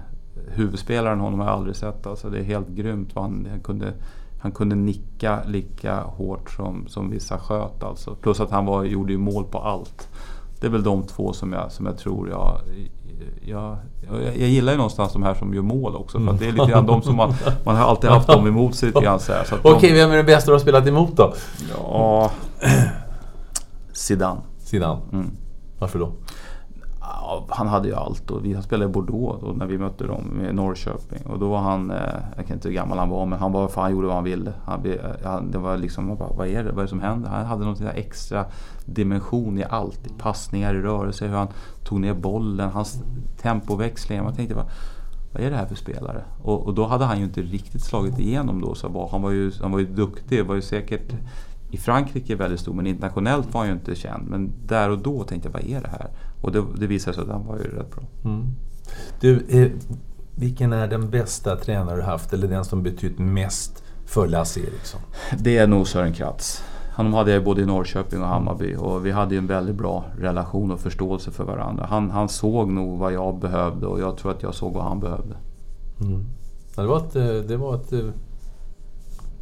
huvudspelare 0.48 1.14
än 1.14 1.20
honom 1.20 1.40
har 1.40 1.48
jag 1.48 1.56
aldrig 1.56 1.76
sett. 1.76 2.08
Alltså 2.08 2.30
det 2.30 2.40
är 2.40 2.44
helt 2.44 2.70
grymt 2.70 3.16
vad 3.16 3.24
han, 3.24 3.48
han 3.50 3.60
kunde... 3.60 3.94
Han 4.42 4.52
kunde 4.52 4.76
nicka 4.76 5.40
lika 5.48 6.02
hårt 6.02 6.50
som, 6.52 6.88
som 6.88 7.10
vissa 7.10 7.38
sköt 7.38 7.84
alltså. 7.84 8.16
Plus 8.16 8.40
att 8.40 8.52
han 8.52 8.66
var, 8.66 8.84
gjorde 8.84 9.12
ju 9.12 9.18
mål 9.18 9.44
på 9.44 9.60
allt. 9.60 10.08
Det 10.60 10.68
är 10.68 10.72
väl 10.72 10.84
de 10.84 11.04
två 11.04 11.34
som 11.34 11.54
jag, 11.54 11.72
som 11.72 11.86
jag 11.86 11.98
tror 11.98 12.30
jag... 12.30 12.58
Jag, 13.46 13.78
jag, 14.10 14.24
jag 14.24 14.50
gillar 14.50 14.72
ju 14.72 14.78
någonstans 14.78 15.14
de 15.14 15.24
här 15.24 15.34
som 15.34 15.54
gör 15.54 15.62
mål 15.62 15.96
också. 15.96 16.20
För 16.20 16.34
det 16.34 16.48
är 16.48 16.52
lite 16.52 16.66
grann 16.72 16.86
de 16.86 17.02
som 17.02 17.16
man... 17.16 17.34
Man 17.66 17.76
har 17.76 17.84
alltid 17.86 18.10
haft 18.10 18.28
dem 18.28 18.48
emot 18.48 18.76
sig 18.76 18.88
lite 18.88 19.02
grann. 19.02 19.20
Så 19.20 19.34
här, 19.34 19.44
så 19.44 19.56
de- 19.64 19.74
Okej, 19.76 19.94
vem 19.94 20.12
är 20.12 20.16
den 20.18 20.26
bästa 20.26 20.46
du 20.52 20.56
har 20.56 20.60
spelat 20.60 20.88
emot 20.88 21.16
då? 21.18 21.34
Ja... 21.74 22.32
Zidane. 23.94 24.40
Sidan. 24.58 24.98
Mm. 25.14 25.32
Varför 25.82 26.00
då? 26.00 26.12
Han 27.50 27.68
hade 27.68 27.88
ju 27.88 27.96
allt 27.96 28.32
och 28.32 28.46
vi 28.46 28.62
spelade 28.62 28.90
i 28.90 28.94
Bordeaux 28.94 29.42
då, 29.42 29.48
när 29.48 29.66
vi 29.66 29.78
mötte 29.78 30.08
dem 30.08 30.42
i 30.50 30.54
Norrköping. 30.54 31.26
Och 31.26 31.40
då 31.40 31.50
var 31.50 31.60
han, 31.60 31.92
eh, 31.92 31.98
jag 32.38 32.48
kan 32.48 32.56
inte 32.56 32.68
hur 32.68 32.76
gammal 32.76 32.98
han 32.98 33.10
var, 33.10 33.26
men 33.26 33.40
han 33.40 33.52
var 33.52 33.68
fan 33.68 33.84
han 33.84 33.92
gjorde 33.92 34.08
vad 34.08 34.16
han 34.16 34.24
ville. 34.24 34.54
Eh, 34.68 35.02
han, 35.24 35.52
det 35.52 35.58
var 35.58 35.78
liksom, 35.78 36.08
man 36.08 36.18
bara, 36.18 36.34
vad 36.34 36.48
är 36.48 36.64
det? 36.64 36.72
Vad 36.72 36.80
är 36.80 36.82
det 36.82 36.88
som 36.88 37.02
händer? 37.02 37.30
Han 37.30 37.46
hade 37.46 37.66
någon 37.66 37.88
extra 37.88 38.46
dimension 38.86 39.60
i 39.60 39.64
allt. 39.64 40.08
I 40.08 40.10
passningar, 40.18 40.76
i 40.76 40.82
rörelse, 40.82 41.28
hur 41.28 41.36
han 41.36 41.48
tog 41.84 42.00
ner 42.00 42.14
bollen, 42.14 42.70
hans 42.70 43.04
tempoväxlingar. 43.42 44.24
Man 44.24 44.36
tänkte 44.36 44.56
bara, 44.56 44.70
vad 45.34 45.44
är 45.44 45.50
det 45.50 45.58
här 45.58 45.66
för 45.66 45.76
spelare? 45.76 46.24
Och, 46.44 46.68
och 46.68 46.74
då 46.74 46.86
hade 46.86 47.06
han 47.06 47.18
ju 47.18 47.24
inte 47.24 47.42
riktigt 47.42 47.84
slagit 47.84 48.20
igenom 48.20 48.62
då. 48.62 48.76
Så 48.76 49.08
han, 49.12 49.22
var 49.22 49.32
ju, 49.32 49.52
han 49.62 49.72
var 49.72 49.80
ju 49.80 49.86
duktig, 49.86 50.46
var 50.46 50.56
ju 50.56 50.62
säkert 50.62 51.14
i 51.72 51.78
Frankrike 51.78 52.36
väldigt 52.36 52.60
stor, 52.60 52.74
men 52.74 52.88
internationellt 52.88 53.54
var 53.54 53.62
han 53.62 53.68
ju 53.68 53.74
inte 53.74 53.96
känd. 53.96 54.28
Men 54.30 54.52
där 54.66 54.90
och 54.90 54.98
då 54.98 55.24
tänkte 55.24 55.50
jag, 55.50 55.54
vad 55.54 55.64
är 55.64 55.82
det 55.82 55.90
här? 55.90 56.10
Och 56.42 56.52
det, 56.52 56.64
det 56.78 56.88
visade 56.88 57.16
sig 57.16 57.24
att 57.24 57.30
han 57.30 57.46
var 57.46 57.58
ju 57.58 57.64
rätt 57.64 57.92
bra. 57.92 58.04
Du, 59.20 59.46
eh, 59.50 59.72
vilken 60.36 60.74
är 60.74 60.88
den 60.88 61.10
bästa 61.10 61.56
tränare 61.56 61.96
du 61.96 62.02
haft? 62.02 62.34
Eller 62.34 62.48
den 62.48 62.66
som 62.66 62.84
betytt 62.84 63.20
mest 63.20 63.84
för 64.06 64.28
Lasse 64.28 64.60
Eriksson? 64.60 65.02
Det 65.40 65.58
är 65.58 65.68
nog 65.68 65.88
Sören 65.88 66.14
Kratz. 66.14 66.64
Honom 66.96 67.14
hade 67.14 67.32
jag 67.32 67.44
både 67.44 67.62
i 67.62 67.66
Norrköping 67.66 68.22
och 68.22 68.28
Hammarby 68.28 68.76
och 68.76 69.06
vi 69.06 69.12
hade 69.12 69.36
ju 69.36 69.38
en 69.38 69.48
väldigt 69.48 69.76
bra 69.76 70.06
relation 70.18 70.72
och 70.72 70.80
förståelse 70.80 71.32
för 71.32 71.44
varandra. 71.44 71.86
Han, 71.90 72.12
han 72.12 72.30
såg 72.30 72.72
nog 72.72 73.00
vad 73.00 73.14
jag 73.14 73.40
behövde 73.40 73.86
och 73.86 74.00
jag 74.00 74.18
tror 74.18 74.32
att 74.32 74.44
jag 74.44 74.56
såg 74.56 74.74
vad 74.74 74.84
han 74.84 75.00
behövde. 75.00 75.36
Ja, 76.76 76.82
det 76.82 76.88
var 76.88 76.98
ett, 76.98 77.16
eh, 77.16 77.48
det 77.48 77.58
var 77.58 77.76
ett 77.76 77.94
eh, 77.94 78.00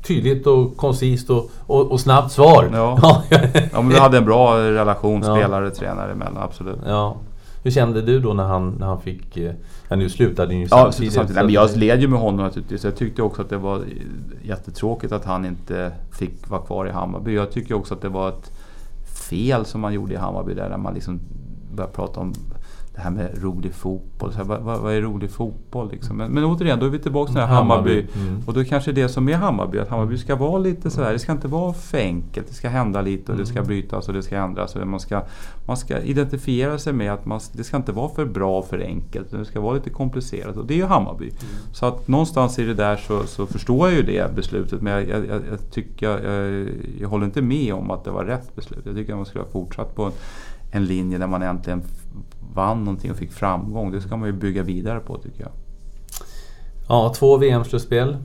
tydligt 0.07 0.47
och 0.47 0.77
koncist 0.77 1.29
och, 1.29 1.49
och, 1.67 1.91
och 1.91 1.99
snabbt 1.99 2.31
svar. 2.31 2.69
Ja. 2.73 3.23
Ja, 3.71 3.81
men 3.81 3.89
vi 3.89 3.99
hade 3.99 4.17
en 4.17 4.25
bra 4.25 4.57
relation 4.57 5.21
Ja. 5.25 5.35
spelare-tränare 5.35 6.11
emellan, 6.11 6.37
absolut. 6.43 6.79
Ja. 6.87 7.15
Hur 7.63 7.71
kände 7.71 8.01
du 8.01 8.19
då 8.19 8.33
när 8.33 8.43
han, 8.43 8.75
när 8.79 8.87
han 8.87 9.01
fick... 9.01 9.37
eh, 9.37 9.51
Ja, 9.89 9.95
nu 9.95 10.09
slutade 10.09 10.53
ju 10.55 10.61
Ja, 10.61 10.67
samtidigt. 10.67 11.13
samtidigt. 11.13 11.35
Nej, 11.35 11.45
men 11.45 11.53
jag 11.53 11.75
led 11.77 12.01
ju 12.01 12.07
med 12.07 12.19
honom 12.19 12.45
naturligtvis. 12.45 12.83
Jag 12.83 12.95
tyckte 12.95 13.21
också 13.21 13.41
att 13.41 13.49
det 13.49 13.57
var 13.57 13.81
jättetråkigt 14.43 15.13
att 15.13 15.25
han 15.25 15.45
inte 15.45 15.91
fick 16.11 16.49
vara 16.49 16.61
kvar 16.61 16.85
i 16.87 16.91
Hammarby. 16.91 17.35
Jag 17.35 17.51
tycker 17.51 17.73
också 17.75 17.93
att 17.93 18.01
det 18.01 18.09
var 18.09 18.29
ett 18.29 18.51
fel 19.29 19.65
som 19.65 19.81
man 19.81 19.93
gjorde 19.93 20.13
i 20.13 20.17
Hammarby 20.17 20.53
där, 20.53 20.69
när 20.69 20.77
man 20.77 20.93
liksom 20.93 21.19
började 21.75 21.93
prata 21.93 22.19
om 22.19 22.33
det 22.99 23.03
här 23.03 23.11
med 23.11 23.43
rolig 23.43 23.73
fotboll. 23.73 24.31
Så 24.31 24.37
här, 24.37 24.45
vad, 24.45 24.79
vad, 24.79 24.93
är 24.93 25.01
rolig 25.01 25.31
fotboll 25.31 25.91
liksom? 25.91 26.17
Men, 26.17 26.31
men 26.31 26.43
återigen, 26.43 26.79
då 26.79 26.85
är 26.85 26.89
vi 26.89 26.99
tillbaka 26.99 27.31
till 27.31 27.41
Hammarby. 27.41 27.89
Hammarby. 27.89 28.29
Mm. 28.29 28.43
Och 28.45 28.53
då 28.53 28.63
kanske 28.63 28.91
det 28.91 29.09
som 29.09 29.29
är 29.29 29.35
Hammarby, 29.35 29.79
att 29.79 29.89
Hammarby 29.89 30.17
ska 30.17 30.35
vara 30.35 30.57
lite 30.57 30.89
så 30.89 31.03
här, 31.03 31.13
det 31.13 31.19
ska 31.19 31.31
inte 31.31 31.47
vara 31.47 31.73
för 31.73 31.97
enkelt. 31.97 32.47
Det 32.47 32.53
ska 32.53 32.69
hända 32.69 33.01
lite 33.01 33.31
och 33.31 33.37
det 33.37 33.45
ska 33.45 33.59
mm. 33.59 33.67
brytas 33.67 34.07
och 34.07 34.13
det 34.13 34.23
ska 34.23 34.37
ändras. 34.37 34.75
Och 34.75 34.87
man, 34.87 34.99
ska, 34.99 35.21
man 35.67 35.77
ska 35.77 35.99
identifiera 35.99 36.77
sig 36.77 36.93
med 36.93 37.13
att 37.13 37.25
man, 37.25 37.39
det 37.53 37.63
ska 37.63 37.77
inte 37.77 37.91
vara 37.91 38.09
för 38.09 38.25
bra 38.25 38.59
och 38.59 38.67
för 38.67 38.79
enkelt. 38.79 39.31
Det 39.31 39.45
ska 39.45 39.61
vara 39.61 39.73
lite 39.73 39.89
komplicerat 39.89 40.57
och 40.57 40.65
det 40.65 40.73
är 40.73 40.77
ju 40.77 40.85
Hammarby. 40.85 41.25
Mm. 41.25 41.35
Så 41.71 41.85
att 41.85 42.07
någonstans 42.07 42.59
i 42.59 42.65
det 42.65 42.73
där 42.73 42.95
så, 42.95 43.23
så 43.23 43.45
förstår 43.45 43.89
jag 43.89 43.97
ju 43.97 44.03
det 44.03 44.35
beslutet. 44.35 44.81
Men 44.81 44.93
jag, 44.93 45.07
jag, 45.09 45.27
jag, 45.27 45.41
jag 45.51 45.71
tycker, 45.71 46.05
jag, 46.07 46.69
jag 46.99 47.09
håller 47.09 47.25
inte 47.25 47.41
med 47.41 47.73
om 47.73 47.91
att 47.91 48.03
det 48.03 48.11
var 48.11 48.25
rätt 48.25 48.55
beslut. 48.55 48.81
Jag 48.85 48.95
tycker 48.95 49.13
att 49.13 49.19
man 49.19 49.25
skulle 49.25 49.43
ha 49.43 49.51
fortsatt 49.51 49.95
på 49.95 50.03
en, 50.03 50.11
en 50.71 50.85
linje 50.85 51.17
där 51.17 51.27
man 51.27 51.41
äntligen 51.41 51.83
vann 52.53 52.83
någonting 52.83 53.11
och 53.11 53.17
fick 53.17 53.31
framgång. 53.31 53.91
Det 53.91 54.01
ska 54.01 54.17
man 54.17 54.27
ju 54.27 54.33
bygga 54.33 54.63
vidare 54.63 54.99
på 54.99 55.17
tycker 55.17 55.41
jag. 55.41 55.51
Ja, 56.87 57.13
två 57.15 57.37
VM-slutspel. 57.37 58.17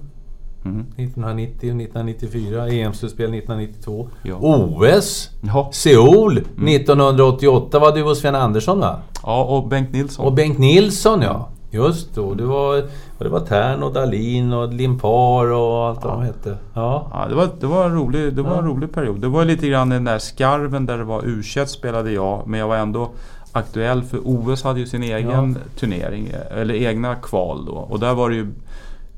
Mm. 0.64 0.80
1990 0.80 1.56
och 1.56 1.80
1994. 1.80 2.68
EM-slutspel 2.68 3.34
1992. 3.34 4.09
Ja. 4.22 4.36
OS! 4.40 5.30
Ja. 5.40 5.70
Seoul 5.72 6.38
mm. 6.38 6.68
1988 6.68 7.78
var 7.78 7.92
du 7.92 8.02
och 8.02 8.16
Sven 8.16 8.34
Andersson 8.34 8.80
va? 8.80 8.98
Ja, 9.22 9.44
och 9.44 9.68
Bengt 9.68 9.92
Nilsson. 9.92 10.26
Och 10.26 10.32
Bengt 10.32 10.59
Nilsson 10.59 11.22
ja. 11.22 11.48
Just 11.74 12.14
då. 12.14 12.34
Det 12.34 12.44
var, 12.44 12.82
det 13.18 13.28
var 13.28 13.40
Tern 13.40 13.82
och 13.82 13.92
Dalin 13.92 14.52
och 14.52 14.72
Limpar 14.72 15.52
och 15.52 15.86
allt 15.86 16.01
ja. 16.02 16.09
vad 16.09 16.18
de 16.18 16.24
hette. 16.24 16.56
Ja. 16.74 17.10
ja, 17.12 17.26
det 17.28 17.34
var, 17.34 17.48
det 17.60 17.66
var, 17.66 17.84
en, 17.84 17.94
rolig, 17.94 18.34
det 18.34 18.42
var 18.42 18.59
en 18.59 18.64
rolig 18.64 18.92
period. 18.92 19.20
Det 19.20 19.28
var 19.28 19.44
lite 19.44 19.68
grann 19.68 19.88
den 19.88 20.05
där 20.05 20.18
skarven 20.18 20.86
där 20.86 20.98
det 20.98 21.05
var 21.05 21.24
u 21.24 21.42
spelade 21.66 22.12
jag, 22.12 22.42
men 22.46 22.60
jag 22.60 22.68
var 22.68 22.76
ändå 22.76 23.10
aktuell 23.55 24.02
för 24.02 24.20
OS 24.24 24.62
hade 24.62 24.81
ju 24.81 24.86
sin 24.86 25.02
egen 25.02 25.56
ja. 25.59 25.78
turnering, 25.81 26.32
eller 26.51 26.74
egna 26.74 27.14
kval 27.14 27.64
då. 27.64 27.72
Och 27.72 28.01
där 28.01 28.14
var 28.14 28.31
det 28.31 28.36
ju 28.36 28.47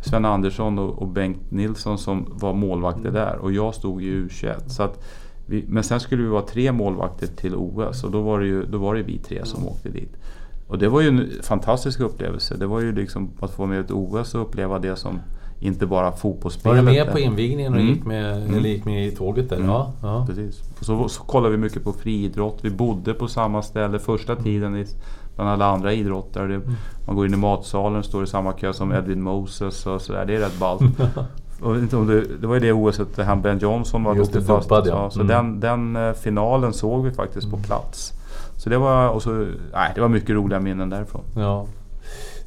Sven 0.00 0.24
Andersson 0.24 0.78
och, 0.78 0.98
och 1.02 1.08
Bengt 1.08 1.50
Nilsson 1.50 1.98
som 1.98 2.26
var 2.30 2.52
målvakter 2.52 3.00
mm. 3.00 3.14
där 3.14 3.36
och 3.36 3.52
jag 3.52 3.74
stod 3.74 4.02
i 4.02 4.06
U21. 4.06 4.68
Så 4.68 4.82
att 4.82 5.04
vi, 5.46 5.64
men 5.68 5.82
sen 5.82 6.00
skulle 6.00 6.22
vi 6.22 6.28
vara 6.28 6.42
tre 6.42 6.72
målvakter 6.72 7.26
till 7.26 7.54
OS 7.54 8.04
och 8.04 8.10
då 8.10 8.20
var 8.20 8.40
det 8.40 8.46
ju 8.46 8.66
då 8.66 8.78
var 8.78 8.94
det 8.94 9.02
vi 9.02 9.18
tre 9.18 9.44
som 9.44 9.60
mm. 9.60 9.72
åkte 9.72 9.88
dit. 9.88 10.16
Och 10.68 10.78
det 10.78 10.88
var 10.88 11.00
ju 11.00 11.08
en 11.08 11.30
fantastisk 11.42 12.00
upplevelse. 12.00 12.56
Det 12.56 12.66
var 12.66 12.80
ju 12.80 12.92
liksom 12.92 13.30
att 13.40 13.50
få 13.50 13.66
med 13.66 13.80
ett 13.80 13.90
OS 13.90 14.34
och 14.34 14.42
uppleva 14.42 14.78
det 14.78 14.96
som 14.96 15.20
inte 15.60 15.86
bara 15.86 16.12
fotbollsspelet. 16.12 16.84
Var 16.84 16.92
du 16.92 16.98
med 16.98 17.12
på 17.12 17.18
invigningen 17.18 17.74
och 17.74 17.80
mm. 17.80 17.94
gick, 17.94 18.04
med, 18.04 18.36
mm. 18.36 18.54
eller 18.54 18.68
gick 18.68 18.84
med 18.84 19.06
i 19.06 19.10
tåget 19.10 19.48
där? 19.48 19.56
Mm. 19.56 19.68
Ja, 19.68 19.92
ja. 20.02 20.24
Precis. 20.26 20.62
Så, 20.80 21.08
så 21.08 21.22
kollade 21.22 21.50
vi 21.50 21.56
mycket 21.56 21.84
på 21.84 21.92
friidrott. 21.92 22.58
Vi 22.62 22.70
bodde 22.70 23.14
på 23.14 23.28
samma 23.28 23.62
ställe 23.62 23.98
första 23.98 24.32
mm. 24.32 24.44
tiden 24.44 24.76
i, 24.76 24.86
bland 25.34 25.50
alla 25.50 25.66
andra 25.66 25.92
idrottare. 25.92 26.54
Mm. 26.54 26.72
Man 27.06 27.16
går 27.16 27.26
in 27.26 27.34
i 27.34 27.36
matsalen 27.36 27.98
och 27.98 28.04
står 28.04 28.24
i 28.24 28.26
samma 28.26 28.52
kö 28.52 28.72
som 28.72 28.92
Edwin 28.92 29.22
Moses 29.22 29.86
och 29.86 30.02
sådär. 30.02 30.24
Det 30.24 30.34
är 30.36 30.40
rätt 30.40 30.58
ballt. 30.58 30.82
Det, 31.90 32.40
det 32.40 32.46
var 32.46 32.54
ju 32.54 32.60
det 32.60 32.72
OS 32.72 33.00
där 33.14 33.24
han 33.24 33.42
Ben 33.42 33.58
Johnson 33.58 34.04
var 34.04 34.14
Just 34.14 34.32
det, 34.32 34.42
fast. 34.42 34.68
Dubbad, 34.68 34.86
ja. 34.86 35.10
Så 35.10 35.22
den, 35.22 35.60
den 35.60 35.96
eh, 35.96 36.12
finalen 36.12 36.72
såg 36.72 37.04
vi 37.04 37.10
faktiskt 37.10 37.50
på 37.50 37.56
plats. 37.56 38.12
Så 38.56 38.70
det 38.70 38.78
var, 38.78 39.08
och 39.08 39.22
så, 39.22 39.30
nej, 39.72 39.92
det 39.94 40.00
var 40.00 40.08
mycket 40.08 40.30
roliga 40.30 40.60
minnen 40.60 40.90
därifrån. 40.90 41.22
Ja. 41.36 41.66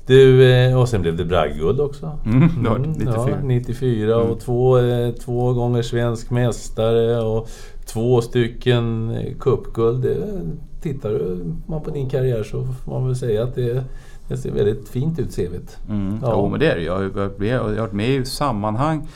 Du, 0.10 0.52
eh, 0.52 0.80
och 0.80 0.90
sen 0.90 1.02
blev 1.02 1.16
det 1.16 1.26
bragdguld 1.26 1.80
också. 1.80 2.20
Mm, 2.26 2.64
det 2.64 2.70
var 2.70 2.80
94. 2.80 3.14
Ja, 3.30 3.38
94 3.44 4.18
och 4.18 4.26
mm. 4.26 4.38
två, 4.40 4.78
eh, 4.78 5.12
två 5.12 5.54
gånger 5.54 5.82
svensk 5.82 6.32
mästare 6.32 7.22
och 7.22 7.50
två 7.86 8.22
stycken 8.22 9.16
cupguld. 9.40 10.08
Tittar 10.82 11.38
man 11.70 11.82
på 11.82 11.90
din 11.90 12.10
karriär 12.10 12.44
så 12.44 12.64
får 12.64 12.92
man 12.92 13.06
väl 13.06 13.16
säga 13.16 13.44
att 13.44 13.56
det, 13.56 13.84
det 14.28 14.38
ser 14.38 14.52
väldigt 14.52 14.90
fint 14.90 15.20
ut 15.20 15.36
CVt. 15.36 15.78
Mm. 15.90 16.20
Ja. 16.22 16.32
Jo, 16.34 16.50
men 16.50 16.60
det 16.60 16.72
är 16.72 16.76
det. 16.76 16.84
Jag 16.84 16.94
har, 16.94 17.04
jag 17.46 17.60
har 17.60 17.82
varit 17.82 17.94
med 17.94 18.10
i 18.10 18.26
sammanhang 18.26 19.08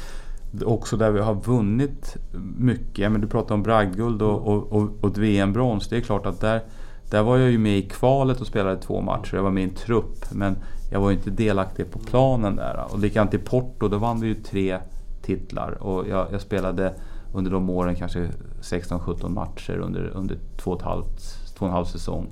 också 0.65 0.97
där 0.97 1.11
vi 1.11 1.19
har 1.19 1.35
vunnit 1.35 2.17
mycket. 2.57 3.11
Men 3.11 3.21
du 3.21 3.27
pratar 3.27 3.55
om 3.55 3.63
bragdguld 3.63 4.21
och, 4.21 4.47
och, 4.47 4.73
och, 4.73 4.89
och 5.01 5.09
ett 5.09 5.17
VM-brons. 5.17 5.87
Det 5.87 5.97
är 5.97 6.01
klart 6.01 6.25
att 6.25 6.41
där, 6.41 6.61
där 7.09 7.23
var 7.23 7.37
jag 7.37 7.51
ju 7.51 7.57
med 7.57 7.77
i 7.77 7.81
kvalet 7.81 8.41
och 8.41 8.47
spelade 8.47 8.81
två 8.81 9.01
matcher. 9.01 9.35
Jag 9.35 9.43
var 9.43 9.51
med 9.51 9.63
i 9.63 9.67
en 9.67 9.75
trupp. 9.75 10.25
Men 10.31 10.57
jag 10.93 11.01
var 11.01 11.11
inte 11.11 11.29
delaktig 11.29 11.91
på 11.91 11.99
planen 11.99 12.55
där. 12.55 12.85
Och 12.91 12.99
likadant 12.99 13.33
i 13.33 13.37
Porto, 13.37 13.87
då 13.87 13.97
vann 13.97 14.19
vi 14.19 14.27
ju 14.27 14.35
tre 14.35 14.77
titlar. 15.21 15.71
Och 15.83 16.07
jag, 16.07 16.27
jag 16.31 16.41
spelade 16.41 16.93
under 17.33 17.51
de 17.51 17.69
åren 17.69 17.95
kanske 17.95 18.29
16-17 18.61 19.29
matcher 19.29 19.77
under, 19.77 20.11
under 20.13 20.37
två, 20.57 20.71
och 20.71 20.83
halvt, 20.83 21.55
två 21.55 21.65
och 21.65 21.69
en 21.69 21.73
halv 21.73 21.85
säsong. 21.85 22.27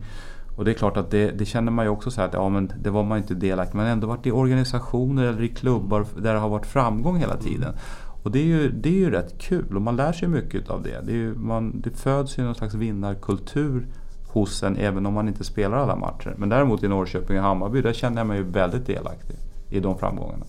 Och 0.56 0.66
det 0.66 0.72
är 0.72 0.76
klart 0.76 0.98
att 0.98 1.12
det, 1.12 1.32
det 1.32 1.46
känner 1.46 1.72
man 1.72 1.86
ju 1.86 1.90
också 1.90 2.12
så 2.12 2.22
här 2.22 2.28
att 2.28 2.34
ja, 2.34 2.50
men 2.50 2.74
det 2.82 2.90
var 2.90 3.04
man 3.04 3.18
inte 3.18 3.34
delaktig 3.34 3.80
har 3.80 3.86
ändå 3.86 4.08
varit 4.08 4.28
i 4.28 4.32
organisationer 4.32 5.24
eller 5.24 5.44
i 5.44 5.48
klubbar 5.48 6.06
där 6.18 6.34
det 6.34 6.40
har 6.40 6.50
varit 6.50 6.66
framgång 6.66 7.18
hela 7.18 7.38
tiden. 7.38 7.74
Och 8.24 8.32
det 8.32 8.40
är 8.40 8.46
ju, 8.46 8.72
det 8.72 8.90
är 8.90 9.00
ju 9.00 9.12
rätt 9.12 9.38
kul 9.38 9.76
och 9.76 9.82
man 9.82 9.96
lär 9.96 10.14
sig 10.14 10.28
mycket 10.28 10.70
av 10.70 10.84
det. 10.84 11.02
Det, 11.06 11.12
ju, 11.12 11.36
man, 11.36 11.82
det 11.82 11.90
föds 11.90 12.38
ju 12.38 12.44
någon 12.44 12.56
slags 12.56 12.74
vinnarkultur 12.74 13.88
hos 14.32 14.64
en 14.64 14.78
även 14.78 15.06
om 15.06 15.14
man 15.14 15.28
inte 15.28 15.44
spelar 15.44 15.78
alla 15.78 15.96
matcher. 15.96 16.34
Men 16.38 16.50
däremot 16.50 16.84
i 16.84 16.88
Norrköping 16.88 17.38
och 17.38 17.44
Hammarby, 17.44 17.82
där 17.82 17.94
känner 17.94 18.18
jag 18.18 18.28
mig 18.28 18.38
ju 18.38 18.44
väldigt 18.44 18.86
delaktig 18.86 19.36
i 19.70 19.80
de 19.80 19.98
framgångarna. 19.98 20.46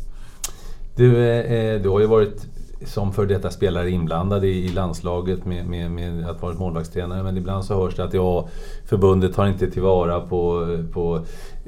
Du, 0.97 1.29
eh, 1.29 1.53
eh 1.53 1.83
du 1.83 1.89
har 1.89 2.01
ju 2.01 2.07
varit 2.07 2.47
som 2.87 3.13
för 3.13 3.27
detta 3.27 3.51
spelare 3.51 3.91
inblandad 3.91 4.45
i, 4.45 4.69
landslaget 4.69 5.45
med, 5.45 5.67
med, 5.67 5.91
med 5.91 6.31
att 6.31 6.43
vara 6.43 6.55
målvaktstränare. 6.55 7.23
Men 7.23 7.37
ibland 7.37 7.65
så 7.65 7.75
hörs 7.75 7.97
det 7.97 8.05
att 8.05 8.15
ja, 8.15 8.49
förbundet 8.85 9.35
tar 9.35 9.47
inte 9.47 9.71
tillvara 9.71 10.21
på, 10.21 10.67
på 10.93 11.21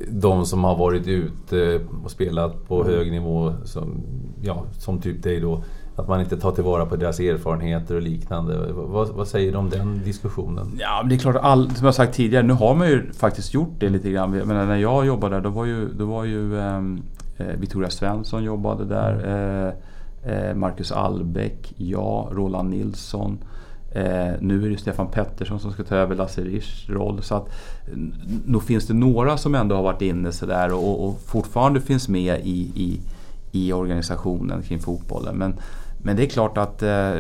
de 0.09 0.47
som 0.47 0.65
har 0.65 0.77
varit 0.77 1.09
ute 1.09 1.81
och 2.05 2.11
spelat 2.11 2.69
på 2.69 2.85
hög 2.85 3.11
nivå. 3.11 3.53
Som, 3.65 4.03
ja, 4.43 4.65
som 4.79 5.01
typ 5.01 5.23
dig 5.23 5.41
då. 5.41 5.65
Att 5.97 6.09
man 6.09 6.21
inte 6.21 6.37
tar 6.37 6.53
tillvara 6.53 6.87
på 6.87 6.97
deras 6.97 7.21
erfarenheter 7.21 7.95
och 7.95 8.03
liknande. 8.03 8.73
Vad, 8.73 9.09
vad 9.09 9.29
säger 9.29 9.53
du 9.53 9.59
om 9.59 9.71
den 9.71 10.01
diskussionen? 10.05 10.79
Ja, 10.79 11.03
det 11.09 11.15
är 11.15 11.19
klart, 11.19 11.37
all, 11.37 11.71
som 11.71 11.85
jag 11.85 11.95
sagt 11.95 12.15
tidigare, 12.15 12.47
nu 12.47 12.53
har 12.53 12.75
man 12.75 12.89
ju 12.89 13.13
faktiskt 13.13 13.55
gjort 13.55 13.75
det 13.79 13.89
lite 13.89 14.11
grann. 14.11 14.31
Men 14.31 14.69
när 14.69 14.77
jag 14.77 15.07
jobbade 15.07 15.35
där, 15.35 15.43
då 15.43 15.51
var 15.51 15.65
ju, 15.65 15.89
då 15.89 16.05
var 16.05 16.25
ju 16.25 16.61
ehm, 16.61 17.03
eh, 17.37 17.47
Victoria 17.47 17.91
Svensson 17.91 18.45
jobbade 18.45 18.85
där. 18.85 19.13
Eh, 19.27 19.73
eh, 20.33 20.55
Marcus 20.55 20.93
Albeck, 20.93 21.73
jag, 21.77 22.29
Roland 22.33 22.71
Nilsson. 22.71 23.39
Eh, 23.93 24.33
nu 24.41 24.67
är 24.67 24.71
det 24.71 24.77
Stefan 24.77 25.07
Pettersson 25.07 25.61
som 25.61 25.73
ska 25.73 25.83
ta 25.83 25.97
över 25.97 26.15
Lasse 26.15 26.41
Rischs 26.41 26.89
roll. 26.89 27.23
Så 27.23 27.35
att, 27.35 27.49
nog 28.45 28.63
finns 28.63 28.87
det 28.87 28.95
några 28.95 29.37
som 29.37 29.55
ändå 29.55 29.75
har 29.77 29.83
varit 29.83 30.03
inne 30.03 30.33
sådär 30.33 30.73
och, 30.73 31.09
och 31.09 31.21
fortfarande 31.21 31.81
finns 31.81 32.09
med 32.09 32.41
i, 32.45 32.71
i, 32.75 33.01
i 33.53 33.73
organisationen 33.73 34.63
kring 34.63 34.79
fotbollen. 34.79 35.37
Men, 35.37 35.55
men 36.05 36.17
det 36.17 36.25
är 36.25 36.29
klart 36.29 36.59
att 36.59 36.83
eh, 36.83 37.15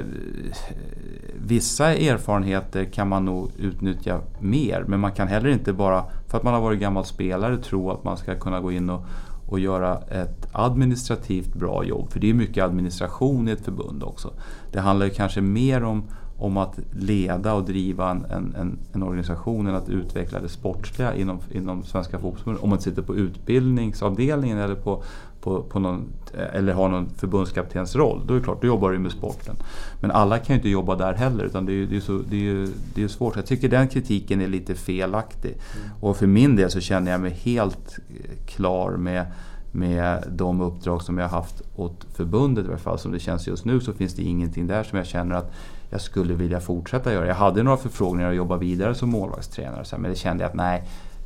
vissa 1.35 1.94
erfarenheter 1.94 2.85
kan 2.85 3.09
man 3.09 3.24
nog 3.24 3.51
utnyttja 3.59 4.20
mer. 4.40 4.85
Men 4.89 5.01
man 5.01 5.12
kan 5.12 5.28
heller 5.28 5.48
inte 5.48 5.73
bara, 5.73 6.05
för 6.28 6.39
att 6.39 6.44
man 6.44 6.55
har 6.55 6.61
varit 6.61 6.81
gammal 6.81 7.05
spelare, 7.05 7.56
tro 7.56 7.90
att 7.90 8.05
man 8.05 8.16
ska 8.16 8.35
kunna 8.35 8.61
gå 8.61 8.73
in 8.73 8.90
och, 8.90 9.05
och 9.48 9.61
göra 9.61 9.98
ett 9.98 10.48
administrativt 10.52 11.55
bra 11.55 11.85
jobb. 11.85 12.11
För 12.11 12.20
det 12.20 12.31
är 12.31 12.35
mycket 12.35 12.65
administration 12.65 13.48
i 13.48 13.51
ett 13.51 13.65
förbund 13.65 14.02
också. 14.02 14.32
Det 14.73 14.81
handlar 14.81 15.09
kanske 15.09 15.40
mer 15.40 15.85
om, 15.85 16.05
om 16.39 16.56
att 16.56 16.78
leda 16.93 17.55
och 17.55 17.65
driva 17.65 18.11
en, 18.11 18.24
en, 18.24 18.78
en 18.93 19.02
organisation 19.02 19.66
än 19.66 19.74
att 19.74 19.89
utveckla 19.89 20.40
det 20.40 20.48
sportsliga 20.48 21.15
inom, 21.15 21.39
inom 21.51 21.82
Svenska 21.82 22.19
fotbollsförbundet. 22.19 22.65
Om 22.65 22.70
man 22.70 22.81
sitter 22.81 23.02
på 23.02 23.16
utbildningsavdelningen 23.16 24.59
eller, 24.59 24.74
på, 24.74 25.02
på, 25.40 25.62
på 25.62 25.78
någon, 25.78 26.06
eller 26.52 26.73
har 26.73 26.89
någon 26.89 27.09
förbundskaptensroll, 27.16 28.23
då 28.27 28.35
är 28.35 28.39
det 28.39 28.44
klart, 28.44 28.61
då 28.61 28.66
jobbar 28.66 28.90
du 28.90 28.98
med 28.98 29.12
sporten. 29.12 29.56
Men 30.01 30.11
alla 30.11 30.39
kan 30.39 30.55
ju 30.55 30.55
inte 30.55 30.69
jobba 30.69 30.97
där 30.97 31.12
heller, 31.12 31.44
utan 31.44 31.66
det 31.66 31.73
är, 31.73 31.86
det 31.86 31.97
är, 31.97 32.01
så, 32.01 32.20
det 32.31 32.51
är, 32.51 32.69
det 32.94 33.02
är 33.02 33.09
svårt. 33.09 33.36
Jag 33.36 33.47
tycker 33.47 33.69
den 33.69 33.89
kritiken 33.89 34.40
är 34.40 34.48
lite 34.48 34.74
felaktig. 34.74 35.51
Mm. 35.51 35.90
Och 36.01 36.16
för 36.16 36.27
min 36.27 36.56
del 36.56 36.70
så 36.70 36.81
känner 36.81 37.12
jag 37.12 37.20
mig 37.20 37.31
helt 37.31 37.98
klar 38.47 38.90
med 38.90 39.27
med 39.74 40.24
de 40.28 40.61
uppdrag 40.61 41.02
som 41.02 41.19
jag 41.19 41.28
haft 41.28 41.62
åt 41.77 42.06
förbundet 42.15 42.65
i 42.65 42.69
alla 42.69 42.78
fall 42.78 42.98
som 42.98 43.12
det 43.12 43.19
känns 43.19 43.47
just 43.47 43.65
nu 43.65 43.81
så 43.81 43.93
finns 43.93 44.15
det 44.15 44.23
ingenting 44.23 44.66
där 44.66 44.82
som 44.82 44.98
jag 44.98 45.06
känner 45.06 45.35
att 45.35 45.52
jag 45.90 46.01
skulle 46.01 46.35
vilja 46.35 46.61
fortsätta 46.61 47.12
göra. 47.12 47.27
Jag 47.27 47.35
hade 47.35 47.62
några 47.62 47.77
förfrågningar 47.77 48.31
att 48.31 48.36
jobba 48.36 48.56
vidare 48.56 48.94
som 48.94 49.11
målvaktstränare 49.11 49.98
men 49.98 50.11
det 50.11 50.16
kände 50.16 50.44
jag 50.44 50.48
att 50.48 50.56
nej, 50.56 50.85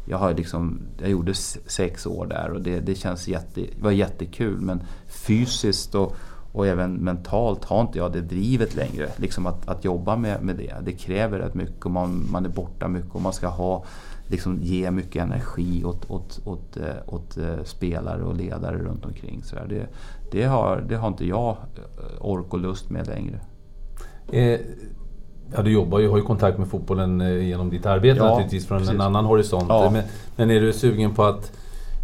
jag, 0.08 0.18
har 0.18 0.34
liksom, 0.34 0.80
jag 1.00 1.10
gjorde 1.10 1.34
sex 1.34 2.06
år 2.06 2.26
där 2.26 2.50
och 2.50 2.60
det, 2.60 2.80
det 2.80 2.94
känns 2.94 3.28
jätte, 3.28 3.64
var 3.80 3.90
jättekul 3.90 4.60
men 4.60 4.82
fysiskt 5.06 5.94
och, 5.94 6.16
och 6.52 6.66
även 6.66 6.94
mentalt 6.94 7.64
har 7.64 7.80
inte 7.80 7.98
jag 7.98 8.12
det 8.12 8.20
drivet 8.20 8.74
längre. 8.74 9.08
Liksom 9.16 9.46
att, 9.46 9.68
att 9.68 9.84
jobba 9.84 10.16
med, 10.16 10.42
med 10.42 10.56
det. 10.56 10.74
Det 10.84 10.92
kräver 10.92 11.38
rätt 11.38 11.54
mycket 11.54 11.84
och 11.84 11.90
man, 11.90 12.28
man 12.30 12.44
är 12.44 12.48
borta 12.48 12.88
mycket 12.88 13.14
och 13.14 13.22
man 13.22 13.32
ska 13.32 13.48
ha 13.48 13.84
liksom 14.28 14.58
ge 14.62 14.90
mycket 14.90 15.22
energi 15.22 15.84
åt, 15.84 16.10
åt, 16.10 16.40
åt, 16.44 16.76
eh, 16.76 16.96
åt, 17.06 17.36
eh, 17.36 17.62
spelare 17.64 18.22
och 18.22 18.36
ledare 18.36 18.78
runt 18.78 19.04
omkring. 19.04 19.42
Så 19.42 19.56
det, 19.68 19.86
det, 20.30 20.44
har, 20.44 20.84
det 20.88 20.96
har 20.96 21.08
inte 21.08 21.26
jag 21.26 21.50
eh, 21.50 22.26
ork 22.26 22.52
och 22.52 22.60
lust 22.60 22.90
med 22.90 23.06
längre. 23.06 23.40
Eh, 24.32 24.60
Ja, 25.56 25.62
du 25.62 25.72
jobbar 25.72 25.98
ju, 25.98 26.08
har 26.08 26.16
ju 26.16 26.22
kontakt 26.22 26.58
med 26.58 26.68
fotbollen 26.68 27.20
eh, 27.20 27.46
genom 27.46 27.70
ditt 27.70 27.86
arbete 27.86 28.18
Ja, 28.18 28.24
naturligtvis 28.24 28.66
från 28.66 28.78
precis. 28.78 28.94
en 28.94 29.00
annan 29.00 29.24
horisont. 29.24 29.66
Ja. 29.68 29.90
Men, 29.90 30.02
men 30.36 30.50
är 30.50 30.60
du 30.60 30.72
sugen 30.72 31.14
på 31.14 31.24
att 31.24 31.52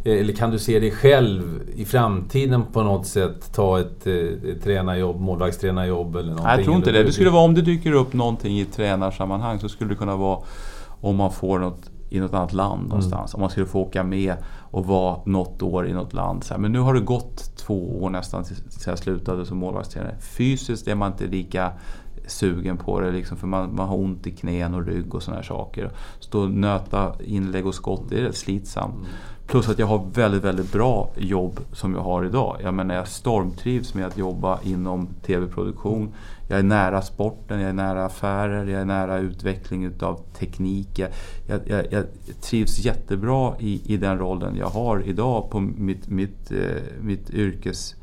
eh, 0.04 0.20
eller 0.20 0.32
kan 0.32 0.50
du 0.50 0.58
se 0.58 0.78
dig 0.80 0.90
själv 0.90 1.60
i 1.76 1.84
framtiden 1.84 2.62
på 2.72 2.82
något 2.82 3.06
sätt 3.06 3.52
ta 3.54 3.80
ett, 3.80 4.06
eh, 4.06 4.14
ett 4.14 4.64
tränarjobb, 4.64 5.20
målvaktstränarjobb 5.20 6.16
eller 6.16 6.28
någonting? 6.28 6.46
Nej, 6.46 6.56
jag 6.56 6.64
tror 6.64 6.76
inte 6.76 6.92
det. 6.92 7.02
Det 7.02 7.12
skulle 7.12 7.30
vara 7.30 7.44
om 7.44 7.54
det 7.54 7.62
dyker 7.62 7.92
upp 7.92 8.12
någonting 8.12 8.60
i 8.60 8.64
tränarsammanhang 8.64 9.58
så 9.58 9.68
skulle 9.68 9.90
det 9.90 9.96
kunna 9.96 10.16
vara 10.16 10.38
om 11.00 11.16
man 11.16 11.32
får 11.32 11.58
något 11.58 11.90
i 12.10 12.20
något 12.20 12.34
annat 12.34 12.52
land 12.52 12.88
någonstans. 12.88 13.34
Om 13.34 13.40
man 13.40 13.50
skulle 13.50 13.66
få 13.66 13.80
åka 13.80 14.02
med 14.02 14.34
och 14.70 14.86
vara 14.86 15.20
något 15.24 15.62
år 15.62 15.88
i 15.88 15.92
något 15.92 16.12
land. 16.12 16.44
Så 16.44 16.54
här. 16.54 16.60
Men 16.60 16.72
nu 16.72 16.78
har 16.78 16.94
det 16.94 17.00
gått 17.00 17.56
två 17.56 18.02
år 18.02 18.10
nästan 18.10 18.44
tills 18.44 18.86
jag 18.86 18.98
slutade 18.98 19.46
som 19.46 19.58
målvaktstränare. 19.58 20.14
Fysiskt 20.20 20.88
är 20.88 20.94
man 20.94 21.12
inte 21.12 21.26
lika 21.26 21.72
sugen 22.26 22.76
på 22.76 23.01
det 23.01 23.10
liksom, 23.10 23.36
för 23.36 23.46
man, 23.46 23.74
man 23.74 23.88
har 23.88 23.96
ont 23.96 24.26
i 24.26 24.30
knän 24.30 24.74
och 24.74 24.86
rygg 24.86 25.14
och 25.14 25.22
sådana 25.22 25.40
här 25.40 25.46
saker. 25.46 25.90
Stå 26.20 26.42
och 26.42 26.51
nöta 26.51 27.12
inlägg 27.24 27.66
och 27.66 27.74
skott, 27.74 28.02
det 28.09 28.18
är 28.18 28.22
rätt 28.22 28.36
slitsamt. 28.36 28.94
Plus 29.46 29.68
att 29.68 29.78
jag 29.78 29.86
har 29.86 30.06
väldigt, 30.14 30.44
väldigt 30.44 30.72
bra 30.72 31.10
jobb 31.16 31.60
som 31.72 31.94
jag 31.94 32.01
har 32.01 32.24
idag. 32.24 32.56
Jag 32.62 32.74
menar, 32.74 32.94
jag 32.94 33.09
stormtrivs 33.09 33.94
med 33.94 34.06
att 34.06 34.18
jobba 34.18 34.60
inom 34.62 35.09
TV-produktion. 35.26 36.14
Jag 36.48 36.59
är 36.59 36.62
nära 36.62 37.02
sporten, 37.02 37.60
jag 37.60 37.68
är 37.68 37.74
nära 37.74 38.05
affärer, 38.05 38.66
jag 38.66 38.80
är 38.80 38.84
nära 38.84 39.18
utveckling 39.18 39.84
utav 39.84 40.20
teknik. 40.38 40.98
Jag, 40.98 41.10
jag, 41.46 41.60
jag, 41.66 41.92
jag 41.92 42.05
trivs 42.40 42.78
jättebra 42.78 43.55
i, 43.59 43.94
i 43.94 43.96
den 43.96 44.18
rollen 44.18 44.56
jag 44.56 44.68
har 44.68 45.02
idag 45.09 45.51
på 45.51 45.60
mitt, 45.60 46.09
mitt, 46.09 46.52
eh, 46.52 46.82
mitt 47.01 47.30
yrkes 47.30 47.94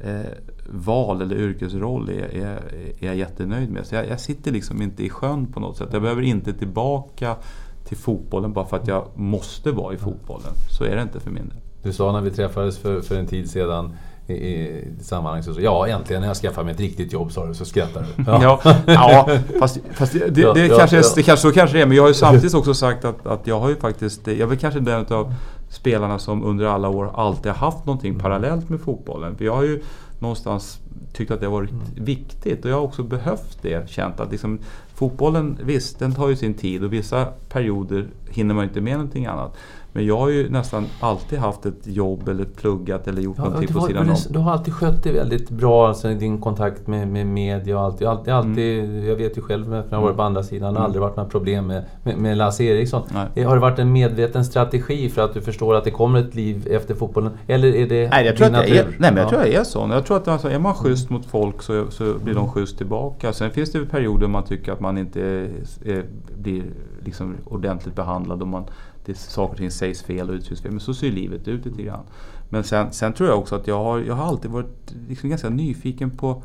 eh, 0.00 0.30
val 0.68 1.22
eller 1.22 1.36
yrkesroll 1.36 2.08
är, 2.08 2.34
är, 2.34 2.74
är 3.00 3.06
jag 3.06 3.16
jättenöjd 3.16 3.70
med. 3.70 3.86
Så 3.86 3.94
jag, 3.94 4.08
jag 4.08 4.20
sitter 4.20 4.52
liksom 4.52 4.82
inte 4.82 5.04
i 5.04 5.10
sjön 5.10 5.46
på 5.46 5.60
något 5.60 5.76
sätt. 5.76 5.88
Jag 5.92 6.02
behöver 6.02 6.22
inte 6.22 6.52
tillbaka 6.52 7.36
till 7.84 7.96
fotbollen 7.96 8.52
bara 8.52 8.66
för 8.66 8.76
att 8.76 8.88
jag 8.88 9.08
måste 9.14 9.72
vara 9.72 9.94
i 9.94 9.96
fotbollen. 9.96 10.52
Så 10.78 10.84
är 10.84 10.96
det 10.96 11.02
inte 11.02 11.20
för 11.20 11.30
min 11.30 11.48
del. 11.48 11.58
Du 11.82 11.92
sa 11.92 12.12
när 12.12 12.20
vi 12.20 12.30
träffades 12.30 12.78
för, 12.78 13.00
för 13.00 13.16
en 13.16 13.26
tid 13.26 13.50
sedan 13.50 13.96
i, 14.26 14.32
i 14.34 14.84
sammanhang 15.00 15.42
så 15.42 15.54
sa 15.54 15.60
ja 15.60 15.88
äntligen 15.88 16.20
när 16.20 16.28
jag 16.28 16.36
skaffar 16.36 16.64
mig 16.64 16.74
ett 16.74 16.80
riktigt 16.80 17.12
jobb 17.12 17.32
sa 17.32 17.46
du, 17.46 17.54
så 17.54 17.64
skrattar 17.64 18.06
du. 18.16 18.24
Ja, 18.26 18.60
ja 18.86 19.28
fast, 19.58 19.78
fast 19.92 20.12
det, 20.12 20.28
det, 20.30 20.40
Ja, 20.40 20.52
det, 20.52 20.66
ja, 20.66 20.78
kanske, 20.78 20.96
det 20.96 21.22
kanske, 21.22 21.48
så 21.48 21.52
kanske 21.52 21.76
det 21.76 21.82
är. 21.82 21.86
Men 21.86 21.96
jag 21.96 22.02
har 22.02 22.08
ju 22.08 22.14
samtidigt 22.14 22.54
också 22.54 22.74
sagt 22.74 23.04
att, 23.04 23.26
att 23.26 23.46
jag 23.46 23.60
har 23.60 23.68
ju 23.68 23.76
faktiskt, 23.76 24.26
jag 24.26 24.52
är 24.52 24.56
kanske 24.56 24.80
den 24.80 25.06
av 25.06 25.34
spelarna 25.68 26.18
som 26.18 26.44
under 26.44 26.66
alla 26.66 26.88
år 26.88 27.10
alltid 27.14 27.52
har 27.52 27.70
haft 27.70 27.86
någonting 27.86 28.18
parallellt 28.18 28.68
med 28.68 28.80
fotbollen. 28.80 29.36
För 29.36 29.44
jag 29.44 29.54
har 29.54 29.62
ju 29.62 29.82
någonstans 30.24 30.80
tyckt 31.12 31.30
att 31.30 31.40
det 31.40 31.46
har 31.46 31.52
varit 31.52 31.70
viktigt 31.94 32.64
och 32.64 32.70
jag 32.70 32.76
har 32.76 32.82
också 32.82 33.02
behövt 33.02 33.58
det. 33.62 33.90
Känt 33.90 34.20
att 34.20 34.30
liksom, 34.30 34.58
fotbollen, 34.94 35.58
visst 35.62 35.98
den 35.98 36.14
tar 36.14 36.28
ju 36.28 36.36
sin 36.36 36.54
tid 36.54 36.84
och 36.84 36.92
vissa 36.92 37.24
perioder 37.48 38.08
hinner 38.28 38.54
man 38.54 38.64
inte 38.64 38.80
med 38.80 38.92
någonting 38.92 39.26
annat. 39.26 39.56
Men 39.96 40.06
jag 40.06 40.16
har 40.18 40.28
ju 40.28 40.50
nästan 40.50 40.86
alltid 41.00 41.38
haft 41.38 41.66
ett 41.66 41.86
jobb 41.86 42.28
eller 42.28 42.44
pluggat 42.44 43.08
eller 43.08 43.22
gjort 43.22 43.36
Ja, 43.38 43.44
någonting 43.44 43.66
du, 43.66 43.74
på 43.74 43.80
har, 43.80 43.86
sidan 43.88 44.10
om. 44.10 44.16
du 44.30 44.38
har 44.38 44.52
alltid 44.52 44.74
skött 44.74 45.02
dig 45.02 45.12
väldigt 45.12 45.50
bra, 45.50 45.88
alltså 45.88 46.10
i 46.10 46.14
din 46.14 46.40
kontakt 46.40 46.86
med, 46.86 47.08
med 47.08 47.26
media 47.26 47.78
och 47.78 47.84
alltid, 47.84 48.06
alltid, 48.08 48.34
alltid 48.34 48.84
Mm. 48.84 49.04
Jag 49.08 49.16
vet 49.16 49.38
ju 49.38 49.42
själv 49.42 49.68
när 49.68 49.84
jag 49.90 49.96
har 49.96 50.02
varit 50.02 50.16
på 50.16 50.22
andra 50.22 50.42
sidan, 50.42 50.74
det 50.74 50.80
har 50.80 50.84
aldrig 50.86 51.02
varit 51.02 51.16
några 51.16 51.30
problem 51.30 51.66
med, 51.66 51.84
med, 52.02 52.18
med 52.18 52.36
Lasse 52.36 52.64
Eriksson. 52.64 53.02
Nej. 53.14 53.26
Eh, 53.34 53.48
Har 53.48 53.54
det 53.54 53.60
varit 53.60 53.78
en 53.78 53.92
medveten 53.92 54.44
strategi 54.44 55.08
för 55.08 55.22
att 55.22 55.34
du 55.34 55.40
förstår 55.40 55.74
att 55.74 55.84
det 55.84 55.90
kommer 55.90 56.18
ett 56.20 56.34
liv 56.34 56.66
efter 56.70 56.94
fotbollen? 56.94 57.32
Eller 57.46 57.68
är 57.74 57.86
det 57.88 58.08
Nej, 58.10 58.26
jag 58.26 58.36
tror, 58.36 58.46
din 58.46 58.54
att 58.56 58.68
jag 58.68 58.76
är, 58.78 58.84
natur? 58.84 58.96
nej 59.00 59.10
men 59.10 59.16
jag 59.16 59.24
Ja. 59.26 59.28
tror 59.30 59.42
jag 59.42 59.54
är 59.54 59.64
sån. 59.64 59.90
Jag 59.90 60.06
tror 60.06 60.16
att 60.16 60.28
alltså, 60.28 60.48
är 60.50 60.58
man 60.58 60.74
schysst 60.74 61.10
mot 61.10 61.26
folk 61.26 61.62
så, 61.62 61.84
så 61.90 62.14
blir 62.24 62.34
de 62.34 62.48
schysst 62.48 62.76
tillbaka. 62.78 63.32
Sen 63.32 63.50
finns 63.50 63.72
det 63.72 63.78
ju 63.78 63.86
perioder 63.86 64.26
man 64.26 64.44
tycker 64.44 64.72
att 64.72 64.80
man 64.80 64.98
inte 64.98 65.20
är, 65.20 65.48
är, 65.84 66.04
blir 66.38 66.64
liksom 67.04 67.34
ordentligt 67.44 67.94
behandlad 67.96 68.42
och 68.42 68.48
man, 68.48 68.64
det, 69.04 69.14
saker 69.18 69.52
och 69.52 69.58
ting 69.58 69.70
sägs 69.70 70.02
fel 70.02 70.28
och 70.28 70.34
uttrycks 70.34 70.62
fel. 70.62 70.70
Men 70.70 70.80
så 70.80 70.94
ser 70.94 71.10
livet 71.10 71.48
ut 71.48 71.64
lite 71.64 71.82
grann. 71.82 72.04
Men 72.48 72.64
sen, 72.64 72.92
sen 72.92 73.12
tror 73.12 73.28
jag 73.28 73.38
också 73.38 73.54
att 73.54 73.66
jag 73.66 73.84
har, 73.84 73.98
jag 73.98 74.14
har 74.14 74.24
alltid 74.24 74.50
varit 74.50 74.94
liksom 75.08 75.30
ganska 75.30 75.48
nyfiken 75.48 76.10
på 76.10 76.42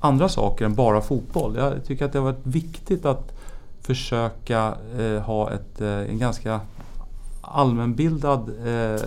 andra 0.00 0.28
saker 0.28 0.64
än 0.64 0.74
bara 0.74 1.00
fotboll. 1.00 1.56
Jag 1.56 1.84
tycker 1.84 2.04
att 2.04 2.12
det 2.12 2.18
har 2.18 2.24
varit 2.32 2.46
viktigt 2.46 3.04
att 3.04 3.32
försöka 3.80 4.74
eh, 4.98 5.20
ha 5.20 5.50
ett, 5.50 5.80
eh, 5.80 5.88
en 5.88 6.18
ganska 6.18 6.60
allmänbildad 7.40 8.48
eh, 8.48 9.02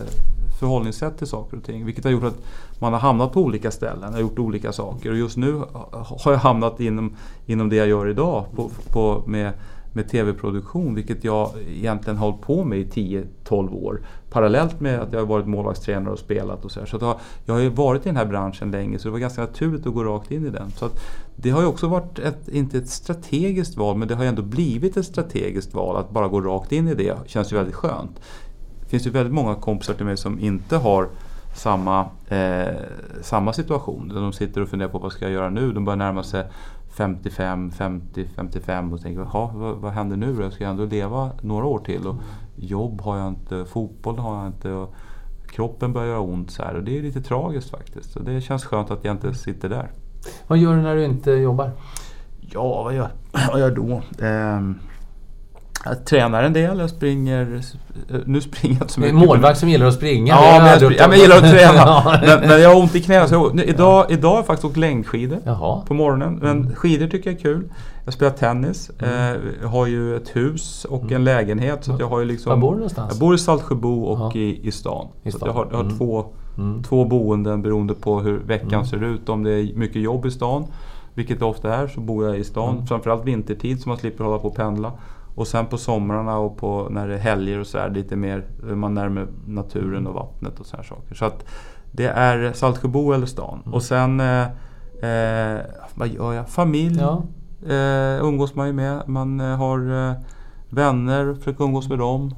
förhållningssätt 0.59 1.17
till 1.17 1.27
saker 1.27 1.57
och 1.57 1.63
ting. 1.63 1.85
Vilket 1.85 2.03
har 2.03 2.11
gjort 2.11 2.23
att 2.23 2.37
man 2.79 2.93
har 2.93 2.99
hamnat 2.99 3.33
på 3.33 3.41
olika 3.41 3.71
ställen 3.71 4.13
och 4.13 4.21
gjort 4.21 4.39
olika 4.39 4.71
saker. 4.71 5.11
Och 5.11 5.17
just 5.17 5.37
nu 5.37 5.61
har 6.23 6.31
jag 6.31 6.39
hamnat 6.39 6.79
inom, 6.79 7.15
inom 7.45 7.69
det 7.69 7.75
jag 7.75 7.87
gör 7.87 8.07
idag 8.07 8.45
på, 8.55 8.69
på, 8.91 9.23
med, 9.27 9.53
med 9.93 10.09
TV-produktion. 10.09 10.95
Vilket 10.95 11.23
jag 11.23 11.51
egentligen 11.69 12.17
har 12.17 12.31
hållit 12.31 12.41
på 12.41 12.63
med 12.63 12.79
i 12.79 12.85
10-12 13.45 13.73
år. 13.73 14.01
Parallellt 14.29 14.79
med 14.79 14.99
att 14.99 15.13
jag 15.13 15.19
har 15.19 15.27
varit 15.27 15.47
målvaktstränare 15.47 16.13
och 16.13 16.19
spelat 16.19 16.65
och 16.65 16.71
så 16.71 16.79
här. 16.79 16.87
Så 16.87 16.95
att 16.95 17.01
jag, 17.01 17.19
jag 17.45 17.53
har 17.53 17.61
ju 17.61 17.69
varit 17.69 18.05
i 18.05 18.09
den 18.09 18.17
här 18.17 18.25
branschen 18.25 18.71
länge 18.71 18.99
så 18.99 19.07
det 19.07 19.11
var 19.11 19.19
ganska 19.19 19.41
naturligt 19.41 19.87
att 19.87 19.93
gå 19.93 20.03
rakt 20.03 20.31
in 20.31 20.45
i 20.45 20.49
den. 20.49 20.71
Så 20.71 20.85
att 20.85 20.99
det 21.35 21.49
har 21.49 21.61
ju 21.61 21.67
också 21.67 21.87
varit, 21.87 22.19
ett, 22.19 22.47
inte 22.47 22.77
ett 22.77 22.89
strategiskt 22.89 23.77
val, 23.77 23.97
men 23.97 24.07
det 24.07 24.15
har 24.15 24.23
ju 24.23 24.29
ändå 24.29 24.41
blivit 24.41 24.97
ett 24.97 25.05
strategiskt 25.05 25.73
val. 25.73 25.97
Att 25.97 26.09
bara 26.09 26.27
gå 26.27 26.41
rakt 26.41 26.71
in 26.71 26.87
i 26.87 26.95
det 26.95 27.17
känns 27.25 27.51
ju 27.51 27.55
väldigt 27.55 27.75
skönt. 27.75 28.21
Det 28.81 28.89
finns 28.89 29.07
ju 29.07 29.09
väldigt 29.09 29.33
många 29.33 29.55
kompisar 29.55 29.93
till 29.93 30.05
mig 30.05 30.17
som 30.17 30.39
inte 30.39 30.77
har 30.77 31.07
samma, 31.55 32.05
eh, 32.27 32.75
samma 33.21 33.53
situation. 33.53 34.11
De 34.15 34.33
sitter 34.33 34.61
och 34.61 34.69
funderar 34.69 34.89
på 34.89 34.99
vad 34.99 35.11
ska 35.11 35.25
jag 35.25 35.33
göra 35.33 35.49
nu? 35.49 35.71
De 35.71 35.85
börjar 35.85 35.97
närma 35.97 36.23
sig 36.23 36.45
55, 36.91 37.71
50, 37.71 38.27
55 38.35 38.93
och 38.93 39.01
tänker 39.01 39.21
Jaha, 39.21 39.51
vad, 39.53 39.75
vad 39.75 39.91
händer 39.91 40.17
nu 40.17 40.35
då? 40.35 40.41
Jag 40.41 40.53
ska 40.53 40.65
ändå 40.65 40.85
leva 40.85 41.31
några 41.41 41.65
år 41.65 41.79
till. 41.79 42.07
Och 42.07 42.15
jobb 42.55 43.01
har 43.01 43.17
jag 43.17 43.27
inte, 43.27 43.65
fotboll 43.65 44.17
har 44.17 44.37
jag 44.37 44.47
inte. 44.47 44.71
Och 44.71 44.95
kroppen 45.47 45.93
börjar 45.93 46.07
göra 46.07 46.19
ont. 46.19 46.51
Så 46.51 46.63
här. 46.63 46.75
Och 46.75 46.83
det 46.83 46.97
är 46.97 47.01
lite 47.01 47.21
tragiskt 47.21 47.69
faktiskt. 47.69 48.11
Så 48.11 48.19
det 48.19 48.41
känns 48.41 48.65
skönt 48.65 48.91
att 48.91 49.05
jag 49.05 49.13
inte 49.13 49.33
sitter 49.33 49.69
där. 49.69 49.91
Vad 50.47 50.57
gör 50.57 50.75
du 50.75 50.81
när 50.81 50.95
du 50.95 51.05
inte 51.05 51.31
jobbar? 51.31 51.71
Ja, 52.39 52.83
vad 52.83 52.95
gör, 52.95 53.09
vad 53.31 53.59
gör 53.59 53.67
jag 53.67 53.75
då? 53.75 54.01
Ehm, 54.25 54.75
jag 55.85 56.05
tränar 56.05 56.43
en 56.43 56.53
del, 56.53 56.79
jag 56.79 56.89
springer... 56.89 57.61
Nu 58.25 58.41
springer 58.41 58.75
jag 58.75 58.83
inte 58.83 58.93
så 58.93 58.99
mycket. 58.99 59.15
målvakt 59.15 59.59
som 59.59 59.69
gillar 59.69 59.85
att 59.85 59.93
springa? 59.93 60.33
Ja, 60.33 60.53
det 60.53 60.59
men 60.59 60.67
jag, 60.69 60.77
spring, 60.81 60.97
ja, 60.99 61.07
men 61.07 61.17
jag 61.19 61.21
gillar 61.27 61.37
att 61.37 61.51
träna. 61.51 62.19
Men, 62.39 62.49
men 62.49 62.61
jag 62.61 62.69
har 62.69 62.81
ont 62.81 62.95
i 62.95 63.01
knät. 63.01 63.29
Så 63.29 63.35
jag, 63.35 63.59
idag, 63.65 64.05
idag 64.09 64.29
har 64.29 64.35
jag 64.35 64.45
faktiskt 64.45 64.65
åkt 64.65 64.77
längdskidor 64.77 65.39
Jaha. 65.45 65.81
på 65.87 65.93
morgonen. 65.93 66.39
Men 66.41 66.75
skidor 66.75 67.07
tycker 67.07 67.29
jag 67.29 67.37
är 67.39 67.43
kul. 67.43 67.63
Jag 68.05 68.13
spelar 68.13 68.31
tennis. 68.31 68.91
Mm. 68.99 69.35
Eh, 69.63 69.69
har 69.69 69.87
ju 69.87 70.15
ett 70.15 70.35
hus 70.35 70.85
och 70.85 71.11
en 71.11 71.23
lägenhet. 71.23 71.83
Så 71.83 71.95
jag 71.99 72.07
har 72.09 72.19
ju 72.19 72.25
liksom, 72.25 72.49
Var 72.49 72.57
bor 72.57 72.71
du 72.71 72.75
någonstans? 72.75 73.11
Jag 73.11 73.19
bor 73.19 73.35
i 73.35 73.37
Saltsjöbo 73.37 74.03
och 74.03 74.35
i, 74.35 74.67
i 74.67 74.71
stan. 74.71 75.07
I 75.23 75.31
stan. 75.31 75.47
jag 75.47 75.53
har, 75.53 75.67
jag 75.71 75.77
har 75.77 75.83
Mm. 75.83 75.97
två, 75.97 76.25
två 76.89 77.05
boenden 77.05 77.61
beroende 77.61 77.93
på 77.93 78.19
hur 78.19 78.37
veckan 78.37 78.85
ser 78.85 79.03
ut. 79.03 79.29
Om 79.29 79.43
det 79.43 79.51
är 79.51 79.73
mycket 79.75 80.01
jobb 80.01 80.25
i 80.25 80.31
stan, 80.31 80.65
vilket 81.13 81.39
det 81.39 81.45
ofta 81.45 81.75
är, 81.75 81.87
så 81.87 81.99
bor 81.99 82.25
jag 82.27 82.37
i 82.37 82.43
stan. 82.43 82.73
Mm. 82.75 82.87
Framförallt 82.87 83.25
vintertid 83.25 83.81
så 83.81 83.89
man 83.89 83.97
slipper 83.97 84.23
hålla 84.23 84.37
på 84.39 84.47
och 84.47 84.55
pendla. 84.55 84.91
Och 85.41 85.47
sen 85.47 85.65
på 85.65 85.77
somrarna 85.77 86.37
och 86.37 86.57
på, 86.57 86.87
när 86.91 87.07
det 87.07 87.13
är 87.13 87.19
helger 87.19 87.59
och 87.59 87.67
så 87.67 87.77
är 87.77 87.89
det 87.89 87.95
lite 87.95 88.15
mer, 88.15 88.45
man 88.75 88.93
närmar 88.93 89.27
naturen 89.47 90.07
och 90.07 90.13
vattnet 90.13 90.59
och 90.59 90.65
så 90.65 90.75
här 90.77 90.83
saker. 90.83 91.15
Så 91.15 91.25
att 91.25 91.45
det 91.91 92.07
är 92.07 92.53
Saltsjöbo 92.53 93.11
eller 93.11 93.25
stan. 93.25 93.59
Mm. 93.63 93.73
Och 93.73 93.83
sen, 93.83 94.19
eh, 94.19 94.41
eh, 95.09 95.59
vad 95.95 96.07
gör 96.07 96.33
jag? 96.33 96.49
Familj 96.49 96.99
Ja. 96.99 97.23
eh, 97.73 98.25
umgås 98.25 98.55
man 98.55 98.67
ju 98.67 98.73
med. 98.73 99.01
Man 99.07 99.39
eh, 99.39 99.57
har 99.57 100.09
eh, 100.09 100.13
vänner, 100.69 101.33
försöker 101.33 101.63
umgås 101.63 101.89
med 101.89 101.99
dem. 101.99 102.35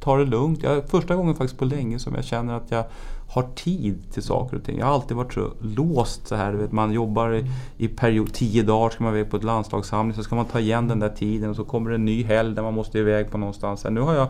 Tar 0.00 0.18
det 0.18 0.24
lugnt. 0.24 0.62
Jag, 0.62 0.88
första 0.88 1.16
gången 1.16 1.34
faktiskt 1.34 1.58
på 1.58 1.64
länge 1.64 1.98
som 1.98 2.14
jag 2.14 2.24
känner 2.24 2.54
att 2.54 2.70
jag 2.70 2.84
har 3.28 3.42
tid 3.54 4.12
till 4.12 4.22
saker 4.22 4.56
och 4.56 4.64
ting. 4.64 4.78
Jag 4.78 4.86
har 4.86 4.94
alltid 4.94 5.16
varit 5.16 5.32
så 5.34 5.50
låst 5.60 6.28
så 6.28 6.34
här. 6.34 6.52
Vet, 6.52 6.72
man 6.72 6.92
jobbar 6.92 7.34
i, 7.34 7.44
i 7.76 7.88
period, 7.88 8.32
tio 8.32 8.62
dagar 8.62 8.90
ska 8.90 9.04
man 9.04 9.16
iväg 9.16 9.30
på 9.30 9.36
ett 9.36 9.44
landslagssamling. 9.44 10.14
Så 10.14 10.22
ska 10.22 10.34
man 10.34 10.44
ta 10.44 10.60
igen 10.60 10.88
den 10.88 10.98
där 10.98 11.08
tiden 11.08 11.50
och 11.50 11.56
så 11.56 11.64
kommer 11.64 11.90
det 11.90 11.96
en 11.96 12.04
ny 12.04 12.24
helg 12.24 12.54
där 12.54 12.62
man 12.62 12.74
måste 12.74 12.98
iväg 12.98 13.30
på 13.30 13.38
någonstans. 13.38 13.86
Nu 13.90 14.00
har 14.00 14.14
jag 14.14 14.28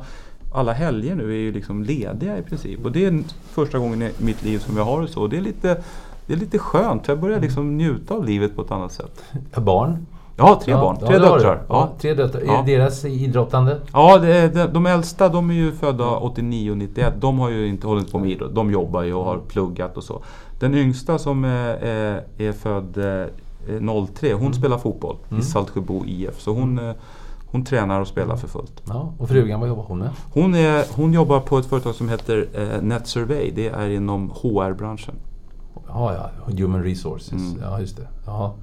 alla 0.52 0.72
helger 0.72 1.14
nu 1.14 1.30
är 1.30 1.38
ju 1.38 1.52
liksom 1.52 1.82
lediga 1.82 2.38
i 2.38 2.42
princip. 2.42 2.84
Och 2.84 2.92
det 2.92 3.04
är 3.04 3.22
första 3.50 3.78
gången 3.78 4.02
i 4.02 4.12
mitt 4.18 4.44
liv 4.44 4.58
som 4.58 4.76
jag 4.76 4.84
har 4.84 5.02
det 5.02 5.08
så. 5.08 5.26
Det 5.26 5.36
är 5.36 5.40
lite, 5.40 5.82
det 6.26 6.32
är 6.32 6.36
lite 6.36 6.58
skönt. 6.58 7.08
Jag 7.08 7.20
börjar 7.20 7.40
liksom 7.40 7.76
njuta 7.76 8.14
av 8.14 8.24
livet 8.24 8.56
på 8.56 8.62
ett 8.62 8.70
annat 8.70 8.92
sätt. 8.92 9.24
Barn? 9.56 10.06
Har 10.38 10.54
tre 10.56 10.72
Ja, 10.72 10.80
barn, 10.80 10.96
ja, 11.00 11.06
tre 11.06 11.18
det 11.18 11.24
du. 11.24 11.30
döttrar. 11.30 11.62
Ja, 11.68 11.74
Ja. 11.74 11.90
tre 12.00 12.14
döttrar. 12.14 12.42
Ja. 12.46 12.58
Är 12.62 12.66
deras 12.66 13.04
idrottande? 13.04 13.80
Ja, 13.92 14.18
det 14.18 14.36
är, 14.36 14.48
de, 14.48 14.66
de 14.72 14.86
äldsta 14.86 15.28
de 15.28 15.50
är 15.50 15.54
ju 15.54 15.72
födda 15.72 16.16
89 16.16 16.70
och 16.70 16.76
91. 16.76 17.12
De 17.20 17.38
har 17.38 17.50
ju 17.50 17.66
inte 17.68 17.86
hållit 17.86 18.12
på 18.12 18.18
med 18.18 18.30
idrott. 18.30 18.54
De 18.54 18.70
jobbar 18.70 19.02
ju 19.02 19.14
och 19.14 19.24
har 19.24 19.38
pluggat 19.38 19.96
och 19.96 20.04
så. 20.04 20.22
Den 20.60 20.74
yngsta 20.74 21.18
som 21.18 21.44
är, 21.44 22.22
är, 22.38 22.52
född 22.52 22.96
eh, 22.98 24.06
03, 24.14 24.32
hon 24.34 24.54
spelar 24.54 24.78
fotboll 24.78 25.16
i 25.38 25.42
Saltsjöbo 25.42 26.04
IF. 26.06 26.40
Så 26.40 26.52
hon, 26.52 26.78
eh, 26.78 26.94
hon 27.46 27.64
tränar 27.64 28.00
och 28.00 28.06
spelar 28.08 28.36
för 28.36 28.48
fullt. 28.48 28.82
Ja. 28.88 29.12
Och 29.18 29.28
frugan, 29.28 29.60
vad 29.60 29.68
jobbar 29.68 29.84
hon 29.88 29.98
med? 29.98 30.10
Hon, 30.32 30.54
är, 30.54 30.84
hon 30.96 31.12
jobbar 31.12 31.40
på 31.40 31.58
ett 31.58 31.66
företag 31.66 31.94
som 31.94 32.08
heter 32.08 32.46
eh, 32.54 32.82
Net 32.82 33.06
Survey. 33.06 33.50
Det 33.54 33.68
är 33.68 33.88
inom 33.88 34.30
HR-branschen. 34.30 35.14
Ja, 35.88 36.14
ja. 36.14 36.52
Human 36.58 36.82
resources. 36.82 37.32
Mm. 37.32 37.58
Ja, 37.62 37.80
just 37.80 37.96
det. 37.96 38.08
Ja. 38.26 38.54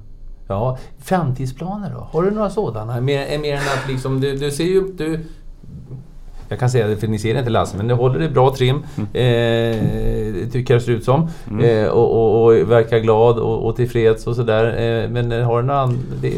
Ja, 0.48 0.78
framtidsplaner 0.98 1.90
då? 1.94 2.08
Har 2.12 2.22
du 2.22 2.30
några 2.30 2.50
sådana? 2.50 3.00
Mer, 3.00 3.38
mer 3.38 3.54
än 3.54 3.60
att 3.60 3.88
liksom, 3.88 4.20
du, 4.20 4.36
du 4.36 4.50
ser 4.50 4.64
ju... 4.64 4.92
Du, 4.92 5.20
jag 6.48 6.58
kan 6.58 6.70
säga 6.70 6.86
det 6.86 6.96
för 6.96 7.06
ni 7.06 7.18
ser 7.18 7.38
inte 7.38 7.50
Lasse, 7.50 7.76
men 7.76 7.88
du 7.88 7.94
håller 7.94 8.22
i 8.22 8.28
bra 8.28 8.54
trim. 8.54 8.82
Mm. 8.96 9.08
Eh, 9.12 10.48
tycker 10.48 10.74
jag 10.74 10.80
det 10.80 10.84
ser 10.84 10.92
ut 10.92 11.04
som. 11.04 11.28
Mm. 11.50 11.64
Eh, 11.64 11.88
och, 11.88 12.12
och, 12.12 12.44
och, 12.44 12.70
verkar 12.70 12.98
glad 12.98 13.38
och, 13.38 13.66
och 13.66 13.76
tillfreds 13.76 14.26
och 14.26 14.36
sådär. 14.36 14.64
Eh, 14.64 15.10
men 15.10 15.44
har 15.44 15.62
du 15.62 15.66
någon 15.66 15.98
det... 16.20 16.34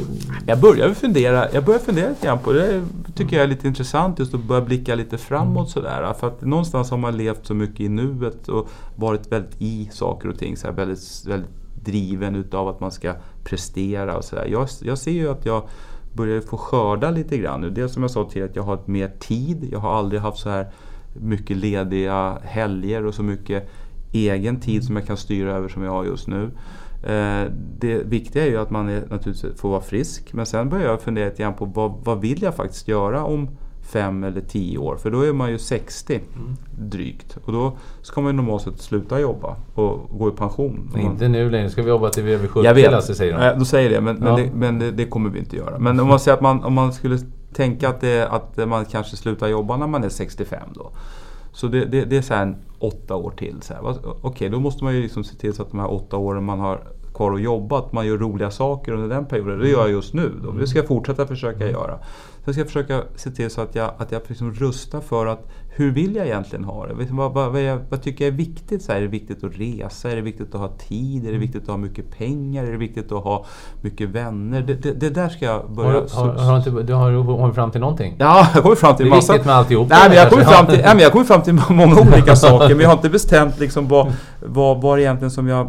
Jag 0.46 0.60
börjar 0.60 0.94
fundera, 0.94 1.46
jag 1.52 1.64
börjar 1.64 1.80
fundera 1.80 2.08
lite 2.08 2.26
grann 2.26 2.38
på 2.38 2.52
det. 2.52 2.82
tycker 3.14 3.36
jag 3.36 3.44
är 3.44 3.48
lite 3.48 3.68
intressant 3.68 4.18
just 4.18 4.34
att 4.34 4.44
börja 4.44 4.62
blicka 4.62 4.94
lite 4.94 5.18
framåt 5.18 5.56
mm. 5.56 5.66
sådär. 5.66 6.14
För 6.20 6.26
att 6.26 6.40
någonstans 6.40 6.90
har 6.90 6.98
man 6.98 7.16
levt 7.16 7.46
så 7.46 7.54
mycket 7.54 7.80
i 7.80 7.88
nuet 7.88 8.48
och 8.48 8.68
varit 8.96 9.32
väldigt 9.32 9.54
i 9.58 9.88
saker 9.92 10.28
och 10.28 10.38
ting. 10.38 10.56
Så 10.56 10.66
här, 10.66 10.74
väldigt, 10.74 11.24
väldigt 11.26 11.57
driven 11.84 12.34
utav 12.34 12.68
att 12.68 12.80
man 12.80 12.90
ska 12.90 13.14
prestera 13.44 14.16
och 14.16 14.24
sådär. 14.24 14.46
Jag, 14.46 14.68
jag 14.82 14.98
ser 14.98 15.10
ju 15.10 15.30
att 15.30 15.46
jag 15.46 15.62
börjar 16.12 16.40
få 16.40 16.56
skörda 16.56 17.10
lite 17.10 17.38
grann 17.38 17.60
nu. 17.60 17.70
Dels 17.70 17.92
som 17.92 18.02
jag 18.02 18.10
sa 18.10 18.24
tidigare 18.24 18.50
att 18.50 18.56
jag 18.56 18.62
har 18.62 18.78
mer 18.84 19.12
tid. 19.18 19.68
Jag 19.72 19.78
har 19.78 19.94
aldrig 19.94 20.20
haft 20.20 20.38
så 20.38 20.50
här 20.50 20.70
mycket 21.12 21.56
lediga 21.56 22.38
helger 22.42 23.06
och 23.06 23.14
så 23.14 23.22
mycket 23.22 23.68
egen 24.12 24.60
tid 24.60 24.84
som 24.84 24.96
jag 24.96 25.06
kan 25.06 25.16
styra 25.16 25.52
över 25.52 25.68
som 25.68 25.82
jag 25.82 25.90
har 25.90 26.04
just 26.04 26.28
nu. 26.28 26.50
Eh, 27.02 27.52
det 27.78 28.02
viktiga 28.04 28.46
är 28.46 28.50
ju 28.50 28.56
att 28.56 28.70
man 28.70 28.88
är, 28.88 29.00
naturligtvis 29.10 29.60
får 29.60 29.68
vara 29.68 29.80
frisk. 29.80 30.32
Men 30.32 30.46
sen 30.46 30.68
börjar 30.68 30.86
jag 30.86 31.02
fundera 31.02 31.24
lite 31.28 31.42
grann 31.42 31.54
på 31.54 31.64
vad, 31.64 31.92
vad 32.04 32.20
vill 32.20 32.42
jag 32.42 32.54
faktiskt 32.54 32.88
göra 32.88 33.24
om 33.24 33.48
fem 33.88 34.24
eller 34.24 34.40
tio 34.40 34.78
år. 34.78 34.96
För 34.96 35.10
då 35.10 35.22
är 35.22 35.32
man 35.32 35.50
ju 35.50 35.58
60 35.58 36.14
mm. 36.14 36.56
drygt. 36.78 37.38
Och 37.44 37.52
då 37.52 37.76
ska 38.02 38.20
man 38.20 38.32
ju 38.32 38.36
normalt 38.36 38.62
sett 38.62 38.80
sluta 38.80 39.20
jobba 39.20 39.56
och 39.74 40.18
gå 40.18 40.28
i 40.28 40.32
pension. 40.32 40.90
Men 40.92 41.00
inte 41.00 41.28
nu 41.28 41.50
längre, 41.50 41.70
ska 41.70 41.82
vi 41.82 41.88
jobba 41.88 42.10
till 42.10 42.22
vi 42.22 42.30
är 42.30 42.34
över 42.34 42.48
70 42.48 42.66
jag 42.66 42.74
vet. 42.74 42.92
Lasse 42.92 43.14
säger 43.14 43.32
de. 43.32 43.38
Nej, 43.38 43.54
de 43.58 43.64
säger 43.64 43.90
det 43.90 44.00
men, 44.00 44.18
ja. 44.22 44.24
men, 44.24 44.36
det, 44.36 44.50
men 44.54 44.78
det, 44.78 44.90
det, 44.90 45.04
kommer 45.04 45.30
vi 45.30 45.38
inte 45.38 45.56
göra. 45.56 45.78
Men 45.78 46.00
om 46.00 46.08
man 46.08 46.20
säger 46.20 46.36
att 46.36 46.42
man, 46.42 46.64
om 46.64 46.72
man 46.72 46.92
skulle 46.92 47.18
tänka 47.52 47.88
att, 47.88 48.00
det, 48.00 48.28
att 48.28 48.68
man 48.68 48.84
kanske 48.84 49.16
slutar 49.16 49.48
jobba 49.48 49.76
när 49.76 49.86
man 49.86 50.04
är 50.04 50.08
65 50.08 50.62
då. 50.74 50.90
Så 51.52 51.66
det, 51.66 51.84
det, 51.84 52.04
det 52.04 52.16
är 52.16 52.22
så 52.22 52.34
här 52.34 52.56
åtta 52.78 53.16
år 53.16 53.30
till. 53.30 53.56
Okej, 53.80 54.00
okay, 54.22 54.48
då 54.48 54.60
måste 54.60 54.84
man 54.84 54.94
ju 54.94 55.02
liksom 55.02 55.24
se 55.24 55.36
till 55.36 55.54
så 55.54 55.62
att 55.62 55.70
de 55.70 55.80
här 55.80 55.92
åtta 55.92 56.16
åren 56.16 56.44
man 56.44 56.60
har 56.60 56.80
kvar 57.14 57.34
att 57.34 57.42
jobba, 57.42 57.78
att 57.78 57.92
man 57.92 58.06
gör 58.06 58.18
roliga 58.18 58.50
saker 58.50 58.92
under 58.92 59.08
den 59.08 59.26
perioden. 59.26 59.58
Det 59.58 59.68
gör 59.68 59.80
jag 59.80 59.90
just 59.90 60.14
nu. 60.14 60.32
Då. 60.42 60.50
Det 60.50 60.66
ska 60.66 60.78
jag 60.78 60.88
fortsätta 60.88 61.26
försöka 61.26 61.68
mm. 61.68 61.74
Göra. 62.56 62.68
Sen 62.68 62.78
ska 62.78 62.78
jag 62.78 62.88
försöka 62.88 63.18
se 63.18 63.30
till 63.30 63.50
så 63.50 63.60
att 63.60 63.74
jag, 63.74 63.94
att 63.98 64.12
jag 64.12 64.22
liksom 64.28 64.52
rustar 64.52 65.00
för 65.00 65.26
att 65.26 65.48
hur 65.78 65.90
vill 65.90 66.16
jag 66.16 66.26
egentligen 66.26 66.64
ha 66.64 66.86
det? 66.86 66.94
Vad, 67.10 67.32
vad, 67.32 67.52
vad, 67.52 67.62
jag, 67.62 67.80
vad 67.88 68.02
tycker 68.02 68.24
jag 68.24 68.32
är 68.32 68.36
viktigt? 68.36 68.82
Så 68.82 68.92
här, 68.92 68.98
är 68.98 69.02
det 69.02 69.08
viktigt 69.08 69.44
att 69.44 69.52
resa? 69.58 70.10
Är 70.10 70.16
det 70.16 70.22
viktigt 70.22 70.54
att 70.54 70.60
ha 70.60 70.68
tid? 70.68 71.22
Är 71.22 71.22
det 71.22 71.28
mm. 71.28 71.40
viktigt 71.40 71.62
att 71.62 71.68
ha 71.68 71.76
mycket 71.76 72.18
pengar? 72.18 72.64
Är 72.64 72.70
det 72.70 72.76
viktigt 72.76 73.12
att 73.12 73.24
ha 73.24 73.44
mycket 73.80 74.08
vänner? 74.08 74.62
Det, 74.62 74.74
det, 74.74 74.92
det 74.92 75.10
där 75.10 75.28
ska 75.28 75.44
jag 75.44 75.70
börja... 75.70 75.90
Har, 75.90 76.26
har, 76.26 76.34
har, 76.34 76.82
du, 76.82 76.92
har 76.92 77.38
kommit 77.38 77.54
fram 77.54 77.70
till 77.70 77.80
någonting? 77.80 78.16
Ja, 78.18 78.48
jag 78.54 78.62
kommit 78.62 78.78
fram 78.78 78.96
till 78.96 79.06
Det 79.06 79.10
är 79.10 79.14
massa... 79.14 79.32
viktigt 79.32 79.46
med 79.46 79.54
alltihop. 79.54 79.88
Nej, 79.90 80.08
men 80.08 80.16
jag 80.16 80.30
kommit 80.30 80.48
fram 80.48 80.66
till, 80.66 80.78
nej, 80.78 80.94
men 80.94 80.98
jag 80.98 81.12
kommit 81.12 81.28
fram 81.28 81.42
till 81.42 81.54
många 81.68 82.00
olika 82.12 82.36
saker. 82.36 82.68
Men 82.68 82.80
jag 82.80 82.88
har 82.88 82.96
inte 82.96 83.10
bestämt 83.10 83.58
liksom 83.58 83.88
vad, 83.88 84.12
vad, 84.40 84.80
vad 84.82 85.00
egentligen 85.00 85.30
som 85.30 85.48
jag 85.48 85.68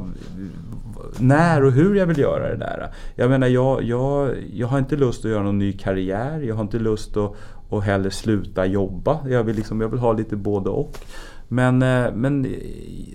när 1.21 1.63
och 1.63 1.71
hur 1.71 1.95
jag 1.95 2.05
vill 2.05 2.19
göra 2.19 2.49
det 2.49 2.55
där. 2.55 2.89
Jag 3.15 3.29
menar, 3.29 3.47
jag, 3.47 3.83
jag, 3.83 4.35
jag 4.53 4.67
har 4.67 4.79
inte 4.79 4.95
lust 4.95 5.25
att 5.25 5.31
göra 5.31 5.43
någon 5.43 5.59
ny 5.59 5.73
karriär. 5.73 6.39
Jag 6.39 6.55
har 6.55 6.61
inte 6.61 6.79
lust 6.79 7.17
att, 7.17 7.35
att 7.69 7.83
heller 7.83 8.09
sluta 8.09 8.65
jobba. 8.65 9.19
Jag 9.27 9.43
vill, 9.43 9.55
liksom, 9.55 9.81
jag 9.81 9.89
vill 9.89 9.99
ha 9.99 10.13
lite 10.13 10.35
både 10.35 10.69
och. 10.69 10.97
Men, 11.51 11.81
eh, 11.81 12.13
men 12.13 12.45
eh, 12.45 12.51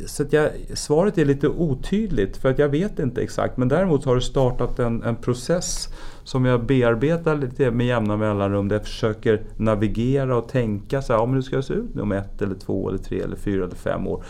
så 0.06 0.22
att 0.22 0.32
jag, 0.32 0.50
svaret 0.74 1.18
är 1.18 1.24
lite 1.24 1.48
otydligt 1.48 2.36
för 2.36 2.50
att 2.50 2.58
jag 2.58 2.68
vet 2.68 2.98
inte 2.98 3.22
exakt. 3.22 3.56
Men 3.56 3.68
däremot 3.68 4.04
har 4.04 4.14
det 4.14 4.20
startat 4.20 4.78
en, 4.78 5.02
en 5.02 5.16
process 5.16 5.88
som 6.24 6.44
jag 6.44 6.66
bearbetar 6.66 7.36
lite 7.36 7.70
med 7.70 7.86
jämna 7.86 8.16
mellanrum. 8.16 8.68
Där 8.68 8.76
jag 8.76 8.84
försöker 8.84 9.42
navigera 9.56 10.36
och 10.36 10.48
tänka 10.48 11.02
så 11.02 11.12
här, 11.12 11.20
ja, 11.20 11.26
men 11.26 11.34
hur 11.34 11.42
ska 11.42 11.56
det 11.56 11.62
se 11.62 11.74
ut 11.74 11.94
nu 11.94 12.02
om 12.02 12.12
ett 12.12 12.42
eller 12.42 12.54
två 12.54 12.88
eller 12.88 12.98
tre 12.98 13.20
eller 13.20 13.36
fyra 13.36 13.64
eller 13.64 13.76
fem 13.76 14.06
år. 14.06 14.24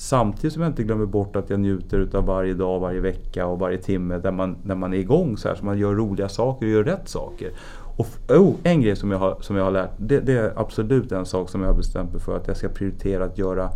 Samtidigt 0.00 0.52
som 0.52 0.62
jag 0.62 0.70
inte 0.70 0.82
glömmer 0.82 1.06
bort 1.06 1.36
att 1.36 1.50
jag 1.50 1.60
njuter 1.60 2.08
av 2.14 2.26
varje 2.26 2.54
dag, 2.54 2.80
varje 2.80 3.00
vecka 3.00 3.46
och 3.46 3.58
varje 3.58 3.78
timme 3.78 4.18
där 4.18 4.32
man, 4.32 4.56
när 4.62 4.74
man 4.74 4.94
är 4.94 4.98
igång 4.98 5.36
så 5.36 5.48
här, 5.48 5.54
så 5.54 5.64
man 5.64 5.78
gör 5.78 5.94
roliga 5.94 6.28
saker 6.28 6.66
och 6.66 6.72
gör 6.72 6.84
rätt 6.84 7.08
saker. 7.08 7.50
Och 7.96 8.06
oh, 8.28 8.54
en 8.62 8.80
grej 8.80 8.96
som 8.96 9.10
jag 9.10 9.18
har, 9.18 9.36
som 9.40 9.56
jag 9.56 9.64
har 9.64 9.70
lärt, 9.70 9.90
det, 9.96 10.20
det, 10.20 10.32
är 10.32 10.52
absolut 10.56 11.12
en 11.12 11.26
sak 11.26 11.50
som 11.50 11.60
jag 11.60 11.68
har 11.68 11.76
bestämt 11.76 12.12
mig 12.12 12.20
för 12.20 12.36
att 12.36 12.48
jag 12.48 12.56
ska 12.56 12.68
prioritera 12.68 13.24
att 13.24 13.38
göra 13.38 13.70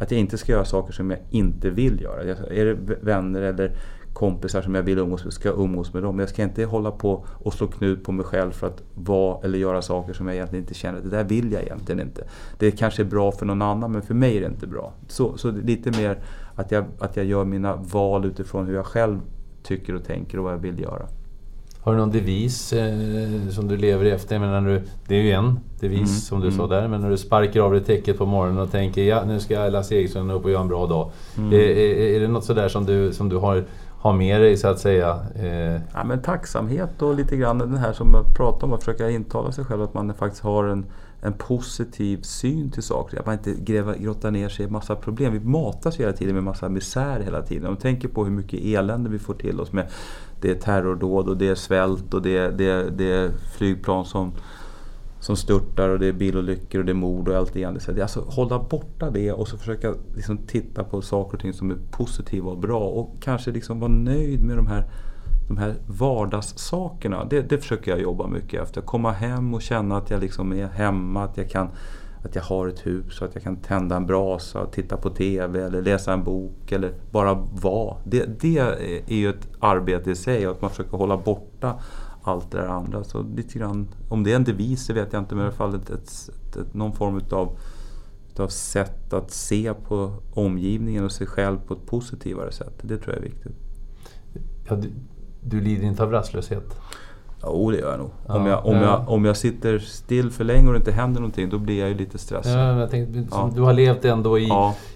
att 0.00 0.10
jag 0.10 0.20
inte 0.20 0.38
ska 0.38 0.52
göra 0.52 0.64
saker 0.64 0.92
som 0.92 1.10
jag 1.10 1.20
inte 1.30 1.70
vill 1.70 2.00
göra. 2.00 2.22
Är 2.50 2.64
det 2.64 2.96
vänner 3.00 3.42
eller 3.42 3.72
kompisar 4.12 4.62
som 4.62 4.74
jag 4.74 4.82
vill 4.82 4.98
umgås 4.98 5.24
med, 5.24 5.32
ska 5.32 5.48
jag 5.48 5.58
umgås 5.58 5.94
med 5.94 6.02
dem. 6.02 6.18
Jag 6.18 6.28
ska 6.28 6.42
inte 6.42 6.64
hålla 6.64 6.90
på 6.90 7.24
och 7.28 7.54
slå 7.54 7.66
knut 7.66 8.04
på 8.04 8.12
mig 8.12 8.26
själv 8.26 8.52
för 8.52 8.66
att 8.66 8.82
vara 8.94 9.44
eller 9.44 9.58
göra 9.58 9.82
saker 9.82 10.12
som 10.12 10.26
jag 10.26 10.36
egentligen 10.36 10.62
inte 10.62 10.74
känner. 10.74 11.00
Det 11.00 11.08
där 11.08 11.24
vill 11.24 11.52
jag 11.52 11.62
egentligen 11.62 12.00
inte. 12.00 12.24
Det 12.58 12.70
kanske 12.70 13.02
är 13.02 13.06
bra 13.06 13.32
för 13.32 13.46
någon 13.46 13.62
annan 13.62 13.92
men 13.92 14.02
för 14.02 14.14
mig 14.14 14.36
är 14.36 14.40
det 14.40 14.46
inte 14.46 14.66
bra. 14.66 14.92
Så, 15.08 15.36
så 15.36 15.50
lite 15.50 15.90
mer 15.90 16.18
att 16.54 16.70
jag, 16.70 16.84
att 16.98 17.16
jag 17.16 17.26
gör 17.26 17.44
mina 17.44 17.76
val 17.76 18.24
utifrån 18.24 18.66
hur 18.66 18.74
jag 18.74 18.86
själv 18.86 19.20
tycker 19.62 19.94
och 19.94 20.04
tänker 20.04 20.38
och 20.38 20.44
vad 20.44 20.52
jag 20.52 20.58
vill 20.58 20.80
göra. 20.80 21.06
Har 21.84 21.92
du 21.92 21.98
någon 21.98 22.10
devis 22.10 22.72
eh, 22.72 23.48
som 23.50 23.68
du 23.68 23.76
lever 23.76 24.04
efter? 24.04 24.38
menar, 24.38 24.60
du, 24.60 24.82
det 25.08 25.14
är 25.14 25.22
ju 25.22 25.30
en 25.30 25.58
devis 25.80 25.98
mm. 25.98 26.06
som 26.06 26.40
du 26.40 26.46
mm. 26.46 26.58
sa 26.58 26.66
där, 26.66 26.88
men 26.88 27.00
när 27.00 27.10
du 27.10 27.16
sparkar 27.16 27.60
av 27.60 27.72
dig 27.72 27.80
täcket 27.80 28.18
på 28.18 28.26
morgonen 28.26 28.62
och 28.62 28.70
tänker 28.70 29.02
ja, 29.02 29.24
nu 29.24 29.40
ska 29.40 29.68
Lasse 29.68 29.94
Eriksson 29.94 30.30
upp 30.30 30.44
och 30.44 30.50
göra 30.50 30.62
en 30.62 30.68
bra 30.68 30.86
dag. 30.86 31.10
Mm. 31.38 31.52
Är, 31.52 31.58
är, 31.58 32.16
är, 32.16 32.20
det 32.20 32.28
något 32.28 32.44
sådär 32.44 32.68
som 32.68 32.86
du, 32.86 33.12
som 33.12 33.28
du 33.28 33.36
har 33.36 33.64
ha 34.02 34.12
med 34.12 34.40
dig 34.40 34.56
så 34.56 34.68
att 34.68 34.78
säga? 34.78 35.20
Eh... 35.34 35.80
Ja, 35.94 36.04
men 36.04 36.22
tacksamhet 36.22 37.02
och 37.02 37.14
lite 37.14 37.36
grann 37.36 37.58
den 37.58 37.76
här 37.76 37.92
som 37.92 38.14
jag 38.14 38.36
pratade 38.36 38.64
om, 38.64 38.72
att 38.72 38.84
försöka 38.84 39.10
intala 39.10 39.52
sig 39.52 39.64
själv 39.64 39.82
att 39.82 39.94
man 39.94 40.14
faktiskt 40.14 40.42
har 40.42 40.64
en, 40.64 40.86
en 41.20 41.32
positiv 41.32 42.22
syn 42.22 42.70
till 42.70 42.82
saker. 42.82 43.18
Att 43.18 43.26
man 43.26 43.34
inte 43.34 43.54
gräva, 43.54 43.96
grottar 43.96 44.30
ner 44.30 44.48
sig 44.48 44.66
i 44.66 44.68
massa 44.68 44.96
problem. 44.96 45.32
Vi 45.32 45.40
matas 45.40 45.96
hela 45.96 46.12
tiden 46.12 46.34
med 46.34 46.44
massa 46.44 46.68
misär 46.68 47.20
hela 47.20 47.42
tiden. 47.42 47.66
Om 47.66 47.74
vi 47.74 47.80
tänker 47.80 48.08
på 48.08 48.24
hur 48.24 48.32
mycket 48.32 48.60
elände 48.64 49.10
vi 49.10 49.18
får 49.18 49.34
till 49.34 49.60
oss 49.60 49.72
med 49.72 49.86
det 50.40 50.50
är 50.50 50.54
terrordåd 50.54 51.28
och 51.28 51.36
det 51.36 51.48
är 51.48 51.54
svält 51.54 52.14
och 52.14 52.22
det, 52.22 52.36
är, 52.36 52.50
det, 52.50 52.64
är, 52.64 52.90
det 52.90 53.12
är 53.12 53.30
flygplan 53.56 54.04
som 54.04 54.32
som 55.22 55.36
störtar 55.36 55.88
och 55.88 55.98
det 55.98 56.06
är 56.06 56.12
bilolyckor 56.12 56.78
och 56.78 56.84
det 56.84 56.92
är 56.92 56.94
mord 56.94 57.28
och 57.28 57.36
allt 57.36 57.56
igen. 57.56 57.80
Så 57.80 58.02
alltså 58.02 58.20
hålla 58.20 58.58
borta 58.58 59.10
det 59.10 59.32
och 59.32 59.48
så 59.48 59.58
försöka 59.58 59.94
liksom 60.14 60.38
titta 60.38 60.84
på 60.84 61.02
saker 61.02 61.36
och 61.36 61.42
ting 61.42 61.52
som 61.52 61.70
är 61.70 61.76
positiva 61.90 62.50
och 62.50 62.58
bra 62.58 62.80
och 62.80 63.16
kanske 63.20 63.50
liksom 63.50 63.80
vara 63.80 63.92
nöjd 63.92 64.44
med 64.44 64.56
de 64.56 64.66
här, 64.66 64.84
de 65.48 65.56
här 65.56 65.74
vardagssakerna. 65.86 67.24
Det, 67.24 67.40
det 67.40 67.58
försöker 67.58 67.90
jag 67.90 68.00
jobba 68.00 68.26
mycket 68.26 68.62
efter. 68.62 68.80
Komma 68.80 69.12
hem 69.12 69.54
och 69.54 69.62
känna 69.62 69.96
att 69.96 70.10
jag 70.10 70.20
liksom 70.20 70.52
är 70.52 70.66
hemma, 70.66 71.24
att 71.24 71.36
jag, 71.36 71.50
kan, 71.50 71.68
att 72.24 72.34
jag 72.34 72.42
har 72.42 72.68
ett 72.68 72.86
hus, 72.86 73.22
att 73.22 73.34
jag 73.34 73.42
kan 73.42 73.56
tända 73.56 73.96
en 73.96 74.06
brasa, 74.06 74.66
titta 74.66 74.96
på 74.96 75.10
TV 75.10 75.62
eller 75.62 75.82
läsa 75.82 76.12
en 76.12 76.24
bok 76.24 76.72
eller 76.72 76.92
bara 77.10 77.34
vara. 77.52 77.96
Det, 78.04 78.40
det 78.40 78.58
är 79.06 79.16
ju 79.16 79.30
ett 79.30 79.48
arbete 79.60 80.10
i 80.10 80.14
sig, 80.14 80.46
och 80.46 80.54
att 80.54 80.60
man 80.60 80.70
försöker 80.70 80.96
hålla 80.96 81.16
borta 81.16 81.74
allt 82.22 82.50
det 82.50 82.58
där 82.58 82.68
andra. 82.68 83.04
Så 83.04 83.22
lite 83.22 83.58
grann, 83.58 83.88
om 84.08 84.24
det 84.24 84.32
är 84.32 84.36
en 84.36 84.44
devis 84.44 84.86
det 84.86 84.92
vet 84.92 85.12
jag 85.12 85.22
inte 85.22 85.34
men 85.34 85.44
i 85.44 85.46
alla 85.46 85.56
fall 85.56 85.74
ett, 85.74 85.90
ett, 85.90 86.30
ett, 86.56 86.74
någon 86.74 86.92
form 86.92 87.16
utav, 87.16 87.58
utav 88.30 88.48
sätt 88.48 89.12
att 89.12 89.30
se 89.30 89.74
på 89.74 90.14
omgivningen 90.34 91.04
och 91.04 91.12
sig 91.12 91.26
själv 91.26 91.58
på 91.66 91.74
ett 91.74 91.86
positivare 91.86 92.52
sätt. 92.52 92.74
Det 92.82 92.98
tror 92.98 93.14
jag 93.14 93.24
är 93.24 93.28
viktigt. 93.28 93.56
Ja, 94.68 94.76
du, 94.76 94.90
du 95.40 95.60
lider 95.60 95.84
inte 95.84 96.02
av 96.02 96.10
rastlöshet? 96.10 96.80
Jo, 97.44 97.70
det 97.70 97.78
gör 97.78 97.90
jag 97.90 97.98
nog. 97.98 98.10
Ja, 98.26 98.34
om, 98.34 98.46
jag, 98.46 98.66
om, 98.66 98.76
ja. 98.76 98.82
jag, 98.82 99.08
om 99.08 99.24
jag 99.24 99.36
sitter 99.36 99.78
still 99.78 100.30
för 100.30 100.44
länge 100.44 100.66
och 100.66 100.72
det 100.72 100.78
inte 100.78 100.92
händer 100.92 101.20
någonting, 101.20 101.50
då 101.50 101.58
blir 101.58 101.80
jag 101.80 101.88
ju 101.88 101.94
lite 101.94 102.18
stressad. 102.18 102.80
Ja, 102.80 102.86
tänkte. 102.86 103.24
Du 103.54 103.60
har 103.60 103.72
levt 103.72 104.04
ändå 104.04 104.38
i, 104.38 104.48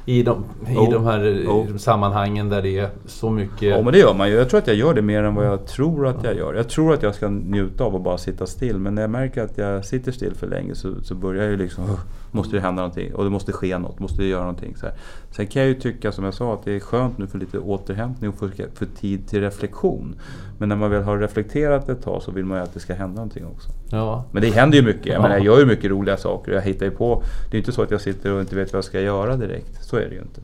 i, 0.04 0.22
de, 0.22 0.44
i 0.68 0.76
oh. 0.76 0.92
de 0.92 1.04
här 1.04 1.46
oh. 1.48 1.76
sammanhangen 1.76 2.48
där 2.48 2.62
det 2.62 2.78
är 2.78 2.90
så 3.06 3.30
mycket... 3.30 3.62
Ja, 3.62 3.82
men 3.82 3.92
det 3.92 3.98
gör 3.98 4.14
man 4.14 4.28
ju. 4.28 4.34
Jag 4.34 4.50
tror 4.50 4.60
att 4.60 4.66
jag 4.66 4.76
gör 4.76 4.94
det 4.94 5.02
mer 5.02 5.22
än 5.22 5.34
vad 5.34 5.46
jag 5.46 5.66
tror 5.66 6.06
att 6.06 6.24
jag 6.24 6.36
gör. 6.36 6.54
Jag 6.54 6.68
tror 6.68 6.94
att 6.94 7.02
jag 7.02 7.14
ska 7.14 7.28
njuta 7.28 7.84
av 7.84 7.96
att 7.96 8.02
bara 8.02 8.18
sitta 8.18 8.46
still. 8.46 8.78
Men 8.78 8.94
när 8.94 9.02
jag 9.02 9.10
märker 9.10 9.42
att 9.42 9.58
jag 9.58 9.84
sitter 9.84 10.12
still 10.12 10.34
för 10.34 10.46
länge 10.46 10.74
så, 10.74 11.02
så 11.02 11.14
börjar 11.14 11.42
jag 11.42 11.50
ju 11.50 11.56
liksom... 11.56 11.84
Måste 12.30 12.56
det 12.56 12.60
hända 12.60 12.82
någonting 12.82 13.14
och 13.14 13.24
det 13.24 13.30
måste 13.30 13.52
ske 13.52 13.78
något, 13.78 13.98
måste 13.98 14.24
göra 14.24 14.40
någonting. 14.40 14.76
Så 14.76 14.86
här. 14.86 14.94
Sen 15.30 15.46
kan 15.46 15.62
jag 15.62 15.68
ju 15.68 15.74
tycka 15.74 16.12
som 16.12 16.24
jag 16.24 16.34
sa 16.34 16.54
att 16.54 16.64
det 16.64 16.72
är 16.72 16.80
skönt 16.80 17.18
nu 17.18 17.26
för 17.26 17.38
lite 17.38 17.58
återhämtning 17.58 18.30
och 18.30 18.38
för, 18.38 18.50
för 18.74 18.86
tid 18.86 19.28
till 19.28 19.40
reflektion. 19.40 20.16
Men 20.58 20.68
när 20.68 20.76
man 20.76 20.90
väl 20.90 21.02
har 21.02 21.18
reflekterat 21.18 21.88
ett 21.88 22.02
tag 22.02 22.22
så 22.22 22.30
vill 22.30 22.44
man 22.44 22.58
ju 22.58 22.64
att 22.64 22.74
det 22.74 22.80
ska 22.80 22.94
hända 22.94 23.14
någonting 23.14 23.46
också. 23.46 23.68
Ja. 23.90 24.24
Men 24.32 24.42
det 24.42 24.50
händer 24.50 24.78
ju 24.78 24.84
mycket. 24.84 25.06
Jag, 25.06 25.14
ja. 25.14 25.22
menar, 25.22 25.36
jag 25.36 25.44
gör 25.44 25.58
ju 25.58 25.66
mycket 25.66 25.90
roliga 25.90 26.16
saker. 26.16 26.52
Jag 26.52 26.62
hittar 26.62 26.86
ju 26.86 26.92
på. 26.92 27.22
Det 27.50 27.56
är 27.56 27.58
inte 27.58 27.72
så 27.72 27.82
att 27.82 27.90
jag 27.90 28.00
sitter 28.00 28.32
och 28.32 28.40
inte 28.40 28.56
vet 28.56 28.72
vad 28.72 28.78
jag 28.78 28.84
ska 28.84 29.00
göra 29.00 29.36
direkt. 29.36 29.84
Så 29.84 29.96
är 29.96 30.08
det 30.08 30.14
ju 30.14 30.20
inte. 30.20 30.40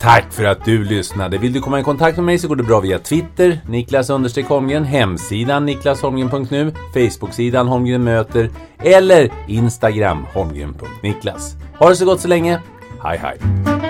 Tack 0.00 0.32
för 0.32 0.44
att 0.44 0.64
du 0.64 0.84
lyssnade. 0.84 1.38
Vill 1.38 1.52
du 1.52 1.60
komma 1.60 1.80
i 1.80 1.82
kontakt 1.82 2.16
med 2.16 2.26
mig 2.26 2.38
så 2.38 2.48
går 2.48 2.56
det 2.56 2.62
bra 2.62 2.80
via 2.80 2.98
Twitter, 2.98 3.60
Niklas 3.68 4.08
Holmgren, 4.48 4.84
hemsidan 4.84 5.66
niklasholmgren.nu, 5.66 6.74
Facebooksidan 6.94 7.68
Holmgren 7.68 8.04
möter 8.04 8.50
eller 8.78 9.32
Instagram 9.48 10.26
holmgren.niklas. 10.34 11.56
Ha 11.78 11.88
det 11.88 11.96
så 11.96 12.04
gott 12.04 12.20
så 12.20 12.28
länge. 12.28 12.60
Hej 13.02 13.18
hej! 13.18 13.89